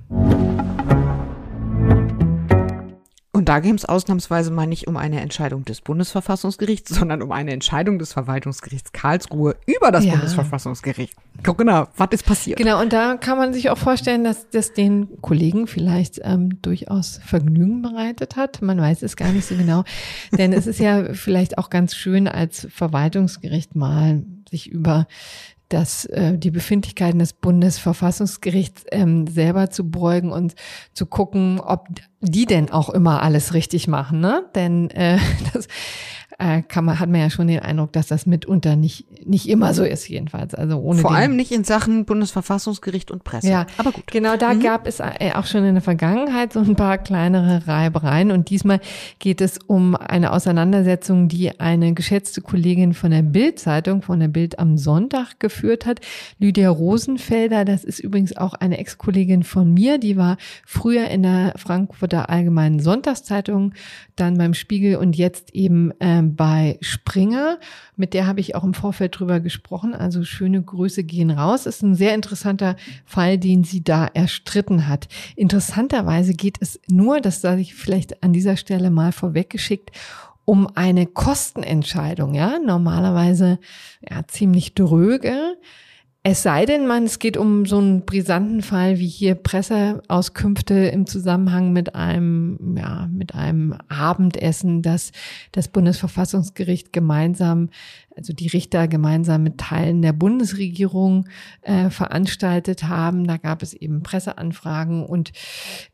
Und 3.35 3.49
da 3.49 3.59
ging 3.59 3.73
es 3.75 3.83
ausnahmsweise 3.83 4.49
mal 4.49 4.65
nicht 4.65 4.87
um 4.87 4.95
eine 4.95 5.19
Entscheidung 5.19 5.65
des 5.65 5.81
Bundesverfassungsgerichts, 5.81 6.95
sondern 6.95 7.21
um 7.21 7.33
eine 7.33 7.51
Entscheidung 7.51 7.99
des 7.99 8.13
Verwaltungsgerichts 8.13 8.93
Karlsruhe 8.93 9.57
über 9.65 9.91
das 9.91 10.05
ja. 10.05 10.13
Bundesverfassungsgericht. 10.13 11.13
Guck 11.43 11.57
genau, 11.57 11.87
was 11.97 12.07
ist 12.11 12.25
passiert? 12.25 12.57
Genau, 12.57 12.81
und 12.81 12.93
da 12.93 13.17
kann 13.17 13.37
man 13.37 13.53
sich 13.53 13.69
auch 13.69 13.77
vorstellen, 13.77 14.23
dass 14.23 14.49
das 14.51 14.71
den 14.71 15.21
Kollegen 15.21 15.67
vielleicht 15.67 16.21
ähm, 16.23 16.61
durchaus 16.61 17.19
Vergnügen 17.25 17.81
bereitet 17.81 18.37
hat. 18.37 18.61
Man 18.61 18.79
weiß 18.79 19.03
es 19.03 19.17
gar 19.17 19.33
nicht 19.33 19.45
so 19.45 19.55
genau. 19.55 19.83
Denn 20.31 20.53
es 20.53 20.65
ist 20.65 20.79
ja 20.79 21.13
vielleicht 21.13 21.57
auch 21.57 21.69
ganz 21.69 21.93
schön, 21.93 22.29
als 22.29 22.65
Verwaltungsgericht 22.71 23.75
mal 23.75 24.23
sich 24.49 24.71
über 24.71 25.07
das, 25.69 26.05
äh, 26.05 26.37
die 26.37 26.51
Befindlichkeiten 26.51 27.19
des 27.19 27.33
Bundesverfassungsgerichts 27.33 28.83
ähm, 28.91 29.27
selber 29.27 29.69
zu 29.69 29.89
beugen 29.89 30.31
und 30.31 30.55
zu 30.93 31.05
gucken, 31.05 31.59
ob 31.59 31.87
die 32.21 32.45
denn 32.45 32.71
auch 32.71 32.89
immer 32.89 33.23
alles 33.23 33.53
richtig 33.53 33.87
machen. 33.87 34.19
Ne? 34.19 34.45
Denn 34.55 34.89
äh, 34.91 35.17
das 35.53 35.67
äh, 36.37 36.61
kann 36.61 36.85
man, 36.85 36.99
hat 36.99 37.09
man 37.09 37.21
ja 37.21 37.29
schon 37.29 37.47
den 37.47 37.59
Eindruck, 37.59 37.93
dass 37.93 38.07
das 38.07 38.25
mitunter 38.25 38.75
nicht, 38.75 39.25
nicht 39.25 39.47
immer 39.47 39.73
so 39.73 39.83
ist, 39.83 40.07
jedenfalls. 40.09 40.53
Also 40.53 40.77
ohne 40.79 40.99
Vor 40.99 41.13
allem 41.15 41.35
nicht 41.35 41.51
in 41.51 41.63
Sachen 41.63 42.05
Bundesverfassungsgericht 42.05 43.09
und 43.11 43.23
Presse. 43.23 43.49
Ja, 43.49 43.65
aber 43.77 43.91
gut. 43.91 44.07
Genau, 44.07 44.35
da 44.35 44.53
Mhm. 44.53 44.59
gab 44.61 44.87
es 44.87 44.99
äh, 44.99 45.31
auch 45.33 45.45
schon 45.45 45.63
in 45.65 45.75
der 45.75 45.81
Vergangenheit 45.81 46.53
so 46.53 46.59
ein 46.59 46.75
paar 46.75 46.97
kleinere 46.97 47.67
Reibereien. 47.67 48.31
Und 48.31 48.49
diesmal 48.49 48.79
geht 49.19 49.39
es 49.41 49.59
um 49.67 49.95
eine 49.95 50.31
Auseinandersetzung, 50.33 51.27
die 51.27 51.59
eine 51.59 51.93
geschätzte 51.93 52.41
Kollegin 52.41 52.93
von 52.93 53.11
der 53.11 53.21
Bild-Zeitung, 53.21 54.01
von 54.01 54.19
der 54.19 54.27
Bild 54.27 54.59
am 54.59 54.77
Sonntag 54.77 55.39
geführt 55.39 55.85
hat. 55.85 56.01
Lydia 56.39 56.69
Rosenfelder, 56.69 57.65
das 57.65 57.83
ist 57.83 57.99
übrigens 57.99 58.35
auch 58.35 58.53
eine 58.55 58.77
Ex-Kollegin 58.77 59.43
von 59.43 59.73
mir, 59.73 59.97
die 59.97 60.17
war 60.17 60.37
früher 60.65 61.07
in 61.09 61.23
der 61.23 61.53
Frankfurter 61.55 62.29
Allgemeinen 62.29 62.79
Sonntagszeitung, 62.79 63.73
dann 64.15 64.37
beim 64.37 64.53
Spiegel 64.53 64.95
und 64.97 65.15
jetzt 65.15 65.53
eben 65.53 65.91
ähm, 65.99 66.24
bei 66.25 66.77
Springer. 66.81 67.59
Mit 67.95 68.13
der 68.13 68.27
habe 68.27 68.39
ich 68.39 68.55
auch 68.55 68.63
im 68.63 68.73
Vorfeld 68.73 69.19
drüber 69.19 69.39
gesprochen. 69.39 69.93
Also 69.93 70.23
schöne 70.23 70.61
Grüße 70.61 71.03
gehen 71.03 71.31
raus. 71.31 71.65
Ist 71.65 71.83
ein 71.83 71.95
sehr 71.95 72.15
interessanter 72.15 72.75
Fall, 73.05 73.37
den 73.37 73.63
sie 73.63 73.83
da 73.83 74.07
erstritten 74.13 74.87
hat. 74.87 75.07
Interessanterweise 75.35 76.33
geht 76.33 76.57
es 76.61 76.79
nur, 76.87 77.21
das 77.21 77.41
sage 77.41 77.61
ich 77.61 77.75
vielleicht 77.75 78.23
an 78.23 78.33
dieser 78.33 78.57
Stelle 78.57 78.89
mal 78.89 79.11
vorweggeschickt, 79.11 79.91
um 80.45 80.67
eine 80.75 81.07
Kostenentscheidung, 81.07 82.35
ja, 82.35 82.59
normalerweise 82.59 83.59
ja 84.07 84.21
ziemlich 84.27 84.75
dröge. 84.75 85.57
Es 86.27 86.41
sei 86.41 86.65
denn, 86.65 86.87
man, 86.87 87.03
es 87.03 87.19
geht 87.19 87.37
um 87.37 87.67
so 87.67 87.77
einen 87.77 88.03
brisanten 88.03 88.63
Fall 88.63 88.97
wie 88.97 89.07
hier 89.07 89.35
Presseauskünfte 89.35 90.73
im 90.73 91.05
Zusammenhang 91.05 91.71
mit 91.71 91.93
einem, 91.93 92.75
ja, 92.75 93.07
mit 93.11 93.35
einem 93.35 93.75
Abendessen, 93.89 94.81
das 94.81 95.11
das 95.51 95.67
Bundesverfassungsgericht 95.67 96.91
gemeinsam, 96.91 97.69
also 98.15 98.33
die 98.33 98.47
Richter 98.47 98.87
gemeinsam 98.87 99.43
mit 99.43 99.57
Teilen 99.57 100.01
der 100.01 100.13
Bundesregierung 100.13 101.27
äh, 101.61 101.89
veranstaltet 101.89 102.83
haben. 102.83 103.27
Da 103.27 103.37
gab 103.37 103.61
es 103.61 103.73
eben 103.73 104.03
Presseanfragen 104.03 105.05
und 105.05 105.31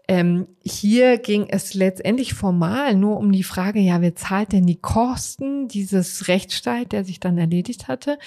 ähm, 0.07 0.47
hier 0.61 1.17
ging 1.17 1.47
es 1.49 1.73
letztendlich 1.73 2.33
formal 2.33 2.95
nur 2.95 3.17
um 3.17 3.31
die 3.31 3.43
Frage, 3.43 3.79
ja, 3.79 4.01
wer 4.01 4.15
zahlt 4.15 4.51
denn 4.51 4.65
die 4.65 4.79
Kosten 4.79 5.67
dieses 5.67 6.27
Rechtsstreit, 6.27 6.91
der 6.91 7.05
sich 7.05 7.19
dann 7.19 7.37
erledigt 7.37 7.87
hatte? 7.87 8.19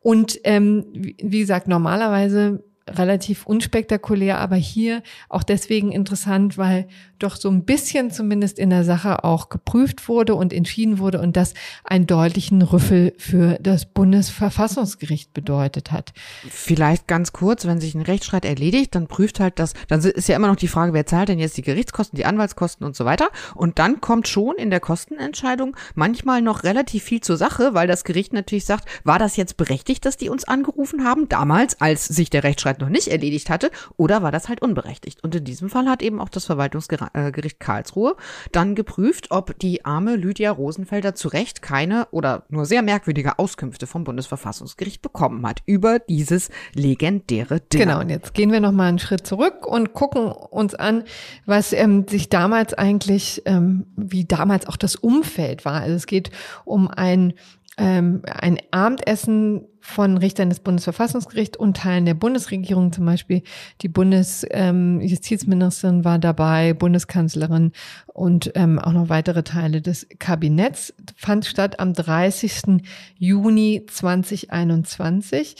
Und 0.00 0.38
ähm, 0.44 0.86
wie 0.92 1.16
wie 1.18 1.40
gesagt, 1.40 1.66
normalerweise 1.68 2.62
relativ 2.88 3.46
unspektakulär, 3.46 4.38
aber 4.38 4.56
hier 4.56 5.02
auch 5.28 5.42
deswegen 5.42 5.92
interessant, 5.92 6.58
weil 6.58 6.88
doch 7.22 7.36
so 7.36 7.48
ein 7.50 7.64
bisschen 7.64 8.10
zumindest 8.10 8.58
in 8.58 8.70
der 8.70 8.84
Sache 8.84 9.24
auch 9.24 9.48
geprüft 9.48 10.08
wurde 10.08 10.34
und 10.34 10.52
entschieden 10.52 10.98
wurde 10.98 11.20
und 11.20 11.36
das 11.36 11.54
einen 11.84 12.06
deutlichen 12.06 12.62
Rüffel 12.62 13.14
für 13.18 13.58
das 13.60 13.86
Bundesverfassungsgericht 13.86 15.32
bedeutet 15.32 15.92
hat. 15.92 16.12
Vielleicht 16.48 17.06
ganz 17.06 17.32
kurz, 17.32 17.66
wenn 17.66 17.80
sich 17.80 17.94
ein 17.94 18.02
Rechtsstreit 18.02 18.44
erledigt, 18.44 18.94
dann 18.94 19.06
prüft 19.06 19.40
halt 19.40 19.58
das, 19.58 19.74
dann 19.88 20.00
ist 20.00 20.28
ja 20.28 20.36
immer 20.36 20.48
noch 20.48 20.56
die 20.56 20.68
Frage, 20.68 20.92
wer 20.92 21.06
zahlt 21.06 21.28
denn 21.28 21.38
jetzt 21.38 21.56
die 21.56 21.62
Gerichtskosten, 21.62 22.16
die 22.16 22.24
Anwaltskosten 22.24 22.86
und 22.86 22.96
so 22.96 23.04
weiter. 23.04 23.28
Und 23.54 23.78
dann 23.78 24.00
kommt 24.00 24.28
schon 24.28 24.56
in 24.56 24.70
der 24.70 24.80
Kostenentscheidung 24.80 25.76
manchmal 25.94 26.42
noch 26.42 26.64
relativ 26.64 27.04
viel 27.04 27.20
zur 27.20 27.36
Sache, 27.36 27.74
weil 27.74 27.86
das 27.86 28.04
Gericht 28.04 28.32
natürlich 28.32 28.64
sagt, 28.64 28.88
war 29.04 29.18
das 29.18 29.36
jetzt 29.36 29.56
berechtigt, 29.56 30.04
dass 30.04 30.16
die 30.16 30.28
uns 30.28 30.44
angerufen 30.44 31.04
haben, 31.04 31.28
damals, 31.28 31.80
als 31.80 32.06
sich 32.06 32.30
der 32.30 32.44
Rechtsstreit 32.44 32.80
noch 32.80 32.88
nicht 32.88 33.08
erledigt 33.08 33.50
hatte, 33.50 33.70
oder 33.96 34.22
war 34.22 34.32
das 34.32 34.48
halt 34.48 34.62
unberechtigt? 34.62 35.22
Und 35.22 35.34
in 35.34 35.44
diesem 35.44 35.70
Fall 35.70 35.88
hat 35.88 36.02
eben 36.02 36.20
auch 36.20 36.28
das 36.28 36.46
Verwaltungsgericht 36.46 37.11
Karlsruhe 37.58 38.16
dann 38.52 38.74
geprüft, 38.74 39.30
ob 39.30 39.58
die 39.58 39.84
arme 39.84 40.16
Lydia 40.16 40.50
Rosenfelder 40.50 41.14
zu 41.14 41.28
Recht 41.28 41.62
keine 41.62 42.06
oder 42.10 42.44
nur 42.48 42.66
sehr 42.66 42.82
merkwürdige 42.82 43.38
Auskünfte 43.38 43.86
vom 43.86 44.04
Bundesverfassungsgericht 44.04 45.02
bekommen 45.02 45.46
hat 45.46 45.62
über 45.66 45.98
dieses 45.98 46.50
legendäre 46.74 47.60
Dinner. 47.60 47.84
Genau, 47.84 48.00
und 48.00 48.10
jetzt 48.10 48.34
gehen 48.34 48.52
wir 48.52 48.60
noch 48.60 48.72
mal 48.72 48.88
einen 48.88 48.98
Schritt 48.98 49.26
zurück 49.26 49.66
und 49.66 49.92
gucken 49.92 50.32
uns 50.32 50.74
an, 50.74 51.04
was 51.46 51.72
ähm, 51.72 52.06
sich 52.08 52.28
damals 52.28 52.74
eigentlich, 52.74 53.42
ähm, 53.46 53.86
wie 53.96 54.24
damals 54.24 54.66
auch 54.66 54.76
das 54.76 54.96
Umfeld 54.96 55.64
war. 55.64 55.80
Also 55.80 55.94
es 55.94 56.06
geht 56.06 56.30
um 56.64 56.88
ein 56.88 57.34
ähm, 57.78 58.22
ein 58.26 58.58
Abendessen 58.70 59.66
von 59.82 60.16
Richtern 60.16 60.48
des 60.48 60.60
Bundesverfassungsgerichts 60.60 61.58
und 61.58 61.76
Teilen 61.76 62.06
der 62.06 62.14
Bundesregierung, 62.14 62.92
zum 62.92 63.04
Beispiel 63.04 63.42
die 63.82 63.88
Bundesjustizministerin 63.88 66.04
war 66.04 66.20
dabei, 66.20 66.72
Bundeskanzlerin 66.72 67.72
und 68.06 68.52
ähm, 68.54 68.78
auch 68.78 68.92
noch 68.92 69.08
weitere 69.08 69.42
Teile 69.42 69.82
des 69.82 70.06
Kabinetts, 70.20 70.94
fand 71.16 71.46
statt 71.46 71.80
am 71.80 71.94
30. 71.94 72.80
Juni 73.18 73.84
2021. 73.88 75.56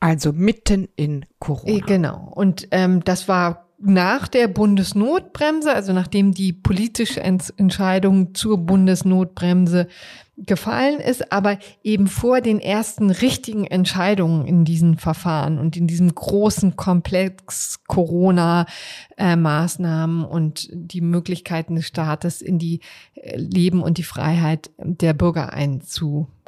Also 0.00 0.32
mitten 0.32 0.88
in 0.96 1.26
Corona. 1.38 1.76
Eh, 1.76 1.80
Genau. 1.80 2.32
Und 2.34 2.68
ähm, 2.70 3.04
das 3.04 3.28
war 3.28 3.68
nach 3.78 4.28
der 4.28 4.48
Bundesnotbremse, 4.48 5.72
also 5.72 5.92
nachdem 5.92 6.32
die 6.32 6.52
politische 6.52 7.20
Ents 7.20 7.50
Entscheidung 7.50 8.34
zur 8.34 8.58
Bundesnotbremse 8.58 9.88
gefallen 10.46 11.00
ist, 11.00 11.32
aber 11.32 11.58
eben 11.82 12.06
vor 12.06 12.40
den 12.40 12.60
ersten 12.60 13.10
richtigen 13.10 13.64
Entscheidungen 13.64 14.46
in 14.46 14.64
diesen 14.64 14.96
Verfahren 14.98 15.58
und 15.58 15.76
in 15.76 15.86
diesem 15.86 16.14
großen 16.14 16.76
Komplex 16.76 17.80
Corona-Maßnahmen 17.86 20.24
und 20.24 20.68
die 20.72 21.00
Möglichkeiten 21.00 21.76
des 21.76 21.86
Staates 21.86 22.42
in 22.42 22.58
die 22.58 22.80
äh, 23.14 23.36
Leben 23.36 23.82
und 23.82 23.96
die 23.98 24.02
Freiheit 24.02 24.70
der 24.78 25.14
Bürger 25.14 25.52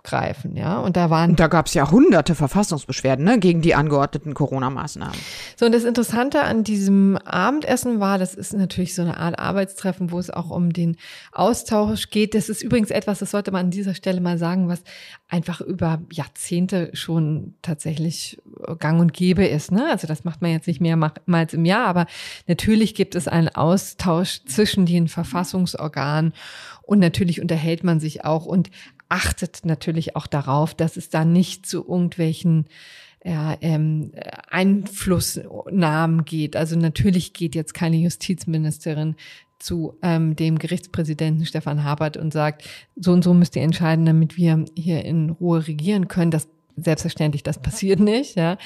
einzugreifen. 0.04 0.56
Ja, 0.56 0.78
und 0.80 0.96
da 0.96 1.10
waren 1.10 1.30
Und 1.30 1.40
da 1.40 1.48
gab 1.48 1.66
es 1.66 1.74
ja 1.74 1.90
hunderte 1.90 2.34
Verfassungsbeschwerden 2.34 3.24
ne, 3.24 3.38
gegen 3.38 3.62
die 3.62 3.74
angeordneten 3.74 4.34
Corona-Maßnahmen. 4.34 5.16
So, 5.56 5.66
und 5.66 5.72
das 5.72 5.84
Interessante 5.84 6.42
an 6.42 6.64
diesem 6.64 7.16
Abendessen 7.18 8.00
war, 8.00 8.18
das 8.18 8.34
ist 8.34 8.52
natürlich 8.52 8.94
so 8.94 9.02
eine 9.02 9.16
Art 9.16 9.38
Arbeitstreffen, 9.38 10.10
wo 10.10 10.18
es 10.18 10.30
auch 10.30 10.50
um 10.50 10.72
den 10.72 10.96
Austausch 11.32 12.10
geht. 12.10 12.34
Das 12.34 12.48
ist 12.48 12.62
übrigens 12.62 12.90
etwas, 12.90 13.18
das 13.18 13.30
sollte 13.30 13.50
man 13.50 13.66
an 13.66 13.70
dieser 13.70 13.94
Stelle 13.94 14.20
mal 14.20 14.38
sagen, 14.38 14.68
was 14.68 14.82
einfach 15.28 15.60
über 15.60 16.02
Jahrzehnte 16.12 16.90
schon 16.92 17.54
tatsächlich 17.62 18.40
gang 18.78 19.00
und 19.00 19.12
gäbe 19.12 19.46
ist. 19.46 19.72
Ne? 19.72 19.86
Also 19.90 20.06
das 20.06 20.24
macht 20.24 20.42
man 20.42 20.50
jetzt 20.50 20.66
nicht 20.66 20.80
mehrmals 20.80 21.54
im 21.54 21.64
Jahr, 21.64 21.86
aber 21.86 22.06
natürlich 22.46 22.94
gibt 22.94 23.14
es 23.14 23.28
einen 23.28 23.48
Austausch 23.48 24.42
zwischen 24.46 24.86
den 24.86 25.08
Verfassungsorganen 25.08 26.32
und 26.86 26.98
natürlich 26.98 27.40
unterhält 27.40 27.82
man 27.82 27.98
sich 27.98 28.24
auch 28.24 28.44
und 28.44 28.70
achtet 29.08 29.64
natürlich 29.64 30.16
auch 30.16 30.26
darauf, 30.26 30.74
dass 30.74 30.96
es 30.96 31.08
da 31.08 31.24
nicht 31.24 31.66
zu 31.66 31.86
irgendwelchen 31.86 32.66
ja, 33.24 33.56
ähm, 33.60 34.12
Einflussnahmen 34.50 36.24
geht. 36.24 36.56
Also 36.56 36.76
natürlich 36.76 37.32
geht 37.32 37.54
jetzt 37.54 37.72
keine 37.72 37.96
Justizministerin 37.96 39.16
zu 39.58 39.96
ähm, 40.02 40.36
dem 40.36 40.58
Gerichtspräsidenten 40.58 41.46
Stefan 41.46 41.84
Habert 41.84 42.18
und 42.18 42.32
sagt, 42.32 42.64
so 42.96 43.12
und 43.12 43.24
so 43.24 43.32
müsst 43.32 43.56
ihr 43.56 43.62
entscheiden, 43.62 44.04
damit 44.04 44.36
wir 44.36 44.64
hier 44.76 45.04
in 45.04 45.30
Ruhe 45.30 45.66
regieren 45.66 46.08
können. 46.08 46.30
Das 46.30 46.48
Selbstverständlich, 46.76 47.44
das 47.44 47.60
passiert 47.60 48.00
nicht, 48.00 48.34
ja. 48.36 48.56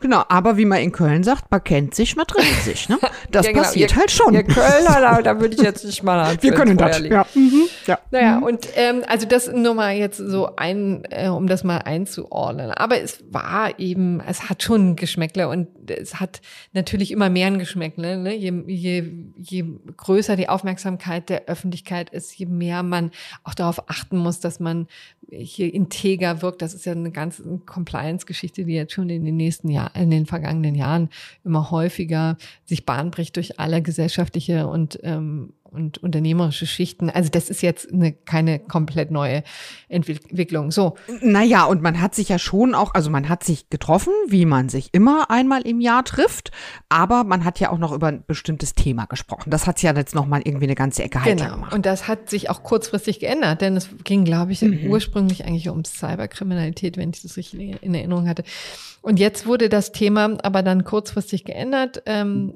Genau, 0.00 0.24
aber 0.30 0.56
wie 0.56 0.64
man 0.64 0.78
in 0.80 0.90
Köln 0.90 1.22
sagt, 1.22 1.50
man 1.50 1.62
kennt 1.62 1.94
sich, 1.94 2.16
man 2.16 2.26
trennt 2.26 2.62
sich. 2.64 2.88
Ne? 2.88 2.98
Das 3.30 3.44
Ja, 3.44 3.52
genau. 3.52 3.64
passiert 3.64 3.90
Ihr- 3.92 3.96
halt 3.98 4.10
schon. 4.10 4.32
Ihr 4.32 4.42
Kölner, 4.42 5.00
da, 5.00 5.20
da 5.20 5.38
würde 5.38 5.54
ich 5.54 5.60
jetzt 5.60 5.84
nicht 5.84 6.02
mal 6.02 6.34
Wir 6.40 6.52
können 6.54 6.78
das. 6.78 6.98
Ja. 7.00 7.26
Mhm. 7.34 7.64
ja. 7.86 7.98
Naja, 8.10 8.38
und 8.38 8.66
ähm, 8.74 9.02
also 9.06 9.26
das 9.26 9.48
nur 9.52 9.74
mal 9.74 9.94
jetzt 9.94 10.16
so 10.16 10.56
ein, 10.56 11.02
äh, 11.10 11.28
um 11.28 11.46
das 11.46 11.62
mal 11.62 11.76
einzuordnen. 11.78 12.70
Aber 12.70 12.98
es 13.02 13.22
war 13.30 13.78
eben, 13.78 14.20
es 14.26 14.48
hat 14.48 14.62
schon 14.62 14.90
ein 14.92 14.96
Geschmäckle 14.96 15.48
und 15.48 15.68
es 15.90 16.20
hat 16.20 16.40
natürlich 16.72 17.10
immer 17.10 17.30
mehr 17.30 17.46
ein 17.48 17.58
Geschmäckle. 17.58 18.16
Ne? 18.16 18.34
Je, 18.34 18.52
je, 18.66 19.04
je 19.36 19.64
größer 19.96 20.36
die 20.36 20.48
Aufmerksamkeit 20.48 21.28
der 21.28 21.46
Öffentlichkeit 21.46 22.10
ist, 22.10 22.36
je 22.38 22.46
mehr 22.46 22.82
man 22.82 23.10
auch 23.44 23.54
darauf 23.54 23.88
achten 23.88 24.18
muss, 24.18 24.40
dass 24.40 24.60
man 24.60 24.86
hier 25.30 25.72
integer 25.72 26.42
wirkt. 26.42 26.62
Das 26.62 26.74
ist 26.74 26.86
ja 26.86 26.92
eine 26.92 27.10
ganze 27.10 27.42
Compliance-Geschichte, 27.66 28.64
die 28.64 28.74
jetzt 28.74 28.92
schon 28.92 29.08
in 29.10 29.24
den 29.24 29.36
nächsten 29.36 29.68
Jahren, 29.68 29.94
in 29.94 30.10
den 30.10 30.26
vergangenen 30.26 30.74
Jahren 30.74 31.10
immer 31.44 31.70
häufiger 31.70 32.36
sich 32.64 32.86
Bahn 32.86 33.10
bricht 33.10 33.36
durch 33.36 33.58
alle 33.58 33.82
gesellschaftliche 33.82 34.66
und 34.66 34.98
ähm, 35.02 35.52
und 35.70 35.98
unternehmerische 35.98 36.66
Schichten. 36.66 37.10
Also 37.10 37.30
das 37.30 37.50
ist 37.50 37.62
jetzt 37.62 37.92
eine, 37.92 38.12
keine 38.12 38.58
komplett 38.58 39.10
neue 39.10 39.42
Entwicklung. 39.88 40.70
So. 40.70 40.96
Naja, 41.20 41.64
und 41.64 41.82
man 41.82 42.00
hat 42.00 42.14
sich 42.14 42.28
ja 42.28 42.38
schon 42.38 42.74
auch, 42.74 42.94
also 42.94 43.10
man 43.10 43.28
hat 43.28 43.44
sich 43.44 43.70
getroffen, 43.70 44.12
wie 44.28 44.46
man 44.46 44.68
sich 44.68 44.88
immer 44.92 45.30
einmal 45.30 45.62
im 45.62 45.80
Jahr 45.80 46.04
trifft, 46.04 46.50
aber 46.88 47.24
man 47.24 47.44
hat 47.44 47.60
ja 47.60 47.70
auch 47.70 47.78
noch 47.78 47.92
über 47.92 48.08
ein 48.08 48.24
bestimmtes 48.26 48.74
Thema 48.74 49.06
gesprochen. 49.06 49.50
Das 49.50 49.66
hat 49.66 49.82
ja 49.82 49.94
jetzt 49.94 50.14
nochmal 50.14 50.42
irgendwie 50.44 50.66
eine 50.66 50.74
ganze 50.74 51.02
Ecke 51.02 51.22
heiter 51.22 51.44
genau. 51.44 51.54
gemacht. 51.56 51.74
Und 51.74 51.86
das 51.86 52.08
hat 52.08 52.30
sich 52.30 52.50
auch 52.50 52.62
kurzfristig 52.62 53.20
geändert, 53.20 53.60
denn 53.60 53.76
es 53.76 53.88
ging, 54.04 54.24
glaube 54.24 54.52
ich, 54.52 54.62
mhm. 54.62 54.86
ursprünglich 54.88 55.44
eigentlich 55.44 55.68
um 55.68 55.84
Cyberkriminalität, 55.84 56.96
wenn 56.96 57.10
ich 57.10 57.22
das 57.22 57.36
richtig 57.36 57.82
in 57.82 57.94
Erinnerung 57.94 58.28
hatte. 58.28 58.44
Und 59.02 59.18
jetzt 59.18 59.46
wurde 59.46 59.68
das 59.68 59.92
Thema 59.92 60.38
aber 60.42 60.62
dann 60.62 60.84
kurzfristig 60.84 61.44
geändert. 61.44 62.02
Ähm, 62.06 62.54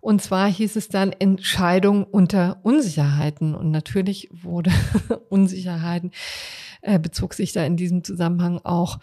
und 0.00 0.22
zwar 0.22 0.48
hieß 0.48 0.76
es 0.76 0.88
dann 0.88 1.12
Entscheidung 1.12 2.04
unter 2.04 2.60
Unsicherheiten. 2.62 3.54
Und 3.54 3.70
natürlich 3.70 4.28
wurde 4.32 4.70
Unsicherheiten, 5.28 6.10
äh, 6.82 6.98
bezog 6.98 7.34
sich 7.34 7.52
da 7.52 7.64
in 7.64 7.76
diesem 7.76 8.04
Zusammenhang 8.04 8.60
auch 8.64 8.98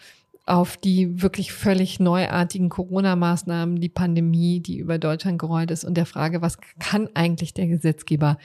auf 0.46 0.78
die 0.78 1.20
wirklich 1.22 1.52
völlig 1.52 2.00
neuartigen 2.00 2.70
Corona-Maßnahmen, 2.70 3.80
die 3.80 3.90
Pandemie, 3.90 4.60
die 4.60 4.78
über 4.78 4.98
Deutschland 4.98 5.38
gerollt 5.38 5.70
ist 5.70 5.84
und 5.84 5.94
der 5.94 6.06
Frage, 6.06 6.40
was 6.40 6.58
kann 6.78 7.08
eigentlich 7.14 7.52
der 7.52 7.66
Gesetzgeber 7.66 8.38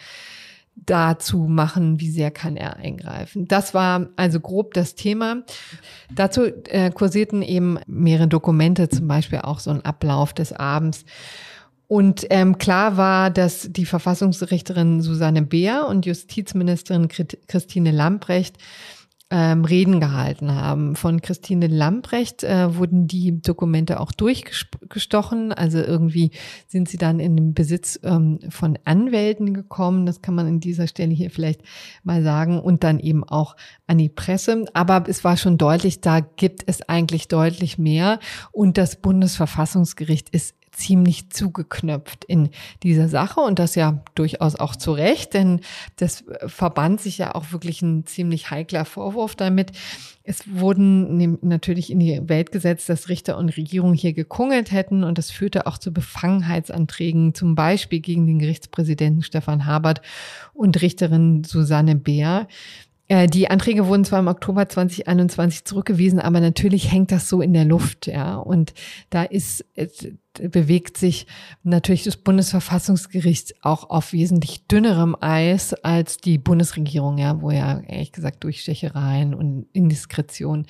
dazu 0.75 1.39
machen, 1.47 1.99
wie 1.99 2.09
sehr 2.09 2.31
kann 2.31 2.57
er 2.57 2.77
eingreifen. 2.77 3.47
Das 3.47 3.73
war 3.73 4.09
also 4.15 4.39
grob 4.39 4.73
das 4.73 4.95
Thema. 4.95 5.43
Dazu 6.13 6.45
äh, 6.45 6.91
kursierten 6.91 7.41
eben 7.41 7.79
mehrere 7.85 8.27
Dokumente, 8.27 8.89
zum 8.89 9.07
Beispiel 9.07 9.39
auch 9.39 9.59
so 9.59 9.71
ein 9.71 9.85
Ablauf 9.85 10.33
des 10.33 10.51
Abends. 10.51 11.05
Und 11.93 12.25
ähm, 12.31 12.57
klar 12.57 12.97
war, 12.97 13.29
dass 13.29 13.71
die 13.71 13.85
Verfassungsrichterin 13.85 15.03
Susanne 15.03 15.43
Beer 15.43 15.85
und 15.87 16.07
Justizministerin 16.07 17.07
Christine 17.07 17.91
Lamprecht 17.91 18.57
ähm, 19.29 19.63
Reden 19.63 19.99
gehalten 19.99 20.55
haben. 20.55 20.95
Von 20.95 21.21
Christine 21.21 21.67
Lamprecht 21.67 22.43
äh, 22.43 22.75
wurden 22.75 23.05
die 23.05 23.39
Dokumente 23.43 23.99
auch 23.99 24.11
durchgestochen. 24.11 25.53
Also 25.53 25.77
irgendwie 25.77 26.31
sind 26.67 26.89
sie 26.89 26.97
dann 26.97 27.19
in 27.19 27.35
den 27.35 27.53
Besitz 27.53 27.99
ähm, 28.01 28.39
von 28.49 28.79
Anwälten 28.85 29.53
gekommen. 29.53 30.07
Das 30.07 30.23
kann 30.23 30.33
man 30.33 30.47
in 30.47 30.59
dieser 30.59 30.87
Stelle 30.87 31.13
hier 31.13 31.29
vielleicht 31.29 31.61
mal 32.01 32.23
sagen. 32.23 32.59
Und 32.59 32.83
dann 32.83 32.99
eben 32.99 33.23
auch 33.23 33.55
an 33.85 33.99
die 33.99 34.09
Presse. 34.09 34.65
Aber 34.73 35.03
es 35.07 35.23
war 35.23 35.37
schon 35.37 35.59
deutlich, 35.59 36.01
da 36.01 36.21
gibt 36.21 36.63
es 36.65 36.89
eigentlich 36.89 37.27
deutlich 37.27 37.77
mehr. 37.77 38.17
Und 38.51 38.79
das 38.79 38.95
Bundesverfassungsgericht 38.95 40.31
ist 40.31 40.55
ziemlich 40.73 41.29
zugeknöpft 41.29 42.25
in 42.25 42.49
dieser 42.81 43.07
Sache 43.07 43.39
und 43.39 43.59
das 43.59 43.75
ja 43.75 44.03
durchaus 44.15 44.55
auch 44.55 44.75
zu 44.75 44.91
Recht, 44.91 45.33
denn 45.33 45.61
das 45.95 46.25
verband 46.45 46.99
sich 46.99 47.17
ja 47.17 47.35
auch 47.35 47.51
wirklich 47.51 47.81
ein 47.81 48.05
ziemlich 48.05 48.51
heikler 48.51 48.85
Vorwurf 48.85 49.35
damit. 49.35 49.71
Es 50.23 50.43
wurden 50.47 51.37
natürlich 51.41 51.91
in 51.91 51.99
die 51.99 52.21
Welt 52.29 52.51
gesetzt, 52.51 52.89
dass 52.89 53.09
Richter 53.09 53.37
und 53.37 53.55
Regierung 53.57 53.93
hier 53.93 54.13
gekungelt 54.13 54.71
hätten 54.71 55.03
und 55.03 55.17
das 55.17 55.31
führte 55.31 55.67
auch 55.67 55.77
zu 55.77 55.91
Befangenheitsanträgen, 55.91 57.33
zum 57.33 57.55
Beispiel 57.55 57.99
gegen 57.99 58.25
den 58.25 58.39
Gerichtspräsidenten 58.39 59.21
Stefan 59.21 59.65
Habert 59.65 60.01
und 60.53 60.81
Richterin 60.81 61.43
Susanne 61.43 61.95
Beer. 61.95 62.47
Äh, 63.13 63.27
die 63.27 63.47
Anträge 63.47 63.85
wurden 63.85 64.05
zwar 64.05 64.21
im 64.21 64.27
Oktober 64.27 64.67
2021 64.67 65.65
zurückgewiesen, 65.65 66.19
aber 66.19 66.39
natürlich 66.39 66.91
hängt 66.91 67.11
das 67.11 67.29
so 67.29 67.41
in 67.41 67.53
der 67.53 67.63
Luft, 67.63 68.07
ja. 68.07 68.37
Und 68.37 68.73
da 69.11 69.21
ist, 69.21 69.63
bewegt 70.33 70.97
sich 70.97 71.27
natürlich 71.61 72.05
das 72.05 72.17
Bundesverfassungsgericht 72.17 73.63
auch 73.63 73.91
auf 73.91 74.13
wesentlich 74.13 74.65
dünnerem 74.65 75.15
Eis 75.19 75.75
als 75.75 76.17
die 76.17 76.39
Bundesregierung, 76.39 77.19
ja, 77.19 77.39
wo 77.39 77.51
ja 77.51 77.81
ehrlich 77.81 78.13
gesagt 78.13 78.43
Durchstechereien 78.43 79.35
und 79.35 79.67
Indiskretion 79.73 80.65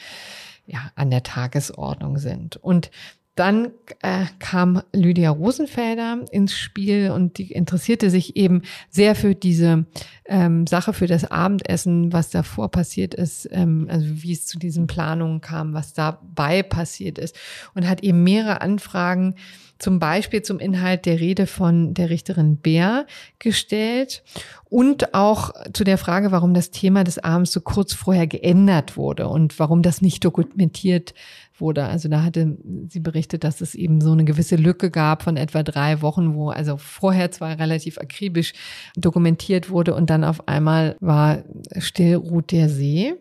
ja 0.66 0.92
an 0.96 1.12
der 1.12 1.24
Tagesordnung 1.24 2.18
sind. 2.18 2.58
Und 2.58 2.92
dann 3.36 3.72
äh, 4.02 4.26
kam 4.38 4.84
Lydia 4.94 5.32
Rosenfelder 5.32 6.26
ins 6.32 6.54
Spiel 6.54 7.10
und 7.12 7.38
die 7.40 7.52
interessierte 7.52 8.10
sich 8.12 8.36
eben 8.36 8.62
sehr 8.90 9.16
für 9.16 9.34
diese 9.34 9.86
ähm, 10.26 10.68
Sache, 10.68 10.94
für 10.94 11.08
das 11.08 11.30
Abendessen, 11.30 12.14
was 12.14 12.30
davor 12.30 12.70
passiert 12.70 13.16
ist, 13.16 13.50
ähm, 13.52 13.88
also 13.90 14.06
wie 14.08 14.34
es 14.34 14.46
zu 14.46 14.60
diesen 14.60 14.86
Planungen 14.86 15.42
kam, 15.42 15.74
was 15.74 15.94
dabei 15.94 16.62
passiert 16.62 17.18
ist 17.18 17.36
und 17.74 17.90
hat 17.90 18.04
eben 18.04 18.24
mehrere 18.24 18.62
Anfragen 18.62 19.36
zum 19.80 20.00
Beispiel 20.00 20.42
zum 20.42 20.60
Inhalt 20.60 21.06
der 21.06 21.20
Rede 21.20 21.46
von 21.46 21.94
der 21.94 22.10
Richterin 22.10 22.58
Bär 22.58 23.06
gestellt 23.40 24.24
und 24.70 25.14
auch 25.14 25.52
zu 25.74 25.84
der 25.84 25.98
Frage, 25.98 26.32
warum 26.32 26.54
das 26.54 26.72
Thema 26.72 27.04
des 27.04 27.20
Abends 27.20 27.52
so 27.52 27.60
kurz 27.60 27.94
vorher 27.94 28.26
geändert 28.26 28.96
wurde 28.96 29.28
und 29.28 29.60
warum 29.60 29.82
das 29.82 30.02
nicht 30.02 30.24
dokumentiert 30.24 31.14
wurde. 31.58 31.86
Also 31.86 32.10
da 32.10 32.24
hatte 32.24 32.58
sie 32.90 33.00
berichtet, 33.00 33.44
dass 33.44 33.62
es 33.62 33.76
eben 33.76 34.02
so 34.02 34.12
eine 34.12 34.26
gewisse 34.26 34.56
Lücke 34.56 34.90
gab 34.92 35.24
von 35.24 35.38
etwa 35.38 35.64
drei 35.64 36.02
Wochen, 36.02 36.36
wo 36.36 36.50
also 36.50 36.78
vorher 36.78 37.32
zwar 37.32 37.60
relativ 37.60 37.98
akribisch 37.98 38.54
dokumentiert 38.96 39.70
wurde 39.70 39.96
und 39.96 40.10
dann 40.10 40.24
auf 40.24 40.48
einmal 40.48 40.96
war 41.00 41.44
still 41.78 42.16
ruht 42.16 42.52
der 42.52 42.70
See. 42.70 43.14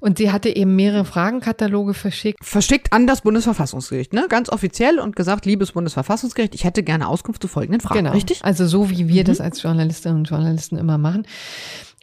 Und 0.00 0.18
sie 0.18 0.30
hatte 0.30 0.54
eben 0.54 0.76
mehrere 0.76 1.04
Fragenkataloge 1.04 1.94
verschickt. 1.94 2.44
Verschickt 2.44 2.92
an 2.92 3.06
das 3.06 3.22
Bundesverfassungsgericht, 3.22 4.12
ne? 4.12 4.26
Ganz 4.28 4.48
offiziell 4.48 5.00
und 5.00 5.16
gesagt, 5.16 5.44
liebes 5.44 5.72
Bundesverfassungsgericht, 5.72 6.54
ich 6.54 6.64
hätte 6.64 6.82
gerne 6.82 7.08
Auskunft 7.08 7.42
zu 7.42 7.48
folgenden 7.48 7.80
Fragen. 7.80 8.00
Genau. 8.00 8.12
Richtig? 8.12 8.44
Also 8.44 8.66
so 8.66 8.90
wie 8.90 9.08
wir 9.08 9.22
mhm. 9.22 9.26
das 9.26 9.40
als 9.40 9.62
Journalistinnen 9.62 10.18
und 10.18 10.28
Journalisten 10.28 10.76
immer 10.76 10.98
machen. 10.98 11.26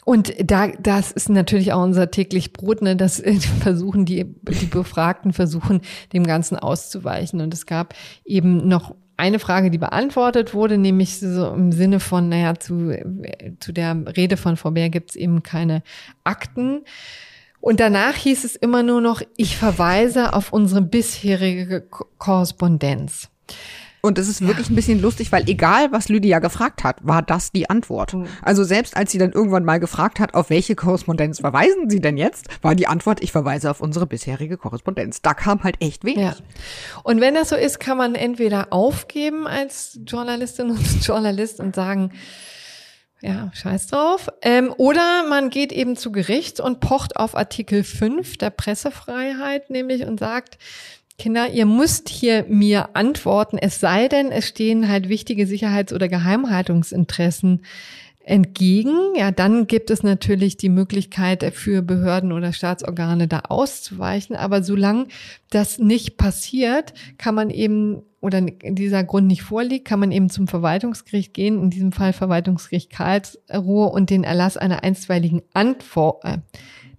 Und 0.10 0.34
da, 0.44 0.70
das 0.70 1.12
ist 1.12 1.30
natürlich 1.30 1.72
auch 1.72 1.84
unser 1.84 2.10
täglich 2.10 2.52
Brot, 2.52 2.82
ne, 2.82 2.96
dass 2.96 3.20
äh, 3.20 3.36
versuchen 3.62 4.06
die, 4.06 4.26
die 4.26 4.66
Befragten 4.66 5.34
versuchen, 5.34 5.82
dem 6.14 6.26
Ganzen 6.26 6.58
auszuweichen. 6.58 7.42
Und 7.42 7.54
es 7.54 7.68
gab 7.68 7.94
eben 8.26 8.68
noch 8.68 8.96
eine 9.18 9.38
Frage, 9.38 9.70
die 9.70 9.78
beantwortet 9.78 10.56
wurde, 10.56 10.80
nämlich 10.80 11.20
so 11.20 11.52
im 11.52 11.72
Sinne 11.72 12.00
von, 12.00 12.28
naja, 12.28 12.56
zu, 12.56 12.92
zu 13.60 13.72
der 13.72 14.04
Rede 14.18 14.36
von 14.36 14.58
Frau 14.58 14.72
Bär 14.72 14.90
gibt 14.90 15.12
es 15.12 15.16
eben 15.16 15.44
keine 15.44 15.84
Akten. 16.24 16.82
Und 17.60 17.80
danach 17.80 18.16
hieß 18.16 18.46
es 18.46 18.56
immer 18.56 18.82
nur 18.82 19.02
noch, 19.02 19.22
ich 19.38 19.58
verweise 19.58 20.34
auf 20.34 20.52
unsere 20.52 20.82
bisherige 20.82 21.88
Korrespondenz. 22.18 23.30
Und 24.02 24.18
das 24.18 24.28
ist 24.28 24.46
wirklich 24.46 24.70
ein 24.70 24.76
bisschen 24.76 25.02
lustig, 25.02 25.32
weil 25.32 25.50
egal, 25.50 25.92
was 25.92 26.08
Lydia 26.08 26.40
gefragt 26.40 26.84
hat, 26.84 26.98
war 27.02 27.22
das 27.22 27.52
die 27.52 27.70
Antwort. 27.70 28.14
Mhm. 28.14 28.28
Also 28.42 28.64
selbst 28.64 28.96
als 28.96 29.12
sie 29.12 29.18
dann 29.18 29.32
irgendwann 29.32 29.66
mal 29.66 29.80
gefragt 29.80 30.20
hat, 30.20 30.34
auf 30.34 30.50
welche 30.50 30.76
Korrespondenz 30.76 31.40
verweisen 31.40 31.90
Sie 31.90 32.00
denn 32.00 32.18
jetzt, 32.18 32.48
war 32.62 32.76
die 32.76 32.88
Antwort, 32.88 33.22
ich 33.22 33.32
verweise 33.32 33.70
auf 33.70 33.82
unsere 33.82 34.08
bisherige 34.08 34.58
Korrespondenz. 34.58 35.22
Da 35.22 35.34
kam 35.34 35.64
halt 35.64 35.76
echt 35.82 36.06
wenig. 36.06 36.24
Ja. 36.24 36.36
Und 37.04 37.20
wenn 37.20 37.34
das 37.34 37.50
so 37.50 37.56
ist, 37.56 37.80
kann 37.80 37.98
man 37.98 38.16
entweder 38.16 38.72
aufgeben 38.72 39.48
als 39.48 40.00
Journalistin 40.06 40.72
und 40.72 40.80
Journalist 41.06 41.60
und 41.60 41.76
sagen, 41.76 42.12
ja, 43.22 43.52
scheiß 43.54 43.88
drauf. 43.88 44.30
Ähm, 44.42 44.74
oder 44.78 45.28
man 45.28 45.50
geht 45.50 45.74
eben 45.74 45.98
zu 45.98 46.12
Gericht 46.12 46.60
und 46.60 46.80
pocht 46.80 47.18
auf 47.18 47.36
Artikel 47.36 47.84
5 47.84 48.38
der 48.38 48.50
Pressefreiheit, 48.50 49.70
nämlich 49.70 50.06
und 50.06 50.20
sagt, 50.20 50.58
Kinder, 51.20 51.52
ihr 51.52 51.66
müsst 51.66 52.10
hier 52.10 52.46
mir 52.48 52.96
antworten, 52.96 53.58
es 53.60 53.80
sei 53.80 54.08
denn, 54.08 54.32
es 54.32 54.48
stehen 54.48 54.88
halt 54.90 55.10
wichtige 55.10 55.46
Sicherheits- 55.46 55.94
oder 55.94 56.08
Geheimhaltungsinteressen 56.08 57.62
entgegen. 58.30 59.16
Ja, 59.16 59.32
dann 59.32 59.68
gibt 59.68 59.90
es 59.90 60.04
natürlich 60.04 60.56
die 60.56 60.70
Möglichkeit 60.70 61.44
für 61.54 61.82
Behörden 61.82 62.32
oder 62.32 62.54
Staatsorgane 62.54 63.28
da 63.28 63.42
auszuweichen. 63.50 64.36
Aber 64.36 64.64
solange 64.64 65.08
das 65.50 65.80
nicht 65.80 66.18
passiert, 66.18 66.94
kann 67.18 67.36
man 67.36 67.50
eben 67.50 68.04
oder 68.22 68.42
dieser 68.42 69.04
Grund 69.04 69.28
nicht 69.28 69.44
vorliegt, 69.44 69.86
kann 69.86 70.00
man 70.00 70.12
eben 70.12 70.30
zum 70.30 70.48
Verwaltungsgericht 70.48 71.34
gehen, 71.34 71.62
in 71.62 71.70
diesem 71.70 71.92
Fall 71.92 72.12
Verwaltungsgericht 72.12 72.92
Karlsruhe 72.92 73.88
und 73.88 74.10
den 74.10 74.26
Erlass 74.26 74.58
einer 74.58 74.84
einstweiligen 74.84 75.42
Antwort, 75.54 76.26
äh, 76.26 76.38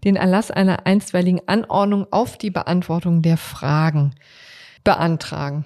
den 0.05 0.16
Erlass 0.16 0.51
einer 0.51 0.86
einstweiligen 0.86 1.40
Anordnung 1.47 2.06
auf 2.10 2.39
die 2.39 2.51
Beantwortung 2.51 3.22
der 3.22 3.36
Fragen 3.36 4.14
beantragen. 4.85 5.64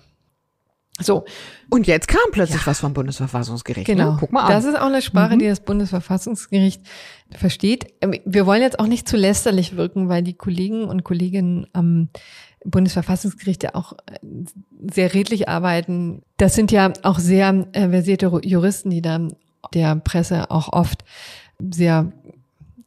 So. 1.01 1.25
Und 1.71 1.89
jetzt 1.89 2.07
kam 2.07 2.21
plötzlich 2.31 2.61
ja. 2.61 2.67
was 2.67 2.81
vom 2.81 2.95
Bundesverfassungsgericht. 2.95 3.89
Ne? 3.89 3.95
Genau. 3.95 4.13
Ne? 4.13 4.17
Guck 4.21 4.33
mal 4.33 4.43
an. 4.43 4.51
Das 4.51 4.65
ist 4.65 4.79
auch 4.79 4.87
eine 4.87 5.03
Sprache, 5.03 5.35
mhm. 5.35 5.41
die 5.41 5.47
das 5.47 5.61
Bundesverfassungsgericht 5.61 6.83
versteht. 7.33 7.93
Ähm, 8.01 8.15
wir 8.25 8.47
wollen 8.47 8.63
jetzt 8.63 8.79
auch 8.79 8.87
nicht 8.87 9.09
zu 9.09 9.17
lästerlich 9.17 9.77
wirken, 9.77 10.09
weil 10.09 10.23
die 10.23 10.35
Kollegen 10.35 10.85
und 10.85 11.03
Kolleginnen 11.03 11.67
am 11.73 12.11
Bundesverfassungsgericht 12.65 13.65
ja 13.65 13.75
auch 13.75 13.95
äh, 14.07 14.19
sehr 14.93 15.15
redlich 15.15 15.49
arbeiten. 15.49 16.23
Das 16.37 16.55
sind 16.55 16.71
ja 16.71 16.93
auch 17.03 17.19
sehr 17.19 17.67
äh, 17.73 17.89
versierte 17.89 18.27
Juristen, 18.45 18.91
die 18.91 19.03
dann 19.03 19.35
der 19.73 19.97
Presse 19.97 20.51
auch 20.53 20.73
oft 20.73 21.05
sehr 21.59 22.13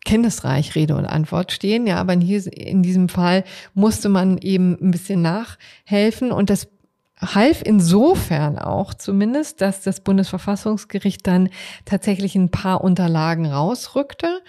kenntnisreich 0.08 0.74
Rede 0.74 0.96
und 0.96 1.06
Antwort 1.06 1.52
stehen. 1.52 1.86
Ja, 1.86 1.98
aber 1.98 2.14
hier 2.14 2.42
in 2.52 2.82
diesem 2.82 3.10
Fall 3.10 3.44
musste 3.74 4.10
man 4.10 4.38
eben 4.40 4.78
ein 4.82 4.92
bisschen 4.92 5.22
nachhelfen 5.22 6.32
und 6.32 6.50
das 6.50 6.68
half 7.20 7.62
insofern 7.64 8.58
auch 8.58 8.94
zumindest, 8.94 9.62
dass 9.62 9.82
das 9.82 10.02
Bundesverfassungsgericht 10.02 11.26
dann 11.28 11.50
tatsächlich 11.86 12.36
ein 12.36 12.50
paar 12.50 12.84
Unterlagen 12.84 13.48
rausrückte 13.48 14.42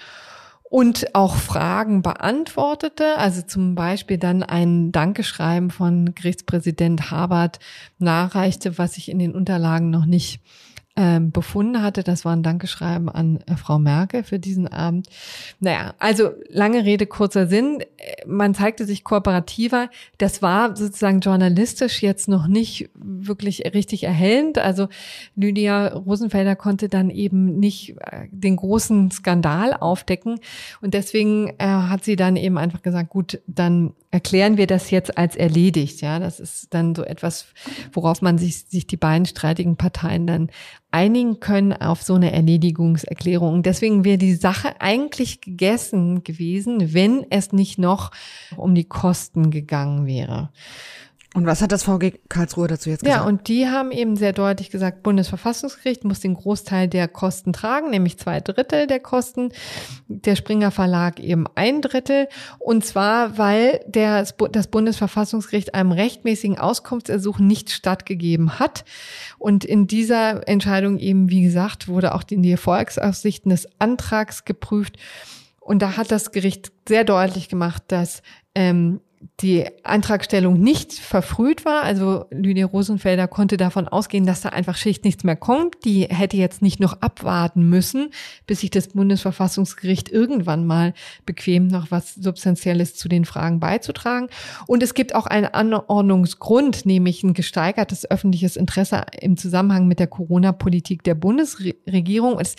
und 0.62 1.14
auch 1.14 1.36
Fragen 1.36 2.02
beantwortete, 2.02 3.16
also 3.16 3.40
zum 3.42 3.74
Beispiel 3.74 4.18
dann 4.18 4.42
ein 4.42 4.92
Dankeschreiben 4.92 5.70
von 5.70 6.14
Gerichtspräsident 6.14 7.10
Habert 7.10 7.58
nachreichte, 7.98 8.76
was 8.76 8.98
ich 8.98 9.08
in 9.08 9.18
den 9.18 9.34
Unterlagen 9.34 9.90
noch 9.90 10.04
nicht 10.04 10.40
ähm, 10.98 11.30
befunden 11.30 11.80
hatte. 11.80 12.02
Das 12.02 12.24
war 12.24 12.34
ein 12.34 12.42
Dankeschreiben 12.42 13.08
an 13.08 13.38
äh, 13.46 13.54
Frau 13.54 13.78
Merkel 13.78 14.24
für 14.24 14.40
diesen 14.40 14.66
Abend. 14.66 15.06
Naja, 15.60 15.94
also 16.00 16.30
lange 16.48 16.84
Rede, 16.84 17.06
kurzer 17.06 17.46
Sinn. 17.46 17.84
Man 18.26 18.52
zeigte 18.52 18.84
sich 18.84 19.04
kooperativer. 19.04 19.90
Das 20.18 20.42
war 20.42 20.74
sozusagen 20.74 21.20
journalistisch 21.20 22.02
jetzt 22.02 22.26
noch 22.26 22.48
nicht 22.48 22.90
wirklich 22.94 23.62
richtig 23.74 24.02
erhellend. 24.02 24.58
Also 24.58 24.88
Lydia 25.36 25.86
Rosenfelder 25.86 26.56
konnte 26.56 26.88
dann 26.88 27.10
eben 27.10 27.60
nicht 27.60 27.90
äh, 28.00 28.26
den 28.32 28.56
großen 28.56 29.12
Skandal 29.12 29.74
aufdecken. 29.74 30.40
Und 30.80 30.94
deswegen 30.94 31.50
äh, 31.58 31.66
hat 31.66 32.02
sie 32.02 32.16
dann 32.16 32.34
eben 32.34 32.58
einfach 32.58 32.82
gesagt, 32.82 33.10
gut, 33.10 33.40
dann 33.46 33.92
erklären 34.10 34.56
wir 34.56 34.66
das 34.66 34.90
jetzt 34.90 35.16
als 35.16 35.36
erledigt. 35.36 36.00
Ja, 36.00 36.18
das 36.18 36.40
ist 36.40 36.74
dann 36.74 36.94
so 36.96 37.04
etwas, 37.04 37.46
worauf 37.92 38.20
man 38.20 38.38
sich, 38.38 38.64
sich 38.64 38.86
die 38.86 38.96
beiden 38.96 39.26
streitigen 39.26 39.76
Parteien 39.76 40.26
dann 40.26 40.50
einigen 40.90 41.40
können 41.40 41.72
auf 41.72 42.02
so 42.02 42.14
eine 42.14 42.32
Erledigungserklärung. 42.32 43.62
Deswegen 43.62 44.04
wäre 44.04 44.18
die 44.18 44.34
Sache 44.34 44.80
eigentlich 44.80 45.40
gegessen 45.40 46.24
gewesen, 46.24 46.94
wenn 46.94 47.26
es 47.30 47.52
nicht 47.52 47.78
noch 47.78 48.10
um 48.56 48.74
die 48.74 48.88
Kosten 48.88 49.50
gegangen 49.50 50.06
wäre. 50.06 50.50
Und 51.38 51.46
was 51.46 51.62
hat 51.62 51.70
das 51.70 51.84
VG 51.84 52.18
Karlsruhe 52.28 52.66
dazu 52.66 52.90
jetzt 52.90 53.04
gesagt? 53.04 53.22
Ja, 53.22 53.24
und 53.24 53.46
die 53.46 53.68
haben 53.68 53.92
eben 53.92 54.16
sehr 54.16 54.32
deutlich 54.32 54.70
gesagt, 54.70 55.04
Bundesverfassungsgericht 55.04 56.02
muss 56.02 56.18
den 56.18 56.34
Großteil 56.34 56.88
der 56.88 57.06
Kosten 57.06 57.52
tragen, 57.52 57.90
nämlich 57.90 58.18
zwei 58.18 58.40
Drittel 58.40 58.88
der 58.88 58.98
Kosten, 58.98 59.52
der 60.08 60.34
Springer 60.34 60.72
Verlag 60.72 61.20
eben 61.20 61.46
ein 61.54 61.80
Drittel. 61.80 62.26
Und 62.58 62.84
zwar, 62.84 63.38
weil 63.38 63.78
der, 63.86 64.26
das 64.50 64.66
Bundesverfassungsgericht 64.66 65.76
einem 65.76 65.92
rechtmäßigen 65.92 66.58
Auskunftsersuchen 66.58 67.46
nicht 67.46 67.70
stattgegeben 67.70 68.58
hat. 68.58 68.84
Und 69.38 69.64
in 69.64 69.86
dieser 69.86 70.48
Entscheidung 70.48 70.98
eben, 70.98 71.30
wie 71.30 71.42
gesagt, 71.42 71.86
wurde 71.86 72.16
auch 72.16 72.24
die 72.24 72.50
Erfolgsaussichten 72.50 73.50
des 73.50 73.68
Antrags 73.78 74.44
geprüft. 74.44 74.96
Und 75.60 75.82
da 75.82 75.96
hat 75.96 76.10
das 76.10 76.32
Gericht 76.32 76.72
sehr 76.88 77.04
deutlich 77.04 77.48
gemacht, 77.48 77.84
dass 77.86 78.22
ähm, 78.56 79.00
die 79.40 79.66
Antragstellung 79.84 80.60
nicht 80.60 80.92
verfrüht 80.92 81.64
war. 81.64 81.82
Also 81.82 82.26
Lydia 82.30 82.66
Rosenfelder 82.66 83.28
konnte 83.28 83.56
davon 83.56 83.88
ausgehen, 83.88 84.26
dass 84.26 84.40
da 84.40 84.50
einfach 84.50 84.76
schlicht 84.76 85.04
nichts 85.04 85.24
mehr 85.24 85.36
kommt. 85.36 85.84
Die 85.84 86.04
hätte 86.04 86.36
jetzt 86.36 86.62
nicht 86.62 86.80
noch 86.80 87.00
abwarten 87.00 87.68
müssen, 87.68 88.10
bis 88.46 88.60
sich 88.60 88.70
das 88.70 88.88
Bundesverfassungsgericht 88.88 90.08
irgendwann 90.08 90.66
mal 90.66 90.94
bequemt, 91.26 91.70
noch 91.70 91.90
was 91.90 92.14
Substanzielles 92.14 92.94
zu 92.94 93.08
den 93.08 93.24
Fragen 93.24 93.60
beizutragen. 93.60 94.28
Und 94.66 94.82
es 94.82 94.94
gibt 94.94 95.14
auch 95.14 95.26
einen 95.26 95.46
Anordnungsgrund, 95.46 96.86
nämlich 96.86 97.22
ein 97.22 97.34
gesteigertes 97.34 98.10
öffentliches 98.10 98.56
Interesse 98.56 99.04
im 99.20 99.36
Zusammenhang 99.36 99.88
mit 99.88 99.98
der 99.98 100.08
Corona-Politik 100.08 101.02
der 101.04 101.14
Bundesregierung. 101.14 102.38
Es 102.38 102.56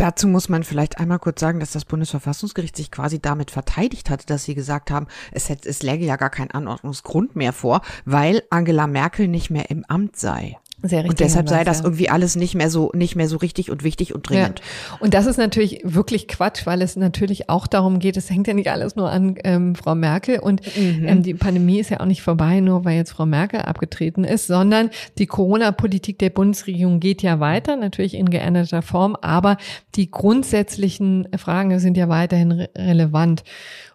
Dazu 0.00 0.28
muss 0.28 0.48
man 0.48 0.64
vielleicht 0.64 0.98
einmal 0.98 1.18
kurz 1.18 1.40
sagen, 1.40 1.60
dass 1.60 1.72
das 1.72 1.84
Bundesverfassungsgericht 1.84 2.74
sich 2.74 2.90
quasi 2.90 3.20
damit 3.20 3.50
verteidigt 3.50 4.08
hatte, 4.08 4.24
dass 4.24 4.44
sie 4.44 4.54
gesagt 4.54 4.90
haben, 4.90 5.06
es, 5.30 5.50
hätte, 5.50 5.68
es 5.68 5.82
läge 5.90 6.04
ja 6.04 6.16
gar 6.16 6.30
kein 6.30 6.50
Anordnungsgrund 6.50 7.36
mehr 7.36 7.52
vor, 7.52 7.82
weil 8.04 8.42
Angela 8.50 8.86
Merkel 8.86 9.28
nicht 9.28 9.50
mehr 9.50 9.70
im 9.70 9.84
Amt 9.88 10.16
sei. 10.16 10.56
Sehr 10.82 11.00
richtig. 11.00 11.10
Und 11.10 11.20
deshalb 11.20 11.48
sei 11.48 11.62
das 11.62 11.82
irgendwie 11.82 12.08
alles 12.08 12.36
nicht 12.36 12.54
mehr 12.54 12.70
so, 12.70 12.90
nicht 12.94 13.14
mehr 13.14 13.28
so 13.28 13.36
richtig 13.36 13.70
und 13.70 13.84
wichtig 13.84 14.14
und 14.14 14.28
dringend. 14.28 14.60
Ja. 14.60 14.96
Und 15.00 15.12
das 15.12 15.26
ist 15.26 15.36
natürlich 15.36 15.82
wirklich 15.84 16.26
Quatsch, 16.26 16.64
weil 16.64 16.80
es 16.80 16.96
natürlich 16.96 17.50
auch 17.50 17.66
darum 17.66 17.98
geht, 17.98 18.16
es 18.16 18.30
hängt 18.30 18.46
ja 18.46 18.54
nicht 18.54 18.70
alles 18.70 18.96
nur 18.96 19.10
an 19.10 19.34
ähm, 19.44 19.74
Frau 19.74 19.94
Merkel 19.94 20.38
und 20.38 20.62
mhm. 20.76 21.06
ähm, 21.06 21.22
die 21.22 21.34
Pandemie 21.34 21.80
ist 21.80 21.90
ja 21.90 22.00
auch 22.00 22.06
nicht 22.06 22.22
vorbei, 22.22 22.60
nur 22.60 22.84
weil 22.84 22.96
jetzt 22.96 23.12
Frau 23.12 23.26
Merkel 23.26 23.60
abgetreten 23.60 24.24
ist, 24.24 24.46
sondern 24.46 24.88
die 25.18 25.26
Corona-Politik 25.26 26.18
der 26.18 26.30
Bundesregierung 26.30 26.98
geht 26.98 27.22
ja 27.22 27.40
weiter, 27.40 27.76
natürlich 27.76 28.14
in 28.14 28.30
geänderter 28.30 28.80
Form, 28.80 29.16
aber 29.20 29.58
die 29.96 30.10
grundsätzlichen 30.10 31.28
Fragen 31.36 31.78
sind 31.78 31.96
ja 31.98 32.08
weiterhin 32.08 32.52
re 32.52 32.70
relevant. 32.74 33.42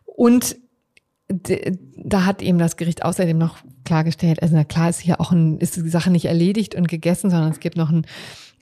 Und 0.05 0.55
da 1.27 2.25
hat 2.25 2.41
eben 2.41 2.59
das 2.59 2.77
Gericht 2.77 3.03
außerdem 3.03 3.37
noch 3.37 3.57
klargestellt, 3.83 4.41
also 4.41 4.55
na 4.55 4.63
klar 4.63 4.89
ist 4.89 4.99
hier 4.99 5.19
auch 5.19 5.31
ein, 5.31 5.57
ist 5.57 5.75
die 5.75 5.89
Sache 5.89 6.11
nicht 6.11 6.25
erledigt 6.25 6.75
und 6.75 6.87
gegessen, 6.87 7.29
sondern 7.29 7.51
es 7.51 7.59
gibt 7.59 7.77
noch 7.77 7.89
einen 7.89 8.05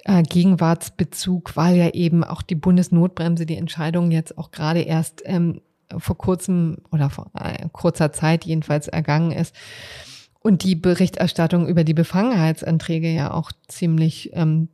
äh, 0.06 0.23
Gegenwartsbezug, 0.23 1.56
weil 1.56 1.76
ja 1.76 1.90
eben 1.90 2.23
auch 2.23 2.41
die 2.41 2.56
Bundesnotbremse 2.56 3.45
die 3.45 3.57
Entscheidung 3.57 4.11
jetzt 4.11 4.38
auch 4.38 4.52
gerade 4.52 4.81
erst 4.81 5.23
ähm, 5.26 5.61
vor 5.98 6.18
kurzem 6.18 6.77
oder 6.91 7.10
vor 7.10 7.31
äh, 7.38 7.68
kurzer 7.72 8.11
Zeit 8.11 8.45
jedenfalls 8.45 8.88
ergangen 8.88 9.31
ist. 9.31 9.56
Und 10.44 10.64
die 10.64 10.76
Berichterstattung 10.76 11.70
über 11.70 11.86
die 11.86 11.94
Befangenheitsanträge 11.94 13.10
ja 13.10 13.32
auch 13.32 13.53
ziemlich 13.70 14.32
ähm, 14.34 14.68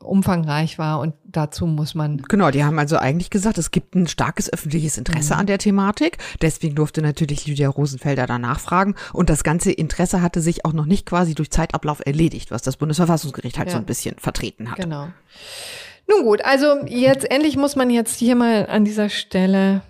umfangreich 0.00 0.78
war 0.78 1.00
und 1.00 1.14
dazu 1.24 1.66
muss 1.66 1.94
man. 1.94 2.18
Genau, 2.28 2.50
die 2.50 2.62
haben 2.62 2.78
also 2.78 2.98
eigentlich 2.98 3.30
gesagt, 3.30 3.56
es 3.56 3.70
gibt 3.70 3.94
ein 3.94 4.06
starkes 4.06 4.52
öffentliches 4.52 4.98
Interesse 4.98 5.32
mhm. 5.32 5.40
an 5.40 5.46
der 5.46 5.56
Thematik. 5.56 6.18
Deswegen 6.42 6.74
durfte 6.74 7.00
natürlich 7.00 7.46
Lydia 7.46 7.70
Rosenfelder 7.70 8.26
da 8.26 8.38
nachfragen. 8.38 8.94
Und 9.14 9.30
das 9.30 9.44
ganze 9.44 9.72
Interesse 9.72 10.20
hatte 10.20 10.42
sich 10.42 10.66
auch 10.66 10.74
noch 10.74 10.86
nicht 10.86 11.06
quasi 11.06 11.34
durch 11.34 11.50
Zeitablauf 11.50 12.02
erledigt, 12.04 12.50
was 12.50 12.60
das 12.60 12.76
Bundesverfassungsgericht 12.76 13.56
halt 13.56 13.68
ja. 13.68 13.72
so 13.72 13.78
ein 13.78 13.86
bisschen 13.86 14.16
vertreten 14.18 14.70
hat. 14.70 14.78
Genau. 14.78 15.08
Nun 16.06 16.24
gut, 16.24 16.44
also 16.44 16.84
jetzt 16.86 17.30
endlich 17.30 17.56
muss 17.56 17.76
man 17.76 17.88
jetzt 17.88 18.18
hier 18.18 18.36
mal 18.36 18.66
an 18.66 18.84
dieser 18.84 19.08
Stelle 19.08 19.80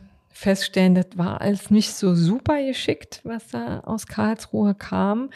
feststellen, 0.43 0.95
das 0.95 1.07
war 1.17 1.41
alles 1.41 1.71
nicht 1.71 1.95
so 1.95 2.15
super 2.15 2.63
geschickt, 2.63 3.21
was 3.25 3.49
da 3.49 3.81
aus 3.81 4.07
Karlsruhe 4.07 4.75
kam. 4.75 5.31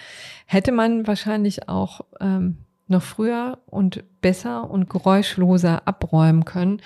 Hätte 0.47 0.73
man 0.73 1.07
wahrscheinlich 1.07 1.69
auch 1.69 2.03
ähm, 2.21 2.59
noch 2.89 3.03
früher 3.03 3.59
und 3.67 4.05
besser 4.21 4.71
und 4.71 4.91
geräuschloser 4.91 5.87
abräumen 5.87 6.45
können. 6.45 6.81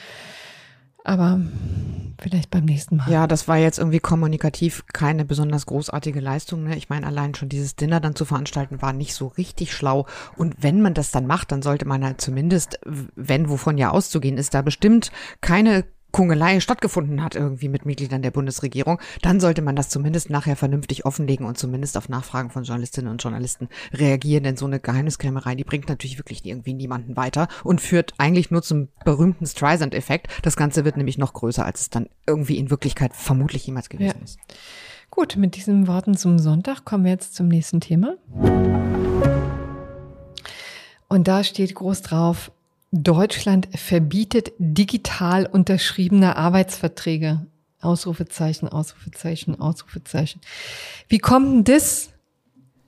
Aber 1.02 1.40
vielleicht 2.20 2.50
beim 2.50 2.66
nächsten 2.66 2.96
Mal. 2.96 3.10
Ja, 3.10 3.26
das 3.26 3.48
war 3.48 3.56
jetzt 3.56 3.78
irgendwie 3.78 4.00
kommunikativ 4.00 4.84
keine 4.92 5.24
besonders 5.24 5.64
großartige 5.66 6.20
Leistung. 6.20 6.64
Ne? 6.64 6.76
Ich 6.76 6.90
meine, 6.90 7.06
allein 7.06 7.34
schon 7.34 7.48
dieses 7.48 7.74
Dinner 7.74 8.00
dann 8.00 8.14
zu 8.14 8.24
veranstalten, 8.24 8.82
war 8.82 8.92
nicht 8.92 9.14
so 9.14 9.28
richtig 9.28 9.72
schlau. 9.72 10.06
Und 10.36 10.62
wenn 10.62 10.82
man 10.82 10.94
das 10.94 11.10
dann 11.10 11.26
macht, 11.26 11.52
dann 11.52 11.62
sollte 11.62 11.86
man 11.86 12.04
halt 12.04 12.20
zumindest, 12.20 12.78
wenn 12.84 13.48
wovon 13.48 13.78
ja 13.78 13.90
auszugehen 13.90 14.36
ist, 14.36 14.52
da 14.52 14.62
bestimmt 14.62 15.10
keine 15.40 15.84
Kungelei 16.12 16.60
stattgefunden 16.60 17.22
hat 17.22 17.34
irgendwie 17.34 17.68
mit 17.68 17.86
Mitgliedern 17.86 18.22
der 18.22 18.30
Bundesregierung, 18.30 19.00
dann 19.22 19.40
sollte 19.40 19.62
man 19.62 19.76
das 19.76 19.88
zumindest 19.88 20.30
nachher 20.30 20.56
vernünftig 20.56 21.04
offenlegen 21.04 21.46
und 21.46 21.58
zumindest 21.58 21.96
auf 21.96 22.08
Nachfragen 22.08 22.50
von 22.50 22.64
Journalistinnen 22.64 23.10
und 23.10 23.22
Journalisten 23.22 23.68
reagieren, 23.92 24.44
denn 24.44 24.56
so 24.56 24.66
eine 24.66 24.80
Geheimniskrämerei, 24.80 25.54
die 25.54 25.64
bringt 25.64 25.88
natürlich 25.88 26.18
wirklich 26.18 26.44
irgendwie 26.44 26.74
niemanden 26.74 27.16
weiter 27.16 27.48
und 27.64 27.80
führt 27.80 28.14
eigentlich 28.18 28.50
nur 28.50 28.62
zum 28.62 28.88
berühmten 29.04 29.46
Streisand-Effekt. 29.46 30.28
Das 30.42 30.56
Ganze 30.56 30.84
wird 30.84 30.96
nämlich 30.96 31.18
noch 31.18 31.32
größer, 31.32 31.64
als 31.64 31.82
es 31.82 31.90
dann 31.90 32.08
irgendwie 32.26 32.58
in 32.58 32.70
Wirklichkeit 32.70 33.14
vermutlich 33.14 33.66
jemals 33.66 33.88
gewesen 33.88 34.18
ja. 34.18 34.24
ist. 34.24 34.38
Gut, 35.10 35.36
mit 35.36 35.56
diesen 35.56 35.88
Worten 35.88 36.16
zum 36.16 36.38
Sonntag 36.38 36.84
kommen 36.84 37.04
wir 37.04 37.10
jetzt 37.10 37.34
zum 37.34 37.48
nächsten 37.48 37.80
Thema. 37.80 38.16
Und 41.08 41.26
da 41.26 41.42
steht 41.42 41.74
groß 41.74 42.02
drauf, 42.02 42.52
Deutschland 42.92 43.68
verbietet 43.74 44.52
digital 44.58 45.46
unterschriebene 45.46 46.36
Arbeitsverträge. 46.36 47.46
Ausrufezeichen, 47.80 48.68
Ausrufezeichen, 48.68 49.58
Ausrufezeichen. 49.58 50.40
Wie 51.08 51.18
kommt 51.18 51.68
denn 51.68 51.74
das? 51.76 52.10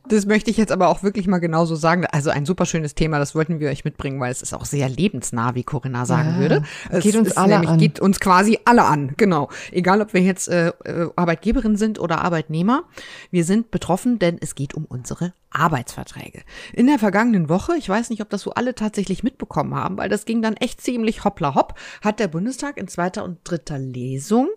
Das 0.09 0.27
möchte 0.27 0.51
ich 0.51 0.57
jetzt 0.57 0.73
aber 0.73 0.89
auch 0.89 1.03
wirklich 1.03 1.29
mal 1.29 1.39
genauso 1.39 1.77
sagen. 1.77 2.07
Also 2.07 2.31
ein 2.31 2.45
super 2.45 2.67
schönes 2.67 2.95
Thema, 2.95 3.19
das 3.19 3.35
wollten 3.35 3.61
wir 3.61 3.71
euch 3.71 3.85
mitbringen, 3.85 4.21
weil 4.21 4.33
es 4.33 4.43
ist 4.43 4.53
auch 4.53 4.65
sehr 4.65 4.89
lebensnah, 4.89 5.55
wie 5.55 5.63
Corinna 5.63 6.07
sagen 6.07 6.35
ja, 6.35 6.39
würde. 6.39 6.63
Es 6.91 7.05
geht 7.05 7.17
uns 7.17 7.37
alle 7.37 7.53
nämlich, 7.55 7.71
an. 7.71 7.79
Geht 7.79 8.01
uns 8.01 8.19
quasi 8.19 8.59
alle 8.65 8.85
an, 8.85 9.15
genau. 9.17 9.49
Egal, 9.71 10.03
ob 10.03 10.13
wir 10.13 10.21
jetzt 10.21 10.49
äh, 10.49 10.69
äh, 10.85 11.09
Arbeitgeberin 11.15 11.77
sind 11.77 12.01
oder 12.01 12.23
Arbeitnehmer, 12.23 12.85
wir 13.31 13.45
sind 13.45 13.71
betroffen, 13.71 14.19
denn 14.19 14.39
es 14.41 14.55
geht 14.55 14.75
um 14.75 14.87
unsere 14.87 15.35
Arbeitsverträge. 15.51 16.43
In 16.73 16.87
der 16.87 16.99
vergangenen 16.99 17.49
Woche, 17.49 17.77
ich 17.77 17.89
weiß 17.89 18.11
nicht, 18.11 18.23
ob 18.23 18.31
das 18.31 18.41
so 18.41 18.53
alle 18.53 18.75
tatsächlich 18.75 19.23
mitbekommen 19.23 19.75
haben, 19.75 19.99
weil 19.99 20.09
das 20.09 20.25
ging 20.25 20.43
dann 20.43 20.57
echt 20.57 20.81
ziemlich 20.81 21.25
hoppla 21.25 21.55
hopp, 21.55 21.75
hat 22.03 22.21
der 22.21 22.29
Bundestag 22.29 22.79
in 22.79 22.89
zweiter 22.89 23.23
und 23.23 23.39
dritter 23.45 23.79
Lesung 23.79 24.49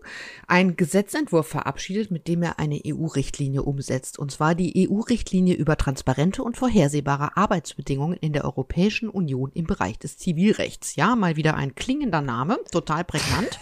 einen 0.47 0.77
Gesetzentwurf 0.77 1.47
verabschiedet, 1.47 2.11
mit 2.11 2.27
dem 2.27 2.43
er 2.43 2.59
eine 2.59 2.81
EU-Richtlinie 2.85 3.63
umsetzt. 3.63 4.17
Und 4.17 4.31
zwar 4.31 4.55
die 4.55 4.89
EU-Richtlinie 4.89 5.34
über 5.41 5.77
transparente 5.77 6.43
und 6.43 6.57
vorhersehbare 6.57 7.35
Arbeitsbedingungen 7.37 8.17
in 8.17 8.33
der 8.33 8.45
Europäischen 8.45 9.09
Union 9.09 9.51
im 9.53 9.65
Bereich 9.65 9.99
des 9.99 10.17
Zivilrechts. 10.17 10.95
Ja, 10.95 11.15
mal 11.15 11.35
wieder 11.35 11.55
ein 11.55 11.75
klingender 11.75 12.21
Name, 12.21 12.57
total 12.71 13.03
prägnant. 13.03 13.59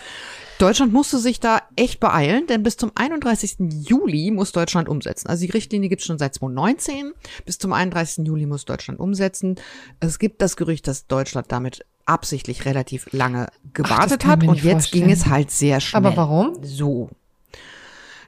Deutschland 0.59 0.93
musste 0.93 1.17
sich 1.17 1.39
da 1.39 1.61
echt 1.75 1.99
beeilen, 1.99 2.47
denn 2.47 2.63
bis 2.63 2.77
zum 2.77 2.91
31. 2.95 3.55
Juli 3.87 4.31
muss 4.31 4.51
Deutschland 4.51 4.87
umsetzen. 4.87 5.27
Also 5.27 5.45
die 5.45 5.51
Richtlinie 5.51 5.89
gibt 5.89 6.01
es 6.01 6.05
schon 6.07 6.19
seit 6.19 6.35
2019. 6.35 7.13
Bis 7.45 7.57
zum 7.57 7.73
31. 7.73 8.25
Juli 8.25 8.45
muss 8.45 8.65
Deutschland 8.65 8.99
umsetzen. 8.99 9.55
Es 9.99 10.19
gibt 10.19 10.41
das 10.41 10.55
Gerücht, 10.55 10.87
dass 10.87 11.07
Deutschland 11.07 11.51
damit 11.51 11.85
absichtlich 12.05 12.65
relativ 12.65 13.11
lange 13.11 13.47
gewartet 13.73 14.21
Ach, 14.25 14.29
hat 14.29 14.43
und 14.43 14.63
jetzt 14.63 14.71
vorstellen. 14.71 15.03
ging 15.05 15.13
es 15.13 15.25
halt 15.25 15.51
sehr 15.51 15.79
schnell. 15.79 16.05
Aber 16.05 16.17
warum? 16.17 16.57
So. 16.61 17.09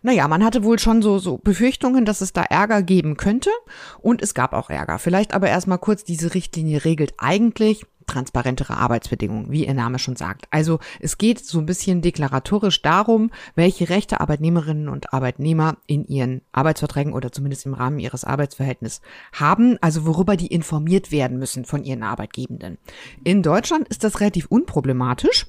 Naja, 0.05 0.27
man 0.27 0.43
hatte 0.43 0.63
wohl 0.63 0.77
schon 0.77 1.01
so, 1.01 1.17
so 1.17 1.39
Befürchtungen, 1.39 2.05
dass 2.05 2.21
es 2.21 2.31
da 2.31 2.43
Ärger 2.43 2.83
geben 2.83 3.17
könnte. 3.17 3.49
Und 4.03 4.21
es 4.21 4.35
gab 4.35 4.53
auch 4.53 4.69
Ärger. 4.69 4.99
Vielleicht 4.99 5.33
aber 5.33 5.49
erstmal 5.49 5.79
kurz, 5.79 6.03
diese 6.03 6.35
Richtlinie 6.35 6.85
regelt 6.85 7.15
eigentlich 7.17 7.87
transparentere 8.05 8.77
Arbeitsbedingungen, 8.77 9.51
wie 9.51 9.65
ihr 9.65 9.73
Name 9.73 9.97
schon 9.97 10.15
sagt. 10.15 10.45
Also 10.51 10.77
es 10.99 11.17
geht 11.17 11.43
so 11.43 11.57
ein 11.57 11.65
bisschen 11.65 12.03
deklaratorisch 12.03 12.83
darum, 12.83 13.31
welche 13.55 13.89
Rechte 13.89 14.19
Arbeitnehmerinnen 14.19 14.89
und 14.89 15.11
Arbeitnehmer 15.11 15.77
in 15.87 16.05
ihren 16.05 16.41
Arbeitsverträgen 16.51 17.11
oder 17.11 17.31
zumindest 17.31 17.65
im 17.65 17.73
Rahmen 17.73 17.97
ihres 17.97 18.25
Arbeitsverhältnisses 18.25 19.01
haben, 19.33 19.79
also 19.81 20.05
worüber 20.05 20.37
die 20.37 20.53
informiert 20.53 21.11
werden 21.11 21.39
müssen 21.39 21.65
von 21.65 21.83
ihren 21.83 22.03
Arbeitgebenden. 22.03 22.77
In 23.23 23.41
Deutschland 23.41 23.87
ist 23.87 24.03
das 24.03 24.19
relativ 24.19 24.45
unproblematisch 24.49 25.47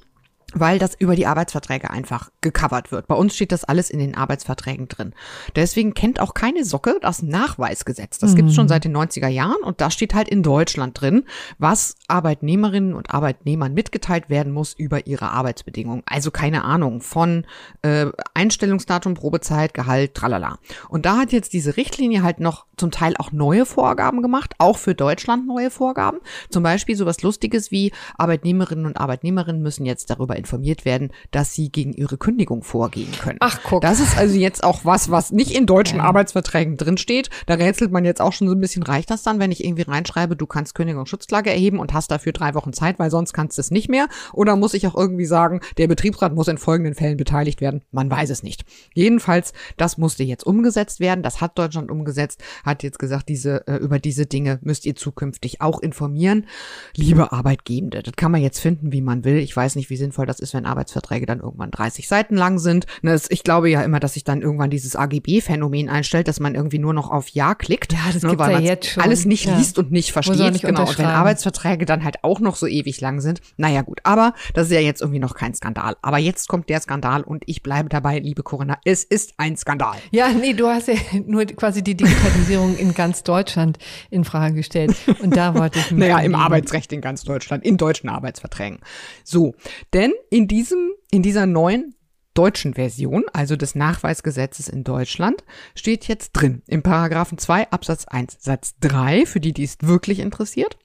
weil 0.54 0.78
das 0.78 0.94
über 0.98 1.16
die 1.16 1.26
Arbeitsverträge 1.26 1.90
einfach 1.90 2.30
gecovert 2.40 2.92
wird. 2.92 3.08
Bei 3.08 3.16
uns 3.16 3.34
steht 3.34 3.52
das 3.52 3.64
alles 3.64 3.90
in 3.90 3.98
den 3.98 4.14
Arbeitsverträgen 4.14 4.88
drin. 4.88 5.12
Deswegen 5.56 5.92
kennt 5.92 6.20
auch 6.20 6.34
keine 6.34 6.64
Socke 6.64 6.98
das 7.00 7.22
Nachweisgesetz. 7.22 8.18
Das 8.18 8.32
mhm. 8.32 8.36
gibt's 8.36 8.54
schon 8.54 8.68
seit 8.68 8.84
den 8.84 8.96
90er 8.96 9.28
Jahren 9.28 9.62
und 9.62 9.80
da 9.80 9.90
steht 9.90 10.14
halt 10.14 10.28
in 10.28 10.42
Deutschland 10.42 11.00
drin, 11.00 11.24
was 11.58 11.96
Arbeitnehmerinnen 12.06 12.94
und 12.94 13.12
Arbeitnehmern 13.12 13.74
mitgeteilt 13.74 14.30
werden 14.30 14.52
muss 14.52 14.72
über 14.72 15.06
ihre 15.06 15.30
Arbeitsbedingungen. 15.30 16.04
Also 16.06 16.30
keine 16.30 16.64
Ahnung 16.64 17.00
von 17.00 17.44
äh, 17.82 18.06
Einstellungsdatum, 18.34 19.14
Probezeit, 19.14 19.74
Gehalt, 19.74 20.14
tralala. 20.14 20.58
Und 20.88 21.06
da 21.06 21.18
hat 21.18 21.32
jetzt 21.32 21.52
diese 21.52 21.76
Richtlinie 21.76 22.22
halt 22.22 22.38
noch 22.38 22.66
zum 22.76 22.90
Teil 22.90 23.14
auch 23.18 23.32
neue 23.32 23.66
Vorgaben 23.66 24.22
gemacht, 24.22 24.54
auch 24.58 24.78
für 24.78 24.94
Deutschland 24.94 25.46
neue 25.46 25.70
Vorgaben. 25.70 26.18
Zum 26.50 26.62
Beispiel 26.62 26.94
sowas 26.94 27.22
Lustiges 27.22 27.70
wie 27.70 27.92
Arbeitnehmerinnen 28.16 28.86
und 28.86 28.98
Arbeitnehmerinnen 28.98 29.62
müssen 29.62 29.86
jetzt 29.86 30.10
darüber 30.10 30.35
informiert 30.36 30.84
werden, 30.84 31.10
dass 31.30 31.54
sie 31.54 31.70
gegen 31.70 31.92
ihre 31.92 32.18
Kündigung 32.18 32.62
vorgehen 32.62 33.12
können. 33.20 33.38
Ach, 33.40 33.60
guck. 33.64 33.80
Das 33.82 34.00
ist 34.00 34.16
also 34.16 34.36
jetzt 34.36 34.64
auch 34.64 34.84
was, 34.84 35.10
was 35.10 35.32
nicht 35.32 35.50
in 35.50 35.66
deutschen 35.66 35.98
ja. 35.98 36.04
Arbeitsverträgen 36.04 36.76
drinsteht. 36.76 37.30
Da 37.46 37.54
rätselt 37.54 37.92
man 37.92 38.04
jetzt 38.04 38.20
auch 38.20 38.32
schon 38.32 38.48
so 38.48 38.54
ein 38.54 38.60
bisschen, 38.60 38.82
reicht 38.82 39.10
das 39.10 39.22
dann, 39.22 39.38
wenn 39.38 39.52
ich 39.52 39.64
irgendwie 39.64 39.82
reinschreibe, 39.82 40.36
du 40.36 40.46
kannst 40.46 40.74
Kündigungsschutzklage 40.74 41.50
erheben 41.50 41.78
und 41.78 41.94
hast 41.94 42.10
dafür 42.10 42.32
drei 42.32 42.54
Wochen 42.54 42.72
Zeit, 42.72 42.98
weil 42.98 43.10
sonst 43.10 43.32
kannst 43.32 43.58
du 43.58 43.60
es 43.60 43.70
nicht 43.70 43.88
mehr? 43.88 44.08
Oder 44.32 44.56
muss 44.56 44.74
ich 44.74 44.86
auch 44.86 44.94
irgendwie 44.94 45.26
sagen, 45.26 45.60
der 45.78 45.88
Betriebsrat 45.88 46.34
muss 46.34 46.48
in 46.48 46.58
folgenden 46.58 46.94
Fällen 46.94 47.16
beteiligt 47.16 47.60
werden? 47.60 47.82
Man 47.90 48.10
weiß 48.10 48.30
es 48.30 48.42
nicht. 48.42 48.64
Jedenfalls, 48.94 49.52
das 49.76 49.98
musste 49.98 50.24
jetzt 50.24 50.44
umgesetzt 50.44 51.00
werden. 51.00 51.22
Das 51.22 51.40
hat 51.40 51.58
Deutschland 51.58 51.90
umgesetzt, 51.90 52.42
hat 52.64 52.82
jetzt 52.82 52.98
gesagt, 52.98 53.28
diese, 53.28 53.66
äh, 53.66 53.76
über 53.76 53.98
diese 53.98 54.26
Dinge 54.26 54.58
müsst 54.62 54.86
ihr 54.86 54.96
zukünftig 54.96 55.60
auch 55.60 55.80
informieren. 55.80 56.46
Liebe 56.94 57.32
Arbeitgebende, 57.32 58.02
das 58.02 58.14
kann 58.16 58.32
man 58.32 58.42
jetzt 58.42 58.60
finden, 58.60 58.92
wie 58.92 59.02
man 59.02 59.24
will. 59.24 59.38
Ich 59.38 59.56
weiß 59.56 59.76
nicht, 59.76 59.90
wie 59.90 59.96
sinnvoll 59.96 60.25
das 60.26 60.40
ist, 60.40 60.54
wenn 60.54 60.66
Arbeitsverträge 60.66 61.26
dann 61.26 61.40
irgendwann 61.40 61.70
30 61.70 62.08
Seiten 62.08 62.36
lang 62.36 62.58
sind. 62.58 62.86
Ne, 63.02 63.20
ich 63.28 63.42
glaube 63.42 63.70
ja 63.70 63.82
immer, 63.82 64.00
dass 64.00 64.14
sich 64.14 64.24
dann 64.24 64.42
irgendwann 64.42 64.70
dieses 64.70 64.96
AGB-Phänomen 64.96 65.88
einstellt, 65.88 66.28
dass 66.28 66.40
man 66.40 66.54
irgendwie 66.54 66.78
nur 66.78 66.92
noch 66.92 67.10
auf 67.10 67.28
Ja 67.28 67.54
klickt. 67.54 67.92
Ja, 67.92 67.98
das 68.12 68.22
ne, 68.22 68.38
weil 68.38 68.52
ja 68.52 68.60
jetzt 68.60 68.90
schon. 68.90 69.02
alles 69.02 69.24
nicht 69.24 69.46
ja. 69.46 69.56
liest 69.56 69.78
und 69.78 69.92
nicht 69.92 70.12
versteht. 70.12 70.52
Nicht 70.52 70.64
genau. 70.64 70.88
Und 70.88 70.98
wenn 70.98 71.06
Arbeitsverträge 71.06 71.86
dann 71.86 72.04
halt 72.04 72.22
auch 72.22 72.40
noch 72.40 72.56
so 72.56 72.66
ewig 72.66 73.00
lang 73.00 73.20
sind. 73.20 73.40
Naja, 73.56 73.82
gut. 73.82 74.00
Aber 74.04 74.34
das 74.54 74.66
ist 74.66 74.72
ja 74.72 74.80
jetzt 74.80 75.00
irgendwie 75.00 75.20
noch 75.20 75.34
kein 75.34 75.54
Skandal. 75.54 75.96
Aber 76.02 76.18
jetzt 76.18 76.48
kommt 76.48 76.68
der 76.68 76.80
Skandal 76.80 77.22
und 77.22 77.44
ich 77.46 77.62
bleibe 77.62 77.88
dabei, 77.88 78.18
liebe 78.18 78.42
Corinna. 78.42 78.78
Es 78.84 79.04
ist 79.04 79.34
ein 79.38 79.56
Skandal. 79.56 79.96
Ja, 80.10 80.28
nee, 80.28 80.52
du 80.52 80.66
hast 80.66 80.88
ja 80.88 80.94
nur 81.26 81.44
quasi 81.46 81.82
die 81.82 81.96
Digitalisierung 81.96 82.76
in 82.76 82.94
ganz 82.94 83.22
Deutschland 83.22 83.78
in 84.10 84.24
Frage 84.24 84.54
gestellt. 84.54 84.96
Und 85.20 85.36
da 85.36 85.54
wollte 85.54 85.78
ich 85.78 85.90
mich 85.90 86.00
Naja, 86.00 86.18
im 86.20 86.34
Arbeitsrecht 86.34 86.92
in 86.92 87.00
ganz 87.00 87.22
Deutschland, 87.24 87.64
in 87.64 87.76
deutschen 87.76 88.08
Arbeitsverträgen. 88.08 88.80
So. 89.24 89.54
Denn 89.92 90.12
in 90.30 90.48
diesem, 90.48 90.92
in 91.10 91.22
dieser 91.22 91.46
neuen 91.46 91.94
deutschen 92.36 92.74
Version, 92.74 93.24
also 93.32 93.56
des 93.56 93.74
Nachweisgesetzes 93.74 94.68
in 94.68 94.84
Deutschland, 94.84 95.42
steht 95.74 96.06
jetzt 96.06 96.32
drin, 96.32 96.62
im 96.66 96.82
Paragraphen 96.82 97.38
2 97.38 97.70
Absatz 97.70 98.04
1 98.06 98.36
Satz 98.40 98.74
3, 98.80 99.26
für 99.26 99.40
die, 99.40 99.52
die 99.52 99.64
es 99.64 99.78
wirklich 99.80 100.20
interessiert, 100.20 100.76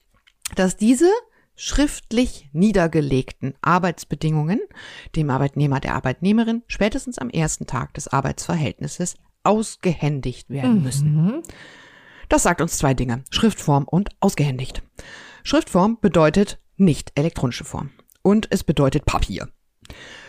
dass 0.56 0.76
diese 0.76 1.10
schriftlich 1.54 2.48
niedergelegten 2.52 3.54
Arbeitsbedingungen 3.60 4.60
dem 5.14 5.30
Arbeitnehmer, 5.30 5.80
der 5.80 5.94
Arbeitnehmerin 5.94 6.62
spätestens 6.66 7.18
am 7.18 7.30
ersten 7.30 7.66
Tag 7.66 7.94
des 7.94 8.08
Arbeitsverhältnisses 8.08 9.16
ausgehändigt 9.44 10.48
werden 10.48 10.78
mhm. 10.78 10.82
müssen. 10.82 11.42
Das 12.28 12.44
sagt 12.44 12.62
uns 12.62 12.78
zwei 12.78 12.94
Dinge, 12.94 13.24
Schriftform 13.30 13.84
und 13.84 14.08
ausgehändigt. 14.20 14.82
Schriftform 15.44 15.98
bedeutet 16.00 16.58
nicht 16.76 17.12
elektronische 17.14 17.64
Form 17.64 17.90
und 18.22 18.48
es 18.50 18.64
bedeutet 18.64 19.04
Papier. 19.04 19.48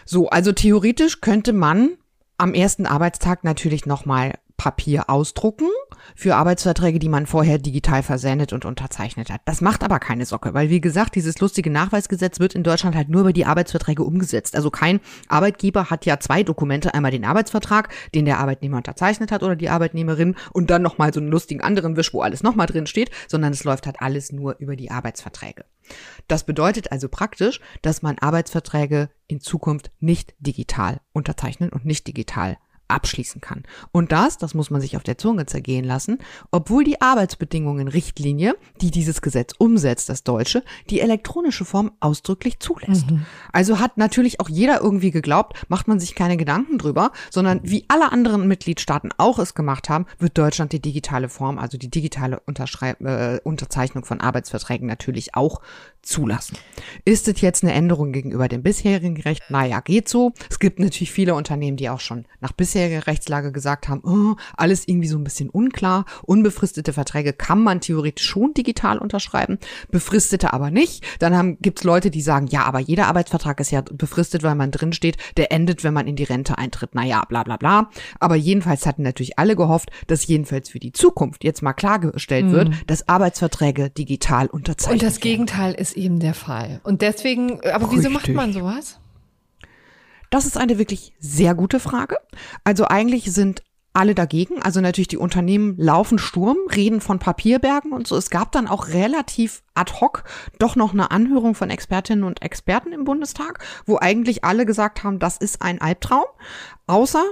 So, 0.06 0.30
also 0.30 0.52
theoretisch 0.52 1.22
könnte 1.22 1.54
man 1.54 1.98
am 2.38 2.54
ersten 2.54 2.86
Arbeitstag 2.86 3.44
natürlich 3.44 3.86
nochmal 3.86 4.34
Papier 4.58 5.10
ausdrucken 5.10 5.68
für 6.16 6.36
Arbeitsverträge, 6.36 7.00
die 7.00 7.10
man 7.10 7.26
vorher 7.26 7.58
digital 7.58 8.04
versendet 8.04 8.54
und 8.54 8.66
unterzeichnet 8.66 9.30
hat. 9.30 9.42
Das 9.46 9.62
macht 9.62 9.84
aber 9.84 10.00
keine 10.00 10.26
Socke, 10.26 10.54
weil 10.54 10.70
wie 10.70 10.82
gesagt, 10.82 11.16
dieses 11.16 11.40
lustige 11.40 11.70
Nachweisgesetz 11.70 12.40
wird 12.40 12.56
in 12.56 12.64
Deutschland 12.64 12.96
halt 12.96 13.10
nur 13.10 13.22
über 13.22 13.34
die 13.34 13.46
Arbeitsverträge 13.46 14.04
umgesetzt. 14.04 14.56
Also 14.56 14.70
kein 14.70 15.00
Arbeitgeber 15.28 15.90
hat 15.90 16.06
ja 16.06 16.20
zwei 16.20 16.44
Dokumente, 16.44 16.94
einmal 16.94 17.12
den 17.12 17.26
Arbeitsvertrag, 17.26 17.90
den 18.14 18.26
der 18.26 18.40
Arbeitnehmer 18.40 18.78
unterzeichnet 18.78 19.32
hat 19.32 19.44
oder 19.44 19.56
die 19.56 19.70
Arbeitnehmerin 19.70 20.36
und 20.52 20.70
dann 20.70 20.82
nochmal 20.82 21.14
so 21.14 21.20
einen 21.20 21.30
lustigen 21.30 21.62
anderen 21.62 21.98
Wisch, 21.98 22.14
wo 22.14 22.22
alles 22.22 22.44
nochmal 22.44 22.68
drin 22.68 22.88
steht, 22.88 23.12
sondern 23.28 23.54
es 23.54 23.64
läuft 23.64 23.86
halt 23.86 23.98
alles 24.00 24.32
nur 24.32 24.56
über 24.60 24.76
die 24.76 24.92
Arbeitsverträge. 24.92 25.66
Das 26.28 26.46
bedeutet 26.46 26.92
also 26.92 27.10
praktisch, 27.10 27.60
dass 27.82 28.02
man 28.02 28.18
Arbeitsverträge 28.18 29.10
in 29.28 29.42
Zukunft 29.42 29.92
nicht 30.00 30.36
digital 30.40 31.02
unterzeichnen 31.12 31.70
und 31.70 31.86
nicht 31.86 32.08
digital 32.08 32.58
abschließen 32.94 33.42
kann. 33.42 33.64
Und 33.92 34.12
das, 34.12 34.38
das 34.38 34.54
muss 34.54 34.70
man 34.70 34.82
sich 34.82 34.96
auf 34.96 35.04
der 35.04 35.18
Zunge 35.18 35.46
zergehen 35.46 35.86
lassen, 35.86 36.20
obwohl 36.52 36.84
die 36.84 37.02
Arbeitsbedingungen 37.02 37.88
Richtlinie, 37.88 38.56
die 38.82 38.92
dieses 38.92 39.22
Gesetz 39.22 39.54
umsetzt, 39.58 40.10
das 40.10 40.24
Deutsche, 40.24 40.64
die 40.90 41.00
elektronische 41.00 41.66
Form 41.66 41.92
ausdrücklich 42.00 42.60
zulässt. 42.60 43.10
Mhm. 43.10 43.26
Also 43.52 43.80
hat 43.80 43.98
natürlich 43.98 44.40
auch 44.40 44.50
jeder 44.50 44.82
irgendwie 44.82 45.12
geglaubt, 45.12 45.66
macht 45.68 45.88
man 45.88 46.00
sich 46.00 46.16
keine 46.16 46.38
Gedanken 46.38 46.78
drüber, 46.78 47.12
sondern 47.30 47.60
wie 47.64 47.86
alle 47.88 48.12
anderen 48.12 48.48
Mitgliedstaaten 48.48 49.12
auch 49.18 49.40
es 49.40 49.54
gemacht 49.54 49.90
haben, 49.90 50.06
wird 50.20 50.38
Deutschland 50.38 50.72
die 50.72 50.82
digitale 50.82 51.30
Form, 51.30 51.58
also 51.58 51.78
die 51.78 51.90
digitale 51.90 52.40
Unterschreib 52.46 53.02
äh, 53.02 53.40
Unterzeichnung 53.44 54.06
von 54.06 54.22
Arbeitsverträgen 54.22 54.88
natürlich 54.88 55.36
auch 55.36 55.62
zulassen. 56.02 56.58
Ist 57.06 57.28
es 57.28 57.42
jetzt 57.42 57.64
eine 57.64 57.74
Änderung 57.74 58.12
gegenüber 58.12 58.48
dem 58.48 58.62
bisherigen 58.62 59.20
Recht? 59.22 59.44
Naja, 59.50 59.80
geht 59.80 60.10
so. 60.10 60.34
Es 60.50 60.60
gibt 60.60 60.80
natürlich 60.80 61.12
viele 61.12 61.34
Unternehmen, 61.34 61.78
die 61.78 61.90
auch 61.90 62.02
schon 62.02 62.26
nach 62.42 62.54
bisheriger 62.84 63.08
Rechtslage 63.08 63.52
gesagt 63.52 63.88
haben, 63.88 64.02
oh, 64.04 64.36
alles 64.56 64.88
irgendwie 64.88 65.08
so 65.08 65.18
ein 65.18 65.24
bisschen 65.24 65.50
unklar. 65.50 66.06
Unbefristete 66.24 66.94
Verträge 66.94 67.34
kann 67.34 67.62
man 67.62 67.82
theoretisch 67.82 68.26
schon 68.26 68.54
digital 68.54 68.98
unterschreiben, 68.98 69.58
befristete 69.90 70.54
aber 70.54 70.72
nicht. 70.72 71.04
Dann 71.20 71.58
gibt 71.60 71.80
es 71.80 71.84
Leute, 71.84 72.12
die 72.12 72.22
sagen, 72.22 72.48
ja, 72.48 72.64
aber 72.64 72.80
jeder 72.80 73.08
Arbeitsvertrag 73.08 73.60
ist 73.60 73.72
ja 73.72 73.82
befristet, 73.82 74.44
weil 74.44 74.56
man 74.56 74.72
drin 74.72 74.94
steht, 74.94 75.18
der 75.38 75.52
endet, 75.52 75.84
wenn 75.84 75.94
man 75.94 76.08
in 76.08 76.16
die 76.16 76.24
Rente 76.24 76.58
eintritt. 76.58 76.96
Naja, 76.96 77.24
bla 77.28 77.44
bla 77.44 77.58
bla. 77.58 77.90
Aber 78.20 78.36
jedenfalls 78.36 78.86
hatten 78.86 79.04
natürlich 79.04 79.40
alle 79.40 79.56
gehofft, 79.56 79.90
dass 80.08 80.28
jedenfalls 80.28 80.70
für 80.70 80.80
die 80.80 80.92
Zukunft 80.92 81.44
jetzt 81.44 81.62
mal 81.62 81.74
klargestellt 81.74 82.48
mhm. 82.48 82.52
wird, 82.52 82.72
dass 82.88 83.08
Arbeitsverträge 83.08 83.90
digital 83.90 84.48
unterzeichnet 84.48 85.02
werden. 85.02 85.08
Und 85.08 85.16
das 85.16 85.22
Gegenteil 85.22 85.74
ist 85.74 85.96
eben 85.96 86.20
der 86.20 86.34
Fall. 86.34 86.82
Und 86.84 87.02
deswegen, 87.02 87.62
aber 87.62 87.92
wieso 87.92 88.10
macht 88.10 88.30
man 88.30 88.54
sowas? 88.54 89.00
Das 90.34 90.48
ist 90.48 90.58
eine 90.58 90.80
wirklich 90.80 91.14
sehr 91.20 91.54
gute 91.54 91.80
Frage. 91.80 92.18
Also 92.64 92.88
eigentlich 92.88 93.32
sind 93.32 93.62
alle 93.94 94.16
dagegen. 94.16 94.64
Also 94.64 94.82
natürlich 94.82 95.08
die 95.08 95.18
Unternehmen 95.18 95.76
laufen 95.78 96.18
Sturm, 96.18 96.58
reden 96.76 97.02
von 97.02 97.20
Papierbergen 97.20 97.92
und 97.94 98.08
so. 98.08 98.18
Es 98.18 98.32
gab 98.32 98.52
dann 98.52 98.68
auch 98.68 98.88
relativ 98.88 99.62
ad 99.76 99.94
hoc 100.02 100.24
doch 100.58 100.76
noch 100.76 100.94
eine 100.94 101.12
Anhörung 101.12 101.54
von 101.54 101.70
Expertinnen 101.70 102.24
und 102.24 102.42
Experten 102.42 102.94
im 102.94 103.04
Bundestag, 103.04 103.64
wo 103.86 104.00
eigentlich 104.00 104.44
alle 104.44 104.66
gesagt 104.66 105.04
haben, 105.04 105.20
das 105.20 105.38
ist 105.38 105.62
ein 105.62 105.80
Albtraum, 105.80 106.26
außer 106.88 107.24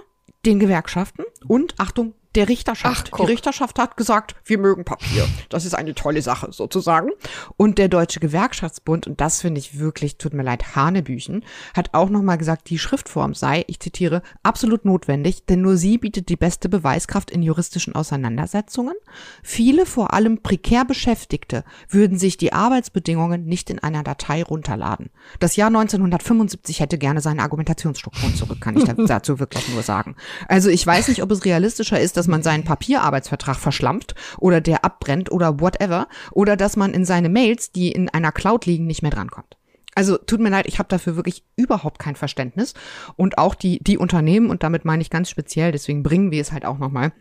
den 0.45 0.60
Gewerkschaften 0.60 1.23
und 1.48 1.80
Achtung, 1.80 2.14
der 2.36 2.48
Richterschaft. 2.48 3.12
Ach, 3.14 3.18
die 3.18 3.26
Richterschaft 3.26 3.78
hat 3.78 3.98
gesagt, 3.98 4.36
wir 4.45 4.58
mögen 4.58 4.86
Papier. 4.86 5.28
Das 5.49 5.66
ist 5.66 5.74
eine 5.74 5.94
tolle 5.94 6.22
Sache 6.22 6.52
sozusagen. 6.52 7.10
Und 7.58 7.78
der 7.78 7.90
Deutsche 7.90 8.20
Gewerkschaftsbund, 8.20 9.08
und 9.08 9.20
das 9.20 9.41
finde 9.41 9.60
ich 9.60 9.80
wirklich, 9.80 10.18
tut 10.18 10.34
mir 10.34 10.44
leid, 10.44 10.76
Hanebüchen, 10.76 11.44
hat 11.76 11.94
auch 11.94 12.10
nochmal 12.10 12.38
gesagt, 12.38 12.70
die 12.70 12.80
Schriftform 12.80 13.34
sei, 13.34 13.66
ich 13.68 13.80
zitiere, 13.80 14.22
absolut 14.44 14.86
notwendig, 14.86 15.45
denn 15.45 15.62
nur 15.62 15.76
sie 15.76 15.98
bietet 15.98 16.30
die 16.30 16.38
beste 16.38 16.70
Beweiskraft 16.70 17.32
in 17.32 17.44
juristischen 17.44 17.95
Auseinandersetzungen. 17.95 18.95
Viele, 19.44 19.86
vor 19.86 20.14
allem 20.14 20.41
prekär 20.41 20.86
Beschäftigte, 20.86 21.64
würden 21.90 22.18
sich 22.18 22.38
die 22.38 22.53
Arbeitsbedingungen 22.53 23.45
nicht 23.45 23.70
in 23.70 23.80
einer 23.80 24.03
Datei 24.03 24.44
runterladen. 24.44 25.10
Das 25.40 25.58
Jahr 25.58 25.68
1975 25.68 26.80
hätte 26.80 26.98
gerne 26.98 27.20
seine 27.20 27.41
Argumentationsstrukturen 27.41 28.36
zurück, 28.36 28.62
kann 28.62 28.78
ich 28.78 28.86
dazu 29.08 29.40
wirklich 29.40 29.68
nur 29.70 29.84
sagen. 29.84 30.16
Also 30.48 30.70
ich 30.70 30.86
weiß 30.86 31.10
nicht, 31.10 31.24
ob 31.24 31.32
es 31.32 31.44
realistischer 31.44 31.99
ist, 31.99 32.18
dass 32.22 32.27
man 32.27 32.43
seinen 32.43 32.64
Papierarbeitsvertrag 32.64 33.57
verschlampt 33.57 34.14
oder 34.38 34.61
der 34.61 34.85
abbrennt 34.85 35.31
oder 35.31 35.60
whatever 35.60 36.07
oder 36.30 36.56
dass 36.56 36.77
man 36.77 36.93
in 36.93 37.03
seine 37.03 37.30
Mails, 37.30 37.72
die 37.72 37.91
in 37.91 38.10
einer 38.10 38.31
Cloud 38.31 38.68
liegen, 38.68 38.85
nicht 38.85 39.02
mehr 39.02 39.10
drankommt. 39.10 39.57
Also 39.95 40.18
tut 40.18 40.39
mir 40.39 40.49
leid, 40.49 40.68
ich 40.68 40.77
habe 40.77 40.88
dafür 40.88 41.15
wirklich 41.15 41.43
überhaupt 41.56 41.98
kein 41.98 42.15
Verständnis 42.15 42.76
und 43.15 43.39
auch 43.39 43.56
die 43.56 43.80
die 43.80 43.98
Unternehmen 43.98 44.52
und 44.52 44.61
damit 44.61 44.85
meine 44.85 45.02
ich 45.02 45.10
ganz 45.10 45.31
speziell, 45.31 45.72
deswegen 45.72 46.03
bringen 46.03 46.30
wir 46.30 46.41
es 46.41 46.52
halt 46.52 46.64
auch 46.64 46.77
noch 46.77 46.91
mal 46.91 47.11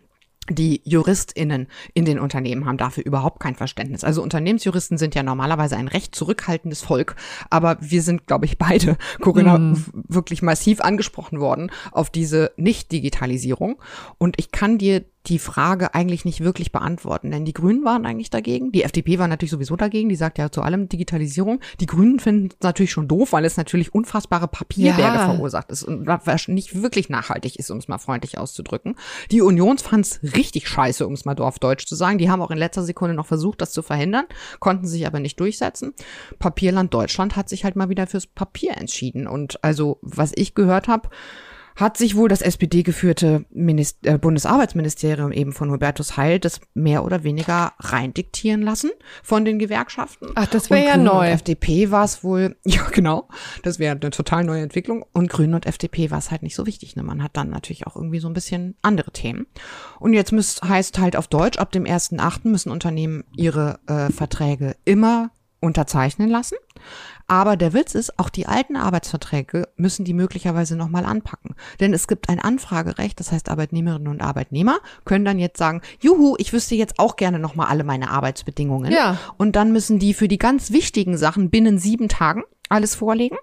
die 0.49 0.81
JuristInnen 0.85 1.67
in 1.93 2.03
den 2.03 2.19
Unternehmen 2.19 2.65
haben 2.65 2.77
dafür 2.77 3.05
überhaupt 3.05 3.39
kein 3.39 3.55
Verständnis. 3.55 4.03
Also 4.03 4.23
Unternehmensjuristen 4.23 4.97
sind 4.97 5.13
ja 5.13 5.23
normalerweise 5.23 5.77
ein 5.77 5.87
recht 5.87 6.15
zurückhaltendes 6.15 6.81
Volk, 6.81 7.15
aber 7.49 7.77
wir 7.79 8.01
sind, 8.01 8.25
glaube 8.25 8.45
ich, 8.45 8.57
beide, 8.57 8.97
Corinna, 9.21 9.57
mm. 9.57 9.85
wirklich 10.07 10.41
massiv 10.41 10.81
angesprochen 10.81 11.39
worden 11.39 11.71
auf 11.91 12.09
diese 12.09 12.51
Nicht-Digitalisierung. 12.57 13.81
Und 14.17 14.39
ich 14.39 14.51
kann 14.51 14.77
dir 14.77 15.05
die 15.27 15.39
Frage 15.39 15.93
eigentlich 15.93 16.25
nicht 16.25 16.41
wirklich 16.41 16.71
beantworten, 16.71 17.29
denn 17.31 17.45
die 17.45 17.53
Grünen 17.53 17.85
waren 17.85 18.05
eigentlich 18.05 18.31
dagegen. 18.31 18.71
Die 18.71 18.83
FDP 18.83 19.19
war 19.19 19.27
natürlich 19.27 19.51
sowieso 19.51 19.75
dagegen. 19.75 20.09
Die 20.09 20.15
sagt 20.15 20.37
ja 20.37 20.51
zu 20.51 20.61
allem 20.61 20.89
Digitalisierung. 20.89 21.59
Die 21.79 21.85
Grünen 21.85 22.19
finden 22.19 22.49
es 22.49 22.57
natürlich 22.61 22.91
schon 22.91 23.07
doof, 23.07 23.33
weil 23.33 23.45
es 23.45 23.57
natürlich 23.57 23.93
unfassbare 23.93 24.47
Papierberge 24.47 25.17
ja. 25.17 25.33
verursacht 25.33 25.71
ist 25.71 25.83
und 25.83 26.07
nicht 26.47 26.81
wirklich 26.81 27.09
nachhaltig 27.09 27.57
ist, 27.57 27.69
um 27.69 27.77
es 27.77 27.87
mal 27.87 27.99
freundlich 27.99 28.37
auszudrücken. 28.37 28.95
Die 29.29 29.41
Union 29.41 29.77
fand 29.77 30.05
es 30.05 30.19
richtig 30.35 30.67
scheiße, 30.67 31.05
um 31.05 31.13
es 31.13 31.25
mal 31.25 31.37
auf 31.39 31.59
Deutsch 31.59 31.85
zu 31.85 31.95
sagen. 31.95 32.17
Die 32.17 32.29
haben 32.29 32.41
auch 32.41 32.51
in 32.51 32.57
letzter 32.57 32.83
Sekunde 32.83 33.15
noch 33.15 33.25
versucht, 33.27 33.61
das 33.61 33.71
zu 33.71 33.81
verhindern, 33.81 34.25
konnten 34.59 34.87
sich 34.87 35.05
aber 35.05 35.19
nicht 35.19 35.39
durchsetzen. 35.39 35.93
Papierland 36.39 36.93
Deutschland 36.93 37.35
hat 37.35 37.47
sich 37.47 37.63
halt 37.63 37.75
mal 37.75 37.89
wieder 37.89 38.07
fürs 38.07 38.27
Papier 38.27 38.77
entschieden. 38.77 39.27
Und 39.27 39.63
also, 39.63 39.99
was 40.01 40.31
ich 40.35 40.55
gehört 40.55 40.87
habe, 40.87 41.09
hat 41.81 41.97
sich 41.97 42.15
wohl 42.15 42.29
das 42.29 42.41
SPD-geführte 42.41 43.45
äh, 43.53 44.17
Bundesarbeitsministerium 44.17 45.31
eben 45.31 45.51
von 45.51 45.71
Hubertus 45.71 46.15
Heil 46.15 46.39
das 46.39 46.61
mehr 46.73 47.03
oder 47.03 47.23
weniger 47.23 47.73
rein 47.79 48.13
diktieren 48.13 48.61
lassen 48.61 48.91
von 49.23 49.43
den 49.43 49.59
Gewerkschaften. 49.59 50.29
Ach, 50.35 50.47
das 50.47 50.69
wäre 50.69 50.85
ja 50.85 50.97
neu. 50.97 51.27
Und 51.27 51.33
FDP 51.33 51.91
war 51.91 52.05
es 52.05 52.23
wohl, 52.23 52.55
ja 52.65 52.83
genau, 52.91 53.27
das 53.63 53.79
wäre 53.79 53.97
eine 53.99 54.09
total 54.11 54.43
neue 54.43 54.61
Entwicklung. 54.61 55.05
Und 55.13 55.29
Grünen 55.29 55.55
und 55.55 55.65
FDP 55.65 56.11
war 56.11 56.19
es 56.19 56.31
halt 56.31 56.43
nicht 56.43 56.55
so 56.55 56.65
wichtig. 56.65 56.95
Ne? 56.95 57.03
Man 57.03 57.23
hat 57.23 57.35
dann 57.35 57.49
natürlich 57.49 57.87
auch 57.87 57.95
irgendwie 57.95 58.19
so 58.19 58.27
ein 58.27 58.33
bisschen 58.33 58.75
andere 58.81 59.11
Themen. 59.11 59.47
Und 59.99 60.13
jetzt 60.13 60.31
müsst, 60.31 60.63
heißt 60.63 60.99
halt 60.99 61.15
auf 61.15 61.27
Deutsch, 61.27 61.57
ab 61.57 61.71
dem 61.71 61.83
1.8. 61.85 62.47
müssen 62.47 62.71
Unternehmen 62.71 63.23
ihre 63.35 63.79
äh, 63.87 64.11
Verträge 64.11 64.75
immer 64.85 65.31
unterzeichnen 65.59 66.29
lassen. 66.29 66.55
Aber 67.31 67.55
der 67.55 67.71
Witz 67.71 67.95
ist, 67.95 68.19
auch 68.19 68.27
die 68.27 68.45
alten 68.45 68.75
Arbeitsverträge 68.75 69.69
müssen 69.77 70.03
die 70.03 70.13
möglicherweise 70.13 70.75
nochmal 70.75 71.05
anpacken. 71.05 71.55
Denn 71.79 71.93
es 71.93 72.09
gibt 72.09 72.27
ein 72.27 72.41
Anfragerecht, 72.41 73.17
das 73.21 73.31
heißt 73.31 73.47
Arbeitnehmerinnen 73.47 74.09
und 74.09 74.19
Arbeitnehmer 74.19 74.79
können 75.05 75.23
dann 75.23 75.39
jetzt 75.39 75.57
sagen, 75.57 75.79
juhu, 76.01 76.35
ich 76.39 76.51
wüsste 76.51 76.75
jetzt 76.75 76.99
auch 76.99 77.15
gerne 77.15 77.39
nochmal 77.39 77.67
alle 77.67 77.85
meine 77.85 78.09
Arbeitsbedingungen. 78.09 78.91
Ja. 78.91 79.17
Und 79.37 79.55
dann 79.55 79.71
müssen 79.71 79.97
die 79.97 80.13
für 80.13 80.27
die 80.27 80.39
ganz 80.39 80.73
wichtigen 80.73 81.17
Sachen 81.17 81.49
binnen 81.49 81.77
sieben 81.77 82.09
Tagen 82.09 82.43
alles 82.67 82.95
vorlegen. 82.95 83.37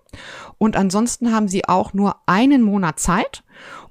Und 0.59 0.77
ansonsten 0.77 1.33
haben 1.33 1.49
sie 1.49 1.67
auch 1.67 1.95
nur 1.95 2.17
einen 2.27 2.61
Monat 2.61 3.01
Zeit, 3.01 3.43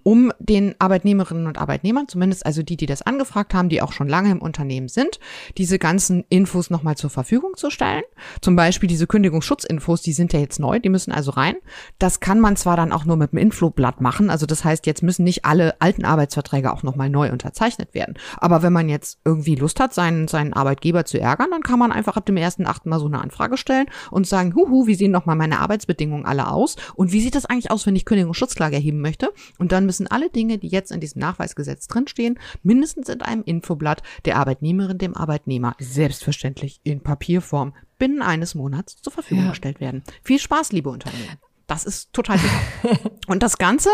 um 0.08 0.32
den 0.40 0.74
Arbeitnehmerinnen 0.80 1.48
und 1.48 1.58
Arbeitnehmern, 1.58 2.08
zumindest 2.08 2.46
also 2.46 2.64
die, 2.64 2.78
die 2.78 2.86
das 2.86 3.02
angefragt 3.02 3.54
haben, 3.54 3.68
die 3.68 3.82
auch 3.82 3.92
schon 3.92 4.08
lange 4.08 4.32
im 4.32 4.42
Unternehmen 4.42 4.88
sind, 4.88 5.20
diese 5.58 5.80
ganzen 5.80 6.24
Infos 6.30 6.70
nochmal 6.70 6.96
zur 6.96 7.10
Verfügung 7.10 7.58
zu 7.58 7.70
stellen. 7.70 8.04
Zum 8.40 8.56
Beispiel 8.56 8.88
diese 8.88 9.06
Kündigungsschutzinfos, 9.06 10.02
die 10.04 10.14
sind 10.14 10.32
ja 10.32 10.40
jetzt 10.40 10.62
neu, 10.62 10.80
die 10.80 10.88
müssen 10.88 11.12
also 11.12 11.32
rein. 11.32 11.56
Das 12.00 12.22
kann 12.22 12.40
man 12.40 12.56
zwar 12.56 12.78
dann 12.78 12.94
auch 12.94 13.04
nur 13.04 13.18
mit 13.18 13.34
dem 13.34 13.40
Infoblatt 13.40 14.00
machen, 14.00 14.30
also 14.30 14.46
das 14.46 14.64
heißt, 14.64 14.86
jetzt 14.86 15.04
müssen 15.04 15.26
nicht 15.26 15.44
alle 15.44 15.76
alten 15.82 16.06
Arbeitsverträge 16.06 16.72
auch 16.72 16.84
nochmal 16.84 17.10
neu 17.10 17.30
unterzeichnet 17.30 17.94
werden. 17.94 18.16
Aber 18.38 18.64
wenn 18.64 18.72
man 18.72 18.88
jetzt 18.88 19.20
irgendwie 19.26 19.56
Lust 19.56 19.82
hat, 19.82 19.94
seinen, 19.94 20.30
seinen 20.30 20.54
Arbeitgeber 20.54 21.04
zu 21.04 21.20
ärgern, 21.20 21.52
dann 21.52 21.64
kann 21.64 21.80
man 21.80 21.92
einfach 21.92 22.16
ab 22.16 22.26
dem 22.26 22.38
ersten 22.38 22.66
Achten 22.66 22.88
mal 22.88 23.00
so 23.00 23.08
eine 23.08 23.20
Anfrage 23.20 23.58
stellen 23.58 23.88
und 24.10 24.26
sagen, 24.26 24.56
huhu, 24.56 24.88
wie 24.88 24.96
sehen 24.96 25.12
nochmal 25.12 25.36
meine 25.36 25.60
Arbeitsbedingungen 25.60 26.26
alle 26.26 26.50
aus? 26.50 26.78
Und 26.96 27.12
wie 27.12 27.20
sieht 27.20 27.36
das 27.36 27.46
eigentlich 27.46 27.72
aus, 27.72 27.86
wenn 27.86 27.98
ich 27.98 28.06
Kündigungsschutzklage 28.06 28.78
erheben 28.78 29.02
möchte? 29.02 29.34
Und 29.58 29.74
dann 29.74 29.86
müssen 29.86 29.97
müssen 29.98 30.12
alle 30.12 30.30
Dinge, 30.30 30.60
die 30.60 30.68
jetzt 30.68 30.92
in 30.92 31.00
diesem 31.00 31.22
Nachweisgesetz 31.22 31.88
drinstehen, 31.88 32.40
mindestens 32.62 33.10
in 33.10 33.22
einem 33.22 33.44
Infoblatt 33.44 34.04
der 34.26 34.38
Arbeitnehmerin, 34.38 35.00
dem 35.00 35.16
Arbeitnehmer, 35.16 35.76
selbstverständlich 35.80 36.80
in 36.84 37.02
Papierform, 37.02 37.74
binnen 37.98 38.22
eines 38.22 38.54
Monats 38.54 39.02
zur 39.02 39.12
Verfügung 39.12 39.46
ja. 39.46 39.50
gestellt 39.50 39.80
werden. 39.80 40.04
Viel 40.22 40.40
Spaß, 40.40 40.72
liebe 40.72 40.90
Unternehmen. 40.90 41.40
Das 41.68 41.84
ist 41.84 42.14
total 42.14 42.40
super. 42.40 43.00
Und 43.28 43.44
das 43.44 43.58
Ganze, 43.58 43.90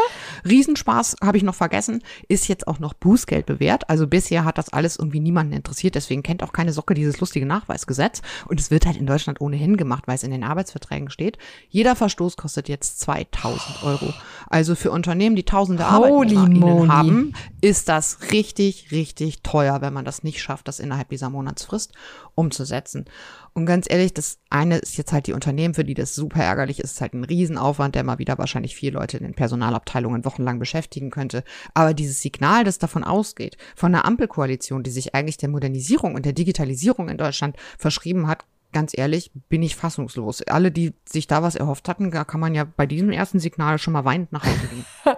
Riesenspaß, 0.48 1.16
habe 1.24 1.38
ich 1.38 1.44
noch 1.44 1.56
vergessen, 1.56 2.04
ist 2.28 2.48
jetzt 2.48 2.68
auch 2.68 2.78
noch 2.78 2.94
Bußgeld 2.94 3.48
bewährt. 3.48 3.90
Also 3.90 4.06
bisher 4.06 4.46
hat 4.46 4.60
das 4.60 4.70
alles 4.70 4.98
irgendwie 4.98 5.20
niemanden 5.20 5.54
interessiert. 5.54 5.96
Deswegen 5.96 6.22
kennt 6.22 6.44
auch 6.44 6.54
keine 6.54 6.72
Socke 6.72 6.94
dieses 6.94 7.20
lustige 7.20 7.48
Nachweisgesetz. 7.48 8.22
Und 8.48 8.60
es 8.60 8.70
wird 8.70 8.86
halt 8.86 8.98
in 8.98 9.08
Deutschland 9.08 9.42
ohnehin 9.42 9.76
gemacht, 9.76 10.04
weil 10.06 10.16
es 10.16 10.24
in 10.24 10.30
den 10.30 10.44
Arbeitsverträgen 10.44 11.10
steht. 11.10 11.40
Jeder 11.68 11.96
Verstoß 11.96 12.38
kostet 12.38 12.70
jetzt 12.70 13.00
2000 13.00 13.84
Euro. 13.84 14.14
Also 14.50 14.76
für 14.76 14.92
Unternehmen, 14.92 15.36
die 15.36 15.46
tausende 15.46 15.86
Arbeitnehmer 15.86 16.88
haben, 16.88 17.34
ist 17.60 17.90
das 17.90 18.20
richtig, 18.32 18.92
richtig 18.92 19.42
teuer, 19.42 19.82
wenn 19.82 19.94
man 19.94 20.06
das 20.06 20.22
nicht 20.22 20.44
schafft, 20.44 20.68
das 20.68 20.80
innerhalb 20.80 21.10
dieser 21.10 21.32
Monatsfrist 21.32 21.94
umzusetzen. 22.36 23.06
Und 23.54 23.68
ganz 23.68 23.86
ehrlich, 23.90 24.14
das 24.14 24.40
eine 24.50 24.78
ist 24.78 24.98
jetzt 24.98 25.14
halt 25.14 25.28
die 25.28 25.34
Unternehmen, 25.34 25.76
für 25.76 25.84
die 25.84 25.94
das 25.94 26.16
super 26.16 26.44
ärgerlich 26.44 26.80
ist, 26.80 26.94
ist 26.94 27.02
halt 27.02 27.14
ein 27.14 27.24
Riesenaufwand, 27.24 27.94
der 27.94 28.04
mal 28.04 28.18
wieder 28.18 28.38
wahrscheinlich 28.40 28.76
vier 28.76 28.92
Leute 28.92 29.18
in 29.18 29.24
den 29.24 29.36
Personalabteilungen 29.36 30.26
wochenlang 30.26 30.58
beschäftigen 30.58 31.12
könnte. 31.12 31.44
Aber 31.74 31.94
dieses 31.94 32.22
Signal, 32.22 32.64
das 32.64 32.80
davon 32.80 33.04
ausgeht, 33.04 33.58
von 33.76 33.94
einer 33.94 34.06
Ampelkoalition, 34.06 34.82
die 34.82 34.92
sich 34.92 35.14
eigentlich 35.14 35.38
der 35.38 35.50
Modernisierung 35.50 36.16
und 36.16 36.26
der 36.26 36.34
Digitalisierung 36.34 37.10
in 37.10 37.18
Deutschland 37.18 37.56
verschrieben 37.78 38.28
hat, 38.28 38.44
ganz 38.74 38.98
ehrlich, 38.98 39.32
bin 39.48 39.64
ich 39.64 39.76
fassungslos. 39.76 40.42
Alle, 40.42 40.72
die 40.72 40.94
sich 41.06 41.28
da 41.28 41.42
was 41.42 41.56
erhofft 41.56 41.88
hatten, 41.88 42.12
da 42.12 42.26
kann 42.26 42.40
man 42.40 42.56
ja 42.56 42.66
bei 42.66 42.86
diesem 42.86 43.12
ersten 43.12 43.40
Signal 43.40 43.78
schon 43.78 43.94
mal 43.94 44.04
weinend 44.04 44.34
nach 44.34 44.44
Hause 44.44 44.68
gehen. 44.68 44.86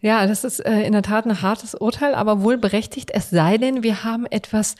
ja, 0.00 0.26
das 0.26 0.44
ist 0.44 0.60
äh, 0.60 0.82
in 0.82 0.92
der 0.92 1.02
Tat 1.02 1.26
ein 1.26 1.42
hartes 1.42 1.74
Urteil, 1.74 2.14
aber 2.14 2.42
wohl 2.42 2.58
berechtigt. 2.58 3.10
Es 3.12 3.30
sei 3.30 3.58
denn, 3.58 3.82
wir 3.82 4.04
haben 4.04 4.26
etwas 4.26 4.76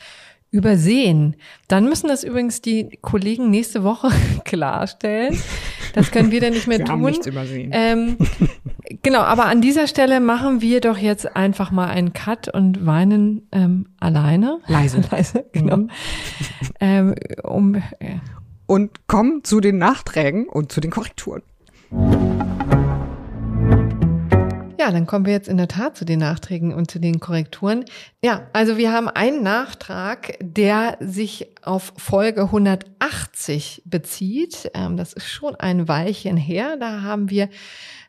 übersehen. 0.53 1.35
Dann 1.67 1.85
müssen 1.85 2.07
das 2.07 2.23
übrigens 2.23 2.61
die 2.61 2.99
Kollegen 3.01 3.49
nächste 3.49 3.83
Woche 3.83 4.09
klarstellen. 4.45 5.37
Das 5.93 6.11
können 6.11 6.31
wir 6.31 6.39
dann 6.39 6.53
nicht 6.53 6.67
mehr 6.67 6.77
wir 6.77 6.85
tun. 6.85 6.93
Haben 6.93 7.05
nichts 7.05 7.25
übersehen. 7.25 7.71
Ähm, 7.73 8.17
genau, 9.01 9.21
aber 9.21 9.45
an 9.45 9.61
dieser 9.61 9.87
Stelle 9.87 10.19
machen 10.19 10.61
wir 10.61 10.79
doch 10.79 10.97
jetzt 10.97 11.35
einfach 11.35 11.71
mal 11.71 11.87
einen 11.87 12.13
Cut 12.13 12.53
und 12.53 12.85
weinen 12.85 13.47
ähm, 13.51 13.87
alleine. 13.99 14.59
Leise. 14.67 15.01
Leise, 15.11 15.45
genau. 15.51 15.77
Mhm. 15.77 15.89
ähm, 16.79 17.15
um, 17.43 17.75
ja. 17.75 18.21
Und 18.67 19.07
kommen 19.07 19.43
zu 19.43 19.59
den 19.59 19.79
Nachträgen 19.79 20.47
und 20.47 20.71
zu 20.71 20.81
den 20.81 20.91
Korrekturen. 20.91 21.41
Ja, 24.83 24.91
dann 24.91 25.07
kommen 25.07 25.25
wir 25.25 25.31
jetzt 25.31 25.47
in 25.47 25.55
der 25.55 25.69
Tat 25.69 25.95
zu 25.95 26.03
den 26.03 26.19
Nachträgen 26.19 26.73
und 26.73 26.91
zu 26.91 26.99
den 26.99 27.21
Korrekturen. 27.21 27.85
Ja, 28.21 28.49
also 28.51 28.75
wir 28.75 28.91
haben 28.91 29.07
einen 29.07 29.41
Nachtrag, 29.41 30.37
der 30.41 30.97
sich 30.99 31.47
auf 31.61 31.93
Folge 31.95 32.41
180 32.41 33.83
bezieht. 33.85 34.69
Ähm, 34.73 34.97
das 34.97 35.13
ist 35.13 35.29
schon 35.29 35.55
ein 35.55 35.87
Weilchen 35.87 36.35
her. 36.35 36.75
Da 36.77 37.01
haben 37.01 37.29
wir 37.29 37.47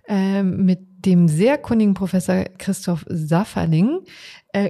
ähm, 0.09 0.65
mit 0.65 0.81
dem 1.07 1.29
sehr 1.29 1.59
kundigen 1.59 1.95
Professor 1.95 2.43
Christoph 2.59 3.05
Safferling 3.09 4.01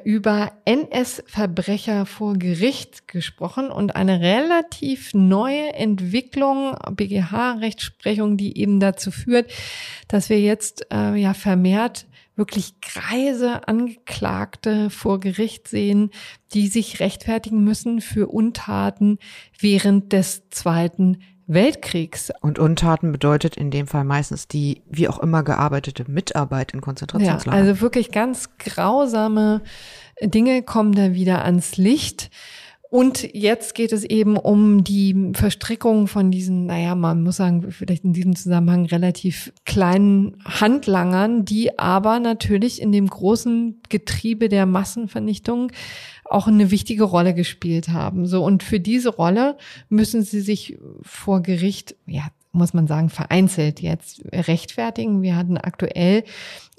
über 0.04 0.52
NS-Verbrecher 0.64 2.06
vor 2.06 2.34
Gericht 2.34 3.06
gesprochen 3.06 3.70
und 3.70 3.96
eine 3.96 4.20
relativ 4.20 5.12
neue 5.12 5.74
Entwicklung, 5.74 6.74
BGH-Rechtsprechung, 6.90 8.36
die 8.36 8.58
eben 8.58 8.80
dazu 8.80 9.10
führt, 9.10 9.52
dass 10.08 10.30
wir 10.30 10.40
jetzt 10.40 10.86
äh, 10.90 11.14
ja 11.16 11.34
vermehrt 11.34 12.06
wirklich 12.36 12.80
greise 12.80 13.68
Angeklagte 13.68 14.90
vor 14.90 15.20
Gericht 15.20 15.68
sehen, 15.68 16.10
die 16.52 16.68
sich 16.68 17.00
rechtfertigen 17.00 17.62
müssen 17.62 18.00
für 18.00 18.28
Untaten 18.28 19.18
während 19.58 20.12
des 20.12 20.48
Zweiten 20.50 21.18
Weltkriegs. 21.46 22.32
Und 22.40 22.58
Untaten 22.58 23.12
bedeutet 23.12 23.56
in 23.56 23.70
dem 23.70 23.86
Fall 23.86 24.04
meistens 24.04 24.48
die 24.48 24.82
wie 24.88 25.08
auch 25.08 25.18
immer 25.18 25.42
gearbeitete 25.42 26.10
Mitarbeit 26.10 26.72
in 26.72 26.80
Konzentrationslagern. 26.80 27.64
Ja, 27.64 27.68
also 27.68 27.80
wirklich 27.80 28.10
ganz 28.10 28.50
grausame 28.58 29.62
Dinge 30.20 30.62
kommen 30.62 30.92
da 30.92 31.12
wieder 31.12 31.44
ans 31.44 31.76
Licht. 31.76 32.30
Und 32.94 33.34
jetzt 33.34 33.74
geht 33.74 33.90
es 33.90 34.04
eben 34.04 34.36
um 34.36 34.84
die 34.84 35.32
Verstrickung 35.34 36.06
von 36.06 36.30
diesen, 36.30 36.66
naja, 36.66 36.94
man 36.94 37.24
muss 37.24 37.38
sagen, 37.38 37.72
vielleicht 37.72 38.04
in 38.04 38.12
diesem 38.12 38.36
Zusammenhang 38.36 38.86
relativ 38.86 39.52
kleinen 39.64 40.36
Handlangern, 40.44 41.44
die 41.44 41.76
aber 41.76 42.20
natürlich 42.20 42.80
in 42.80 42.92
dem 42.92 43.08
großen 43.08 43.80
Getriebe 43.88 44.48
der 44.48 44.66
Massenvernichtung 44.66 45.72
auch 46.24 46.46
eine 46.46 46.70
wichtige 46.70 47.04
Rolle 47.04 47.34
gespielt 47.34 47.88
haben. 47.88 48.26
So, 48.26 48.44
und 48.44 48.62
für 48.62 48.80
diese 48.80 49.10
Rolle 49.10 49.56
müssen 49.88 50.22
sie 50.22 50.40
sich 50.40 50.78
vor 51.02 51.42
Gericht, 51.42 51.96
ja, 52.06 52.28
muss 52.52 52.72
man 52.72 52.86
sagen, 52.86 53.10
vereinzelt 53.10 53.80
jetzt 53.80 54.24
rechtfertigen. 54.32 55.22
Wir 55.22 55.36
hatten 55.36 55.58
aktuell 55.58 56.24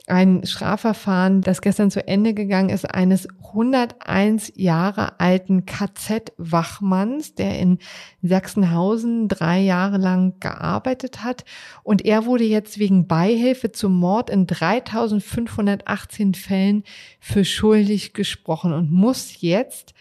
ein 0.07 0.45
Strafverfahren, 0.45 1.41
das 1.41 1.61
gestern 1.61 1.89
zu 1.89 2.07
Ende 2.07 2.35
gegangen 2.35 2.69
ist, 2.69 2.85
eines 2.85 3.27
101 3.47 4.53
Jahre 4.55 5.19
alten 5.19 5.65
KZ-Wachmanns, 5.65 7.33
der 7.33 7.57
in 7.57 7.79
Sachsenhausen 8.21 9.27
drei 9.27 9.61
Jahre 9.61 9.97
lang 9.97 10.39
gearbeitet 10.39 11.23
hat. 11.23 11.43
Und 11.81 12.05
er 12.05 12.25
wurde 12.25 12.43
jetzt 12.43 12.77
wegen 12.77 13.07
Beihilfe 13.07 13.71
zum 13.71 13.97
Mord 13.97 14.29
in 14.29 14.45
3518 14.45 16.35
Fällen 16.35 16.83
für 17.19 17.43
schuldig 17.43 18.13
gesprochen 18.13 18.73
und 18.73 18.91
muss 18.91 19.41
jetzt 19.41 19.94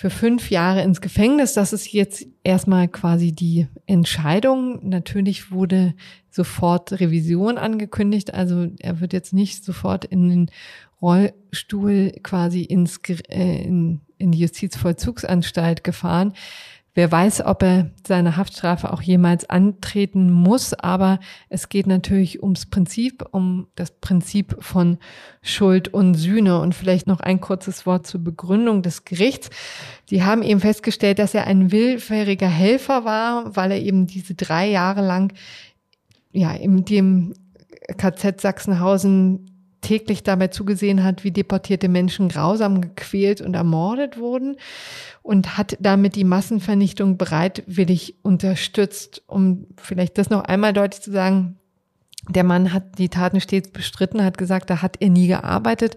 für 0.00 0.10
fünf 0.10 0.52
Jahre 0.52 0.82
ins 0.82 1.00
Gefängnis. 1.00 1.54
Das 1.54 1.72
ist 1.72 1.92
jetzt 1.92 2.24
erstmal 2.44 2.86
quasi 2.86 3.32
die 3.32 3.66
Entscheidung. 3.86 4.88
Natürlich 4.88 5.50
wurde 5.50 5.92
sofort 6.30 6.92
Revision 7.00 7.58
angekündigt. 7.58 8.32
Also 8.32 8.68
er 8.78 9.00
wird 9.00 9.12
jetzt 9.12 9.32
nicht 9.32 9.64
sofort 9.64 10.04
in 10.04 10.28
den 10.28 10.50
Rollstuhl 11.02 12.12
quasi 12.22 12.62
ins, 12.62 13.00
äh, 13.08 13.64
in, 13.64 14.00
in 14.18 14.30
die 14.30 14.38
Justizvollzugsanstalt 14.38 15.82
gefahren. 15.82 16.32
Wer 16.98 17.12
weiß, 17.12 17.44
ob 17.46 17.62
er 17.62 17.92
seine 18.04 18.36
Haftstrafe 18.36 18.92
auch 18.92 19.02
jemals 19.02 19.48
antreten 19.48 20.32
muss, 20.32 20.74
aber 20.74 21.20
es 21.48 21.68
geht 21.68 21.86
natürlich 21.86 22.42
ums 22.42 22.66
Prinzip, 22.66 23.24
um 23.30 23.68
das 23.76 23.92
Prinzip 23.92 24.56
von 24.58 24.98
Schuld 25.40 25.94
und 25.94 26.14
Sühne. 26.14 26.58
Und 26.58 26.74
vielleicht 26.74 27.06
noch 27.06 27.20
ein 27.20 27.40
kurzes 27.40 27.86
Wort 27.86 28.08
zur 28.08 28.24
Begründung 28.24 28.82
des 28.82 29.04
Gerichts. 29.04 29.48
Die 30.10 30.24
haben 30.24 30.42
eben 30.42 30.58
festgestellt, 30.58 31.20
dass 31.20 31.34
er 31.34 31.46
ein 31.46 31.70
willfähriger 31.70 32.48
Helfer 32.48 33.04
war, 33.04 33.54
weil 33.54 33.70
er 33.70 33.80
eben 33.80 34.08
diese 34.08 34.34
drei 34.34 34.68
Jahre 34.68 35.06
lang 35.06 35.32
ja 36.32 36.50
in 36.50 36.84
dem 36.84 37.32
KZ 37.96 38.40
Sachsenhausen 38.40 39.57
täglich 39.88 40.22
dabei 40.22 40.48
zugesehen 40.48 41.02
hat, 41.02 41.24
wie 41.24 41.30
deportierte 41.30 41.88
Menschen 41.88 42.28
grausam 42.28 42.82
gequält 42.82 43.40
und 43.40 43.54
ermordet 43.54 44.18
wurden 44.18 44.56
und 45.22 45.56
hat 45.56 45.78
damit 45.80 46.14
die 46.14 46.24
Massenvernichtung 46.24 47.16
bereitwillig 47.16 48.16
unterstützt. 48.22 49.22
Um 49.26 49.66
vielleicht 49.80 50.18
das 50.18 50.28
noch 50.28 50.44
einmal 50.44 50.74
deutlich 50.74 51.00
zu 51.00 51.10
sagen, 51.10 51.56
der 52.28 52.44
Mann 52.44 52.74
hat 52.74 52.98
die 52.98 53.08
Taten 53.08 53.40
stets 53.40 53.70
bestritten, 53.70 54.22
hat 54.22 54.36
gesagt, 54.36 54.68
da 54.68 54.82
hat 54.82 54.98
er 55.00 55.08
nie 55.08 55.26
gearbeitet. 55.26 55.96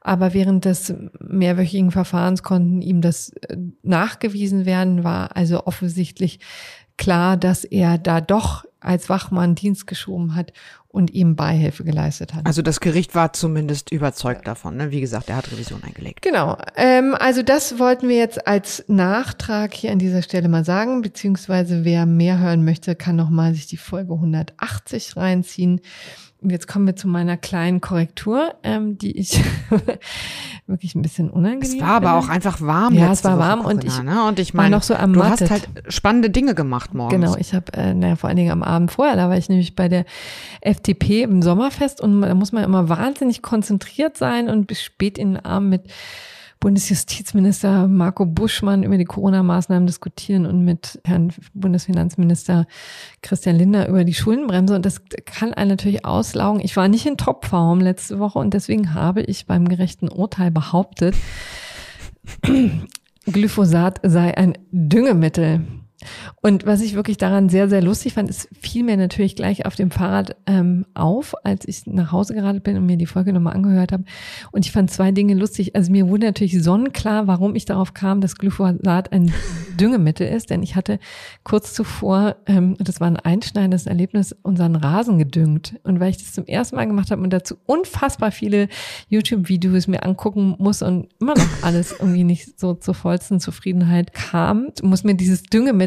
Aber 0.00 0.32
während 0.32 0.64
des 0.64 0.94
mehrwöchigen 1.20 1.90
Verfahrens 1.90 2.42
konnten 2.42 2.80
ihm 2.80 3.02
das 3.02 3.30
äh, 3.30 3.58
nachgewiesen 3.82 4.64
werden, 4.64 5.04
war 5.04 5.36
also 5.36 5.66
offensichtlich 5.66 6.40
klar, 6.96 7.36
dass 7.36 7.64
er 7.64 7.98
da 7.98 8.22
doch 8.22 8.64
als 8.80 9.10
Wachmann 9.10 9.54
Dienst 9.54 9.86
geschoben 9.86 10.34
hat 10.34 10.54
und 10.96 11.12
ihm 11.12 11.36
Beihilfe 11.36 11.84
geleistet 11.84 12.32
hat. 12.32 12.46
Also 12.46 12.62
das 12.62 12.80
Gericht 12.80 13.14
war 13.14 13.34
zumindest 13.34 13.92
überzeugt 13.92 14.46
davon. 14.46 14.78
Ne? 14.78 14.90
Wie 14.92 15.02
gesagt, 15.02 15.28
er 15.28 15.36
hat 15.36 15.52
Revision 15.52 15.82
eingelegt. 15.84 16.22
Genau. 16.22 16.56
Ähm, 16.74 17.14
also 17.14 17.42
das 17.42 17.78
wollten 17.78 18.08
wir 18.08 18.16
jetzt 18.16 18.46
als 18.46 18.82
Nachtrag 18.88 19.74
hier 19.74 19.92
an 19.92 19.98
dieser 19.98 20.22
Stelle 20.22 20.48
mal 20.48 20.64
sagen, 20.64 21.02
beziehungsweise 21.02 21.84
wer 21.84 22.06
mehr 22.06 22.38
hören 22.38 22.64
möchte, 22.64 22.94
kann 22.94 23.14
nochmal 23.14 23.52
sich 23.52 23.66
die 23.66 23.76
Folge 23.76 24.14
180 24.14 25.18
reinziehen. 25.18 25.82
Und 26.40 26.48
jetzt 26.48 26.66
kommen 26.66 26.86
wir 26.86 26.96
zu 26.96 27.08
meiner 27.08 27.36
kleinen 27.36 27.82
Korrektur, 27.82 28.54
ähm, 28.62 28.96
die 28.96 29.18
ich 29.18 29.38
wirklich 30.66 30.94
ein 30.94 31.02
bisschen 31.02 31.30
unangenehm 31.30 31.62
Es 31.62 31.80
war 31.80 31.96
aber 31.96 32.14
auch 32.14 32.28
einfach 32.28 32.60
warm. 32.60 32.94
Ja, 32.94 33.12
es 33.12 33.22
war 33.24 33.38
warm 33.38 33.64
und 33.64 33.84
ich, 33.84 34.02
ne? 34.02 34.24
und 34.24 34.38
ich 34.38 34.52
meine, 34.52 34.74
noch 34.74 34.82
so 34.82 34.94
am 34.94 35.12
du 35.12 35.22
hast 35.22 35.48
halt 35.50 35.68
spannende 35.88 36.30
Dinge 36.30 36.54
gemacht 36.54 36.94
morgens. 36.94 37.12
Genau, 37.12 37.36
ich 37.36 37.54
habe, 37.54 37.72
äh, 37.74 37.94
naja, 37.94 38.16
vor 38.16 38.28
allen 38.28 38.36
Dingen 38.36 38.50
am 38.50 38.62
Abend 38.62 38.90
vorher, 38.90 39.16
da 39.16 39.28
war 39.28 39.36
ich 39.36 39.48
nämlich 39.48 39.76
bei 39.76 39.88
der 39.88 40.04
FDP 40.60 41.22
im 41.22 41.42
Sommerfest 41.42 42.00
und 42.00 42.20
da 42.22 42.34
muss 42.34 42.52
man 42.52 42.64
immer 42.64 42.88
wahnsinnig 42.88 43.42
konzentriert 43.42 44.16
sein 44.16 44.48
und 44.48 44.66
bis 44.66 44.82
spät 44.82 45.18
in 45.18 45.34
den 45.34 45.44
Abend 45.44 45.70
mit 45.70 45.82
Bundesjustizminister 46.60 47.86
Marco 47.86 48.26
Buschmann 48.26 48.82
über 48.82 48.96
die 48.98 49.04
Corona-Maßnahmen 49.04 49.86
diskutieren 49.86 50.46
und 50.46 50.64
mit 50.64 51.00
Herrn 51.04 51.32
Bundesfinanzminister 51.54 52.66
Christian 53.22 53.56
Lindner 53.56 53.88
über 53.88 54.04
die 54.04 54.14
Schuldenbremse. 54.14 54.74
Und 54.74 54.86
das 54.86 55.02
kann 55.24 55.52
einen 55.52 55.70
natürlich 55.70 56.04
auslaugen. 56.04 56.60
Ich 56.60 56.76
war 56.76 56.88
nicht 56.88 57.06
in 57.06 57.16
Topform 57.16 57.80
letzte 57.80 58.18
Woche 58.18 58.38
und 58.38 58.54
deswegen 58.54 58.94
habe 58.94 59.22
ich 59.22 59.46
beim 59.46 59.68
gerechten 59.68 60.08
Urteil 60.08 60.50
behauptet, 60.50 61.14
Glyphosat 63.26 64.00
sei 64.02 64.36
ein 64.36 64.54
Düngemittel. 64.70 65.62
Und 66.42 66.66
was 66.66 66.80
ich 66.80 66.94
wirklich 66.94 67.16
daran 67.16 67.48
sehr, 67.48 67.68
sehr 67.68 67.82
lustig 67.82 68.14
fand, 68.14 68.28
es 68.28 68.48
fiel 68.60 68.84
mir 68.84 68.96
natürlich 68.96 69.34
gleich 69.34 69.66
auf 69.66 69.74
dem 69.74 69.90
Fahrrad 69.90 70.36
ähm, 70.46 70.84
auf, 70.94 71.34
als 71.44 71.66
ich 71.66 71.86
nach 71.86 72.12
Hause 72.12 72.34
geradelt 72.34 72.64
bin 72.64 72.76
und 72.76 72.86
mir 72.86 72.96
die 72.96 73.06
Folge 73.06 73.32
nochmal 73.32 73.54
angehört 73.54 73.92
habe. 73.92 74.04
Und 74.52 74.66
ich 74.66 74.72
fand 74.72 74.90
zwei 74.90 75.10
Dinge 75.12 75.34
lustig. 75.34 75.74
Also 75.74 75.90
mir 75.90 76.08
wurde 76.08 76.26
natürlich 76.26 76.62
sonnenklar, 76.62 77.26
warum 77.26 77.54
ich 77.54 77.64
darauf 77.64 77.94
kam, 77.94 78.20
dass 78.20 78.36
Glyphosat 78.36 79.12
ein 79.12 79.32
Düngemittel 79.80 80.28
ist. 80.28 80.50
Denn 80.50 80.62
ich 80.62 80.76
hatte 80.76 80.98
kurz 81.44 81.72
zuvor, 81.72 82.36
ähm, 82.46 82.76
das 82.78 83.00
war 83.00 83.08
ein 83.08 83.16
einschneidendes 83.16 83.86
Erlebnis, 83.86 84.36
unseren 84.42 84.76
Rasen 84.76 85.18
gedüngt. 85.18 85.76
Und 85.82 86.00
weil 86.00 86.10
ich 86.10 86.18
das 86.18 86.32
zum 86.34 86.44
ersten 86.46 86.76
Mal 86.76 86.86
gemacht 86.86 87.10
habe 87.10 87.22
und 87.22 87.30
dazu 87.30 87.56
unfassbar 87.66 88.30
viele 88.30 88.68
YouTube-Videos 89.08 89.86
mir 89.86 90.04
angucken 90.04 90.56
muss 90.58 90.82
und 90.82 91.08
immer 91.20 91.34
noch 91.34 91.62
alles 91.62 91.92
irgendwie 91.98 92.24
nicht 92.24 92.58
so 92.58 92.74
zur 92.74 92.94
vollsten 92.94 93.40
Zufriedenheit 93.40 94.12
kam, 94.12 94.68
muss 94.82 95.04
mir 95.04 95.14
dieses 95.14 95.42
Düngemittel 95.42 95.85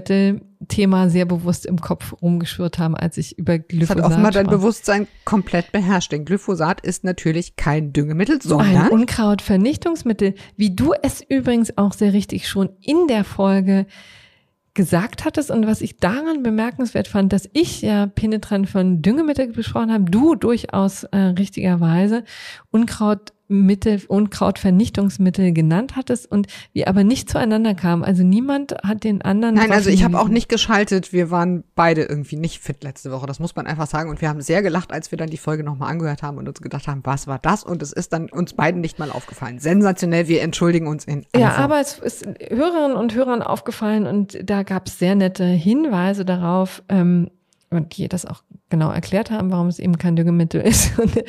Thema 0.67 1.09
sehr 1.09 1.25
bewusst 1.25 1.65
im 1.65 1.79
Kopf 1.79 2.13
rumgeschwirrt 2.21 2.79
haben, 2.79 2.95
als 2.95 3.17
ich 3.17 3.37
über 3.37 3.59
Glyphosat 3.59 3.97
Das 3.97 4.03
hat 4.05 4.11
offenbar 4.11 4.31
dein. 4.31 4.47
Bewusstsein 4.47 5.07
komplett 5.23 5.71
beherrscht. 5.71 6.11
Denn 6.11 6.25
Glyphosat 6.25 6.81
ist 6.81 7.03
natürlich 7.03 7.55
kein 7.55 7.93
Düngemittel, 7.93 8.41
sondern 8.41 8.75
Ein 8.75 8.89
Unkrautvernichtungsmittel, 8.89 10.35
wie 10.57 10.75
du 10.75 10.93
es 11.01 11.21
übrigens 11.27 11.77
auch 11.77 11.93
sehr 11.93 12.13
richtig 12.13 12.47
schon 12.47 12.69
in 12.81 13.07
der 13.07 13.23
Folge 13.23 13.85
gesagt 14.73 15.25
hattest 15.25 15.51
und 15.51 15.67
was 15.67 15.81
ich 15.81 15.97
daran 15.97 16.43
bemerkenswert 16.43 17.07
fand, 17.07 17.33
dass 17.33 17.49
ich 17.53 17.81
ja 17.81 18.07
penetrant 18.07 18.69
von 18.69 19.01
Düngemittel 19.01 19.47
besprochen 19.47 19.91
habe, 19.91 20.09
du 20.09 20.35
durchaus 20.35 21.03
äh, 21.05 21.17
richtigerweise 21.17 22.23
Unkrautmittel, 23.49 24.01
Unkrautvernichtungsmittel 24.07 25.51
genannt 25.53 25.95
hattest 25.95 26.31
und 26.31 26.47
wir 26.71 26.87
aber 26.87 27.03
nicht 27.03 27.29
zueinander 27.29 27.73
kamen. 27.73 28.03
Also 28.03 28.23
niemand 28.23 28.75
hat 28.83 29.03
den 29.03 29.23
anderen. 29.23 29.55
Nein, 29.55 29.71
also 29.71 29.89
ich 29.89 30.03
habe 30.03 30.19
auch 30.19 30.27
nicht 30.27 30.49
geschaltet. 30.49 31.11
Wir 31.11 31.31
waren 31.31 31.63
beide 31.73 32.03
irgendwie 32.03 32.35
nicht 32.35 32.61
fit 32.61 32.83
letzte 32.83 33.11
Woche. 33.11 33.25
Das 33.25 33.39
muss 33.39 33.55
man 33.55 33.65
einfach 33.65 33.87
sagen. 33.87 34.09
Und 34.09 34.21
wir 34.21 34.29
haben 34.29 34.41
sehr 34.41 34.61
gelacht, 34.61 34.91
als 34.91 35.11
wir 35.11 35.17
dann 35.17 35.29
die 35.29 35.37
Folge 35.37 35.63
nochmal 35.63 35.89
angehört 35.89 36.21
haben 36.21 36.37
und 36.37 36.47
uns 36.47 36.61
gedacht 36.61 36.87
haben, 36.87 37.01
was 37.03 37.25
war 37.25 37.39
das? 37.39 37.63
Und 37.63 37.81
es 37.81 37.91
ist 37.91 38.13
dann 38.13 38.29
uns 38.29 38.53
beiden 38.53 38.81
nicht 38.81 38.99
mal 38.99 39.11
aufgefallen. 39.11 39.59
Sensationell. 39.59 40.27
Wir 40.27 40.41
entschuldigen 40.41 40.87
uns 40.87 41.05
in 41.05 41.25
aller 41.33 41.43
Ja, 41.43 41.55
aber 41.55 41.81
es 41.81 41.97
ist 41.97 42.25
Hörerinnen 42.25 42.95
und 42.95 43.15
Hörern 43.15 43.41
aufgefallen 43.41 44.05
und 44.05 44.37
da 44.43 44.63
gab 44.63 44.87
es 44.87 44.99
sehr 44.99 45.15
nette 45.15 45.45
Hinweise 45.45 46.23
darauf, 46.23 46.83
ähm, 46.89 47.29
und 47.71 47.97
die 47.97 48.07
das 48.07 48.25
auch 48.25 48.41
genau 48.69 48.91
erklärt 48.91 49.31
haben, 49.31 49.51
warum 49.51 49.67
es 49.67 49.79
eben 49.79 49.97
kein 49.97 50.15
Düngemittel 50.15 50.61
ist. 50.61 50.97
Und, 50.99 51.23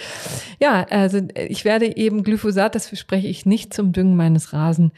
ja, 0.60 0.86
also 0.90 1.20
ich 1.34 1.64
werde 1.64 1.96
eben 1.96 2.22
Glyphosat, 2.22 2.74
das 2.74 2.86
verspreche 2.86 3.28
ich 3.28 3.46
nicht 3.46 3.72
zum 3.74 3.92
Düngen 3.92 4.16
meines 4.16 4.52
Rasen 4.52 4.92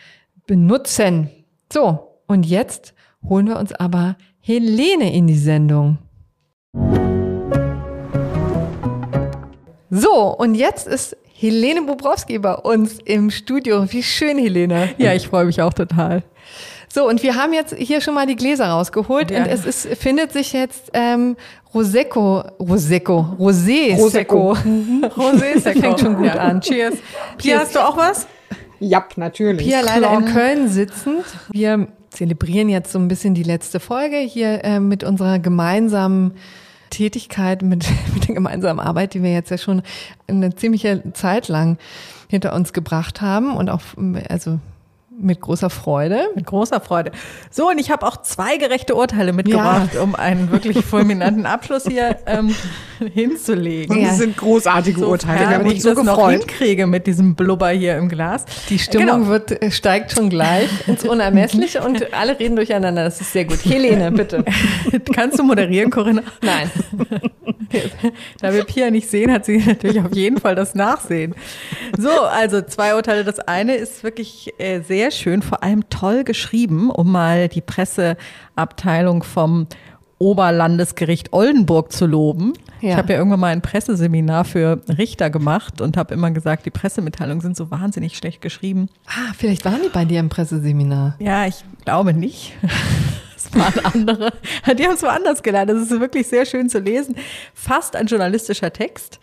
benutzen. 0.47 1.31
So, 1.73 2.09
und 2.27 2.45
jetzt 2.45 2.95
holen 3.29 3.47
wir 3.47 3.59
uns 3.59 3.73
aber 3.73 4.17
Helene 4.41 5.13
in 5.15 5.27
die 5.27 5.37
Sendung. 5.39 5.99
So, 9.91 10.37
und 10.37 10.55
jetzt 10.55 10.87
ist 10.87 11.17
Helene 11.35 11.83
Bobrowski 11.83 12.39
bei 12.39 12.55
uns 12.55 12.99
im 13.05 13.31
Studio. 13.31 13.91
Wie 13.93 14.03
schön, 14.03 14.39
Helene. 14.39 14.91
Ja, 14.99 15.13
ich 15.13 15.29
freue 15.29 15.45
mich 15.45 15.61
auch 15.61 15.73
total. 15.75 16.23
So, 16.89 17.09
und 17.09 17.23
wir 17.23 17.37
haben 17.37 17.53
jetzt 17.53 17.75
hier 17.75 18.01
schon 18.01 18.15
mal 18.15 18.27
die 18.27 18.37
Gläser 18.37 18.67
rausgeholt 18.69 19.31
Ja. 19.31 19.39
und 19.39 19.47
es 19.49 19.65
ist, 19.65 19.87
findet 19.99 20.33
sich 20.33 20.53
jetzt 20.53 20.91
ähm, 20.93 21.37
Prosecco, 21.73 22.43
Prosecco, 22.59 23.35
Rosé 23.39 23.97
Prosecco. 23.97 24.53
Rosé 25.17 25.55
das 25.55 25.63
fängt 25.79 26.01
schon 26.01 26.17
gut 26.17 26.27
Ja. 26.27 26.35
an. 26.35 26.61
Cheers. 26.61 26.97
Pia, 27.39 27.61
hast 27.61 27.75
du 27.75 27.81
auch 27.81 27.97
was? 27.97 28.27
Ja, 28.79 29.05
natürlich. 29.17 29.67
Pia 29.67 29.81
leider 29.81 30.13
in 30.13 30.25
Klar. 30.27 30.35
Köln 30.35 30.69
sitzend. 30.69 31.25
Wir 31.51 31.89
zelebrieren 32.11 32.69
jetzt 32.69 32.93
so 32.93 32.99
ein 32.99 33.09
bisschen 33.09 33.33
die 33.35 33.43
letzte 33.43 33.81
Folge 33.81 34.19
hier 34.19 34.63
äh, 34.65 34.81
mit 34.81 35.03
unserer 35.03 35.39
gemeinsamen 35.39 36.33
Tätigkeit 36.91 37.63
mit, 37.63 37.87
mit 38.15 38.29
der 38.29 38.35
gemeinsamen 38.35 38.79
Arbeit, 38.79 39.15
die 39.15 39.23
wir 39.23 39.33
jetzt 39.33 39.51
ja 39.51 39.57
schon 39.57 39.81
eine 40.29 40.55
ziemliche 40.55 41.03
Zeit 41.15 41.49
lang 41.49 41.79
hinter 42.29 42.55
uns 42.55 42.75
gebracht 42.75 43.23
haben 43.23 43.57
und 43.57 43.71
auch, 43.71 43.81
also 44.29 44.59
mit 45.19 45.41
großer 45.41 45.71
Freude. 45.71 46.29
Mit 46.35 46.47
großer 46.47 46.81
Freude. 46.81 47.13
So, 47.51 47.69
und 47.69 47.79
ich 47.79 47.91
habe 47.91 48.07
auch 48.07 48.23
zwei 48.23 48.57
gerechte 48.57 48.95
Urteile 48.95 49.33
mitgebracht, 49.33 49.95
ja. 49.95 50.03
um 50.03 50.15
einen 50.15 50.51
wirklich 50.51 50.85
fulminanten 50.85 51.47
Abschluss 51.47 51.85
hier 51.85 52.17
ähm, 52.27 52.55
hinzulegen. 53.13 53.97
Und 53.97 54.05
das 54.05 54.19
sind 54.19 54.37
großartige 54.37 55.01
so, 55.01 55.09
Urteile. 55.09 55.49
Haben 55.49 55.67
uns 55.69 55.83
so 55.83 55.95
gefreut. 55.95 56.07
Noch 56.07 56.31
hinkriege 56.31 56.87
mit 56.87 57.07
diesem 57.07 57.35
Blubber 57.35 57.71
hier 57.71 57.97
im 57.97 58.09
Glas. 58.09 58.45
Die 58.69 58.79
Stimmung 58.79 59.21
genau. 59.21 59.29
wird, 59.29 59.63
äh, 59.63 59.71
steigt 59.71 60.13
schon 60.13 60.31
gleich 60.31 60.69
ins 60.87 61.05
Unermessliche 61.05 61.83
und 61.83 62.13
alle 62.15 62.39
reden 62.39 62.57
durcheinander. 62.57 63.05
Das 63.05 63.21
ist 63.21 63.33
sehr 63.33 63.45
gut. 63.45 63.65
Helene, 63.65 64.11
bitte. 64.11 64.45
Kannst 65.15 65.39
du 65.39 65.43
moderieren, 65.43 65.91
Corinna? 65.91 66.23
Nein. 66.43 66.71
da 68.41 68.53
wir 68.53 68.65
Pia 68.65 68.91
nicht 68.91 69.09
sehen, 69.09 69.33
hat 69.33 69.45
sie 69.45 69.59
natürlich 69.59 70.01
auf 70.01 70.15
jeden 70.15 70.39
Fall 70.39 70.55
das 70.55 70.75
Nachsehen. 70.75 71.35
So, 71.99 72.11
also 72.11 72.63
zwei 72.63 72.95
Urteile. 72.95 73.25
Das 73.25 73.39
eine 73.41 73.75
ist 73.75 74.05
wirklich 74.05 74.53
äh, 74.59 74.81
sehr 74.81 75.02
schön, 75.11 75.43
vor 75.43 75.63
allem 75.63 75.89
toll 75.91 76.25
geschrieben, 76.25 76.91
um 76.91 77.11
mal 77.11 77.49
die 77.49 77.61
Presseabteilung 77.61 79.23
vom 79.23 79.67
Oberlandesgericht 80.23 81.33
Oldenburg 81.33 81.91
zu 81.91 82.07
loben. 82.07 82.53
Ja. 82.81 82.91
Ich 82.91 82.97
habe 82.97 83.13
ja 83.13 83.19
irgendwann 83.19 83.41
mal 83.41 83.49
ein 83.49 83.61
Presseseminar 83.61 84.45
für 84.45 84.81
Richter 84.89 85.31
gemacht 85.31 85.81
und 85.81 85.97
habe 85.97 86.15
immer 86.15 86.31
gesagt, 86.31 86.65
die 86.65 86.71
Pressemitteilungen 86.71 87.41
sind 87.41 87.57
so 87.57 87.73
wahnsinnig 87.73 88.17
schlecht 88.17 88.41
geschrieben. 88.41 88.89
Ah, 89.07 89.33
vielleicht 89.37 89.65
waren 89.65 89.81
die 89.83 89.89
bei 89.89 90.05
dir 90.05 90.21
im 90.21 90.29
Presseseminar. 90.29 91.17
Ja, 91.19 91.47
ich 91.47 91.65
glaube 91.85 92.15
nicht. 92.15 92.53
Das 93.35 93.59
waren 93.59 93.85
andere. 93.85 94.33
Die 94.79 94.85
haben 94.85 94.95
es 94.95 95.03
woanders 95.03 95.43
gelernt. 95.43 95.69
Das 95.69 95.83
ist 95.83 95.91
wirklich 95.91 96.29
sehr 96.29 96.47
schön 96.47 96.69
zu 96.69 96.79
lesen. 96.79 97.17
Fast 97.53 97.97
ein 97.97 98.07
journalistischer 98.07 98.73
Text. 98.73 99.19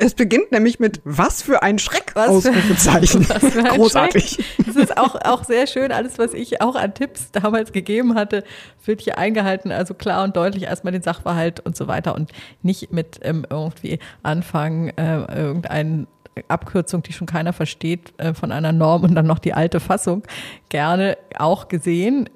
Es 0.00 0.14
beginnt 0.14 0.52
nämlich 0.52 0.78
mit 0.78 1.00
was 1.04 1.42
für 1.42 1.62
ein 1.62 1.80
Schreck 1.80 2.12
was 2.14 2.28
Ausrufezeichen. 2.28 3.24
Für, 3.24 3.34
was 3.42 3.52
für 3.52 3.58
ein 3.64 3.76
Großartig. 3.76 4.30
Schreck. 4.30 4.66
Das 4.66 4.76
ist 4.76 4.96
auch, 4.96 5.16
auch 5.16 5.44
sehr 5.44 5.66
schön. 5.66 5.90
Alles, 5.90 6.18
was 6.18 6.34
ich 6.34 6.60
auch 6.60 6.76
an 6.76 6.94
Tipps 6.94 7.32
damals 7.32 7.72
gegeben 7.72 8.14
hatte, 8.14 8.44
wird 8.84 9.00
hier 9.00 9.18
eingehalten. 9.18 9.72
Also 9.72 9.94
klar 9.94 10.22
und 10.22 10.36
deutlich 10.36 10.64
erstmal 10.64 10.92
den 10.92 11.02
Sachverhalt 11.02 11.60
und 11.60 11.76
so 11.76 11.88
weiter 11.88 12.14
und 12.14 12.30
nicht 12.62 12.92
mit 12.92 13.18
ähm, 13.22 13.44
irgendwie 13.50 13.98
anfangen, 14.22 14.96
äh, 14.96 15.18
irgendeinen 15.34 16.06
Abkürzung, 16.46 17.02
die 17.02 17.12
schon 17.12 17.26
keiner 17.26 17.52
versteht, 17.52 18.12
äh, 18.18 18.34
von 18.34 18.52
einer 18.52 18.70
Norm 18.70 19.02
und 19.02 19.16
dann 19.16 19.26
noch 19.26 19.40
die 19.40 19.54
alte 19.54 19.80
Fassung 19.80 20.22
gerne 20.68 21.18
auch 21.36 21.66
gesehen. 21.66 22.30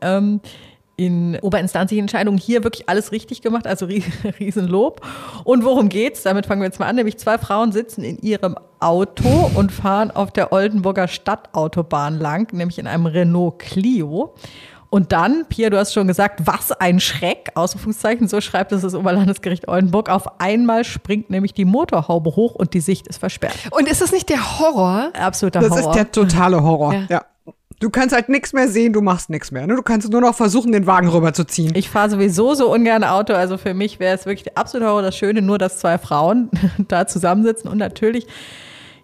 In 1.02 1.38
oberinstanzlichen 1.40 2.04
Entscheidungen 2.04 2.38
hier 2.38 2.62
wirklich 2.64 2.88
alles 2.88 3.12
richtig 3.12 3.42
gemacht, 3.42 3.66
also 3.66 3.86
Riesenlob. 4.40 5.00
Und 5.44 5.64
worum 5.64 5.88
geht's? 5.88 6.22
Damit 6.22 6.46
fangen 6.46 6.60
wir 6.60 6.66
jetzt 6.66 6.78
mal 6.78 6.86
an. 6.86 6.96
Nämlich 6.96 7.18
zwei 7.18 7.38
Frauen 7.38 7.72
sitzen 7.72 8.04
in 8.04 8.18
ihrem 8.18 8.56
Auto 8.78 9.50
und 9.54 9.72
fahren 9.72 10.10
auf 10.10 10.30
der 10.30 10.52
Oldenburger 10.52 11.08
Stadtautobahn 11.08 12.18
lang, 12.18 12.52
nämlich 12.52 12.78
in 12.78 12.86
einem 12.86 13.06
Renault 13.06 13.58
Clio. 13.58 14.34
Und 14.92 15.10
dann, 15.12 15.46
Pia, 15.48 15.70
du 15.70 15.78
hast 15.78 15.94
schon 15.94 16.06
gesagt, 16.06 16.46
was 16.46 16.70
ein 16.70 17.00
Schreck, 17.00 17.48
Ausrufungszeichen, 17.54 18.28
so 18.28 18.42
schreibt 18.42 18.72
es 18.72 18.82
das 18.82 18.94
Oberlandesgericht 18.94 19.66
Oldenburg. 19.66 20.10
Auf 20.10 20.38
einmal 20.38 20.84
springt 20.84 21.30
nämlich 21.30 21.54
die 21.54 21.64
Motorhaube 21.64 22.36
hoch 22.36 22.54
und 22.54 22.74
die 22.74 22.80
Sicht 22.80 23.08
ist 23.08 23.16
versperrt. 23.16 23.56
Und 23.70 23.88
ist 23.88 24.02
das 24.02 24.12
nicht 24.12 24.28
der 24.28 24.58
Horror? 24.58 25.10
Absoluter 25.18 25.60
das 25.60 25.70
Horror. 25.70 25.82
Das 25.82 25.96
ist 25.96 25.96
der 25.96 26.12
totale 26.12 26.62
Horror, 26.62 26.92
ja. 26.92 27.06
ja. 27.08 27.22
Du 27.82 27.90
kannst 27.90 28.14
halt 28.14 28.28
nichts 28.28 28.52
mehr 28.52 28.68
sehen, 28.68 28.92
du 28.92 29.00
machst 29.00 29.28
nichts 29.28 29.50
mehr. 29.50 29.66
Ne? 29.66 29.74
Du 29.74 29.82
kannst 29.82 30.08
nur 30.08 30.20
noch 30.20 30.36
versuchen, 30.36 30.70
den 30.70 30.86
Wagen 30.86 31.08
rüberzuziehen. 31.08 31.74
Ich 31.74 31.90
fahre 31.90 32.10
sowieso 32.10 32.54
so 32.54 32.72
ungern 32.72 33.02
Auto. 33.02 33.32
Also 33.32 33.58
für 33.58 33.74
mich 33.74 33.98
wäre 33.98 34.14
es 34.14 34.24
wirklich 34.24 34.56
absolut 34.56 34.86
Horror, 34.86 35.02
das 35.02 35.16
Schöne, 35.16 35.42
nur 35.42 35.58
dass 35.58 35.78
zwei 35.78 35.98
Frauen 35.98 36.48
da 36.86 37.08
zusammensitzen 37.08 37.68
und 37.68 37.78
natürlich 37.78 38.28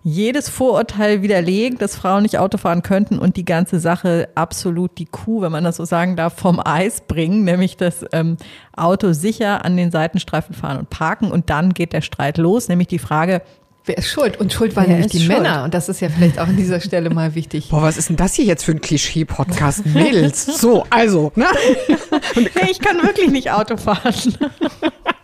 jedes 0.04 0.48
Vorurteil 0.48 1.22
widerlegen, 1.22 1.76
dass 1.78 1.96
Frauen 1.96 2.22
nicht 2.22 2.38
Auto 2.38 2.56
fahren 2.56 2.82
könnten 2.84 3.18
und 3.18 3.36
die 3.36 3.44
ganze 3.44 3.80
Sache 3.80 4.28
absolut 4.36 4.96
die 4.98 5.06
Kuh, 5.06 5.42
wenn 5.42 5.50
man 5.50 5.64
das 5.64 5.78
so 5.78 5.84
sagen 5.84 6.14
darf, 6.14 6.34
vom 6.38 6.62
Eis 6.64 7.00
bringen, 7.00 7.42
nämlich 7.42 7.76
das 7.76 8.06
ähm, 8.12 8.36
Auto 8.76 9.12
sicher 9.12 9.64
an 9.64 9.76
den 9.76 9.90
Seitenstreifen 9.90 10.54
fahren 10.54 10.78
und 10.78 10.88
parken 10.88 11.32
und 11.32 11.50
dann 11.50 11.74
geht 11.74 11.92
der 11.92 12.00
Streit 12.00 12.38
los, 12.38 12.68
nämlich 12.68 12.86
die 12.86 13.00
Frage, 13.00 13.42
Wer 13.88 13.96
ist 13.96 14.08
schuld? 14.08 14.38
Und 14.38 14.52
schuld 14.52 14.76
waren 14.76 14.88
nämlich 14.88 15.10
die 15.10 15.20
schuld? 15.20 15.40
Männer. 15.40 15.64
Und 15.64 15.72
das 15.72 15.88
ist 15.88 16.00
ja 16.00 16.10
vielleicht 16.10 16.38
auch 16.38 16.46
an 16.46 16.58
dieser 16.58 16.78
Stelle 16.78 17.08
mal 17.08 17.34
wichtig. 17.34 17.70
Boah, 17.70 17.80
was 17.80 17.96
ist 17.96 18.10
denn 18.10 18.16
das 18.16 18.34
hier 18.34 18.44
jetzt 18.44 18.62
für 18.62 18.72
ein 18.72 18.82
Klischee-Podcast? 18.82 19.86
Mädels. 19.86 20.44
So, 20.44 20.84
also, 20.90 21.32
ne? 21.34 21.46
Hey, 22.54 22.70
ich 22.70 22.80
kann 22.80 23.02
wirklich 23.02 23.30
nicht 23.30 23.50
Auto 23.50 23.78
fahren. 23.78 24.12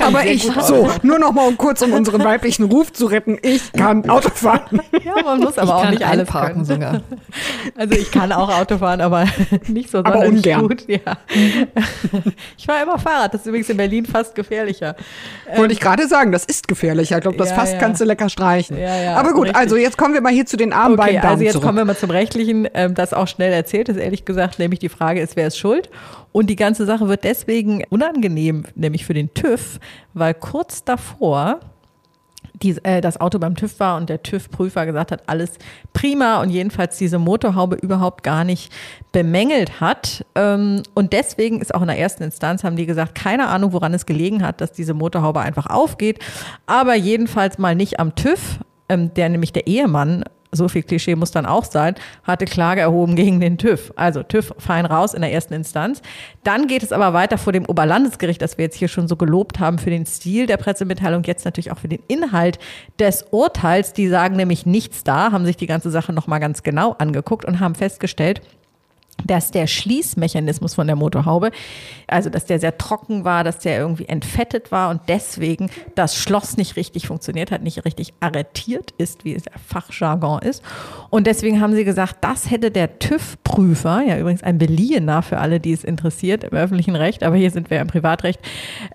Aber 0.00 0.24
ich, 0.24 0.50
so, 0.62 0.88
nur 1.02 1.18
noch 1.18 1.32
mal 1.32 1.46
um 1.46 1.56
kurz 1.56 1.82
um 1.82 1.92
unseren 1.92 2.22
weiblichen 2.24 2.64
Ruf 2.64 2.92
zu 2.92 3.06
retten, 3.06 3.38
ich 3.42 3.72
kann 3.72 4.08
Auto 4.08 4.30
fahren. 4.30 4.80
Ja, 5.04 5.14
man 5.22 5.40
muss 5.40 5.56
aber 5.58 5.80
ich 5.80 5.86
auch 5.86 5.90
nicht 5.90 6.06
alles 6.06 6.28
parken 6.28 6.64
sogar. 6.64 7.00
Also 7.76 7.94
ich 7.94 8.10
kann 8.10 8.32
auch 8.32 8.48
Auto 8.48 8.78
fahren, 8.78 9.00
aber 9.00 9.26
nicht 9.68 9.90
so 9.90 9.98
aber 9.98 10.26
ungern. 10.26 10.68
gut. 10.68 10.84
Ja. 10.88 10.98
Ich 12.56 12.66
fahre 12.66 12.82
immer 12.82 12.98
Fahrrad, 12.98 13.32
das 13.32 13.42
ist 13.42 13.46
übrigens 13.46 13.68
in 13.68 13.76
Berlin 13.76 14.06
fast 14.06 14.34
gefährlicher. 14.34 14.96
Wollte 15.46 15.64
ähm, 15.64 15.70
ich 15.70 15.80
gerade 15.80 16.08
sagen, 16.08 16.32
das 16.32 16.44
ist 16.44 16.66
gefährlicher. 16.66 17.16
Ich 17.16 17.22
glaube, 17.22 17.36
das 17.36 17.50
ja, 17.50 17.54
fast 17.54 17.74
ja. 17.74 17.78
kannst 17.78 18.00
du 18.00 18.04
lecker 18.04 18.28
streichen. 18.28 18.76
Ja, 18.78 19.00
ja, 19.00 19.16
aber 19.16 19.32
gut, 19.32 19.44
richtig. 19.44 19.56
also 19.56 19.76
jetzt 19.76 19.96
kommen 19.96 20.14
wir 20.14 20.20
mal 20.20 20.32
hier 20.32 20.46
zu 20.46 20.56
den 20.56 20.72
armen 20.72 20.98
okay, 20.98 21.18
Also 21.18 21.44
jetzt 21.44 21.52
zurück. 21.52 21.66
kommen 21.66 21.78
wir 21.78 21.84
mal 21.84 21.96
zum 21.96 22.10
Rechtlichen, 22.10 22.68
ähm, 22.74 22.94
das 22.94 23.12
auch 23.12 23.28
schnell 23.28 23.52
erzählt 23.52 23.88
ist, 23.88 23.96
ehrlich 23.96 24.24
gesagt, 24.24 24.58
nämlich 24.58 24.80
die 24.80 24.88
Frage 24.88 25.20
ist, 25.20 25.36
wer 25.36 25.46
ist 25.46 25.58
schuld? 25.58 25.88
Und 26.32 26.50
die 26.50 26.56
ganze 26.56 26.86
Sache 26.86 27.08
wird 27.08 27.24
deswegen 27.24 27.84
unangenehm, 27.90 28.64
nämlich 28.74 29.04
für 29.04 29.14
den 29.14 29.32
TÜV, 29.34 29.80
weil 30.14 30.34
kurz 30.34 30.84
davor 30.84 31.60
die, 32.62 32.76
äh, 32.82 33.00
das 33.00 33.20
Auto 33.20 33.38
beim 33.38 33.54
TÜV 33.54 33.78
war 33.80 33.96
und 33.96 34.08
der 34.08 34.22
TÜV-Prüfer 34.22 34.86
gesagt 34.86 35.12
hat, 35.12 35.22
alles 35.26 35.52
prima 35.92 36.40
und 36.40 36.50
jedenfalls 36.50 36.98
diese 36.98 37.18
Motorhaube 37.18 37.76
überhaupt 37.76 38.22
gar 38.24 38.44
nicht 38.44 38.72
bemängelt 39.12 39.80
hat. 39.80 40.24
Ähm, 40.34 40.82
und 40.94 41.12
deswegen 41.12 41.60
ist 41.60 41.74
auch 41.74 41.82
in 41.82 41.88
der 41.88 41.98
ersten 41.98 42.22
Instanz, 42.22 42.64
haben 42.64 42.76
die 42.76 42.86
gesagt, 42.86 43.14
keine 43.14 43.48
Ahnung, 43.48 43.72
woran 43.72 43.94
es 43.94 44.06
gelegen 44.06 44.44
hat, 44.44 44.60
dass 44.60 44.72
diese 44.72 44.94
Motorhaube 44.94 45.40
einfach 45.40 45.66
aufgeht, 45.66 46.18
aber 46.66 46.94
jedenfalls 46.94 47.58
mal 47.58 47.74
nicht 47.74 48.00
am 48.00 48.14
TÜV, 48.14 48.58
ähm, 48.88 49.12
der 49.14 49.28
nämlich 49.28 49.52
der 49.52 49.66
Ehemann 49.66 50.24
so 50.52 50.68
viel 50.68 50.82
Klischee 50.82 51.14
muss 51.14 51.30
dann 51.30 51.46
auch 51.46 51.64
sein, 51.64 51.94
hatte 52.24 52.44
Klage 52.44 52.80
erhoben 52.80 53.16
gegen 53.16 53.40
den 53.40 53.58
TÜV. 53.58 53.92
Also 53.96 54.22
TÜV 54.22 54.54
fein 54.58 54.86
raus 54.86 55.14
in 55.14 55.20
der 55.20 55.32
ersten 55.32 55.54
Instanz. 55.54 56.02
Dann 56.44 56.66
geht 56.66 56.82
es 56.82 56.92
aber 56.92 57.12
weiter 57.12 57.38
vor 57.38 57.52
dem 57.52 57.66
Oberlandesgericht, 57.66 58.40
das 58.40 58.58
wir 58.58 58.64
jetzt 58.64 58.76
hier 58.76 58.88
schon 58.88 59.08
so 59.08 59.16
gelobt 59.16 59.60
haben 59.60 59.78
für 59.78 59.90
den 59.90 60.06
Stil 60.06 60.46
der 60.46 60.56
Pressemitteilung, 60.56 61.22
jetzt 61.24 61.44
natürlich 61.44 61.70
auch 61.72 61.78
für 61.78 61.88
den 61.88 62.02
Inhalt 62.08 62.58
des 62.98 63.26
Urteils. 63.30 63.92
Die 63.92 64.08
sagen 64.08 64.36
nämlich 64.36 64.66
nichts 64.66 65.04
da, 65.04 65.32
haben 65.32 65.44
sich 65.44 65.56
die 65.56 65.66
ganze 65.66 65.90
Sache 65.90 66.12
nochmal 66.12 66.40
ganz 66.40 66.62
genau 66.62 66.92
angeguckt 66.98 67.44
und 67.44 67.60
haben 67.60 67.74
festgestellt, 67.74 68.40
dass 69.24 69.50
der 69.50 69.66
Schließmechanismus 69.66 70.74
von 70.74 70.86
der 70.86 70.96
Motorhaube, 70.96 71.50
also 72.06 72.30
dass 72.30 72.46
der 72.46 72.58
sehr 72.60 72.78
trocken 72.78 73.24
war, 73.24 73.44
dass 73.44 73.58
der 73.58 73.78
irgendwie 73.78 74.06
entfettet 74.06 74.72
war 74.72 74.90
und 74.90 75.02
deswegen 75.08 75.70
das 75.94 76.16
Schloss 76.16 76.56
nicht 76.56 76.76
richtig 76.76 77.08
funktioniert 77.08 77.50
hat, 77.50 77.62
nicht 77.62 77.84
richtig 77.84 78.14
arretiert 78.20 78.92
ist, 78.96 79.24
wie 79.24 79.34
es 79.34 79.42
der 79.44 79.58
Fachjargon 79.58 80.40
ist. 80.42 80.62
Und 81.10 81.26
deswegen 81.26 81.60
haben 81.60 81.74
sie 81.74 81.84
gesagt, 81.84 82.18
das 82.20 82.50
hätte 82.50 82.70
der 82.70 82.98
TÜV-Prüfer, 82.98 84.02
ja 84.06 84.18
übrigens 84.18 84.42
ein 84.42 84.58
Beliehener 84.58 85.22
für 85.22 85.38
alle, 85.38 85.60
die 85.60 85.72
es 85.72 85.84
interessiert 85.84 86.44
im 86.44 86.56
öffentlichen 86.56 86.96
Recht, 86.96 87.22
aber 87.22 87.36
hier 87.36 87.50
sind 87.50 87.70
wir 87.70 87.80
im 87.80 87.88
Privatrecht, 87.88 88.40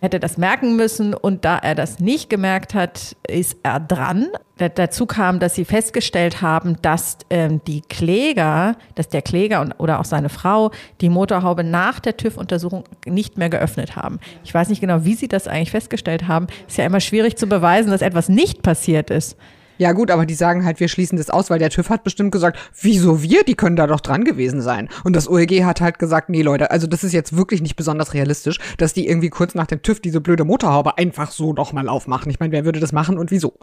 hätte 0.02 0.20
das 0.20 0.38
merken 0.38 0.76
müssen 0.76 1.14
und 1.14 1.45
da 1.45 1.58
er 1.58 1.76
das 1.76 2.00
nicht 2.00 2.30
gemerkt 2.30 2.74
hat, 2.74 3.16
ist 3.28 3.58
er 3.64 3.80
dran. 3.80 4.28
Dazu 4.58 5.08
kam, 5.08 5.40
dass 5.40 5.56
sie 5.56 5.66
festgestellt 5.66 6.41
haben, 6.41 6.78
dass 6.84 7.18
ähm, 7.32 7.60
die 7.66 7.82
Kläger, 7.82 8.76
dass 8.94 9.10
der 9.10 9.24
Kläger 9.24 9.62
und, 9.62 9.74
oder 9.74 10.00
auch 10.00 10.06
seine 10.14 10.30
Frau 10.30 10.69
die 11.02 11.10
Motorhaube 11.10 11.64
nach 11.64 11.99
der 11.99 12.18
TÜV-Untersuchung 12.18 12.84
nicht 13.07 13.40
mehr 13.40 13.49
geöffnet 13.49 13.95
haben. 13.95 14.19
Ich 14.44 14.53
weiß 14.53 14.69
nicht 14.69 14.80
genau, 14.80 15.06
wie 15.06 15.15
sie 15.15 15.27
das 15.27 15.48
eigentlich 15.48 15.72
festgestellt 15.72 16.27
haben. 16.27 16.45
Ist 16.68 16.77
ja 16.77 16.85
immer 16.85 16.99
schwierig 16.99 17.35
zu 17.35 17.48
beweisen, 17.48 17.90
dass 17.90 18.03
etwas 18.03 18.30
nicht 18.30 18.61
passiert 18.61 19.10
ist. 19.10 19.38
Ja 19.80 19.91
gut, 19.91 20.11
aber 20.11 20.27
die 20.27 20.35
sagen 20.35 20.65
halt, 20.65 20.80
wir 20.80 20.88
schließen 20.88 21.18
das 21.18 21.31
aus, 21.31 21.49
weil 21.49 21.57
der 21.57 21.72
TÜV 21.72 21.90
hat 21.90 22.03
bestimmt 22.03 22.31
gesagt, 22.31 22.60
wieso 22.80 23.23
wir? 23.23 23.44
Die 23.44 23.56
können 23.56 23.76
da 23.76 23.88
doch 23.88 24.02
dran 24.02 24.23
gewesen 24.23 24.61
sein. 24.61 24.88
Und 25.03 25.15
das 25.15 25.27
OEG 25.27 25.64
hat 25.64 25.81
halt 25.81 25.98
gesagt, 25.98 26.30
nee 26.30 26.44
Leute, 26.44 26.69
also 26.69 26.85
das 26.85 27.03
ist 27.03 27.11
jetzt 27.11 27.35
wirklich 27.35 27.61
nicht 27.61 27.76
besonders 27.76 28.14
realistisch, 28.14 28.60
dass 28.77 28.94
die 28.94 29.07
irgendwie 29.07 29.30
kurz 29.30 29.56
nach 29.56 29.65
dem 29.65 29.81
TÜV 29.81 29.99
diese 29.99 30.22
blöde 30.22 30.45
Motorhaube 30.45 30.99
einfach 30.99 31.31
so 31.31 31.53
nochmal 31.53 31.90
aufmachen. 31.90 32.30
Ich 32.30 32.40
meine, 32.40 32.52
wer 32.52 32.65
würde 32.65 32.80
das 32.80 32.91
machen 32.91 33.18
und 33.18 33.31
wieso? 33.31 33.53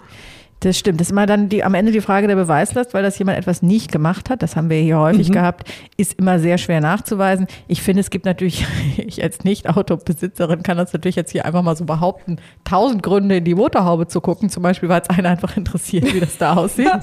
Das 0.60 0.78
stimmt. 0.78 1.00
Das 1.00 1.08
ist 1.08 1.12
immer 1.12 1.24
dann 1.24 1.48
die, 1.48 1.64
am 1.64 1.72
Ende 1.72 1.90
die 1.90 2.02
Frage 2.02 2.26
der 2.26 2.36
Beweislast, 2.36 2.92
weil 2.92 3.02
das 3.02 3.18
jemand 3.18 3.38
etwas 3.38 3.62
nicht 3.62 3.90
gemacht 3.90 4.28
hat. 4.28 4.42
Das 4.42 4.56
haben 4.56 4.68
wir 4.68 4.76
hier 4.78 4.98
häufig 4.98 5.30
mhm. 5.30 5.32
gehabt. 5.32 5.72
Ist 5.96 6.18
immer 6.18 6.38
sehr 6.38 6.58
schwer 6.58 6.82
nachzuweisen. 6.82 7.46
Ich 7.66 7.80
finde, 7.80 8.00
es 8.00 8.10
gibt 8.10 8.26
natürlich, 8.26 8.66
ich 8.98 9.22
als 9.22 9.42
Nicht-Autobesitzerin 9.42 10.62
kann 10.62 10.76
das 10.76 10.92
natürlich 10.92 11.16
jetzt 11.16 11.32
hier 11.32 11.46
einfach 11.46 11.62
mal 11.62 11.76
so 11.76 11.86
behaupten, 11.86 12.36
tausend 12.64 13.02
Gründe 13.02 13.38
in 13.38 13.44
die 13.44 13.54
Motorhaube 13.54 14.06
zu 14.06 14.20
gucken. 14.20 14.50
Zum 14.50 14.62
Beispiel, 14.62 14.90
weil 14.90 15.00
es 15.00 15.08
einen 15.08 15.26
einfach 15.26 15.56
interessiert, 15.56 16.12
wie 16.12 16.20
das 16.20 16.36
da 16.36 16.54
aussieht. 16.54 16.90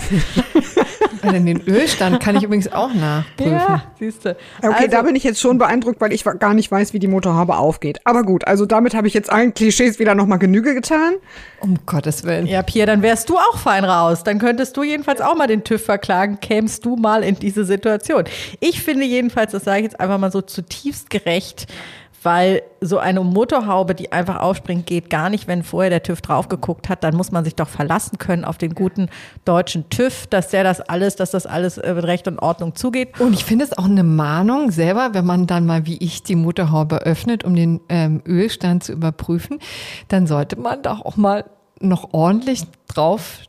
Ja, 1.28 1.34
denn 1.34 1.46
den 1.46 1.62
Ölstand 1.68 2.20
kann 2.20 2.36
ich 2.36 2.44
übrigens 2.44 2.72
auch 2.72 2.94
nachprüfen. 2.94 3.52
Ja, 3.54 3.84
siehst 4.00 4.26
du. 4.26 4.30
Okay, 4.62 4.74
Also- 4.74 4.88
da 4.88 5.02
bin 5.02 5.16
ich 5.16 5.24
jetzt 5.24 5.40
schon 5.40 5.58
beeindruckt, 5.58 6.00
weil 6.02 6.14
ich 6.14 6.24
gar 6.24 6.54
nicht 6.54 6.72
weiß, 6.72 6.94
wie 6.94 7.00
die 7.00 7.08
Motorhaube 7.08 7.58
aufgeht. 7.58 8.00
Aber 8.06 8.24
gut, 8.24 8.48
also 8.48 8.66
damit 8.66 8.94
habe 8.96 9.08
ich 9.08 9.14
jetzt 9.14 9.32
allen 9.32 9.54
Klischees 9.54 10.00
wieder 10.00 10.16
nochmal 10.16 10.40
Genüge 10.40 10.74
getan. 10.74 11.14
Um 11.60 11.78
Gottes 11.86 12.24
Willen. 12.24 12.46
Ja, 12.48 12.62
Pierre, 12.62 12.88
dann 12.88 13.02
wärst 13.02 13.30
du 13.30 13.38
auch 13.38 13.58
fein 13.58 13.84
raus. 13.84 14.24
Dann 14.24 14.40
könntest 14.40 14.78
du 14.78 14.84
jedenfalls 14.84 15.22
auch 15.22 15.36
mal 15.36 15.48
den 15.48 15.64
TÜV 15.64 15.84
verklagen, 15.84 16.40
kämst 16.40 16.86
du 16.86 16.96
mal 16.96 17.24
in 17.24 17.36
diese 17.36 17.66
Situation. 17.66 18.24
Ich 18.60 18.82
finde 18.82 19.06
jedenfalls, 19.06 19.52
das 19.52 19.64
sage 19.64 19.80
ich 19.80 19.84
jetzt 19.86 20.00
einfach 20.00 20.18
mal 20.18 20.32
so 20.32 20.42
zutiefst 20.42 21.10
gerecht, 21.10 21.68
weil 22.24 22.62
so 22.82 22.98
eine 22.98 23.22
Motorhaube, 23.22 23.96
die 23.96 24.12
einfach 24.12 24.40
aufspringt, 24.40 24.86
geht 24.86 25.10
gar 25.10 25.30
nicht, 25.30 25.48
wenn 25.48 25.64
vorher 25.64 25.90
der 25.90 26.04
TÜV 26.04 26.22
drauf 26.22 26.48
geguckt 26.48 26.90
hat. 26.90 27.04
Dann 27.04 27.16
muss 27.16 27.32
man 27.32 27.44
sich 27.44 27.56
doch 27.56 27.68
verlassen 27.68 28.18
können 28.18 28.46
auf 28.46 28.58
den 28.58 28.76
guten 28.76 29.10
deutschen 29.46 29.90
TÜV, 29.90 30.28
dass 30.28 30.50
der 30.50 30.64
das 30.64 30.82
alles, 30.82 31.16
dass 31.16 31.32
das 31.32 31.46
alles 31.46 31.78
äh, 31.78 31.94
mit 31.94 32.06
Recht 32.06 32.28
und 32.28 32.40
Ordnung 32.40 32.76
zugeht. 32.76 33.20
Und 33.20 33.34
ich 33.34 33.46
finde 33.46 33.66
es 33.66 33.78
auch 33.78 33.86
eine 33.86 34.04
Mahnung 34.04 34.72
selber, 34.72 35.10
wenn 35.14 35.26
man 35.26 35.48
dann 35.48 35.66
mal 35.66 35.86
wie 35.86 35.98
ich 35.98 36.24
die 36.24 36.36
Motorhaube 36.36 36.98
öffnet, 36.98 37.44
um 37.44 37.56
den 37.56 37.82
ähm, 37.90 38.22
Ölstand 38.26 38.84
zu 38.84 38.94
überprüfen, 38.94 39.60
dann 40.08 40.28
sollte 40.28 40.60
man 40.60 40.82
doch 40.82 41.06
auch 41.06 41.18
mal 41.18 41.46
noch 41.80 42.14
ordentlich 42.14 42.64
drauf 42.88 43.40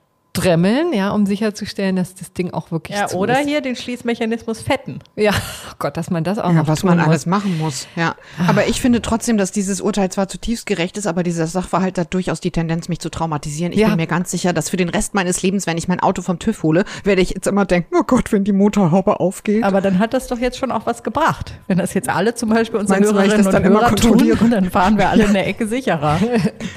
dremmeln, 0.42 0.92
ja, 0.92 1.10
um 1.10 1.26
sicherzustellen, 1.26 1.96
dass 1.96 2.14
das 2.14 2.32
Ding 2.32 2.52
auch 2.52 2.70
wirklich 2.70 2.96
Ja, 2.98 3.06
zu 3.08 3.16
oder 3.18 3.40
ist. 3.40 3.46
hier 3.48 3.60
den 3.60 3.76
Schließmechanismus 3.76 4.60
fetten. 4.62 4.98
Ja, 5.16 5.32
oh 5.32 5.74
Gott, 5.78 5.96
dass 5.96 6.10
man 6.10 6.24
das 6.24 6.38
auch 6.38 6.46
Ja, 6.48 6.52
noch 6.52 6.68
was 6.68 6.80
tun 6.80 6.90
man 6.90 6.98
muss. 6.98 7.06
alles 7.08 7.26
machen 7.26 7.58
muss. 7.58 7.86
Ja. 7.96 8.14
Aber 8.46 8.66
ich 8.66 8.80
finde 8.80 9.02
trotzdem, 9.02 9.36
dass 9.38 9.52
dieses 9.52 9.80
Urteil 9.80 10.10
zwar 10.10 10.28
zutiefst 10.28 10.66
gerecht 10.66 10.96
ist, 10.96 11.06
aber 11.06 11.22
dieser 11.22 11.46
Sachverhalt 11.46 11.98
hat 11.98 12.14
durchaus 12.14 12.40
die 12.40 12.50
Tendenz, 12.50 12.88
mich 12.88 13.00
zu 13.00 13.10
traumatisieren. 13.10 13.72
Ich 13.72 13.78
Ja. 13.80 13.88
bin 13.88 13.96
mir 13.96 14.06
ganz 14.06 14.30
sicher, 14.30 14.52
dass 14.52 14.70
für 14.70 14.76
den 14.76 14.88
Rest 14.88 15.14
meines 15.14 15.42
Lebens, 15.42 15.66
wenn 15.66 15.76
ich 15.78 15.88
mein 15.88 16.00
Auto 16.00 16.22
vom 16.22 16.38
TÜV 16.38 16.62
hole, 16.62 16.84
werde 17.04 17.22
ich 17.22 17.30
jetzt 17.30 17.46
immer 17.46 17.64
denken, 17.64 17.94
oh 17.98 18.02
Gott, 18.06 18.32
wenn 18.32 18.44
die 18.44 18.52
Motorhaube 18.52 19.20
aufgeht. 19.20 19.64
Aber 19.64 19.80
dann 19.80 19.98
hat 19.98 20.14
das 20.14 20.26
doch 20.28 20.38
jetzt 20.38 20.58
schon 20.58 20.70
auch 20.70 20.86
was 20.86 21.02
gebracht. 21.02 21.52
Wenn 21.66 21.78
das 21.78 21.94
jetzt 21.94 22.08
alle 22.08 22.34
zum 22.34 22.50
Beispiel 22.50 22.80
unsere 22.80 23.00
Meinst 23.00 23.12
Hörerinnen 23.12 23.36
das 23.38 23.46
und 23.46 23.52
dann 23.52 23.64
immer 23.64 23.80
Hörer 23.82 23.96
tun, 23.96 24.50
dann 24.50 24.70
fahren 24.70 24.98
wir 24.98 25.08
alle 25.08 25.24
in 25.24 25.32
der 25.32 25.46
Ecke 25.48 25.66
sicherer. 25.66 26.18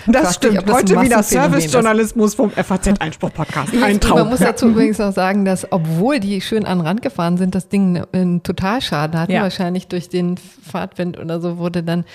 das 0.07 0.21
frag 0.21 0.41
dich, 0.41 0.51
stimmt. 0.51 0.57
das 0.69 0.69
ein 0.69 0.73
Heute 0.75 1.01
wieder. 1.01 1.23
Servicejournalismus 1.23 2.35
vom 2.35 2.51
FAZ-Einspruch-Podcast. 2.51 3.50
Ein 3.55 3.79
Man 3.79 3.99
Traum. 3.99 4.29
muss 4.29 4.39
Ja. 4.39 4.47
dazu 4.47 4.67
übrigens 4.69 4.99
auch 4.99 5.13
sagen, 5.13 5.45
dass 5.45 5.71
obwohl 5.71 6.19
die 6.19 6.41
schön 6.41 6.65
an 6.65 6.79
den 6.79 6.87
Rand 6.87 7.01
gefahren 7.01 7.37
sind, 7.37 7.55
das 7.55 7.69
Ding 7.69 8.03
einen 8.11 8.43
Totalschaden 8.43 9.19
hatten. 9.19 9.31
Ja. 9.31 9.43
Wahrscheinlich 9.43 9.87
durch 9.87 10.09
den 10.09 10.37
Fahrtwind 10.37 11.17
oder 11.19 11.39
so 11.41 11.57
wurde 11.57 11.83
dann 11.83 12.05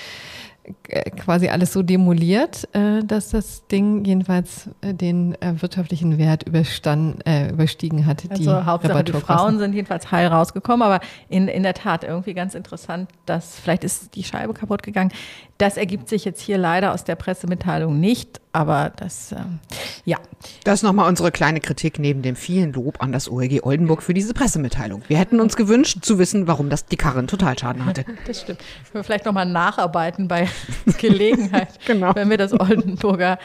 äh, 0.89 1.11
quasi 1.11 1.49
alles 1.49 1.73
so 1.73 1.83
demoliert, 1.85 2.69
äh, 2.75 3.05
dass 3.05 3.31
das 3.31 3.67
Ding 3.69 4.05
jedenfalls 4.05 4.69
äh, 4.81 4.95
den 4.95 5.37
wirtschaftlichen 5.41 6.19
Wert 6.19 6.43
überstanden, 6.43 7.21
äh, 7.25 7.51
überstiegen 7.51 8.05
hatte. 8.07 8.27
die 8.29 8.49
Also 8.49 8.65
Hauptsache 8.67 9.05
die. 9.05 9.13
Frauen 9.13 9.59
sind 9.61 9.75
jedenfalls 9.75 10.11
heil 10.11 10.27
rausgekommen, 10.27 10.83
aber 10.83 10.99
in, 11.29 11.47
in 11.47 11.63
der 11.63 11.75
Tat 11.75 12.03
irgendwie 12.03 12.35
ganz 12.35 12.55
interessant, 12.57 13.09
dass 13.27 13.59
vielleicht 13.61 13.85
ist 13.85 14.17
die 14.17 14.25
Scheibe 14.25 14.55
kaputt 14.55 14.83
gegangen. 14.83 15.13
Das 15.59 15.79
ergibt 15.79 16.09
sich 16.09 16.25
jetzt 16.27 16.41
hier 16.43 16.59
leider 16.59 16.93
aus 16.93 17.05
der 17.05 17.15
Pressemitteilung 17.15 17.99
nicht, 17.99 18.41
aber 18.53 18.93
das, 18.97 19.33
ähm, 19.33 19.59
ja. 20.05 20.19
Das 20.65 20.81
ist 20.81 20.83
nochmal 20.83 21.09
unsere 21.09 21.33
kleine 21.33 21.61
Kritik 21.61 21.99
neben 21.99 22.21
dem 22.21 22.37
vielen 22.37 22.75
Lob 22.75 23.03
an 23.03 23.11
das 23.11 23.31
OLG 23.31 23.63
Oldenburg 23.63 24.03
für 24.03 24.13
diese 24.13 24.35
Pressemitteilung. 24.35 25.03
Wir 25.09 25.17
hätten 25.19 25.41
uns 25.41 25.57
gewünscht 25.57 25.99
zu 26.05 26.19
wissen, 26.19 26.47
warum 26.47 26.69
das 26.69 26.85
die 26.85 26.97
Karre 26.97 27.21
einen 27.21 27.29
Totalschaden 27.29 27.87
hatte. 27.87 28.05
Das 28.27 28.43
stimmt. 28.43 28.59
Wir 28.93 29.03
vielleicht 29.03 29.25
nochmal 29.25 29.47
nacharbeiten 29.47 30.29
bei 30.29 30.49
Gelegenheit, 30.99 31.69
Genau. 31.87 32.15
wenn 32.15 32.29
wir 32.29 32.37
das 32.39 32.53
Oldenburger 32.53 33.39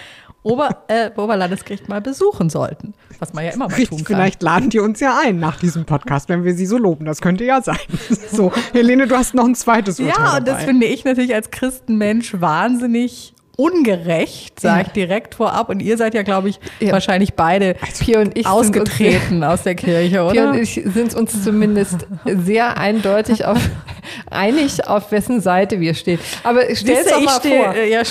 Ober, 0.43 0.83
äh, 0.87 1.11
Oberlandesgericht 1.15 1.87
mal 1.87 2.01
besuchen 2.01 2.49
sollten. 2.49 2.93
Was 3.19 3.31
man 3.33 3.45
ja 3.45 3.51
immer 3.51 3.65
mal 3.65 3.75
tun 3.75 3.79
Richtig, 3.79 3.97
kann. 4.05 4.15
vielleicht 4.17 4.41
laden 4.41 4.69
die 4.71 4.79
uns 4.79 4.99
ja 4.99 5.19
ein 5.23 5.39
nach 5.39 5.59
diesem 5.59 5.85
Podcast, 5.85 6.29
wenn 6.29 6.43
wir 6.43 6.55
sie 6.55 6.65
so 6.65 6.77
loben. 6.79 7.05
Das 7.05 7.21
könnte 7.21 7.43
ja 7.43 7.61
sein. 7.61 7.77
So, 8.31 8.51
Helene, 8.73 9.05
du 9.07 9.15
hast 9.15 9.33
noch 9.35 9.45
ein 9.45 9.53
zweites 9.55 9.99
Urteil 9.99 10.15
Ja, 10.17 10.37
und 10.37 10.47
das 10.47 10.63
finde 10.63 10.87
ich 10.87 11.03
natürlich 11.05 11.35
als 11.35 11.51
Christenmensch 11.51 12.39
wahnsinnig 12.41 13.33
ungerecht, 13.57 14.59
sage 14.59 14.81
ich 14.81 14.87
Ja. 14.87 14.93
direkt 14.93 15.35
vorab. 15.35 15.69
Und 15.69 15.81
ihr 15.81 15.97
seid 15.97 16.15
ja, 16.15 16.23
glaube 16.23 16.49
ich, 16.49 16.59
Ja. 16.79 16.93
wahrscheinlich 16.93 17.35
beide 17.35 17.75
Pia 17.99 18.21
und 18.21 18.35
ich 18.37 18.47
ausgetreten 18.47 19.43
aus 19.43 19.63
der 19.63 19.75
Kirche, 19.75 20.23
uns, 20.23 20.31
Pia 20.33 20.43
oder? 20.43 20.51
und 20.53 20.57
ich 20.59 20.81
sind 20.85 21.13
uns 21.13 21.43
zumindest 21.43 22.07
sehr 22.25 22.77
eindeutig 22.77 23.45
auf, 23.45 23.59
einig, 24.31 24.87
auf 24.87 25.11
wessen 25.11 25.41
Seite 25.41 25.79
wir 25.79 25.93
stehen. 25.93 26.19
Aber 26.43 26.61
stell 26.73 26.97
es 26.97 27.05
doch 27.11 27.19
ich 27.19 27.25
mal 27.25 27.39
stehe 27.39 27.63
vor. 27.63 27.75
äh, 27.75 27.91
ja 27.91 28.01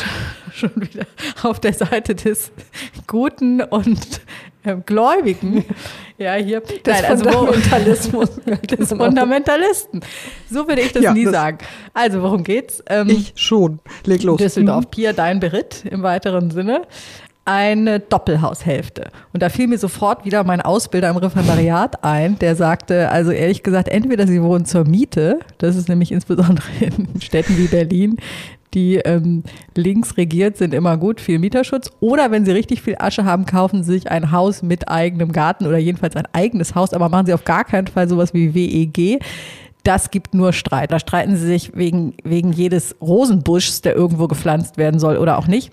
schon, 0.55 0.71
wieder 0.77 1.07
auf 1.43 1.61
der 1.61 1.73
Seite 1.73 2.15
des 2.15 2.53
Guten 3.07 3.61
und 3.63 4.21
ähm, 4.65 4.83
Gläubigen. 4.87 5.65
Ja, 6.19 6.35
hier. 6.35 6.61
Des 6.61 6.81
Nein, 6.87 7.05
also 7.07 7.25
Fundamentalismus. 7.31 8.29
des 8.79 8.89
Fundamentalisten. 8.91 10.03
So 10.51 10.69
würde 10.69 10.83
ich 10.83 10.93
das 10.93 11.03
Ja, 11.03 11.15
nie 11.15 11.25
das- 11.25 11.33
sagen. 11.33 11.57
Also, 11.95 12.21
worum 12.21 12.45
geht's? 12.45 12.85
Ähm, 12.91 13.09
Ich 13.09 13.33
schon. 13.37 13.79
Leg 14.05 14.23
los. 14.23 14.37
Düsseldorf, 14.37 14.91
Pia, 14.91 15.15
dein 15.15 15.41
Beritt 15.41 15.87
im 15.91 16.03
weiteren 16.03 16.51
Sinne. 16.51 16.83
Eine 17.47 18.01
Doppelhaushälfte. 18.01 19.09
Und 19.33 19.43
da 19.43 19.49
fiel 19.49 19.67
mir 19.67 19.79
sofort 19.79 20.27
wieder 20.27 20.45
mein 20.45 20.61
Ausbilder 20.61 21.09
im 21.09 21.17
Referendariat 21.17 22.05
ein, 22.05 22.39
der 22.39 22.55
sagte, 22.55 23.09
also 23.09 23.31
ehrlich 23.31 23.63
gesagt, 23.63 23.89
entweder 23.89 24.27
sie 24.27 24.43
wohnen 24.43 24.67
zur 24.67 24.85
Miete, 24.85 25.41
das 25.57 25.75
ist 25.75 25.89
nämlich 25.89 26.13
insbesondere 26.13 26.67
in 26.81 27.19
Städten 27.23 27.57
wie 27.57 27.67
Berlin, 27.67 28.19
die 28.75 28.97
ähm, 28.97 29.43
links 29.77 30.17
regiert 30.17 30.57
sind, 30.57 30.75
immer 30.75 30.97
gut, 30.97 31.21
viel 31.21 31.39
Mieterschutz. 31.39 31.91
Oder 32.01 32.31
wenn 32.31 32.45
sie 32.45 32.53
richtig 32.53 32.83
viel 32.83 32.97
Asche 32.99 33.25
haben, 33.25 33.47
kaufen 33.47 33.83
sie 33.83 33.93
sich 33.93 34.11
ein 34.11 34.33
Haus 34.33 34.63
mit 34.63 34.89
eigenem 34.89 35.33
Garten 35.33 35.67
oder 35.67 35.79
jedenfalls 35.79 36.17
ein 36.17 36.29
eigenes 36.33 36.75
Haus, 36.75 36.93
aber 36.93 37.09
machen 37.09 37.27
sie 37.27 37.35
auf 37.35 37.45
gar 37.45 37.65
keinen 37.65 37.87
Fall 37.87 38.09
sowas 38.09 38.35
wie 38.35 38.55
WEG. 38.55 39.23
Das 39.83 40.11
gibt 40.11 40.35
nur 40.35 40.53
Streit. 40.53 40.93
Da 40.93 40.99
streiten 40.99 41.37
sie 41.37 41.47
sich 41.47 41.75
wegen, 41.75 42.15
wegen 42.23 42.53
jedes 42.53 42.97
Rosenbuschs, 43.01 43.81
der 43.81 43.97
irgendwo 43.97 44.29
gepflanzt 44.29 44.77
werden 44.77 45.01
soll 45.01 45.17
oder 45.17 45.39
auch 45.39 45.47
nicht. 45.47 45.73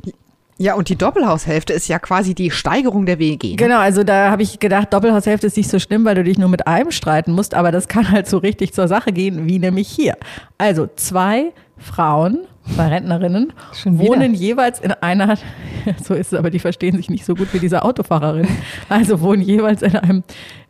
Ja, 0.60 0.74
und 0.74 0.90
die 0.90 0.96
Doppelhaushälfte 0.96 1.74
ist 1.74 1.88
ja 1.88 2.00
quasi 2.00 2.34
die 2.34 2.50
Steigerung 2.50 3.06
der 3.06 3.20
WEG. 3.20 3.44
ne? 3.44 3.56
Genau, 3.58 3.78
also 3.78 4.04
da 4.04 4.32
habe 4.32 4.42
ich 4.42 4.60
gedacht, 4.60 4.92
Doppelhaushälfte 4.92 5.46
ist 5.46 5.58
nicht 5.58 5.70
so 5.70 5.78
schlimm, 5.78 6.04
weil 6.04 6.16
du 6.16 6.24
dich 6.24 6.40
nur 6.40 6.50
mit 6.50 6.66
einem 6.66 6.92
streiten 6.92 7.32
musst, 7.32 7.54
aber 7.54 7.72
das 7.72 7.88
kann 7.88 8.10
halt 8.10 8.28
so 8.28 8.40
richtig 8.40 8.74
zur 8.74 8.88
Sache 8.88 9.12
gehen, 9.12 9.48
wie 9.48 9.60
nämlich 9.60 9.88
hier. 9.88 10.18
Also 10.58 10.88
zwei 10.96 11.54
Frauen, 11.78 12.40
zwei 12.74 12.88
Rentnerinnen, 12.88 13.54
wohnen 13.86 14.34
jeweils 14.34 14.80
in 14.80 14.92
einer, 14.92 15.38
so 16.04 16.14
ist 16.14 16.34
es, 16.34 16.40
aber 16.40 16.50
die 16.50 16.60
verstehen 16.60 16.96
sich 16.98 17.10
nicht 17.10 17.26
so 17.26 17.36
gut 17.36 17.54
wie 17.54 17.60
diese 17.60 17.84
Autofahrerin, 17.84 18.48
also 18.90 19.22
wohnen 19.22 19.42
jeweils 19.42 19.82
in 19.82 19.96
einem 19.96 20.24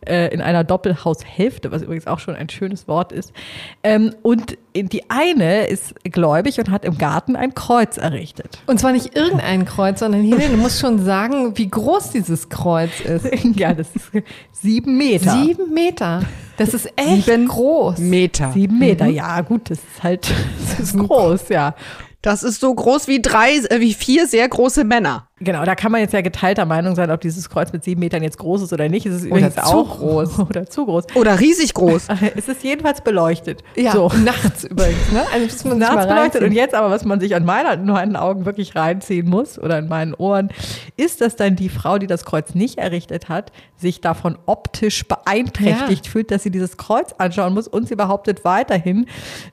äh, 0.07 0.27
in 0.27 0.41
einer 0.41 0.63
Doppelhaushälfte, 0.63 1.71
was 1.71 1.81
übrigens 1.81 2.07
auch 2.07 2.19
schon 2.19 2.35
ein 2.35 2.49
schönes 2.49 2.87
Wort 2.87 3.11
ist. 3.11 3.33
Ähm, 3.83 4.15
und 4.21 4.57
die 4.75 5.09
eine 5.09 5.67
ist 5.67 5.95
gläubig 6.03 6.59
und 6.59 6.69
hat 6.69 6.85
im 6.85 6.97
Garten 6.97 7.35
ein 7.35 7.53
Kreuz 7.53 7.97
errichtet. 7.97 8.59
Und 8.67 8.79
zwar 8.79 8.91
nicht 8.91 9.15
irgendein 9.15 9.65
Kreuz, 9.65 9.99
sondern 9.99 10.21
Helene, 10.21 10.49
du 10.49 10.57
musst 10.57 10.79
schon 10.79 11.03
sagen, 11.03 11.57
wie 11.57 11.67
groß 11.67 12.11
dieses 12.11 12.49
Kreuz 12.49 12.99
ist. 13.01 13.27
ja, 13.55 13.73
das 13.73 13.87
ist 13.95 14.11
sieben 14.51 14.97
Meter. 14.97 15.31
Sieben 15.43 15.73
Meter. 15.73 16.21
Das 16.57 16.73
ist 16.73 16.91
echt 16.95 17.25
Sieben 17.25 17.47
groß. 17.47 17.99
Meter. 17.99 18.51
Sieben 18.51 18.79
Meter, 18.79 19.05
ja 19.05 19.41
gut, 19.41 19.69
das 19.69 19.79
ist 19.79 20.03
halt 20.03 20.27
das 20.77 20.79
ist 20.79 20.97
groß, 20.97 21.49
ja. 21.49 21.75
Das 22.21 22.43
ist 22.43 22.59
so 22.59 22.73
groß 22.73 23.07
wie 23.07 23.21
drei, 23.21 23.57
äh, 23.57 23.79
wie 23.79 23.93
vier 23.93 24.27
sehr 24.27 24.47
große 24.49 24.83
Männer. 24.83 25.26
Genau, 25.39 25.65
da 25.65 25.75
kann 25.75 25.91
man 25.91 26.01
jetzt 26.01 26.13
ja 26.13 26.21
geteilter 26.21 26.65
Meinung 26.65 26.95
sein, 26.95 27.11
ob 27.11 27.21
dieses 27.21 27.47
Kreuz 27.47 27.71
mit 27.71 27.83
sieben 27.83 27.99
Metern 27.99 28.23
jetzt 28.23 28.39
groß 28.39 28.63
ist 28.63 28.73
oder 28.73 28.89
nicht. 28.89 29.05
Es 29.05 29.17
ist 29.17 29.21
Oder 29.25 29.29
übrigens 29.29 29.55
zu 29.55 29.61
auch 29.61 29.99
groß. 29.99 30.39
Oder 30.39 30.65
zu 30.65 30.85
groß. 30.85 31.05
Oder 31.13 31.39
riesig 31.39 31.73
groß. 31.73 32.07
Es 32.35 32.47
ist 32.47 32.63
jedenfalls 32.63 33.01
beleuchtet. 33.01 33.63
Ja, 33.75 33.91
so. 33.91 34.11
nachts 34.23 34.63
übrigens. 34.63 35.11
Ne? 35.11 35.23
Also 35.31 35.45
muss 35.45 35.63
man 35.65 35.77
Nachts 35.77 36.07
beleuchtet. 36.07 36.43
Und 36.43 36.51
jetzt 36.51 36.73
aber, 36.73 36.89
was 36.89 37.05
man 37.05 37.19
sich 37.19 37.35
an 37.35 37.45
meiner, 37.45 37.77
meinen 37.77 38.15
Augen 38.15 38.45
wirklich 38.45 38.75
reinziehen 38.75 39.29
muss 39.29 39.59
oder 39.59 39.77
in 39.77 39.87
meinen 39.87 40.13
Ohren, 40.15 40.49
ist, 40.97 41.21
dass 41.21 41.35
dann 41.35 41.55
die 41.55 41.69
Frau, 41.69 41.99
die 41.99 42.07
das 42.07 42.25
Kreuz 42.25 42.55
nicht 42.55 42.79
errichtet 42.79 43.29
hat, 43.29 43.51
sich 43.75 44.01
davon 44.01 44.37
optisch 44.47 45.07
beeinträchtigt 45.07 46.07
fühlt, 46.07 46.31
dass 46.31 46.43
sie 46.43 46.51
dieses 46.51 46.77
Kreuz 46.77 47.13
anschauen 47.17 47.53
muss 47.53 47.67
und 47.67 47.87
sie 47.87 47.95
behauptet 47.95 48.43
weiterhin, 48.43 49.05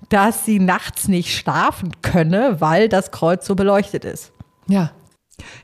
dass 0.08 0.44
sie 0.46 0.58
nachts 0.58 1.08
nicht 1.08 1.36
schlafen 1.36 1.92
könne, 2.00 2.60
weil 2.60 2.88
das 2.88 3.10
Kreuz 3.10 3.46
so 3.46 3.54
beleuchtet 3.54 4.04
ist. 4.04 4.32
Ja. 4.66 4.90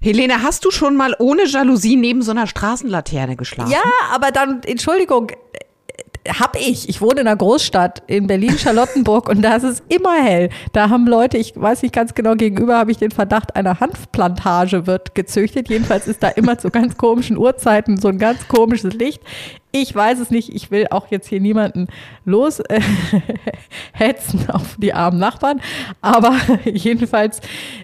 Helene, 0.01 0.42
hast 0.42 0.64
du 0.64 0.70
schon 0.70 0.97
mal 0.97 1.14
ohne 1.18 1.47
Jalousie 1.47 1.97
neben 1.97 2.22
so 2.22 2.30
einer 2.30 2.47
Straßenlaterne 2.47 3.36
geschlafen? 3.36 3.70
Ja, 3.70 3.82
aber 4.12 4.30
dann, 4.30 4.62
Entschuldigung, 4.64 5.32
hab 6.28 6.56
ich. 6.56 6.88
Ich 6.88 7.01
wohne 7.01 7.22
in 7.22 7.26
einer 7.26 7.36
Großstadt 7.36 8.02
in 8.06 8.26
Berlin-Charlottenburg 8.26 9.28
und 9.28 9.42
da 9.42 9.56
ist 9.56 9.62
es 9.62 9.82
immer 9.88 10.22
hell. 10.22 10.51
Da 10.72 10.90
haben 10.90 11.06
Leute, 11.06 11.38
ich 11.38 11.55
weiß 11.56 11.82
nicht 11.82 11.94
ganz 11.94 12.14
genau, 12.14 12.34
gegenüber 12.34 12.76
habe 12.76 12.90
ich 12.90 12.98
den 12.98 13.10
Verdacht, 13.10 13.56
eine 13.56 13.80
Hanfplantage 13.80 14.86
wird 14.86 15.14
gezüchtet. 15.14 15.68
Jedenfalls 15.68 16.06
ist 16.09 16.22
da 16.22 16.28
immer 16.28 16.59
zu 16.59 16.70
ganz 16.70 16.97
komischen 16.97 17.38
Uhrzeiten 17.38 17.97
so 17.97 18.09
ein 18.09 18.18
ganz 18.18 18.48
komisches 18.48 18.94
Licht. 18.94 19.22
Ich 19.72 19.94
weiß 19.94 20.18
es 20.18 20.30
nicht. 20.30 20.55
Ich 20.55 20.70
will 20.70 20.88
auch 20.90 21.06
jetzt 21.10 21.28
hier 21.28 21.40
niemanden 21.40 21.86
los 22.24 22.60
äh, 22.60 22.80
auf 24.48 24.76
die 24.78 24.92
armen 24.92 25.18
Nachbarn. 25.18 25.60
Aber 26.01 26.36
jedenfalls, 26.64 27.40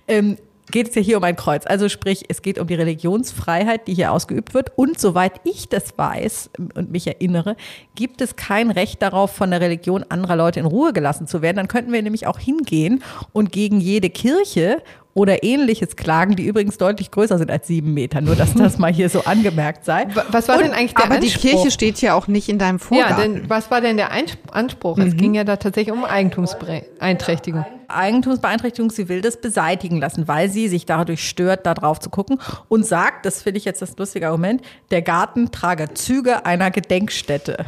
ähm, 0.09 0.37
geht 0.71 0.89
es 0.89 0.95
ja 0.95 1.03
hier 1.03 1.17
um 1.17 1.25
ein 1.25 1.37
Kreuz. 1.37 1.65
Also 1.67 1.89
sprich, 1.89 2.25
es 2.29 2.43
geht 2.43 2.59
um 2.59 2.67
die 2.67 2.75
Religionsfreiheit, 2.75 3.87
die 3.87 3.95
hier 3.95 4.13
ausgeübt 4.13 4.55
wird. 4.55 4.73
Und 4.77 4.99
soweit 4.99 5.41
ich 5.45 5.69
das 5.69 5.97
weiß 5.97 6.51
und 6.75 6.91
mich 6.91 7.07
erinnere, 7.07 7.57
gibt 7.95 8.21
es 8.21 8.37
kein 8.37 8.71
Recht 8.71 9.03
darauf, 9.03 9.33
von 9.33 9.51
der 9.51 9.61
Religion 9.61 10.05
anderer 10.09 10.37
Leute 10.37 10.61
in 10.61 10.67
Ruhe 10.67 10.93
gelassen 10.93 11.27
zu 11.27 11.43
werden. 11.43 11.57
Dann 11.57 11.69
könnten 11.69 11.93
wir 11.93 12.03
nämlich 12.03 12.27
auch 12.27 12.39
hingehen 12.39 13.03
und 13.33 13.53
gegen 13.53 13.81
jede 13.81 14.11
Kirche 14.11 14.83
oder 15.17 15.43
ähnliches 15.43 15.97
klagen, 15.97 16.37
die 16.37 16.45
übrigens 16.45 16.77
deutlich 16.77 17.11
größer 17.11 17.39
sind 17.39 17.51
als 17.51 17.67
sieben 17.67 17.95
Meter. 17.95 18.21
Nur, 18.21 18.37
dass 18.37 18.53
das 18.53 18.77
mal 18.77 18.93
hier 18.93 19.09
so 19.09 19.25
angemerkt 19.25 19.87
sei. 19.87 20.07
Was 20.31 20.47
war 20.47 20.57
Und, 20.57 20.65
denn 20.65 20.73
eigentlich 20.75 20.95
der 20.95 21.07
aber 21.07 21.15
Anspruch? 21.15 21.41
die 21.41 21.49
Kirche 21.49 21.71
steht 21.71 22.03
ja 22.03 22.13
auch 22.13 22.29
nicht 22.29 22.51
in 22.51 22.59
deinem 22.59 22.79
Vorgarten. 22.79 23.33
Ja, 23.35 23.39
denn 23.41 23.49
was 23.49 23.71
war 23.71 23.81
denn 23.81 23.97
der 23.97 24.11
Anspruch? 24.53 24.99
Es 24.99 25.17
ging 25.17 25.35
ja 25.35 25.45
da 25.45 25.57
tatsächlich 25.57 25.95
um 25.95 26.05
Eigentumsbeeinträchtigung. 26.05 27.65
Eigentumsbeeinträchtigung, 27.89 28.91
sie 28.91 29.09
will 29.09 29.23
das 29.23 29.41
beseitigen 29.41 29.99
lassen, 30.01 30.29
weil 30.29 30.51
sie 30.51 30.69
sich 30.69 30.85
dadurch 30.85 31.27
stört, 31.27 31.65
da 31.65 31.73
drauf 31.73 31.99
zu 31.99 32.11
gucken 32.11 32.39
und 32.69 32.85
sagt, 32.85 33.25
das 33.25 33.41
finde 33.41 33.57
ich 33.57 33.65
jetzt 33.65 33.81
das 33.81 33.97
lustige 33.97 34.27
Argument, 34.27 34.61
der 34.91 35.01
Garten 35.01 35.51
trage 35.51 35.95
Züge 35.95 36.45
einer 36.45 36.71
Gedenkstätte. 36.71 37.65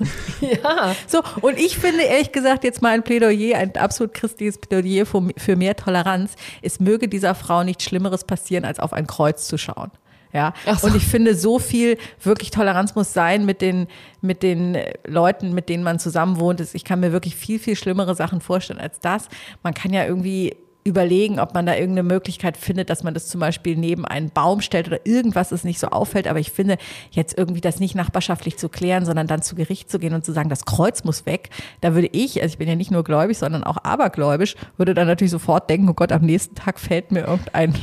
Ja. 0.40 0.94
So, 1.06 1.22
und 1.42 1.58
ich 1.58 1.76
finde 1.76 2.02
ehrlich 2.02 2.32
gesagt 2.32 2.64
jetzt 2.64 2.82
mal 2.82 2.94
ein 2.94 3.02
Plädoyer, 3.02 3.58
ein 3.58 3.76
absolut 3.76 4.14
christliches 4.14 4.58
Plädoyer 4.58 5.04
für, 5.04 5.28
für 5.36 5.56
mehr 5.56 5.76
Toleranz. 5.76 6.34
Es 6.62 6.80
möge 6.80 7.08
dieser 7.08 7.34
Frau 7.34 7.62
nichts 7.62 7.84
Schlimmeres 7.84 8.24
passieren, 8.24 8.64
als 8.64 8.80
auf 8.80 8.92
ein 8.92 9.06
Kreuz 9.06 9.46
zu 9.46 9.58
schauen. 9.58 9.90
Ja, 10.32 10.54
so. 10.78 10.86
und 10.86 10.96
ich 10.96 11.04
finde, 11.06 11.34
so 11.34 11.58
viel 11.58 11.98
wirklich 12.22 12.50
Toleranz 12.50 12.94
muss 12.94 13.12
sein 13.12 13.44
mit 13.44 13.60
den, 13.60 13.88
mit 14.20 14.42
den 14.42 14.78
Leuten, 15.04 15.52
mit 15.54 15.68
denen 15.68 15.82
man 15.82 15.98
zusammen 15.98 16.38
wohnt. 16.38 16.62
Ich 16.72 16.84
kann 16.84 17.00
mir 17.00 17.12
wirklich 17.12 17.34
viel, 17.34 17.58
viel 17.58 17.74
schlimmere 17.74 18.14
Sachen 18.14 18.40
vorstellen 18.40 18.80
als 18.80 19.00
das. 19.00 19.28
Man 19.62 19.74
kann 19.74 19.92
ja 19.92 20.04
irgendwie 20.04 20.56
überlegen, 20.84 21.38
ob 21.38 21.54
man 21.54 21.66
da 21.66 21.74
irgendeine 21.74 22.08
Möglichkeit 22.08 22.56
findet, 22.56 22.88
dass 22.88 23.02
man 23.02 23.12
das 23.12 23.28
zum 23.28 23.40
Beispiel 23.40 23.76
neben 23.76 24.04
einen 24.04 24.30
Baum 24.30 24.60
stellt 24.60 24.86
oder 24.88 25.04
irgendwas, 25.04 25.50
das 25.50 25.64
nicht 25.64 25.78
so 25.78 25.88
auffällt. 25.88 26.26
Aber 26.26 26.38
ich 26.38 26.50
finde, 26.50 26.78
jetzt 27.10 27.36
irgendwie 27.36 27.60
das 27.60 27.80
nicht 27.80 27.94
nachbarschaftlich 27.94 28.56
zu 28.56 28.68
klären, 28.68 29.04
sondern 29.04 29.26
dann 29.26 29.42
zu 29.42 29.54
Gericht 29.54 29.90
zu 29.90 29.98
gehen 29.98 30.14
und 30.14 30.24
zu 30.24 30.32
sagen, 30.32 30.48
das 30.48 30.64
Kreuz 30.64 31.04
muss 31.04 31.26
weg. 31.26 31.50
Da 31.80 31.94
würde 31.94 32.08
ich, 32.12 32.40
also 32.42 32.52
ich 32.52 32.58
bin 32.58 32.68
ja 32.68 32.76
nicht 32.76 32.90
nur 32.90 33.04
gläubig, 33.04 33.36
sondern 33.36 33.64
auch 33.64 33.76
abergläubisch, 33.82 34.56
würde 34.76 34.94
dann 34.94 35.06
natürlich 35.06 35.32
sofort 35.32 35.68
denken, 35.68 35.88
oh 35.88 35.94
Gott, 35.94 36.12
am 36.12 36.22
nächsten 36.22 36.54
Tag 36.54 36.80
fällt 36.80 37.12
mir 37.12 37.26
irgendein 37.26 37.74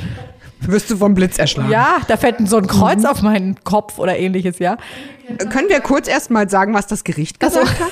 Wirst 0.62 0.90
du 0.90 0.98
vom 0.98 1.14
Blitz 1.14 1.38
erschlagen. 1.38 1.70
ja, 1.72 1.98
da 2.08 2.18
fällt 2.18 2.48
so 2.50 2.58
ein 2.58 2.68
Kreuz 2.68 3.06
auf 3.06 3.22
meinen 3.22 3.56
Kopf 3.64 4.00
oder 4.00 4.18
ähnliches, 4.18 4.60
ja. 4.60 4.78
Können 5.50 5.70
wir 5.70 5.82
kurz 5.82 6.08
erst 6.08 6.32
mal 6.32 6.50
sagen, 6.50 6.74
was 6.74 6.88
das 6.88 7.04
Gericht 7.04 7.40
gesagt 7.40 7.80
hat? 7.80 7.92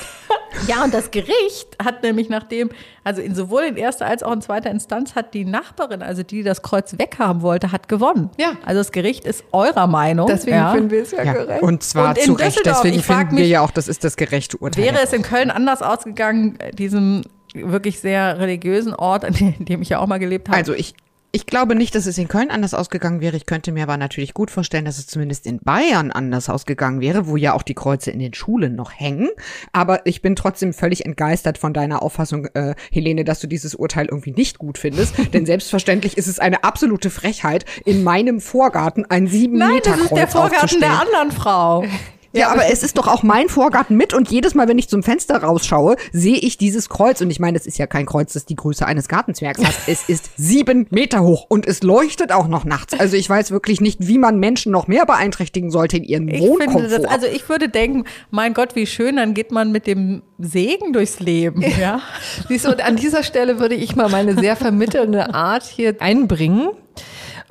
Ja, 0.66 0.82
und 0.82 0.94
das 0.94 1.10
Gericht 1.10 1.76
hat 1.84 2.02
nämlich 2.02 2.30
nachdem, 2.30 2.70
also 3.04 3.20
in 3.20 3.34
sowohl 3.34 3.64
in 3.64 3.76
erster 3.76 4.06
als 4.06 4.22
auch 4.22 4.32
in 4.32 4.40
zweiter 4.40 4.70
Instanz 4.70 5.14
hat 5.14 5.34
die 5.34 5.44
Nachbarin, 5.44 6.02
also 6.02 6.22
die, 6.22 6.36
die 6.36 6.42
das 6.42 6.62
Kreuz 6.62 6.94
weghaben 6.98 7.42
wollte, 7.42 7.72
hat 7.72 7.88
gewonnen. 7.88 8.30
Ja. 8.38 8.52
Also 8.64 8.80
das 8.80 8.90
Gericht 8.90 9.26
ist 9.26 9.44
eurer 9.52 9.86
Meinung. 9.86 10.26
Deswegen 10.28 10.56
ja. 10.56 10.72
finden 10.72 10.90
wir 10.90 11.02
es 11.02 11.10
ja, 11.10 11.24
Ja, 11.24 11.32
gerecht. 11.34 11.62
und 11.62 11.82
zwar 11.82 12.08
Und 12.10 12.18
in 12.18 12.24
zu 12.24 12.32
Recht. 12.32 12.56
Düsseldorf, 12.56 12.80
Deswegen 12.82 13.02
finden 13.02 13.36
wir 13.36 13.42
mich, 13.42 13.50
ja 13.50 13.60
auch, 13.60 13.70
das 13.70 13.86
ist 13.86 14.02
das 14.02 14.16
gerechte 14.16 14.56
Urteil. 14.56 14.82
Wäre 14.84 14.98
es 15.02 15.12
in 15.12 15.20
Köln 15.22 15.50
anders 15.50 15.82
ausgegangen, 15.82 16.56
diesem 16.72 17.22
wirklich 17.54 18.00
sehr 18.00 18.38
religiösen 18.40 18.94
Ort, 18.94 19.26
an 19.26 19.34
dem 19.58 19.82
ich 19.82 19.90
ja 19.90 19.98
auch 19.98 20.06
mal 20.06 20.18
gelebt 20.18 20.48
habe? 20.48 20.56
Also 20.56 20.72
ich, 20.72 20.94
ich 21.36 21.44
glaube 21.44 21.74
nicht, 21.74 21.94
dass 21.94 22.06
es 22.06 22.16
in 22.16 22.28
Köln 22.28 22.50
anders 22.50 22.72
ausgegangen 22.72 23.20
wäre. 23.20 23.36
Ich 23.36 23.44
könnte 23.44 23.70
mir 23.70 23.82
aber 23.82 23.98
natürlich 23.98 24.32
gut 24.32 24.50
vorstellen, 24.50 24.86
dass 24.86 24.96
es 24.96 25.06
zumindest 25.06 25.44
in 25.44 25.58
Bayern 25.58 26.10
anders 26.10 26.48
ausgegangen 26.48 27.02
wäre, 27.02 27.26
wo 27.26 27.36
ja 27.36 27.52
auch 27.52 27.62
die 27.62 27.74
Kreuze 27.74 28.10
in 28.10 28.20
den 28.20 28.32
Schulen 28.32 28.74
noch 28.74 28.90
hängen. 28.90 29.28
Aber 29.70 30.06
ich 30.06 30.22
bin 30.22 30.34
trotzdem 30.34 30.72
völlig 30.72 31.04
entgeistert 31.04 31.58
von 31.58 31.74
deiner 31.74 32.02
Auffassung, 32.02 32.46
äh, 32.54 32.74
Helene, 32.90 33.22
dass 33.24 33.40
du 33.40 33.48
dieses 33.48 33.74
Urteil 33.74 34.06
irgendwie 34.06 34.32
nicht 34.32 34.56
gut 34.56 34.78
findest. 34.78 35.14
Denn 35.34 35.44
selbstverständlich 35.44 36.16
ist 36.16 36.26
es 36.26 36.38
eine 36.38 36.64
absolute 36.64 37.10
Frechheit, 37.10 37.66
in 37.84 38.02
meinem 38.02 38.40
Vorgarten 38.40 39.04
ein 39.04 39.26
sieben 39.26 39.58
Nein, 39.58 39.74
Meter 39.74 39.90
das 39.90 40.00
ist 40.00 40.16
der 40.16 40.28
Vorgarten 40.28 40.80
der 40.80 41.02
anderen 41.02 41.32
Frau. 41.32 41.84
Ja, 42.36 42.48
aber 42.50 42.66
es 42.70 42.82
ist 42.82 42.98
doch 42.98 43.08
auch 43.08 43.22
mein 43.22 43.48
Vorgarten 43.48 43.96
mit 43.96 44.14
und 44.14 44.30
jedes 44.30 44.54
Mal, 44.54 44.68
wenn 44.68 44.78
ich 44.78 44.88
zum 44.88 45.02
Fenster 45.02 45.42
rausschaue, 45.42 45.96
sehe 46.12 46.36
ich 46.36 46.58
dieses 46.58 46.88
Kreuz. 46.88 47.20
Und 47.20 47.30
ich 47.30 47.40
meine, 47.40 47.56
es 47.56 47.66
ist 47.66 47.78
ja 47.78 47.86
kein 47.86 48.06
Kreuz, 48.06 48.32
das 48.32 48.44
die 48.44 48.56
Größe 48.56 48.86
eines 48.86 49.08
Gartenzwergs 49.08 49.64
hat. 49.64 49.74
Es 49.86 50.08
ist 50.08 50.30
sieben 50.36 50.86
Meter 50.90 51.22
hoch 51.22 51.46
und 51.48 51.66
es 51.66 51.82
leuchtet 51.82 52.32
auch 52.32 52.48
noch 52.48 52.64
nachts. 52.64 52.98
Also 52.98 53.16
ich 53.16 53.28
weiß 53.28 53.50
wirklich 53.50 53.80
nicht, 53.80 54.06
wie 54.06 54.18
man 54.18 54.38
Menschen 54.38 54.72
noch 54.72 54.86
mehr 54.86 55.06
beeinträchtigen 55.06 55.70
sollte 55.70 55.96
in 55.96 56.04
ihren 56.04 56.28
Ich 56.28 56.40
Wohnkomfort. 56.40 56.88
das, 56.90 57.04
also 57.04 57.26
ich 57.26 57.48
würde 57.48 57.68
denken, 57.68 58.04
mein 58.30 58.54
Gott, 58.54 58.76
wie 58.76 58.86
schön, 58.86 59.16
dann 59.16 59.34
geht 59.34 59.50
man 59.52 59.72
mit 59.72 59.86
dem 59.86 60.22
Segen 60.38 60.92
durchs 60.92 61.20
Leben, 61.20 61.62
ja. 61.62 62.00
Siehst 62.48 62.66
du, 62.66 62.70
und 62.70 62.84
an 62.84 62.96
dieser 62.96 63.22
Stelle 63.22 63.58
würde 63.58 63.74
ich 63.74 63.96
mal 63.96 64.08
meine 64.08 64.38
sehr 64.38 64.56
vermittelnde 64.56 65.34
Art 65.34 65.64
hier 65.64 65.96
einbringen. 66.00 66.68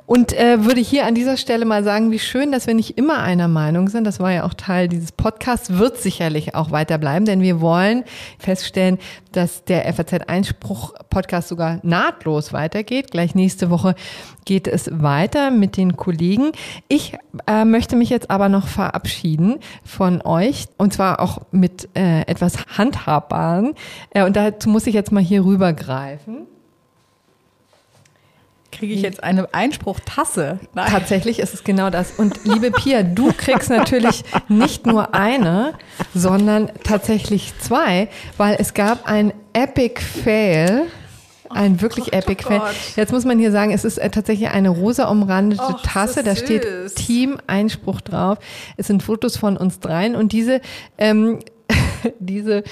Und 0.05 0.33
äh, 0.33 0.63
würde 0.63 0.81
hier 0.81 1.05
an 1.07 1.15
dieser 1.15 1.35
Stelle 1.35 1.65
mal 1.65 1.83
sagen, 1.83 2.11
wie 2.11 2.19
schön, 2.19 2.51
dass 2.51 2.67
wir 2.67 2.75
nicht 2.75 2.97
immer 2.97 3.19
einer 3.19 3.47
Meinung 3.47 3.89
sind. 3.89 4.03
Das 4.03 4.19
war 4.19 4.31
ja 4.31 4.43
auch 4.43 4.53
Teil 4.53 4.87
dieses 4.87 5.11
Podcasts, 5.11 5.77
wird 5.77 5.97
sicherlich 5.97 6.53
auch 6.53 6.69
weiter 6.69 6.99
bleiben, 6.99 7.25
denn 7.25 7.41
wir 7.41 7.59
wollen 7.59 8.03
feststellen, 8.37 8.99
dass 9.31 9.63
der 9.65 9.91
FAZ-Einspruch-Podcast 9.91 11.47
sogar 11.47 11.79
nahtlos 11.81 12.53
weitergeht. 12.53 13.09
Gleich 13.09 13.33
nächste 13.33 13.71
Woche 13.71 13.95
geht 14.45 14.67
es 14.67 14.89
weiter 14.91 15.49
mit 15.49 15.75
den 15.75 15.97
Kollegen. 15.97 16.51
Ich 16.87 17.17
äh, 17.47 17.65
möchte 17.65 17.95
mich 17.95 18.11
jetzt 18.11 18.29
aber 18.29 18.47
noch 18.47 18.67
verabschieden 18.67 19.57
von 19.83 20.21
euch 20.21 20.67
und 20.77 20.93
zwar 20.93 21.19
auch 21.19 21.41
mit 21.51 21.89
äh, 21.95 22.21
etwas 22.27 22.77
Handhabbaren. 22.77 23.73
Äh, 24.11 24.23
und 24.23 24.35
dazu 24.35 24.69
muss 24.69 24.85
ich 24.85 24.93
jetzt 24.93 25.11
mal 25.11 25.23
hier 25.23 25.43
rübergreifen. 25.43 26.45
Kriege 28.77 28.93
ich 28.93 29.01
jetzt 29.01 29.23
eine 29.23 29.53
Einspruchtasse? 29.53 30.59
Nein. 30.73 30.91
Tatsächlich 30.91 31.39
ist 31.39 31.53
es 31.53 31.63
genau 31.63 31.89
das. 31.89 32.11
Und 32.11 32.43
liebe 32.43 32.71
Pia, 32.71 33.03
du 33.03 33.31
kriegst 33.31 33.69
natürlich 33.69 34.23
nicht 34.49 34.85
nur 34.85 35.13
eine, 35.13 35.73
sondern 36.13 36.71
tatsächlich 36.83 37.53
zwei, 37.59 38.09
weil 38.37 38.57
es 38.59 38.73
gab 38.73 39.07
ein 39.07 39.33
Epic 39.53 40.01
Fail. 40.01 40.83
Ein 41.49 41.79
wirklich 41.79 42.11
Epic 42.11 42.43
Fail. 42.43 42.59
Gott. 42.59 42.75
Jetzt 42.95 43.13
muss 43.13 43.23
man 43.23 43.39
hier 43.39 43.51
sagen, 43.51 43.71
es 43.71 43.85
ist 43.85 43.97
äh, 43.97 44.09
tatsächlich 44.09 44.49
eine 44.49 44.69
rosa 44.69 45.07
umrandete 45.07 45.63
Ach, 45.63 45.81
Tasse. 45.83 46.23
Da 46.23 46.35
steht. 46.35 46.65
Team 46.95 47.37
Einspruch 47.47 48.01
drauf. 48.01 48.39
Es 48.77 48.87
sind 48.87 49.03
Fotos 49.03 49.37
von 49.37 49.55
uns 49.55 49.79
dreien 49.79 50.15
und 50.15 50.33
diese 50.33 50.59
ähm, 50.97 51.39
diese 52.19 52.63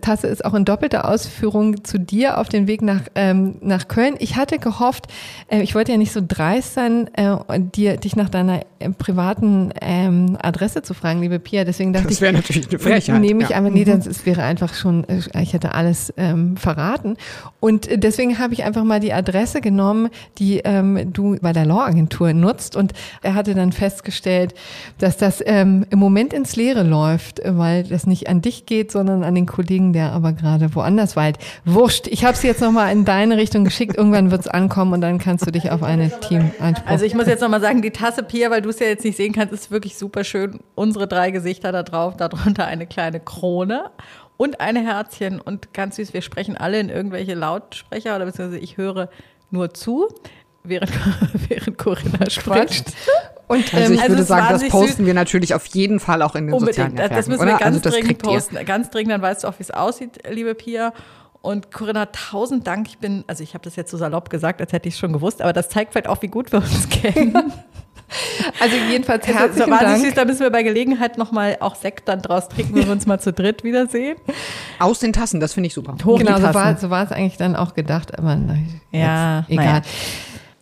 Tasse 0.00 0.26
ist 0.26 0.44
auch 0.44 0.54
in 0.54 0.64
doppelter 0.64 1.08
Ausführung 1.08 1.84
zu 1.84 1.98
dir 1.98 2.38
auf 2.38 2.48
den 2.48 2.66
Weg 2.66 2.82
nach, 2.82 3.02
ähm, 3.14 3.56
nach 3.60 3.88
Köln. 3.88 4.16
Ich 4.18 4.36
hatte 4.36 4.58
gehofft, 4.58 5.06
äh, 5.48 5.62
ich 5.62 5.74
wollte 5.74 5.92
ja 5.92 5.98
nicht 5.98 6.12
so 6.12 6.20
dreist 6.26 6.74
sein, 6.74 7.10
äh, 7.14 7.30
und 7.30 7.76
dir, 7.76 7.96
dich 7.96 8.16
nach 8.16 8.28
deiner 8.28 8.62
äh, 8.78 8.90
privaten 8.90 9.72
ähm, 9.80 10.36
Adresse 10.40 10.82
zu 10.82 10.94
fragen, 10.94 11.20
liebe 11.20 11.38
Pia. 11.38 11.64
Deswegen 11.64 11.92
dachte 11.92 12.08
Das 12.08 12.20
wäre 12.20 12.32
natürlich 12.32 12.68
eine 12.68 12.78
Frechheit. 12.78 13.20
nehme 13.20 13.42
ich 13.42 13.50
ja. 13.50 13.56
aber, 13.56 13.70
nee, 13.70 13.84
das 13.84 14.06
es 14.06 14.26
wäre 14.26 14.42
einfach 14.42 14.74
schon, 14.74 15.04
äh, 15.08 15.42
ich 15.42 15.52
hätte 15.52 15.74
alles 15.74 16.12
ähm, 16.16 16.56
verraten. 16.56 17.16
Und 17.60 17.88
äh, 17.88 17.98
deswegen 17.98 18.38
habe 18.38 18.54
ich 18.54 18.64
einfach 18.64 18.84
mal 18.84 19.00
die 19.00 19.12
Adresse 19.12 19.60
genommen, 19.60 20.10
die 20.38 20.58
ähm, 20.64 21.12
du 21.12 21.36
bei 21.40 21.52
der 21.52 21.66
Law-Agentur 21.66 22.32
nutzt. 22.32 22.76
Und 22.76 22.92
er 23.22 23.34
hatte 23.34 23.54
dann 23.54 23.72
festgestellt, 23.72 24.54
dass 24.98 25.16
das 25.16 25.42
ähm, 25.44 25.86
im 25.90 25.98
Moment 25.98 26.32
ins 26.32 26.56
Leere 26.56 26.82
läuft, 26.82 27.40
äh, 27.40 27.56
weil 27.56 27.84
das 27.84 28.06
nicht 28.06 28.28
an 28.28 28.42
dich 28.42 28.66
geht, 28.66 28.77
sondern 28.86 29.24
an 29.24 29.34
den 29.34 29.46
Kollegen, 29.46 29.92
der 29.92 30.12
aber 30.12 30.32
gerade 30.32 30.74
woanders 30.74 31.16
weilt. 31.16 31.38
Wurscht, 31.64 32.06
ich 32.06 32.24
habe 32.24 32.34
es 32.34 32.42
jetzt 32.42 32.60
nochmal 32.60 32.92
in 32.92 33.04
deine 33.04 33.36
Richtung 33.36 33.64
geschickt. 33.64 33.96
Irgendwann 33.96 34.30
wird 34.30 34.42
es 34.42 34.48
ankommen 34.48 34.92
und 34.92 35.00
dann 35.00 35.18
kannst 35.18 35.46
du 35.46 35.50
dich 35.50 35.70
auf 35.70 35.82
eine 35.82 36.10
Team 36.20 36.50
einspruch. 36.60 36.88
Also 36.88 37.04
ich 37.04 37.14
muss 37.14 37.26
jetzt 37.26 37.40
nochmal 37.40 37.60
sagen, 37.60 37.82
die 37.82 37.90
Tasse 37.90 38.22
Pia, 38.22 38.50
weil 38.50 38.62
du 38.62 38.70
es 38.70 38.78
ja 38.78 38.86
jetzt 38.86 39.04
nicht 39.04 39.16
sehen 39.16 39.32
kannst, 39.32 39.52
ist 39.52 39.70
wirklich 39.70 39.98
super 39.98 40.24
schön. 40.24 40.60
Unsere 40.74 41.06
drei 41.08 41.30
Gesichter 41.30 41.72
da 41.72 41.82
drauf, 41.82 42.16
darunter 42.16 42.66
eine 42.66 42.86
kleine 42.86 43.20
Krone 43.20 43.90
und 44.36 44.60
eine 44.60 44.80
Herzchen 44.80 45.40
und 45.40 45.74
ganz 45.74 45.96
süß, 45.96 46.14
wir 46.14 46.22
sprechen 46.22 46.56
alle 46.56 46.80
in 46.80 46.88
irgendwelche 46.88 47.34
Lautsprecher 47.34 48.16
oder 48.16 48.24
beziehungsweise 48.24 48.62
ich 48.62 48.76
höre 48.76 49.10
nur 49.50 49.74
zu, 49.74 50.08
während, 50.68 50.90
während 51.48 51.78
Corinna 51.78 52.28
spricht. 52.30 52.92
Und 53.46 53.72
Also 53.74 53.92
ich 53.94 54.00
Also 54.00 54.12
würde 54.12 54.24
sagen, 54.24 54.46
das 54.50 54.68
posten 54.68 55.06
wir 55.06 55.14
natürlich 55.14 55.54
auf 55.54 55.64
jeden 55.66 56.00
Fall 56.00 56.20
auch 56.22 56.34
in 56.34 56.46
den 56.48 56.58
sozialen 56.58 56.90
Unbedingt, 56.90 56.98
das, 56.98 57.10
Netzwerken. 57.10 57.16
das 57.16 57.28
müssen 57.28 57.40
oder? 57.42 57.50
wir 57.52 57.58
ganz 57.58 57.64
also 57.64 57.80
das 57.80 57.92
dringend 57.94 58.08
kriegt 58.08 58.22
ihr. 58.24 58.28
posten. 58.32 58.64
Ganz 58.66 58.90
dringend, 58.90 59.12
dann 59.12 59.22
weißt 59.22 59.44
du 59.44 59.48
auch, 59.48 59.54
wie 59.58 59.62
es 59.62 59.70
aussieht, 59.70 60.18
liebe 60.30 60.54
Pia. 60.54 60.92
Und 61.40 61.70
Corinna, 61.72 62.06
tausend 62.06 62.66
Dank. 62.66 62.88
Ich 62.88 62.98
bin, 62.98 63.24
also 63.26 63.42
ich 63.42 63.54
habe 63.54 63.64
das 63.64 63.76
jetzt 63.76 63.90
so 63.90 63.96
salopp 63.96 64.28
gesagt, 64.28 64.60
als 64.60 64.72
hätte 64.72 64.88
ich 64.88 64.94
es 64.94 65.00
schon 65.00 65.12
gewusst, 65.12 65.40
aber 65.40 65.52
das 65.52 65.68
zeigt 65.70 65.92
vielleicht 65.92 66.08
auch, 66.08 66.20
wie 66.20 66.26
gut 66.28 66.50
wir 66.52 66.58
uns 66.58 66.88
kennen. 66.90 67.52
also 68.60 68.74
jedenfalls 68.90 69.26
Also, 69.26 69.38
herzlichen 69.38 69.64
so 69.66 69.70
wahnsinnig 69.70 69.96
süß, 69.96 70.04
Dank. 70.14 70.16
da 70.16 70.24
müssen 70.24 70.40
wir 70.40 70.50
bei 70.50 70.62
Gelegenheit 70.62 71.16
nochmal 71.16 71.56
auch 71.60 71.74
Sekt 71.76 72.08
dann 72.08 72.20
draus 72.22 72.48
trinken, 72.48 72.74
wenn 72.74 72.86
wir 72.86 72.92
uns 72.92 73.06
mal 73.06 73.20
zu 73.20 73.32
dritt 73.32 73.64
wiedersehen. 73.64 74.16
Aus 74.78 74.98
den 74.98 75.12
Tassen, 75.12 75.40
das 75.40 75.52
finde 75.54 75.68
ich 75.68 75.74
super. 75.74 75.94
Hoch 76.04 76.18
Genau, 76.18 76.36
so 76.38 76.54
war, 76.54 76.76
so 76.76 76.90
war 76.90 77.04
es 77.04 77.12
eigentlich 77.12 77.36
dann 77.36 77.54
auch 77.54 77.74
gedacht, 77.74 78.18
aber 78.18 78.34
na, 78.34 78.56
Ja, 78.90 79.38
jetzt, 79.40 79.50
egal. 79.50 79.64
naja. 79.66 79.82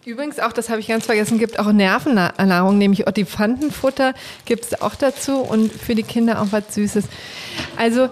Übrigens 0.06 0.38
auch, 0.38 0.52
das 0.52 0.70
habe 0.70 0.78
ich 0.78 0.86
ganz 0.86 1.04
vergessen, 1.04 1.36
gibt 1.36 1.58
auch 1.58 1.72
Nervennahrung, 1.72 2.78
nämlich 2.78 3.08
Ottifantenfutter 3.08 4.14
gibt 4.44 4.64
es 4.64 4.80
auch 4.80 4.94
dazu 4.94 5.38
und 5.40 5.72
für 5.72 5.96
die 5.96 6.04
Kinder 6.04 6.40
auch 6.40 6.46
was 6.52 6.72
Süßes. 6.72 7.06
Also 7.76 8.08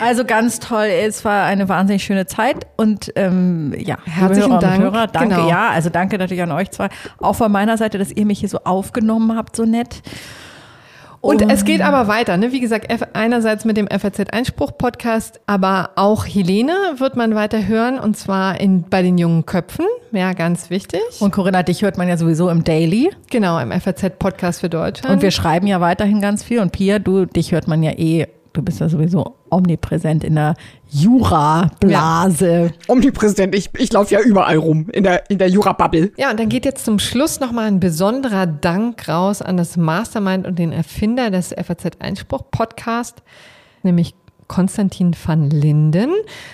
Also 0.00 0.24
ganz 0.24 0.58
toll, 0.58 0.86
es 0.86 1.22
war 1.22 1.44
eine 1.44 1.68
wahnsinnig 1.68 2.02
schöne 2.02 2.24
Zeit 2.24 2.66
und 2.78 3.12
ähm, 3.14 3.74
ja, 3.76 3.98
Herzlichen 4.06 4.58
Dank. 4.58 4.82
Hörer, 4.82 5.06
danke, 5.06 5.34
Genau. 5.34 5.50
ja, 5.50 5.68
also 5.68 5.90
danke 5.90 6.16
natürlich 6.16 6.42
an 6.42 6.50
euch 6.50 6.70
zwei, 6.70 6.88
auch 7.18 7.34
von 7.36 7.52
meiner 7.52 7.76
Seite, 7.76 7.98
dass 7.98 8.10
ihr 8.10 8.24
mich 8.24 8.40
hier 8.40 8.48
so 8.48 8.60
aufgenommen 8.64 9.36
habt, 9.36 9.54
so 9.54 9.66
nett. 9.66 10.00
Und 11.22 11.40
es 11.52 11.64
geht 11.64 11.80
aber 11.82 12.08
weiter, 12.08 12.36
ne? 12.36 12.50
Wie 12.50 12.58
gesagt, 12.58 12.92
einerseits 13.12 13.64
mit 13.64 13.76
dem 13.76 13.86
FAZ 13.86 14.30
Einspruch 14.32 14.76
Podcast, 14.76 15.40
aber 15.46 15.90
auch 15.94 16.26
Helene 16.26 16.74
wird 16.96 17.14
man 17.14 17.36
weiter 17.36 17.68
hören 17.68 18.00
und 18.00 18.16
zwar 18.16 18.60
in, 18.60 18.82
bei 18.82 19.02
den 19.02 19.18
jungen 19.18 19.46
Köpfen. 19.46 19.86
Ja, 20.10 20.32
ganz 20.32 20.68
wichtig. 20.68 21.00
Und 21.20 21.30
Corinna, 21.30 21.62
dich 21.62 21.82
hört 21.82 21.96
man 21.96 22.08
ja 22.08 22.16
sowieso 22.16 22.50
im 22.50 22.64
Daily 22.64 23.10
genau, 23.30 23.60
im 23.60 23.70
FAZ 23.70 24.18
Podcast 24.18 24.60
für 24.60 24.68
Deutschland. 24.68 25.14
und 25.14 25.22
wir 25.22 25.30
schreiben 25.30 25.68
ja 25.68 25.80
weiterhin 25.80 26.20
ganz 26.20 26.42
viel 26.42 26.58
und 26.58 26.72
Pia, 26.72 26.98
du, 26.98 27.24
dich 27.24 27.52
hört 27.52 27.68
man 27.68 27.84
ja 27.84 27.92
eh, 27.92 28.26
du 28.52 28.62
bist 28.62 28.80
ja 28.80 28.88
sowieso 28.88 29.36
omnipräsent 29.50 30.24
in 30.24 30.34
der 30.34 30.54
Jura-Blase. 30.90 32.72
Omnipräsident, 32.88 33.54
ich, 33.54 33.70
ich 33.78 33.92
laufe 33.92 34.14
ja 34.14 34.20
überall 34.20 34.56
rum, 34.56 34.88
in 34.92 35.04
der, 35.04 35.30
in 35.30 35.38
der 35.38 35.48
Jura-Bubble. 35.48 36.12
Ja, 36.16 36.30
und 36.30 36.38
dann 36.38 36.48
geht 36.48 36.64
jetzt 36.64 36.84
zum 36.84 36.98
Schluss 36.98 37.40
nochmal 37.40 37.66
ein 37.66 37.80
besonderer 37.80 38.46
Dank 38.46 39.08
raus 39.08 39.42
an 39.42 39.56
das 39.56 39.76
Mastermind 39.76 40.46
und 40.46 40.58
den 40.58 40.72
Erfinder 40.72 41.30
des 41.30 41.48
FAZ 41.48 41.96
Einspruch 42.00 42.50
Podcast, 42.50 43.22
nämlich 43.82 44.14
Konstantin 44.48 45.16
van 45.24 45.48
Linden. 45.48 46.10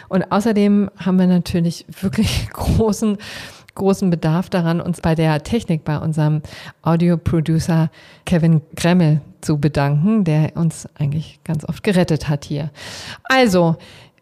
Und 0.09 0.31
außerdem 0.31 0.91
haben 0.99 1.19
wir 1.19 1.27
natürlich 1.27 1.85
wirklich 2.01 2.49
großen, 2.53 3.19
großen 3.79 4.11
Bedarf 4.11 4.51
daran, 4.51 4.81
uns 4.81 5.01
bei 5.01 5.15
der 5.15 5.43
Technik, 5.43 5.85
bei 5.85 5.99
unserem 5.99 6.43
Audio-Producer 6.83 7.91
Kevin 8.27 8.61
Gremmel 8.77 9.23
zu 9.41 9.59
bedanken, 9.59 10.25
der 10.25 10.57
uns 10.57 10.87
eigentlich 10.99 11.41
ganz 11.45 11.67
oft 11.67 11.83
gerettet 11.83 12.29
hat 12.29 12.45
hier. 12.45 12.71
Also, 13.25 13.77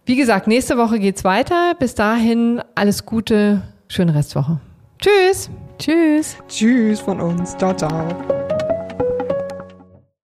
wie 0.05 0.17
gesagt, 0.17 0.47
nächste 0.47 0.79
Woche 0.79 1.01
geht's 1.01 1.25
weiter. 1.25 1.75
Bis 1.79 1.95
dahin 1.95 2.63
alles 2.77 3.05
Gute, 3.05 3.63
schöne 3.89 4.15
Restwoche. 4.15 4.61
Tschüss. 4.99 5.51
Tschüss. 5.79 6.37
Tschüss 6.49 7.01
von 7.01 7.21
uns. 7.21 7.57
Ciao, 7.57 7.75
ciao. 7.75 8.46